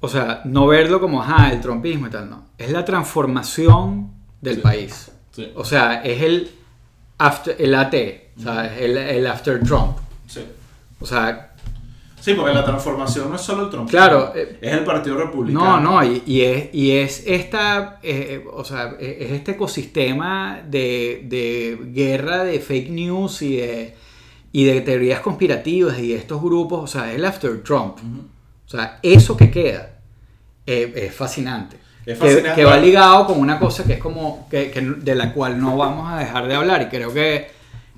o 0.00 0.08
sea, 0.08 0.42
no 0.44 0.66
verlo 0.66 1.00
como, 1.00 1.22
ajá, 1.22 1.50
el 1.52 1.60
trompismo 1.60 2.06
y 2.08 2.10
tal, 2.10 2.28
no. 2.28 2.44
Es 2.58 2.70
la 2.70 2.84
transformación 2.84 4.10
del 4.40 4.56
Sí. 4.56 4.60
país. 4.60 5.10
Sí, 5.30 5.50
O 5.54 5.64
sea, 5.64 6.02
es 6.04 6.20
el 6.22 6.50
after, 7.18 7.56
el 7.58 7.74
AT, 7.74 7.94
o 8.38 8.42
sea, 8.42 8.76
el, 8.78 8.96
el 8.98 9.26
after 9.26 9.60
Trump. 9.62 9.96
sí. 10.26 10.44
O 11.00 11.06
sea, 11.06 11.51
Sí, 12.22 12.34
porque 12.34 12.54
la 12.54 12.64
transformación 12.64 13.28
no 13.30 13.34
es 13.36 13.42
solo 13.42 13.64
el 13.64 13.70
Trump. 13.70 13.90
Claro, 13.90 14.32
eh, 14.34 14.58
es 14.60 14.72
el 14.72 14.84
Partido 14.84 15.16
Republicano. 15.16 15.80
No, 15.80 16.00
no, 16.00 16.04
y, 16.04 16.22
y 16.24 16.42
es, 16.42 16.68
y 16.72 16.92
es 16.92 17.24
esta, 17.26 17.98
eh, 18.02 18.44
o 18.52 18.64
sea, 18.64 18.94
eh, 19.00 19.18
es 19.22 19.32
este 19.32 19.52
ecosistema 19.52 20.62
de, 20.64 21.22
de 21.24 21.78
guerra 21.92 22.44
de 22.44 22.60
fake 22.60 22.90
news 22.90 23.42
y 23.42 23.56
de, 23.56 23.94
y 24.52 24.64
de 24.64 24.80
teorías 24.82 25.18
conspirativas 25.20 25.98
y 25.98 26.08
de 26.12 26.16
estos 26.18 26.40
grupos, 26.40 26.82
o 26.84 26.86
sea, 26.86 27.10
es 27.10 27.16
el 27.16 27.24
after 27.24 27.60
Trump. 27.64 27.98
O 28.66 28.70
sea, 28.70 29.00
eso 29.02 29.36
que 29.36 29.50
queda 29.50 29.98
eh, 30.66 30.92
es 30.94 31.14
fascinante. 31.14 31.76
Es 32.06 32.16
Que- 32.18 32.24
fascinante. 32.24 32.54
Que, 32.54 32.64
va 32.64 32.76
ligado 32.76 33.26
con 33.26 33.40
una 33.40 33.58
cosa 33.58 33.82
que 33.84 33.94
es 33.94 33.98
como, 33.98 34.46
que, 34.48 34.70
que- 34.70 34.80
de 34.80 35.14
la 35.16 35.32
cual 35.32 35.60
no 35.60 35.76
vamos 35.76 36.10
a 36.12 36.18
dejar 36.20 36.46
de 36.46 36.54
hablar 36.54 36.82
y 36.82 36.86
creo 36.86 37.12
que 37.12 37.48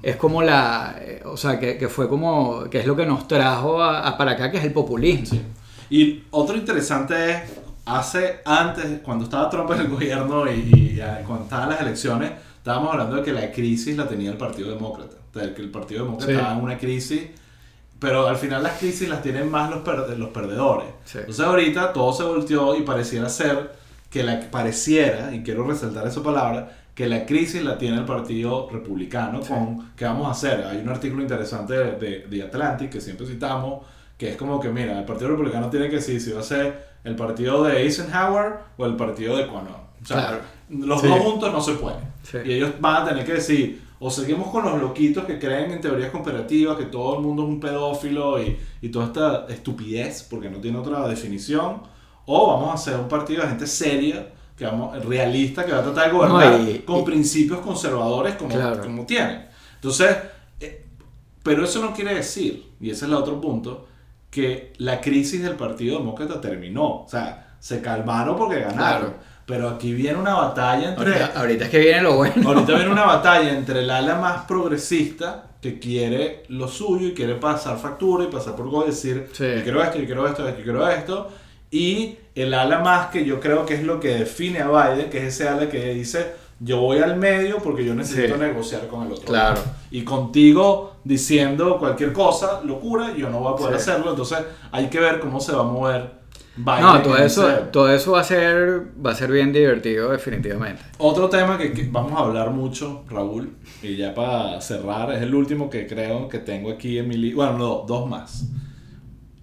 es 0.05 0.17
como 0.17 0.43
la, 0.43 0.97
eh, 1.01 1.23
o 1.25 1.37
sea, 1.37 1.59
que, 1.59 1.77
que 1.79 1.89
fue 1.89 2.09
como, 2.09 2.65
que 2.71 2.81
es 2.81 2.87
lo 2.87 2.95
que 2.97 3.07
nos 3.07 3.27
trajo 3.29 3.83
a, 3.83 4.07
a 4.07 4.17
para 4.19 4.33
acá, 4.33 4.51
que 4.51 4.59
es 4.59 4.65
el 4.65 4.73
populismo. 4.73 5.27
Sí. 5.27 5.43
Y 5.91 6.25
otro 6.31 6.57
interesante 6.57 7.31
es, 7.31 7.43
hace 7.87 8.41
antes, 8.45 9.01
cuando 9.03 9.25
estaba 9.25 9.49
Trump 9.51 9.71
en 9.73 9.81
el 9.81 9.89
gobierno 9.89 10.47
y, 10.51 10.59
y, 10.99 11.01
cuando 11.27 11.45
estaban 11.45 11.69
las 11.71 11.81
elecciones, 11.81 12.33
estábamos 12.57 12.93
hablando 12.93 13.17
de 13.17 13.23
que 13.23 13.33
la 13.33 13.51
crisis 13.53 13.97
la 13.97 14.07
tenía 14.09 14.31
el 14.31 14.37
Partido 14.37 14.71
Demócrata. 14.71 15.17
De 15.35 15.53
que 15.53 15.63
el 15.63 15.71
Partido 15.71 16.05
Demócrata 16.05 16.33
Sí. 16.33 16.39
estaba 16.39 16.55
en 16.57 16.63
una 16.63 16.79
crisis, 16.79 17.23
pero 17.99 18.27
al 18.29 18.37
final 18.37 18.63
las 18.63 18.79
crisis 18.79 19.09
las 19.09 19.23
tienen 19.23 19.51
más 19.51 19.71
los, 19.71 19.81
per- 19.81 20.19
los 20.19 20.29
perdedores. 20.31 20.89
Sí. 21.05 21.19
Entonces 21.19 21.45
ahorita 21.45 21.93
todo 21.93 22.13
se 22.13 22.23
volteó 22.25 22.75
y 22.77 22.83
pareciera 22.83 23.29
ser 23.29 23.73
que 24.11 24.23
la 24.23 24.41
pareciera, 24.51 25.35
y 25.35 25.43
quiero 25.43 25.67
resaltar 25.67 26.07
esa 26.07 26.23
palabra, 26.23 26.71
que 26.95 27.09
la 27.09 27.27
crisis 27.27 27.63
la 27.65 27.77
tiene 27.77 27.97
el 27.99 28.05
Partido 28.05 28.69
Republicano 28.71 29.41
con 29.41 29.93
¿qué 29.97 30.05
vamos 30.05 30.29
a 30.29 30.31
hacer? 30.31 30.65
Hay 30.65 30.79
un 30.79 30.89
artículo 30.89 31.23
interesante 31.23 31.75
de, 31.75 31.93
de, 31.99 32.27
de 32.29 32.43
Atlantic 32.43 32.91
que 32.91 33.01
siempre 33.01 33.27
citamos, 33.27 33.85
que 34.17 34.31
es 34.31 34.37
como 34.37 34.61
que, 34.61 34.69
mira, 34.69 34.99
el 34.99 35.05
Partido 35.05 35.31
Republicano 35.31 35.69
tiene 35.71 35.89
que 35.89 35.97
decir 35.97 36.21
si 36.21 36.31
va 36.33 36.41
a 36.41 36.45
ser 36.45 36.95
el 37.03 37.17
partido 37.17 37.65
de 37.65 37.83
Eisenhower 37.83 38.55
o 38.79 38.87
el 38.87 38.95
partido 38.97 39.37
de 39.37 39.47
Cuanón. 39.49 39.75
O 40.03 40.07
sea, 40.07 40.17
Claro. 40.19 40.39
los 40.71 41.01
Sí. 41.01 41.09
dos 41.09 41.19
juntos 41.19 41.53
no 41.53 41.61
se 41.61 41.73
pueden. 41.75 42.01
Sí. 42.23 42.39
Y 42.45 42.53
ellos 42.55 42.73
van 42.81 43.03
a 43.03 43.09
tener 43.09 43.25
que 43.27 43.35
decir, 43.35 43.83
o 43.99 44.11
seguimos 44.11 44.49
con 44.51 44.65
los 44.65 44.81
loquitos 44.81 45.25
que 45.25 45.39
creen 45.39 45.73
en 45.73 45.81
teorías 45.81 46.11
conspirativas, 46.11 46.77
que 46.77 46.85
todo 46.85 47.17
el 47.17 47.23
mundo 47.23 47.43
es 47.43 47.49
un 47.49 47.61
pedófilo 47.61 48.41
y, 48.43 48.57
y 48.81 48.89
toda 48.91 49.07
esta 49.07 49.47
estupidez, 49.49 50.23
porque 50.31 50.49
no 50.49 50.59
tiene 50.59 50.79
otra 50.79 51.07
definición, 51.09 51.83
o 52.27 52.47
vamos 52.53 52.71
a 52.71 52.75
hacer 52.75 52.97
un 52.99 53.09
partido 53.09 53.43
de 53.43 53.49
gente 53.49 53.67
seria, 53.67 54.29
que 54.57 54.65
vamos, 54.65 55.05
realista, 55.05 55.65
que 55.65 55.73
va 55.73 55.79
a 55.79 55.83
tratar 55.83 56.07
de 56.07 56.13
gobernar 56.17 56.61
No, 56.61 56.71
y- 56.71 56.79
con 56.81 57.01
y- 57.01 57.05
principios 57.05 57.61
conservadores 57.61 58.35
como, 58.37 58.51
Claro. 58.55 58.83
como 58.83 59.05
tienen. 59.05 59.47
Entonces, 59.77 60.17
eh, 60.61 60.85
pero 61.43 61.65
eso 61.65 61.81
no 61.83 61.93
quiere 61.93 62.15
decir, 62.15 62.71
y 62.81 62.91
ese 62.91 63.05
es 63.05 63.11
el 63.11 63.15
otro 63.15 63.41
punto, 63.41 63.87
que 64.31 64.73
la 64.79 65.01
crisis 65.01 65.43
del 65.43 65.55
Partido 65.55 65.99
Demócrata 65.99 66.41
terminó. 66.41 67.03
O 67.03 67.07
sea, 67.09 67.55
se 67.61 67.81
calmaron 67.81 68.37
porque 68.37 68.61
ganaron. 68.61 68.77
Claro. 69.11 69.15
Pero 69.47 69.69
aquí 69.69 69.93
viene 69.93 70.19
una 70.19 70.35
batalla 70.35 70.89
entre... 70.91 71.13
Ahorita, 71.21 71.41
ahorita 71.41 71.65
es 71.67 71.71
que 71.71 71.79
viene 71.79 72.01
lo 72.03 72.17
bueno. 72.17 72.49
Ahorita 72.49 72.75
viene 72.75 72.91
una 72.91 73.05
batalla 73.07 73.51
entre 73.53 73.81
el 73.81 73.91
ala 73.91 74.15
más 74.17 74.45
progresista 74.47 75.51
que 75.61 75.79
quiere 75.79 76.45
lo 76.49 76.67
suyo 76.69 77.09
y 77.09 77.15
quiere 77.15 77.35
pasar 77.35 77.79
factura 77.79 78.25
y 78.25 78.29
pasar 78.29 78.57
por 78.57 78.69
gol 78.71 78.85
y 78.87 78.91
decir 78.91 79.29
Sí. 79.33 79.45
yo 79.57 79.63
quiero 79.63 79.83
esto, 79.83 79.99
yo 79.99 80.05
quiero 80.07 80.27
esto, 80.27 80.49
yo 80.49 80.63
quiero 80.63 80.89
esto 80.89 81.29
y 81.77 82.17
el 82.35 82.55
ala 82.55 82.79
más 82.81 83.09
que 83.09 83.25
yo 83.25 83.41
creo 83.41 83.67
que 83.67 83.75
es 83.75 83.83
lo 83.83 83.99
que 84.01 84.09
define 84.17 84.61
a 84.61 84.69
Biden, 84.69 85.11
que 85.11 85.19
es 85.19 85.35
ese 85.35 85.49
ala 85.49 85.69
que 85.69 85.93
dice 85.95 86.33
yo 86.61 86.79
voy 86.81 86.99
al 86.99 87.17
medio 87.17 87.59
porque 87.59 87.85
yo 87.85 87.95
necesito 87.95 88.35
Sí. 88.35 88.41
negociar 88.41 88.87
con 88.87 89.07
el 89.07 89.13
otro. 89.13 89.25
Claro. 89.27 89.57
lado. 89.57 89.67
Y 89.91 90.03
contigo 90.05 90.97
diciendo 91.05 91.79
cualquier 91.79 92.13
cosa, 92.13 92.61
locura, 92.65 93.15
yo 93.17 93.29
no 93.29 93.41
voy 93.41 93.53
a 93.53 93.57
poder 93.57 93.81
Sí. 93.81 93.91
hacerlo, 93.91 94.11
entonces 94.11 94.39
hay 94.71 94.87
que 94.89 95.01
ver 95.01 95.19
cómo 95.21 95.41
se 95.41 95.53
va 95.53 95.61
a 95.63 95.65
mover 95.65 96.25
Biden. 96.57 96.81
No, 96.83 97.03
todo 97.03 97.17
eso, 97.17 97.49
todo 97.73 97.93
eso 97.93 98.13
va 98.13 98.21
a 98.21 98.25
ser, 98.25 98.85
va 99.05 99.11
a 99.11 99.15
ser 99.17 99.33
bien 99.33 99.53
divertido 99.53 100.11
definitivamente. 100.13 100.81
Otro 100.99 101.29
tema 101.29 101.59
que, 101.59 101.73
que 101.73 101.89
vamos 101.91 102.13
a 102.13 102.21
hablar 102.25 102.51
mucho, 102.51 103.03
Raúl, 103.11 103.57
y 103.83 103.97
ya 103.97 104.15
para 104.15 104.61
cerrar, 104.61 105.13
es 105.13 105.23
el 105.23 105.35
último 105.35 105.69
que 105.69 105.89
creo 105.89 106.29
que 106.29 106.39
tengo 106.39 106.71
aquí 106.71 106.99
en 106.99 107.09
mi 107.09 107.17
lista. 107.17 107.37
Bueno, 107.37 107.59
no, 107.59 107.85
dos 107.87 108.09
más. 108.09 108.47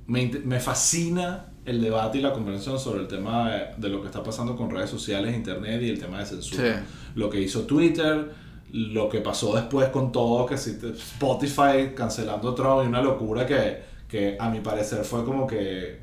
Me, 0.08 0.32
me 0.46 0.60
fascina 0.62 1.51
el 1.66 1.82
debate 1.82 2.18
y 2.18 2.22
la 2.22 2.34
conversación 2.34 2.80
sobre 2.80 3.02
el 3.02 3.08
tema 3.08 3.50
de, 3.52 3.62
de 3.78 3.90
lo 3.90 4.02
que 4.02 4.08
está 4.08 4.24
pasando 4.24 4.56
con 4.56 4.70
redes 4.72 4.90
sociales, 4.90 5.36
internet 5.36 5.82
y 5.84 5.90
el 5.90 6.00
tema 6.00 6.20
de 6.20 6.26
censura. 6.26 6.80
Sí. 6.80 6.86
Lo 7.16 7.30
que 7.30 7.40
hizo 7.42 7.62
Twitter, 7.62 8.32
lo 8.74 9.10
que 9.10 9.20
pasó 9.20 9.56
después 9.56 9.90
con 9.90 10.12
todo, 10.12 10.46
que 10.46 10.58
si 10.58 10.72
Spotify 10.72 11.94
cancelando 11.96 12.54
Trump 12.56 12.84
y 12.84 12.88
una 12.88 13.02
locura 13.02 13.46
que, 13.46 13.82
que 14.08 14.38
a 14.40 14.50
mi 14.50 14.60
parecer 14.62 15.04
fue 15.04 15.24
como 15.24 15.46
que 15.46 16.00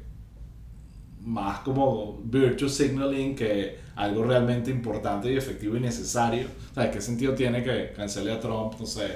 más 1.22 1.60
como 1.60 2.20
virtue 2.24 2.68
signaling 2.68 3.34
que 3.34 3.78
algo 3.96 4.22
realmente 4.24 4.70
importante 4.70 5.32
y 5.32 5.36
efectivo 5.36 5.76
y 5.76 5.80
necesario. 5.80 6.46
O 6.70 6.74
sea, 6.74 6.90
¿qué 6.90 7.00
sentido 7.00 7.34
tiene 7.34 7.62
que 7.62 7.92
cancele 7.96 8.32
a 8.32 8.38
Trump, 8.40 8.74
no 8.78 8.86
sé, 8.86 9.08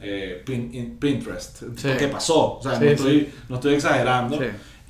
eh, 0.00 0.42
Pin- 0.44 0.70
in- 0.74 0.98
Pinterest? 0.98 1.62
Sí. 1.76 1.88
¿Qué 1.98 2.08
pasó? 2.08 2.58
O 2.58 2.62
sea, 2.62 2.78
Sí, 2.78 2.84
no, 2.84 2.90
estoy, 2.90 3.28
no 3.48 3.54
estoy 3.56 3.74
exagerando. 3.74 4.38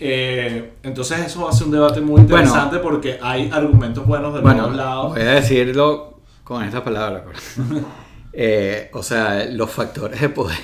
Eh, 0.01 0.73
entonces 0.83 1.19
eso 1.27 1.51
ser 1.53 1.67
un 1.67 1.73
debate 1.73 2.01
muy 2.01 2.21
Bueno. 2.23 2.39
interesante 2.39 2.79
porque 2.79 3.19
hay 3.21 3.51
argumentos 3.53 4.07
buenos 4.07 4.33
de 4.35 4.41
Bueno, 4.41 4.69
dos 4.69 4.77
lados. 4.77 5.13
voy 5.15 5.23
a 5.23 5.33
decirlo 5.33 6.21
con 6.45 6.63
estas 6.65 6.83
palabras. 6.83 7.23
pero- 7.57 7.81
Eh, 8.41 8.91
o 8.93 9.03
sea, 9.03 9.47
los 9.47 9.69
factores 9.71 10.21
de 10.21 10.29
poder. 10.29 10.59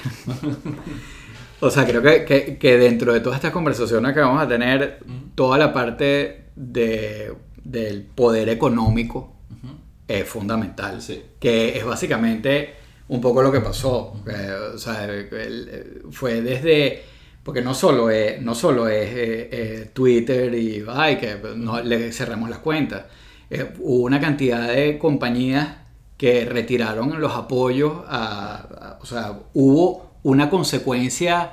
o 1.60 1.70
sea, 1.70 1.84
creo 1.86 2.02
que, 2.02 2.24
que- 2.24 2.58
que 2.58 2.78
dentro 2.78 3.12
de 3.12 3.20
todas 3.20 3.38
estas 3.38 3.50
conversaciones 3.52 4.12
que 4.12 4.20
vamos 4.20 4.40
a 4.40 4.46
tener, 4.46 4.98
toda 5.34 5.58
la 5.58 5.72
parte 5.72 6.50
de, 6.54 7.32
del 7.64 8.02
poder 8.02 8.48
económico 8.50 9.34
Ujú. 9.50 9.74
es 10.06 10.28
fundamental. 10.28 11.00
Sí. 11.00 11.22
Que 11.40 11.76
es 11.78 11.84
básicamente 11.84 12.74
un 13.08 13.20
poco 13.20 13.42
lo 13.42 13.50
que 13.50 13.60
pasó. 13.60 14.12
Eh, 14.28 14.52
o 14.74 14.78
sea, 14.78 15.04
el- 15.06 15.28
el- 15.34 16.02
fue 16.12 16.42
desde. 16.42 17.02
Porque 17.44 17.60
no 17.62 17.74
solo 17.74 18.10
es, 18.10 18.40
no 18.42 18.54
solo 18.54 18.88
es 18.88 19.10
eh, 19.10 19.48
eh, 19.52 19.90
Twitter 19.92 20.54
y 20.54 20.82
ay, 20.88 21.16
que 21.18 21.36
no, 21.56 21.80
le 21.82 22.10
cerramos 22.12 22.48
las 22.50 22.58
cuentas. 22.60 23.04
Eh, 23.50 23.70
hubo 23.80 24.04
una 24.04 24.18
cantidad 24.18 24.66
de 24.68 24.98
compañías 24.98 25.68
que 26.16 26.46
retiraron 26.46 27.20
los 27.20 27.34
apoyos. 27.34 27.92
A, 28.08 28.54
a- 28.56 28.98
o 29.00 29.06
sea, 29.06 29.38
hubo 29.52 30.10
una 30.22 30.48
consecuencia 30.48 31.52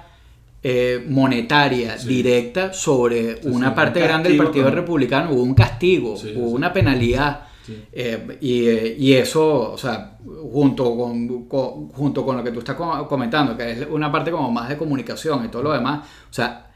eh, 0.63 1.03
monetaria 1.09 1.97
Sí. 1.97 2.07
directa 2.07 2.71
sobre 2.71 3.39
una 3.43 3.73
parte 3.75 3.99
un 3.99 4.05
grande 4.07 4.29
del 4.29 4.37
Partido 4.37 4.69
Republicano, 4.71 5.31
hubo 5.31 5.41
un 5.43 5.55
castigo, 5.55 6.15
Sí, 6.15 6.33
hubo 6.37 6.49
sí. 6.49 6.53
una 6.55 6.71
penalidad. 6.71 7.47
Sí. 7.65 7.83
Eh, 7.91 8.37
y, 8.41 9.05
y 9.09 9.13
eso, 9.13 9.71
o 9.73 9.77
sea, 9.77 10.17
junto 10.51 10.95
con, 10.97 11.45
con- 11.47 11.89
junto 11.89 12.25
con 12.25 12.37
lo 12.37 12.43
que 12.43 12.51
tú 12.51 12.59
estás 12.59 12.75
co- 12.75 13.07
comentando, 13.07 13.55
que 13.57 13.71
es 13.71 13.87
una 13.89 14.11
parte 14.11 14.31
como 14.31 14.49
más 14.51 14.67
de 14.69 14.77
comunicación 14.77 15.45
y 15.45 15.47
todo 15.49 15.63
lo 15.63 15.71
demás, 15.73 16.07
o 16.29 16.33
sea, 16.33 16.71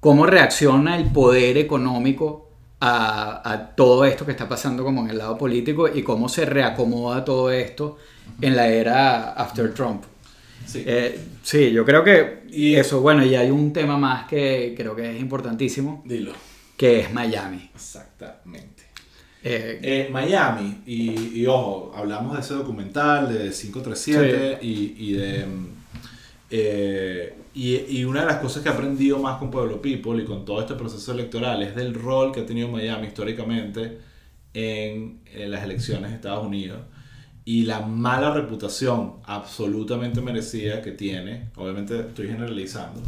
cómo 0.00 0.26
reacciona 0.26 0.96
el 0.98 1.10
poder 1.10 1.56
económico 1.56 2.50
a, 2.80 3.50
a 3.50 3.74
todo 3.74 4.04
esto 4.04 4.26
que 4.26 4.32
está 4.32 4.46
pasando 4.48 4.84
como 4.84 5.02
en 5.02 5.10
el 5.10 5.18
lado 5.18 5.38
político 5.38 5.88
y 5.88 6.02
cómo 6.02 6.28
se 6.28 6.44
reacomoda 6.44 7.24
todo 7.24 7.50
esto 7.50 7.96
en 8.40 8.54
la 8.54 8.68
era 8.68 9.32
after 9.32 9.72
Trump. 9.72 10.02
Sí. 10.66 10.82
Eh, 10.84 11.18
sí, 11.42 11.70
yo 11.70 11.84
creo 11.84 12.04
que 12.04 12.44
Y- 12.50 12.74
eso, 12.74 13.00
bueno, 13.00 13.24
y 13.24 13.34
hay 13.34 13.50
un 13.50 13.72
tema 13.72 13.96
más 13.96 14.26
que 14.26 14.74
creo 14.76 14.94
que 14.94 15.14
es 15.14 15.20
importantísimo, 15.20 16.02
Dilo. 16.04 16.32
que 16.76 17.00
es 17.00 17.12
Miami. 17.12 17.70
Exactamente. 17.74 18.75
Eh, 19.48 19.78
Eh, 19.82 20.08
Miami, 20.10 20.82
y, 20.86 21.40
y 21.40 21.46
ojo, 21.46 21.92
hablamos 21.96 22.34
de 22.34 22.40
ese 22.40 22.54
documental 22.54 23.32
de 23.32 23.50
537 23.50 24.58
y, 24.62 24.94
y 24.98 25.12
de... 25.12 25.44
eh, 26.50 27.34
y, 27.54 27.76
y 28.00 28.04
una 28.04 28.20
de 28.20 28.26
las 28.26 28.36
cosas 28.36 28.62
que 28.62 28.68
he 28.68 28.72
aprendido 28.72 29.18
más 29.18 29.38
con 29.38 29.50
Pueblo 29.50 29.80
People 29.80 30.22
y 30.22 30.26
con 30.26 30.44
todo 30.44 30.60
este 30.60 30.74
proceso 30.74 31.12
electoral 31.12 31.62
es 31.62 31.74
del 31.74 31.94
rol 31.94 32.32
que 32.32 32.40
ha 32.40 32.46
tenido 32.46 32.68
Miami 32.68 33.06
históricamente 33.06 33.98
en, 34.54 35.20
en 35.32 35.50
las 35.50 35.64
elecciones 35.64 36.10
de 36.10 36.16
Estados 36.16 36.46
Unidos 36.46 36.80
y 37.44 37.62
la 37.64 37.80
mala 37.80 38.32
reputación 38.34 39.14
absolutamente 39.24 40.20
merecida 40.20 40.82
que 40.82 40.92
tiene, 40.92 41.50
obviamente 41.56 42.00
estoy 42.00 42.28
generalizando, 42.28 43.00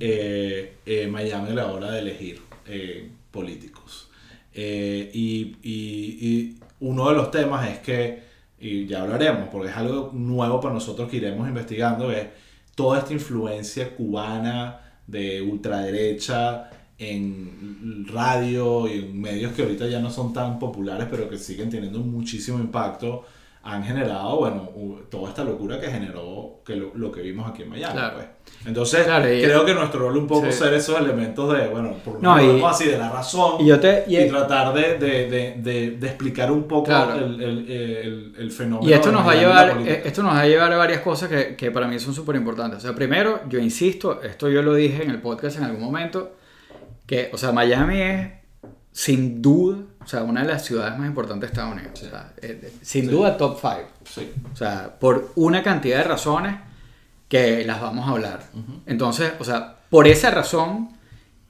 eh, 0.00 0.76
eh, 0.86 1.06
Miami 1.06 1.50
a 1.50 1.54
la 1.54 1.66
hora 1.72 1.92
de 1.92 2.00
elegir 2.00 2.40
eh, 2.66 3.10
políticos. 3.30 4.08
Eh, 4.54 5.10
y, 5.14 5.56
y- 5.62 6.18
y 6.28 6.58
uno 6.80 7.08
de 7.08 7.14
los 7.16 7.30
temas 7.30 7.68
es 7.68 7.78
que, 7.80 8.22
y 8.60 8.86
ya 8.86 9.02
hablaremos, 9.02 9.48
porque 9.50 9.68
es 9.70 9.76
algo 9.76 10.10
nuevo 10.14 10.60
para 10.60 10.74
nosotros 10.74 11.08
que 11.10 11.16
iremos 11.18 11.48
investigando, 11.48 12.10
es 12.12 12.26
toda 12.74 12.98
esta 13.00 13.12
influencia 13.12 13.94
cubana 13.96 14.80
de 15.06 15.42
ultraderecha 15.42 16.70
en 16.98 18.06
radio 18.08 18.86
y 18.88 18.98
en 19.00 19.20
medios 19.20 19.52
que 19.52 19.62
ahorita 19.62 19.88
ya 19.88 19.98
no 20.00 20.10
son 20.10 20.32
tan 20.32 20.58
populares, 20.58 21.06
pero 21.10 21.28
que 21.28 21.38
siguen 21.38 21.70
teniendo 21.70 22.00
muchísimo 22.00 22.58
impacto, 22.60 23.24
han 23.66 23.82
generado, 23.82 24.36
bueno, 24.36 24.68
toda 25.10 25.30
esta 25.30 25.42
locura 25.42 25.80
que 25.80 25.86
generó 25.90 26.60
que 26.66 26.76
lo, 26.76 26.90
lo 26.94 27.10
que 27.10 27.22
vimos 27.22 27.50
aquí 27.50 27.62
en 27.62 27.70
Miami. 27.70 27.94
Claro. 27.94 28.14
pues. 28.16 28.26
Entonces, 28.66 29.04
Claro, 29.04 29.32
y- 29.32 29.42
creo 29.42 29.64
que 29.64 29.72
nuestro 29.74 30.00
rol 30.00 30.16
un 30.18 30.26
poco 30.26 30.46
Sí. 30.46 30.52
ser 30.52 30.74
esos 30.74 30.98
elementos 31.00 31.52
de, 31.56 31.68
bueno, 31.68 31.94
por 32.04 32.14
lo 32.14 32.20
No, 32.20 32.36
menos 32.36 32.70
así, 32.70 32.86
de 32.88 32.98
la 32.98 33.10
razón 33.10 33.56
y 33.60 33.66
yo 33.66 33.80
te... 33.80 34.04
y- 34.06 34.18
y 34.18 34.28
tratar 34.28 34.74
de, 34.74 34.98
de, 34.98 35.28
de, 35.30 35.54
de, 35.58 35.90
de 35.92 36.06
explicar 36.06 36.52
un 36.52 36.64
poco 36.64 36.84
Claro. 36.84 37.14
el, 37.24 37.42
el, 37.42 37.70
el, 37.70 38.34
el 38.38 38.50
fenómeno. 38.50 38.88
Y 38.88 38.92
esto 38.92 39.10
nos 39.10 39.26
va 39.26 39.32
a 39.32 39.36
llevar, 39.36 39.76
eh, 39.86 40.02
esto 40.04 40.22
nos 40.22 40.34
va 40.34 40.40
a 40.40 40.46
llevar 40.46 40.72
a 40.72 40.76
varias 40.76 41.00
cosas 41.00 41.28
que, 41.30 41.56
que 41.56 41.70
para 41.70 41.86
mí 41.88 41.98
son 41.98 42.12
súper 42.14 42.36
importantes. 42.36 42.78
O 42.78 42.82
sea, 42.82 42.94
primero, 42.94 43.40
yo 43.48 43.58
insisto, 43.58 44.22
esto 44.22 44.48
yo 44.50 44.62
lo 44.62 44.74
dije 44.74 45.02
en 45.02 45.10
el 45.10 45.20
podcast 45.22 45.56
en 45.58 45.64
algún 45.64 45.82
momento, 45.82 46.32
que, 47.06 47.30
o 47.32 47.38
sea, 47.38 47.52
Miami 47.52 48.00
es 48.00 48.28
sin 48.96 49.42
duda, 49.42 49.78
o 50.04 50.06
sea, 50.06 50.22
una 50.22 50.42
de 50.42 50.46
las 50.48 50.64
ciudades 50.64 50.96
más 50.96 51.08
importantes 51.08 51.40
de 51.50 51.52
Estados 51.52 51.72
Unidos. 51.74 52.00
O 52.00 52.08
sea, 52.10 52.32
eh, 52.40 52.72
sin 52.80 53.06
Sí. 53.06 53.10
duda 53.10 53.36
top 53.36 53.58
5. 53.60 53.88
Sí. 54.04 54.32
O 54.52 54.56
sea, 54.56 54.94
por 55.00 55.32
una 55.34 55.64
cantidad 55.64 55.98
de 55.98 56.04
razones 56.04 56.54
que 57.28 57.64
las 57.64 57.80
vamos 57.80 58.06
a 58.06 58.12
hablar. 58.12 58.44
Entonces, 58.86 59.32
o 59.40 59.44
sea, 59.44 59.78
por 59.90 60.06
esa 60.06 60.30
razón 60.30 60.90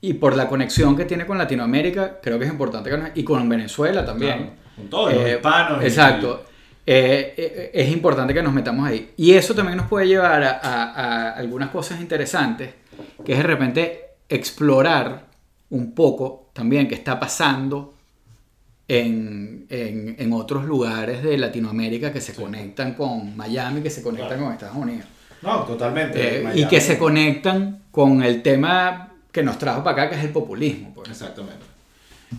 y 0.00 0.14
por 0.14 0.34
la 0.36 0.48
conexión 0.48 0.96
que 0.96 1.04
tiene 1.04 1.26
con 1.26 1.36
Latinoamérica, 1.36 2.18
creo 2.22 2.38
que 2.38 2.46
es 2.46 2.50
importante 2.50 2.88
que 2.88 2.96
nos- 2.96 3.10
y 3.14 3.22
con 3.24 3.46
Venezuela 3.46 4.06
también. 4.06 4.38
Claro, 4.38 4.52
con 4.76 4.88
todos 4.88 5.12
los 5.14 5.22
Eh, 5.24 5.34
hispanos. 5.36 5.82
y- 5.82 5.86
Exacto. 5.86 6.44
Eh, 6.86 7.34
eh, 7.36 7.70
es 7.74 7.90
importante 7.90 8.32
que 8.32 8.42
nos 8.42 8.54
metamos 8.54 8.86
ahí. 8.88 9.12
Y 9.18 9.32
eso 9.34 9.54
también 9.54 9.76
nos 9.76 9.86
puede 9.88 10.06
llevar 10.06 10.42
a, 10.42 10.50
a- 10.62 10.92
a 10.92 11.30
algunas 11.32 11.68
cosas 11.68 12.00
interesantes, 12.00 12.72
que 13.22 13.32
es 13.32 13.38
de 13.38 13.44
repente 13.44 14.00
explorar 14.30 15.26
un 15.70 15.94
poco 15.94 16.43
también 16.54 16.88
qué 16.88 16.94
está 16.94 17.20
pasando 17.20 17.92
en, 18.88 19.66
en- 19.70 20.16
en 20.18 20.32
otros 20.32 20.64
lugares 20.64 21.22
de 21.22 21.36
Latinoamérica 21.38 22.12
que 22.12 22.20
se 22.20 22.34
conectan 22.34 22.94
con 22.94 23.36
Miami, 23.36 23.80
que 23.82 23.90
se 23.90 24.02
conectan 24.02 24.28
Claro. 24.28 24.44
con 24.44 24.52
Estados 24.52 24.76
Unidos. 24.76 25.06
No, 25.42 25.60
totalmente. 25.64 26.40
Eh, 26.42 26.52
y 26.54 26.66
que 26.66 26.80
se 26.80 26.96
conectan 26.98 27.82
con 27.90 28.22
el 28.22 28.42
tema 28.42 29.12
que 29.30 29.42
nos 29.42 29.58
trajo 29.58 29.82
para 29.84 30.02
acá, 30.04 30.10
que 30.10 30.16
es 30.18 30.24
el 30.24 30.30
populismo. 30.30 30.92
pues. 30.94 31.10
Exactamente. 31.10 31.64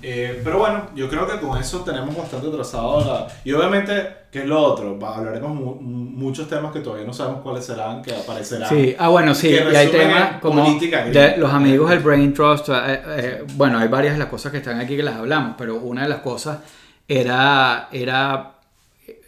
Eh, 0.01 0.41
pero 0.43 0.59
bueno, 0.59 0.89
yo 0.95 1.09
creo 1.09 1.27
que 1.27 1.39
con 1.39 1.57
eso 1.59 1.81
tenemos 1.81 2.15
bastante 2.15 2.47
trazado 2.49 3.03
la... 3.05 3.27
Y 3.43 3.51
obviamente, 3.53 4.07
¿qué 4.31 4.39
es 4.39 4.45
lo 4.45 4.59
otro? 4.61 4.99
Va- 4.99 5.17
hablaremos 5.17 5.53
mu- 5.53 5.75
muchos 5.81 6.47
temas 6.47 6.71
que 6.71 6.79
todavía 6.79 7.05
no 7.05 7.13
sabemos 7.13 7.41
cuáles 7.41 7.65
serán, 7.65 8.01
que 8.01 8.13
aparecerán. 8.15 8.69
Sí, 8.69 8.95
ah 8.97 9.09
bueno, 9.09 9.33
sí, 9.35 9.49
y 9.49 9.75
hay 9.75 9.87
temas 9.89 10.39
como 10.41 10.63
política 10.65 11.05
de 11.05 11.37
los 11.37 11.51
amigos 11.51 11.89
del 11.89 11.99
Brain 11.99 12.33
Trust, 12.33 12.69
eh, 12.69 12.73
eh, 12.75 13.43
bueno, 13.55 13.77
hay 13.79 13.87
varias 13.87 14.13
de 14.13 14.19
las 14.19 14.27
cosas 14.29 14.51
que 14.51 14.59
están 14.59 14.79
aquí 14.79 14.95
que 14.95 15.03
las 15.03 15.15
hablamos, 15.15 15.55
pero 15.57 15.75
una 15.75 16.03
de 16.03 16.09
las 16.09 16.19
cosas 16.19 16.59
era, 17.07 17.89
era 17.91 18.51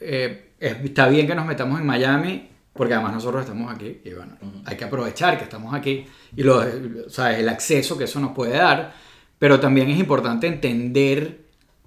eh, 0.01 0.51
es- 0.59 0.77
está 0.83 1.07
bien 1.07 1.27
que 1.27 1.35
nos 1.35 1.45
metamos 1.45 1.79
en 1.79 1.85
Miami, 1.85 2.49
porque 2.73 2.93
además 2.93 3.13
nosotros 3.13 3.41
estamos 3.41 3.73
aquí, 3.73 4.01
y 4.03 4.11
bueno, 4.13 4.33
hay 4.65 4.75
que 4.77 4.85
aprovechar 4.85 5.37
que 5.37 5.43
estamos 5.45 5.73
aquí, 5.73 6.05
y 6.35 6.43
lo, 6.43 6.63
sea, 7.09 7.37
el 7.37 7.49
acceso 7.49 7.97
que 7.97 8.03
eso 8.03 8.19
nos 8.19 8.31
puede 8.31 8.57
dar, 8.57 8.93
pero 9.39 9.59
también 9.59 9.89
es 9.89 9.99
importante 9.99 10.47
entender 10.47 11.39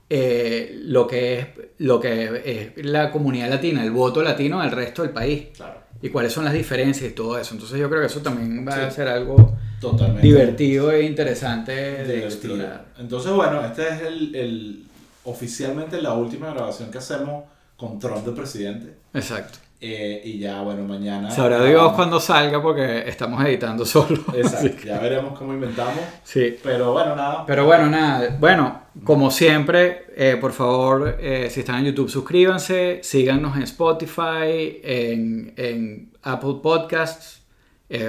eh, 0.09 0.79
lo 0.85 1.07
que 1.07 1.39
es 1.39 1.47
lo 1.79 2.01
que 2.01 2.73
es 2.77 2.85
la 2.85 3.11
comunidad 3.11 3.49
latina, 3.49 3.83
el 3.85 3.91
voto 3.93 4.23
latino 4.23 4.61
del 4.61 4.71
resto 4.73 5.03
del 5.03 5.13
país 5.13 5.49
Claro, 5.57 5.81
y 6.03 6.09
cuáles 6.11 6.33
son 6.33 6.45
las 6.45 6.53
diferencias 6.53 7.11
y 7.11 7.15
todo 7.15 7.39
eso. 7.39 7.55
Entonces 7.55 7.79
yo 7.79 7.89
creo 7.89 8.01
que 8.01 8.07
eso 8.09 8.21
también 8.21 8.67
va 8.67 8.87
a 8.87 8.91
ser 8.91 9.09
algo 9.09 9.57
totalmente. 9.81 10.27
divertido 10.27 10.91
e 10.93 11.05
interesante 11.05 11.73
de 11.73 12.03
Divertido. 12.17 12.27
explorar. 12.27 12.85
Entonces, 12.99 13.33
bueno, 13.33 13.65
este 13.65 13.89
es 13.89 14.03
el, 14.03 14.35
el- 14.35 14.85
oficialmente 15.25 16.01
la 16.03 16.15
última 16.15 16.51
grabación 16.53 16.91
que 16.91 16.99
hacemos 16.99 17.45
con 17.77 17.99
Trump 17.99 18.25
de 18.27 18.33
presidente. 18.33 18.95
Exacto. 19.15 19.59
Eh, 19.83 20.21
y 20.25 20.39
ya, 20.39 20.61
bueno, 20.61 20.85
mañana... 20.85 21.31
Sabrá 21.31 21.65
Dios 21.65 21.93
cuando 21.95 22.21
salga 22.21 22.61
porque 22.61 23.09
estamos 23.09 23.43
editando 23.43 23.87
solo. 23.87 24.23
Exacto, 24.35 24.85
ya 24.85 24.99
veremos 24.99 25.39
cómo 25.39 25.55
inventamos. 25.55 26.01
Sí. 26.23 26.59
Pero 26.63 26.93
bueno, 26.93 27.17
nada. 27.17 27.47
Pero 27.47 27.65
bueno, 27.65 27.87
nada. 27.87 28.37
Bueno, 28.39 28.83
como 29.05 29.31
siempre, 29.31 30.05
eh, 30.15 30.37
por 30.39 30.53
favor, 30.53 31.17
eh, 31.19 31.49
si 31.51 31.61
están 31.61 31.79
en 31.79 31.87
YouTube, 31.87 32.11
suscríbanse, 32.11 33.01
síganos 33.03 33.57
en 33.57 33.63
Spotify, 33.63 34.81
en, 34.83 35.55
en 35.57 36.13
Apple 36.23 36.57
Podcasts. 36.63 37.39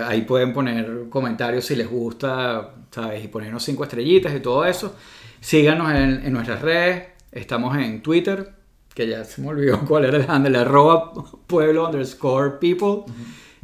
Ahí 0.06 0.22
pueden 0.22 0.54
poner 0.54 1.10
comentarios 1.10 1.66
si 1.66 1.76
les 1.76 1.90
gusta, 1.90 2.76
¿sabes? 2.92 3.24
Y 3.24 3.30
ponernos 3.30 3.64
cinco 3.64 3.84
estrellitas 3.84 4.32
y 4.36 4.40
todo 4.40 4.64
eso. 4.64 4.96
Síganos 5.40 5.90
en, 5.92 6.24
en 6.24 6.34
nuestras 6.34 6.62
redes. 6.62 7.08
Estamos 7.32 7.76
en 7.78 8.04
Twitter, 8.04 8.54
que 8.94 9.08
ya 9.08 9.24
se 9.24 9.42
me 9.42 9.50
olvidó 9.50 9.80
cuál 9.88 10.06
era 10.06 10.18
el 10.18 10.26
handle, 10.30 10.58
arroba 10.58 11.14
pueblo 11.48 11.86
underscore 11.88 12.60
people. 12.60 13.12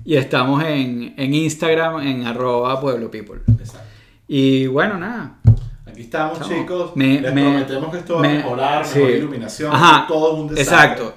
Y 0.05 0.15
estamos 0.15 0.63
en, 0.63 1.13
en 1.17 1.33
Instagram 1.33 1.99
en 2.07 2.25
arroba 2.25 2.79
pueblo 2.79 3.11
people. 3.11 3.41
Exacto. 3.59 3.87
Y 4.27 4.67
bueno, 4.67 4.97
nada. 4.97 5.39
Aquí 5.85 6.01
estamos, 6.01 6.39
Estamos. 6.39 6.57
chicos. 6.59 6.91
Me- 6.95 7.19
Les 7.21 7.33
me- 7.33 7.41
prometemos 7.41 7.91
que 7.91 7.97
esto 7.99 8.13
va 8.15 8.19
a 8.19 8.21
me- 8.23 8.33
mejorar, 8.35 8.85
sí. 8.85 8.99
mejor 8.99 9.11
iluminación, 9.15 9.73
Ajá, 9.73 10.05
todo 10.07 10.35
un 10.35 10.47
desastre. 10.49 10.75
Exacto. 10.93 11.13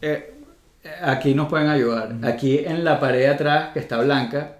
Eh, 0.00 0.34
aquí 1.02 1.34
nos 1.34 1.48
pueden 1.48 1.68
ayudar. 1.68 2.14
Aquí 2.22 2.58
en 2.58 2.84
la 2.84 3.00
pared 3.00 3.20
de 3.20 3.28
atrás, 3.28 3.70
que 3.72 3.80
está 3.80 4.00
blanca, 4.00 4.58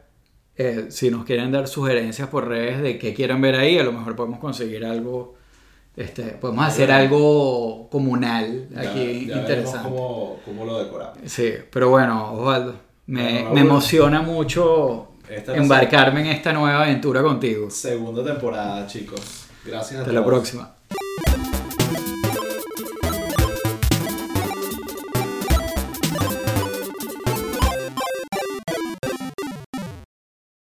eh, 0.57 0.87
si 0.89 1.11
nos 1.11 1.25
quieren 1.25 1.53
dar 1.53 1.69
sugerencias 1.69 2.29
por 2.29 2.49
redes 2.49 2.81
de 2.83 2.99
qué 2.99 3.13
quieren 3.15 3.41
ver 3.41 3.55
ahí, 3.57 3.79
a 3.79 3.83
lo 3.85 3.93
mejor 3.93 4.17
podemos 4.17 4.39
conseguir 4.41 4.85
algo. 4.85 5.34
Este, 5.97 6.23
podemos 6.23 6.67
hacer 6.67 6.91
algo 6.91 7.89
comunal 7.91 8.69
Ya- 8.71 8.81
aquí 8.81 9.27
ya 9.27 9.37
veremos 9.37 9.37
interesante. 9.37 9.89
Cómo, 9.89 10.37
cómo 10.45 10.65
lo 10.65 10.83
decoramos. 10.85 11.19
Sí, 11.27 11.53
pero 11.71 11.89
bueno, 11.91 12.33
Osvaldo, 12.35 12.75
me, 13.07 13.45
me 13.53 13.61
emociona 13.61 14.21
mucho 14.23 15.09
Esta 15.29 15.57
embarcarme 15.57 16.23
en 16.23 16.27
esta 16.29 16.53
nueva 16.53 16.83
aventura 16.83 17.23
contigo. 17.23 17.71
Segunda 17.71 18.25
temporada, 18.25 18.87
chicos. 18.87 19.21
Gracias 19.65 19.99
a 19.99 20.01
Hasta 20.03 20.13
la 20.13 20.25
próxima. 20.25 20.74